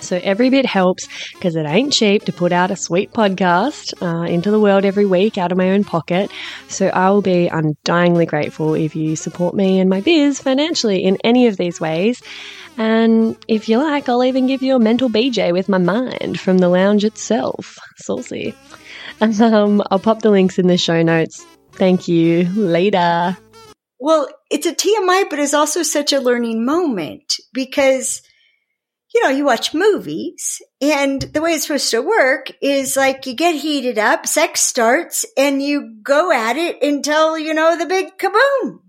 So 0.02 0.20
every 0.22 0.50
bit 0.50 0.66
helps 0.66 1.08
because 1.34 1.56
it 1.56 1.66
ain't 1.66 1.94
cheap 1.94 2.26
to 2.26 2.34
put 2.34 2.52
out 2.52 2.72
a 2.72 2.76
sweet 2.76 3.14
podcast 3.14 3.94
uh, 4.02 4.26
into 4.26 4.52
the 4.52 4.60
world 4.60 4.84
every 4.84 5.06
week 5.06 5.38
out 5.38 5.52
of 5.52 5.58
my 5.58 5.72
own 5.72 5.84
pocket. 5.84 6.30
So 6.68 6.88
I 6.88 7.10
will 7.10 7.22
be 7.22 7.50
undyingly 7.50 8.28
grateful 8.28 8.74
if 8.74 8.96
you 8.96 9.16
support 9.16 9.56
me 9.56 9.80
and 9.80 9.90
my 9.90 10.02
biz 10.02 10.40
financially 10.40 11.04
in 11.04 11.18
any 11.24 11.48
of 11.48 11.58
these 11.58 11.80
ways. 11.80 12.22
And 12.78 13.38
if 13.48 13.70
you 13.70 13.78
like, 13.78 14.10
I'll 14.10 14.24
even 14.24 14.48
give 14.48 14.62
you 14.62 14.76
a 14.76 14.80
mental 14.80 15.10
BJ 15.10 15.54
with 15.54 15.70
my 15.70 15.78
mind 15.78 16.40
from 16.40 16.58
the 16.58 16.68
lounge 16.68 17.06
itself. 17.06 17.78
Saucy. 17.98 18.54
And 19.22 19.40
um, 19.42 19.84
I'll 19.92 20.00
pop 20.00 20.22
the 20.22 20.30
links 20.30 20.60
in 20.60 20.68
the 20.68 20.78
show 20.78 21.02
notes. 21.02 21.46
Thank 21.74 22.08
you. 22.08 22.44
Later. 22.56 23.38
Well, 24.00 24.28
it's 24.52 24.66
a 24.66 24.74
TMI, 24.74 25.30
but 25.30 25.40
it's 25.40 25.54
also 25.54 25.84
such 25.84 26.14
a 26.14 26.20
learning 26.20 26.66
moment 26.66 27.36
because, 27.54 28.22
you 29.14 29.24
know, 29.24 29.30
you 29.30 29.46
watch 29.46 29.74
movies 29.74 30.62
and 30.82 31.22
the 31.22 31.42
way 31.42 31.54
it's 31.54 31.68
supposed 31.68 31.92
to 31.92 32.02
work 32.02 32.52
is 32.62 32.98
like 32.98 33.26
you 33.26 33.34
get 33.34 33.56
heated 33.56 33.98
up, 33.98 34.28
sex 34.28 34.62
starts 34.62 35.26
and 35.38 35.62
you 35.62 35.98
go 36.04 36.32
at 36.32 36.58
it 36.58 36.84
until, 36.84 37.38
you 37.38 37.54
know, 37.54 37.78
the 37.78 37.86
big 37.86 38.18
kaboom, 38.18 38.80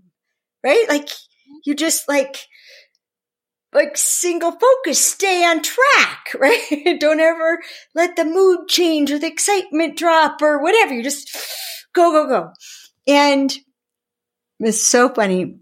right? 0.63 0.85
Like 0.89 1.09
you 1.65 1.73
just 1.73 2.07
like, 2.07 2.45
like 3.77 3.95
single 3.95 4.51
focus, 4.51 5.05
stay 5.05 5.45
on 5.45 5.61
track, 5.61 6.35
right? 6.39 6.97
Don't 6.99 7.19
ever 7.19 7.59
let 7.93 8.15
the 8.15 8.25
mood 8.25 8.67
change 8.67 9.11
or 9.11 9.19
the 9.19 9.27
excitement 9.27 9.97
drop 9.97 10.41
or 10.41 10.61
whatever. 10.61 10.93
You 10.93 11.03
just 11.03 11.29
go, 11.93 12.11
go, 12.11 12.27
go. 12.27 12.51
And 13.07 13.55
it's 14.59 14.85
so 14.85 15.13
funny. 15.13 15.59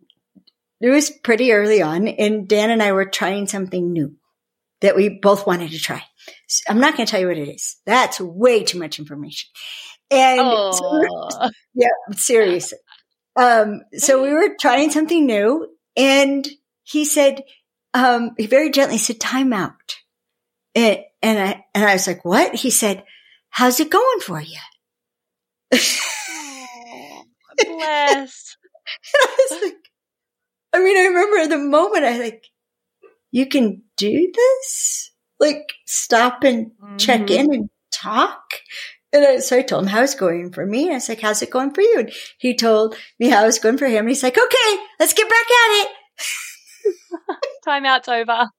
It 0.82 0.90
was 0.90 1.10
pretty 1.10 1.52
early 1.52 1.82
on, 1.82 2.08
and 2.08 2.48
Dan 2.48 2.70
and 2.70 2.82
I 2.82 2.92
were 2.92 3.06
trying 3.06 3.48
something 3.48 3.94
new 3.94 4.16
that 4.82 4.96
we 4.96 5.10
both 5.10 5.48
wanted 5.48 5.72
to 5.72 5.80
try. 5.80 6.04
I'm 6.70 6.80
not 6.80 6.96
going 6.96 7.06
to 7.06 7.12
tell 7.12 7.20
you 7.20 7.28
what 7.28 7.38
it 7.38 7.50
is. 7.50 7.78
That's 7.86 8.20
way 8.20 8.64
too 8.64 8.78
much 8.78 9.00
information. 9.00 9.50
And 10.12 10.76
so 10.76 11.50
yeah, 11.74 11.88
seriously. 12.12 12.78
Um, 13.36 13.82
so 13.94 14.22
we 14.22 14.34
were 14.34 14.56
trying 14.60 14.92
something 14.92 15.26
new, 15.26 15.68
and 15.98 16.48
he 16.84 17.04
said, 17.06 17.42
um, 17.96 18.32
he 18.38 18.46
very 18.46 18.70
gently 18.70 19.00
said, 19.00 19.20
"Time 19.20 19.54
out." 19.54 19.96
And 20.76 21.00
and 21.24 21.40
I 21.40 21.66
and 21.74 21.84
I 21.86 21.94
was 21.94 22.06
like, 22.06 22.24
"What?" 22.24 22.54
He 22.56 22.70
said, 22.70 23.04
"How's 23.50 23.80
it 23.80 23.90
going 23.90 24.20
for 24.20 24.40
you?" 24.40 24.60
bless. 27.58 28.58
I 29.16 29.48
was 29.50 29.62
like, 29.64 29.78
I 30.74 30.80
mean, 30.80 30.98
I 30.98 31.06
remember 31.08 31.48
the 31.48 31.58
moment, 31.64 32.06
I 32.06 32.18
like, 32.20 32.44
you 33.32 33.48
can 33.48 33.84
do 33.98 34.32
this? 34.34 35.12
Like, 35.40 35.74
stop 35.86 36.44
and 36.44 36.72
check 37.00 37.28
Mhm. 37.28 37.30
in 37.40 37.54
and 37.54 37.70
talk? 37.94 38.44
And 39.12 39.26
I, 39.26 39.40
so 39.40 39.58
I 39.58 39.62
told 39.62 39.84
him 39.84 39.90
how 39.90 40.04
it's 40.04 40.16
going 40.16 40.52
for 40.52 40.66
me. 40.66 40.84
And 40.84 40.92
I 40.92 40.96
was 40.96 41.10
like, 41.10 41.22
how's 41.22 41.42
it 41.42 41.50
going 41.50 41.72
for 41.74 41.82
you? 41.82 42.00
And 42.00 42.12
he 42.38 42.56
told 42.56 42.96
me 43.20 43.30
how 43.30 43.46
it's 43.46 43.60
going 43.60 43.78
for 43.78 43.88
him. 43.88 44.00
And 44.00 44.10
he's 44.10 44.24
like, 44.24 44.38
okay, 44.38 44.78
let's 45.00 45.14
get 45.14 45.30
back 45.30 45.46
at 45.46 45.84
it. 45.84 45.90
Timeout's 47.68 48.08
over. 48.08 48.50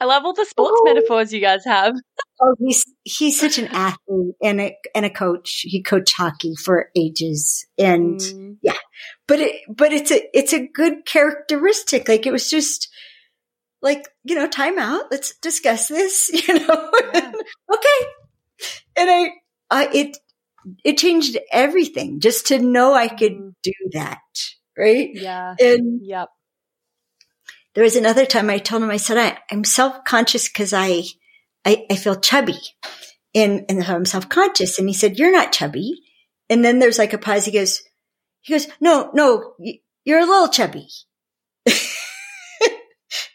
I 0.00 0.04
love 0.04 0.24
all 0.24 0.32
the 0.34 0.44
sports 0.44 0.72
Oh. 0.76 0.82
metaphors 0.84 1.32
you 1.32 1.40
guys 1.40 1.64
have. 1.64 1.94
Oh, 2.44 2.56
he's, 2.58 2.84
he's 3.04 3.38
such 3.38 3.58
an 3.58 3.68
athlete 3.68 4.34
and 4.42 4.60
a, 4.60 4.76
and 4.96 5.06
a 5.06 5.10
coach. 5.10 5.60
He 5.62 5.80
coached 5.80 6.16
hockey 6.16 6.56
for 6.56 6.88
ages 6.96 7.64
and, 7.78 8.18
Mm. 8.18 8.56
but 9.28 9.38
it, 9.38 9.60
but 9.68 9.92
it's 9.92 10.10
a, 10.10 10.20
it's 10.36 10.52
a 10.52 10.66
good 10.66 11.06
characteristic. 11.06 12.08
Like 12.08 12.26
it 12.26 12.32
was 12.32 12.50
just 12.50 12.88
like, 13.80 14.08
you 14.24 14.34
know, 14.34 14.48
timeout. 14.48 15.02
Let's 15.12 15.38
discuss 15.38 15.86
this, 15.86 16.30
you 16.48 16.54
know? 16.66 16.90
Yeah. 17.14 17.32
okay. 17.72 18.06
And 18.96 19.08
I, 19.10 19.30
I, 19.70 19.88
it, 19.94 20.16
it 20.84 20.98
changed 20.98 21.38
everything 21.52 22.18
just 22.18 22.48
to 22.48 22.58
know 22.58 22.92
I 22.92 23.06
could 23.06 23.34
Mhm. 23.34 23.52
do 23.62 23.72
that. 23.92 24.18
Right. 24.76 25.10
Yeah. 25.14 25.54
And 25.60 26.00
Yep. 26.02 26.28
There 27.74 27.84
was 27.84 27.96
another 27.96 28.26
time 28.26 28.50
I 28.50 28.58
told 28.58 28.82
him, 28.82 28.90
I 28.90 28.98
said, 28.98 29.18
I, 29.18 29.38
I'm 29.50 29.64
self 29.64 30.04
conscious 30.04 30.48
because 30.48 30.72
I, 30.72 31.02
I, 31.64 31.86
I 31.90 31.96
feel 31.96 32.20
chubby 32.20 32.58
and, 33.34 33.64
and 33.68 33.82
I'm 33.82 34.04
self 34.04 34.28
conscious. 34.28 34.78
And 34.78 34.88
he 34.88 34.94
said, 34.94 35.18
you're 35.18 35.32
not 35.32 35.52
chubby. 35.52 36.02
And 36.50 36.64
then 36.64 36.78
there's 36.78 36.98
like 36.98 37.12
a 37.12 37.18
pause. 37.18 37.46
He 37.46 37.52
goes, 37.52 37.82
he 38.42 38.52
goes, 38.52 38.66
no, 38.80 39.10
no, 39.14 39.54
you're 40.04 40.20
a 40.20 40.26
little 40.26 40.48
chubby. 40.48 40.88
but 41.64 41.74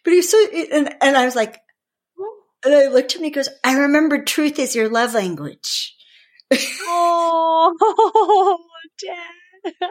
he's 0.06 0.30
so, 0.30 0.38
and, 0.72 0.94
and 1.02 1.18
I 1.18 1.26
was 1.26 1.36
like, 1.36 1.60
and 2.64 2.74
I 2.74 2.88
looked 2.88 3.12
at 3.12 3.16
him 3.16 3.20
and 3.20 3.26
he 3.26 3.32
goes, 3.32 3.50
I 3.64 3.78
remember 3.78 4.24
truth 4.24 4.60
is 4.60 4.76
your 4.76 4.90
love 4.90 5.14
language. 5.14 5.96
Oh, 6.54 8.60
Dad. 9.04 9.74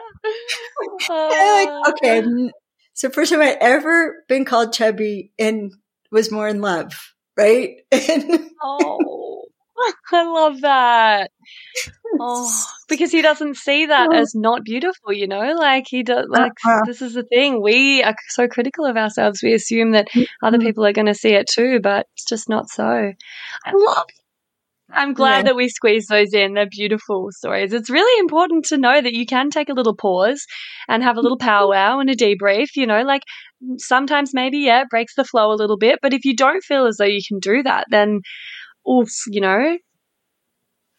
Like, 1.09 1.09
oh, 1.09 1.83
okay. 1.89 2.51
So 2.97 3.11
first 3.11 3.31
time 3.31 3.41
I'd 3.41 3.59
ever 3.61 4.23
been 4.27 4.43
called 4.43 4.73
chubby 4.73 5.31
and 5.37 5.71
was 6.11 6.31
more 6.31 6.47
in 6.47 6.61
love, 6.61 7.13
right? 7.37 7.75
Oh, 8.59 9.43
I 10.11 10.23
love 10.23 10.61
that. 10.61 11.29
Oh, 12.19 12.65
because 12.89 13.11
he 13.11 13.21
doesn't 13.21 13.57
see 13.57 13.85
that 13.85 14.11
as 14.15 14.33
not 14.33 14.63
beautiful, 14.63 15.13
you 15.13 15.27
know? 15.27 15.53
Like 15.53 15.85
he 15.87 16.01
does, 16.01 16.25
like 16.27 16.53
Uh-uh. 16.65 16.81
this 16.87 17.03
is 17.03 17.13
the 17.13 17.21
thing. 17.21 17.61
We 17.61 18.01
are 18.01 18.15
so 18.29 18.47
critical 18.47 18.87
of 18.87 18.97
ourselves. 18.97 19.43
We 19.43 19.53
assume 19.53 19.91
that 19.91 20.07
other 20.41 20.57
mm-hmm. 20.57 20.65
people 20.65 20.83
are 20.83 20.93
going 20.93 21.05
to 21.05 21.13
see 21.13 21.35
it 21.35 21.47
too, 21.47 21.79
but 21.79 22.07
it's 22.15 22.25
just 22.25 22.49
not 22.49 22.67
so. 22.69 22.83
I 22.83 23.71
love 23.71 24.07
I'm 24.89 25.13
glad 25.13 25.37
Yeah. 25.39 25.43
that 25.43 25.55
we 25.55 25.67
squeeze 25.69 26.07
those 26.07 26.33
in. 26.33 26.53
They're 26.53 26.65
beautiful 26.69 27.27
stories. 27.31 27.73
It's 27.73 27.89
really 27.89 28.19
important 28.19 28.65
to 28.65 28.77
know 28.77 29.01
that 29.01 29.13
you 29.13 29.25
can 29.25 29.49
take 29.49 29.69
a 29.69 29.73
little 29.73 29.95
pause 29.95 30.45
and 30.87 31.03
have 31.03 31.17
a 31.17 31.21
little 31.21 31.37
powwow 31.37 31.99
and 31.99 32.09
a 32.09 32.15
debrief. 32.15 32.67
You 32.75 32.87
know, 32.87 33.01
like 33.03 33.23
sometimes 33.77 34.33
maybe, 34.33 34.59
yeah, 34.59 34.81
it 34.81 34.89
breaks 34.89 35.15
the 35.15 35.25
flow 35.25 35.51
a 35.51 35.55
little 35.55 35.77
bit. 35.77 35.99
But 36.01 36.13
if 36.13 36.23
you 36.25 36.35
don't 36.35 36.63
feel 36.63 36.85
as 36.85 36.97
though 36.97 37.05
you 37.05 37.21
can 37.27 37.39
do 37.39 37.63
that, 37.63 37.85
then, 37.89 38.21
oof, 38.89 39.09
you 39.27 39.41
know, 39.41 39.77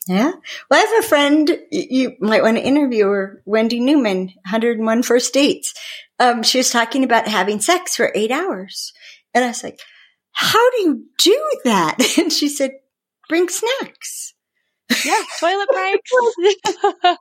yeah. 0.07 0.33
Well, 0.71 0.81
I 0.81 0.87
have 0.87 1.05
a 1.05 1.09
friend 1.09 1.59
you 1.71 2.13
might 2.21 2.43
want 2.43 2.57
to 2.57 2.63
interview 2.67 3.07
her, 3.09 3.43
Wendy 3.45 3.79
Newman, 3.79 4.29
101 4.51 5.03
First 5.03 5.35
Dates. 5.35 5.75
Um, 6.19 6.43
she 6.43 6.59
was 6.59 6.71
talking 6.71 7.05
about 7.05 7.29
having 7.29 7.61
sex 7.61 7.95
for 7.95 8.11
eight 8.15 8.31
hours. 8.31 8.93
And 9.35 9.45
I 9.45 9.49
was 9.49 9.63
like, 9.63 9.79
how 10.33 10.71
do 10.71 10.81
you 10.83 11.05
do 11.19 11.59
that? 11.65 11.97
And 12.19 12.33
she 12.33 12.49
said, 12.49 12.71
bring 13.29 13.49
snacks. 13.49 14.35
yeah, 15.05 15.23
toilet 15.41 15.69
breaks. 15.73 16.11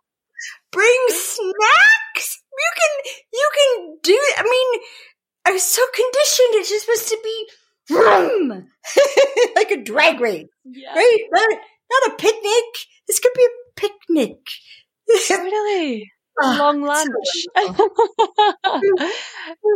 bring 0.72 1.06
snacks. 1.10 2.42
You 2.58 2.72
can, 2.76 3.14
you 3.34 3.50
can 3.54 3.98
do 4.04 4.14
it. 4.14 4.40
I 4.40 4.44
mean, 4.44 4.82
I 5.46 5.52
was 5.52 5.64
so 5.64 5.82
conditioned. 5.94 6.56
It's 6.56 6.70
just 6.70 6.86
supposed 6.86 7.10
to 7.10 7.20
be 7.24 7.48
vroom, 7.88 8.68
like 9.56 9.72
a 9.72 9.84
drag 9.84 10.20
race, 10.20 10.48
yeah, 10.66 10.94
right? 10.94 11.18
Not, 11.32 11.50
not 11.92 12.14
a 12.14 12.16
picnic. 12.18 12.64
This 13.08 13.20
could 13.20 13.32
be 13.36 13.46
a 13.46 13.80
picnic. 13.80 14.38
totally. 15.28 16.12
A 16.40 16.46
Ah, 16.46 16.58
long 16.58 16.82
lunch. 16.82 17.48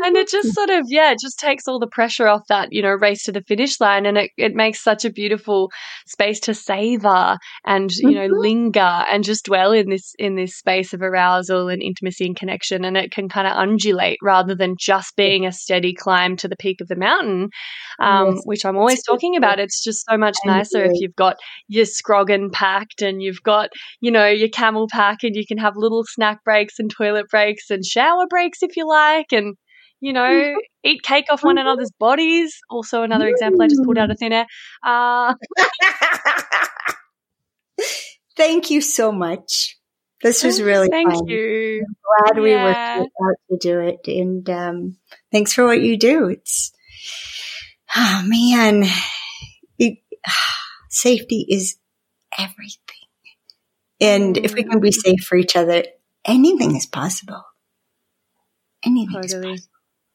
and 0.04 0.16
it 0.18 0.28
just 0.30 0.54
sort 0.54 0.70
of, 0.70 0.86
yeah, 0.88 1.12
it 1.12 1.20
just 1.22 1.40
takes 1.40 1.68
all 1.68 1.80
the 1.80 1.88
pressure 1.88 2.28
off 2.28 2.42
that, 2.50 2.70
you 2.72 2.82
know, 2.82 2.90
race 2.92 3.24
to 3.24 3.32
the 3.32 3.42
finish 3.42 3.80
line. 3.80 4.06
And 4.06 4.18
it, 4.18 4.32
it 4.38 4.54
makes 4.56 4.82
such 4.84 5.06
a 5.06 5.10
beautiful 5.12 5.72
space 6.08 6.40
to 6.42 6.54
savor 6.54 7.38
and, 7.66 7.92
you 7.96 8.16
know, 8.16 8.28
Mhm. 8.28 8.42
linger 8.42 8.80
and 9.12 9.24
just 9.24 9.46
dwell 9.46 9.72
in 9.72 9.90
this, 9.90 10.14
in 10.20 10.36
this 10.36 10.56
space 10.58 10.94
of 10.94 11.02
arousal 11.02 11.70
and 11.70 11.82
intimacy 11.82 12.26
and 12.26 12.36
connection. 12.36 12.84
And 12.86 12.98
it 12.98 13.12
can 13.12 13.30
kind 13.30 13.48
of 13.48 13.54
undulate 13.58 14.18
rather 14.22 14.56
than 14.56 14.76
just 14.80 15.16
being 15.16 15.46
a 15.46 15.52
steady 15.52 15.94
climb 15.94 16.36
to 16.38 16.48
the 16.48 16.56
peak 16.58 16.82
of 16.82 16.88
the 16.88 16.96
mountain, 16.96 17.50
um, 18.00 18.36
Yes. 18.36 18.42
which 18.46 18.66
I'm 18.66 18.78
always 18.78 19.04
talking 19.04 19.36
about. 19.36 19.60
It's 19.60 19.84
just 19.84 20.06
so 20.10 20.18
much 20.18 20.38
nicer 20.44 20.84
if 20.84 21.00
you've 21.00 21.16
got 21.16 21.38
your 21.68 21.86
scroggin 21.86 22.52
packed 22.52 23.02
and 23.02 23.22
you've 23.22 23.42
got, 23.44 23.70
you 24.00 24.12
know, 24.12 24.28
your 24.28 24.50
camel 24.50 24.88
pack 24.92 25.20
and 25.24 25.36
you 25.36 25.46
can 25.48 25.58
have 25.58 25.74
little 25.76 26.04
snack 26.06 26.44
breaks 26.44 26.51
and 26.80 26.90
toilet 26.90 27.30
breaks 27.30 27.70
and 27.70 27.86
shower 27.86 28.28
breaks 28.28 28.64
if 28.64 28.76
you 28.78 28.88
like 28.88 29.32
and, 29.32 29.56
you 30.00 30.14
know, 30.14 30.22
mm-hmm. 30.22 30.60
eat 30.84 31.04
cake 31.04 31.26
off 31.30 31.44
one 31.44 31.56
mm-hmm. 31.56 31.68
another's 31.68 31.92
bodies. 32.00 32.58
Also 32.70 33.04
another 33.04 33.28
example 33.28 33.62
I 33.62 33.68
just 33.68 33.84
pulled 33.84 33.98
mm. 33.98 34.02
out 34.02 34.12
of 34.12 34.18
thin 34.20 34.34
air. 34.34 34.48
Uh, 34.84 35.34
Thank 38.38 38.72
you 38.72 38.82
so 38.82 39.12
much. 39.12 39.78
This 40.24 40.44
was 40.44 40.60
oh, 40.60 40.66
really 40.66 40.88
thank 40.88 41.12
fun. 41.14 41.28
you. 41.28 41.86
Glad 42.26 42.42
we 42.42 42.52
Yeah. 42.52 43.02
it 43.02 43.10
out 43.24 43.36
to 43.50 43.58
do 43.58 43.80
it. 43.82 44.08
And 44.08 44.50
um, 44.50 44.98
thanks 45.32 45.54
for 45.54 45.66
what 45.66 45.82
you 45.82 45.98
do. 45.98 46.28
It's, 46.28 46.72
oh 47.96 48.24
man, 48.26 48.86
it, 49.80 50.00
safety 50.90 51.46
is 51.50 51.78
everything. 52.38 52.78
And 54.00 54.38
if 54.38 54.54
we 54.54 54.64
mm. 54.64 54.72
can 54.72 54.80
be 54.80 54.92
safe 54.92 55.22
for 55.22 55.38
each 55.38 55.56
other, 55.56 55.84
anything 56.26 56.76
is 56.76 56.86
possible. 56.86 57.44
Anything 58.84 59.24
is 59.24 59.34
possible. 59.34 59.56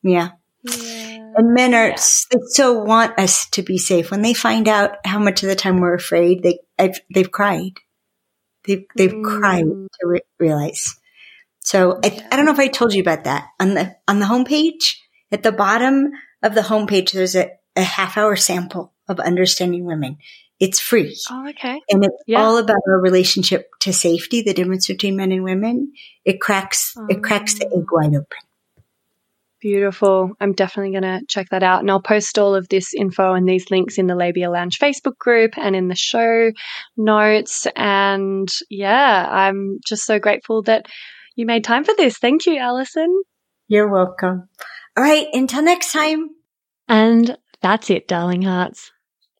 Yeah. 0.02 0.30
Yeah. 0.62 1.32
And 1.36 1.54
men 1.54 1.74
are 1.74 1.88
Yeah. 1.88 1.96
they 2.30 2.38
so 2.48 2.72
want 2.82 3.18
us 3.18 3.48
to 3.50 3.62
be 3.62 3.78
safe. 3.78 4.10
When 4.10 4.22
they 4.22 4.34
find 4.34 4.66
out 4.68 4.96
how 5.04 5.18
much 5.18 5.42
of 5.42 5.48
the 5.48 5.54
time 5.54 5.80
we're 5.80 5.94
afraid, 5.94 6.42
they 6.42 6.58
I've, 6.78 6.98
they've 7.14 7.30
cried. 7.30 7.72
They've 8.64 8.84
they've 8.96 9.14
cried 9.22 9.64
Mm. 9.64 9.86
to 10.00 10.06
re- 10.06 10.20
realize. 10.40 10.96
So 11.60 12.00
I, 12.04 12.26
I 12.30 12.36
don't 12.36 12.46
know 12.46 12.52
if 12.52 12.58
I 12.58 12.68
told 12.68 12.94
you 12.94 13.00
about 13.00 13.24
that 13.24 13.46
on 13.60 13.74
the 13.74 13.94
on 14.08 14.18
the 14.18 14.26
homepage 14.26 14.96
at 15.30 15.42
the 15.42 15.52
bottom 15.52 16.10
of 16.42 16.54
the 16.54 16.62
homepage. 16.62 17.12
There's 17.12 17.36
a, 17.36 17.50
a 17.76 17.82
half 17.82 18.16
hour 18.16 18.34
sample 18.36 18.92
of 19.08 19.20
understanding 19.20 19.84
women. 19.84 20.18
It's 20.58 20.80
free. 20.80 21.16
Oh, 21.30 21.48
okay. 21.50 21.80
And 21.90 22.04
it's 22.04 22.16
Yeah. 22.26 22.42
all 22.42 22.56
about 22.56 22.78
our 22.88 23.00
relationship 23.00 23.68
to 23.80 23.92
safety, 23.92 24.42
the 24.42 24.54
difference 24.54 24.86
between 24.86 25.16
men 25.16 25.32
and 25.32 25.44
women. 25.44 25.92
It 26.24 26.40
cracks 26.40 26.94
it 27.08 27.22
cracks 27.22 27.54
the 27.58 27.66
oh. 27.66 27.80
egg 27.80 27.86
wide 27.92 28.14
open. 28.14 28.46
Beautiful. 29.60 30.32
I'm 30.38 30.52
definitely 30.52 30.92
going 30.92 31.20
to 31.20 31.26
check 31.26 31.48
that 31.50 31.62
out. 31.62 31.80
And 31.80 31.90
I'll 31.90 32.00
post 32.00 32.38
all 32.38 32.54
of 32.54 32.68
this 32.68 32.94
info 32.94 33.32
and 33.32 33.48
these 33.48 33.70
links 33.70 33.98
in 33.98 34.06
the 34.06 34.14
Labia 34.14 34.50
Lounge 34.50 34.78
Facebook 34.78 35.18
group 35.18 35.56
and 35.56 35.74
in 35.74 35.88
the 35.88 35.94
show 35.96 36.52
notes. 36.96 37.66
And 37.74 38.48
yeah, 38.70 39.26
I'm 39.28 39.78
just 39.84 40.04
so 40.04 40.18
grateful 40.18 40.62
that 40.64 40.86
you 41.36 41.46
made 41.46 41.64
time 41.64 41.84
for 41.84 41.94
this. 41.96 42.18
Thank 42.18 42.46
you, 42.46 42.58
Alison. 42.58 43.22
You're 43.66 43.90
welcome. 43.90 44.48
All 44.96 45.02
right, 45.02 45.26
until 45.32 45.62
next 45.62 45.92
time. 45.92 46.30
And 46.88 47.36
that's 47.60 47.90
it, 47.90 48.06
darling 48.06 48.42
hearts. 48.42 48.92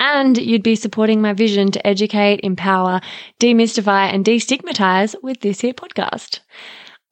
And 0.00 0.36
you'd 0.38 0.62
be 0.62 0.74
supporting 0.74 1.20
my 1.20 1.34
vision 1.34 1.70
to 1.72 1.86
educate, 1.86 2.40
empower, 2.42 3.00
demystify, 3.38 4.12
and 4.12 4.24
destigmatize 4.24 5.14
with 5.22 5.40
this 5.40 5.60
here 5.60 5.74
podcast. 5.74 6.40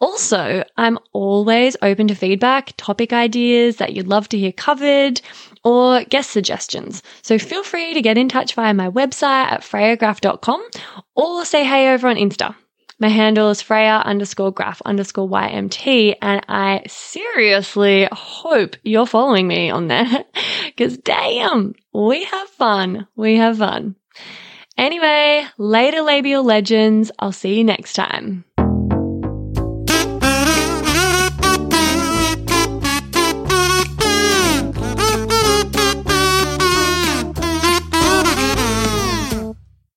Also, 0.01 0.65
I'm 0.77 0.98
always 1.12 1.77
open 1.82 2.09
to 2.09 2.15
feedback, 2.15 2.73
topic 2.77 3.12
ideas 3.12 3.77
that 3.77 3.94
you'd 3.94 4.06
love 4.06 4.28
to 4.31 4.39
hear 4.39 4.52
covered, 4.52 5.20
or 5.65 6.05
guest 6.05 6.31
suggestions. 6.31 7.02
So 7.23 7.39
feel 7.39 7.65
free 7.65 7.94
to 7.94 8.02
get 8.02 8.16
in 8.16 8.28
touch 8.28 8.55
via 8.55 8.73
my 8.74 8.89
website 8.89 9.52
at 9.52 9.60
freyagraph.com 9.62 10.65
or 11.15 11.44
say 11.44 11.65
hey 11.65 11.93
over 11.93 12.09
on 12.09 12.16
Insta. 12.16 12.55
My 13.01 13.09
handle 13.09 13.51
is 13.51 13.62
Freya 13.62 14.03
underscore 14.05 14.53
graph 14.53 14.83
underscore 14.85 15.29
YMT, 15.29 16.16
and 16.20 16.45
I 16.49 16.83
seriously 16.89 18.09
hope 18.11 18.75
you're 18.83 19.07
following 19.07 19.47
me 19.47 19.70
on 19.70 19.87
there 19.87 20.25
because 20.66 20.99
damn, 20.99 21.75
we 21.93 22.25
have 22.25 22.49
fun. 22.49 23.07
We 23.15 23.37
have 23.37 23.59
fun. 23.59 23.95
Anyway, 24.77 25.45
later 25.59 26.03
labial 26.03 26.43
legends. 26.43 27.12
I'll 27.20 27.31
see 27.31 27.59
you 27.59 27.65
next 27.65 27.93
time. 27.93 28.45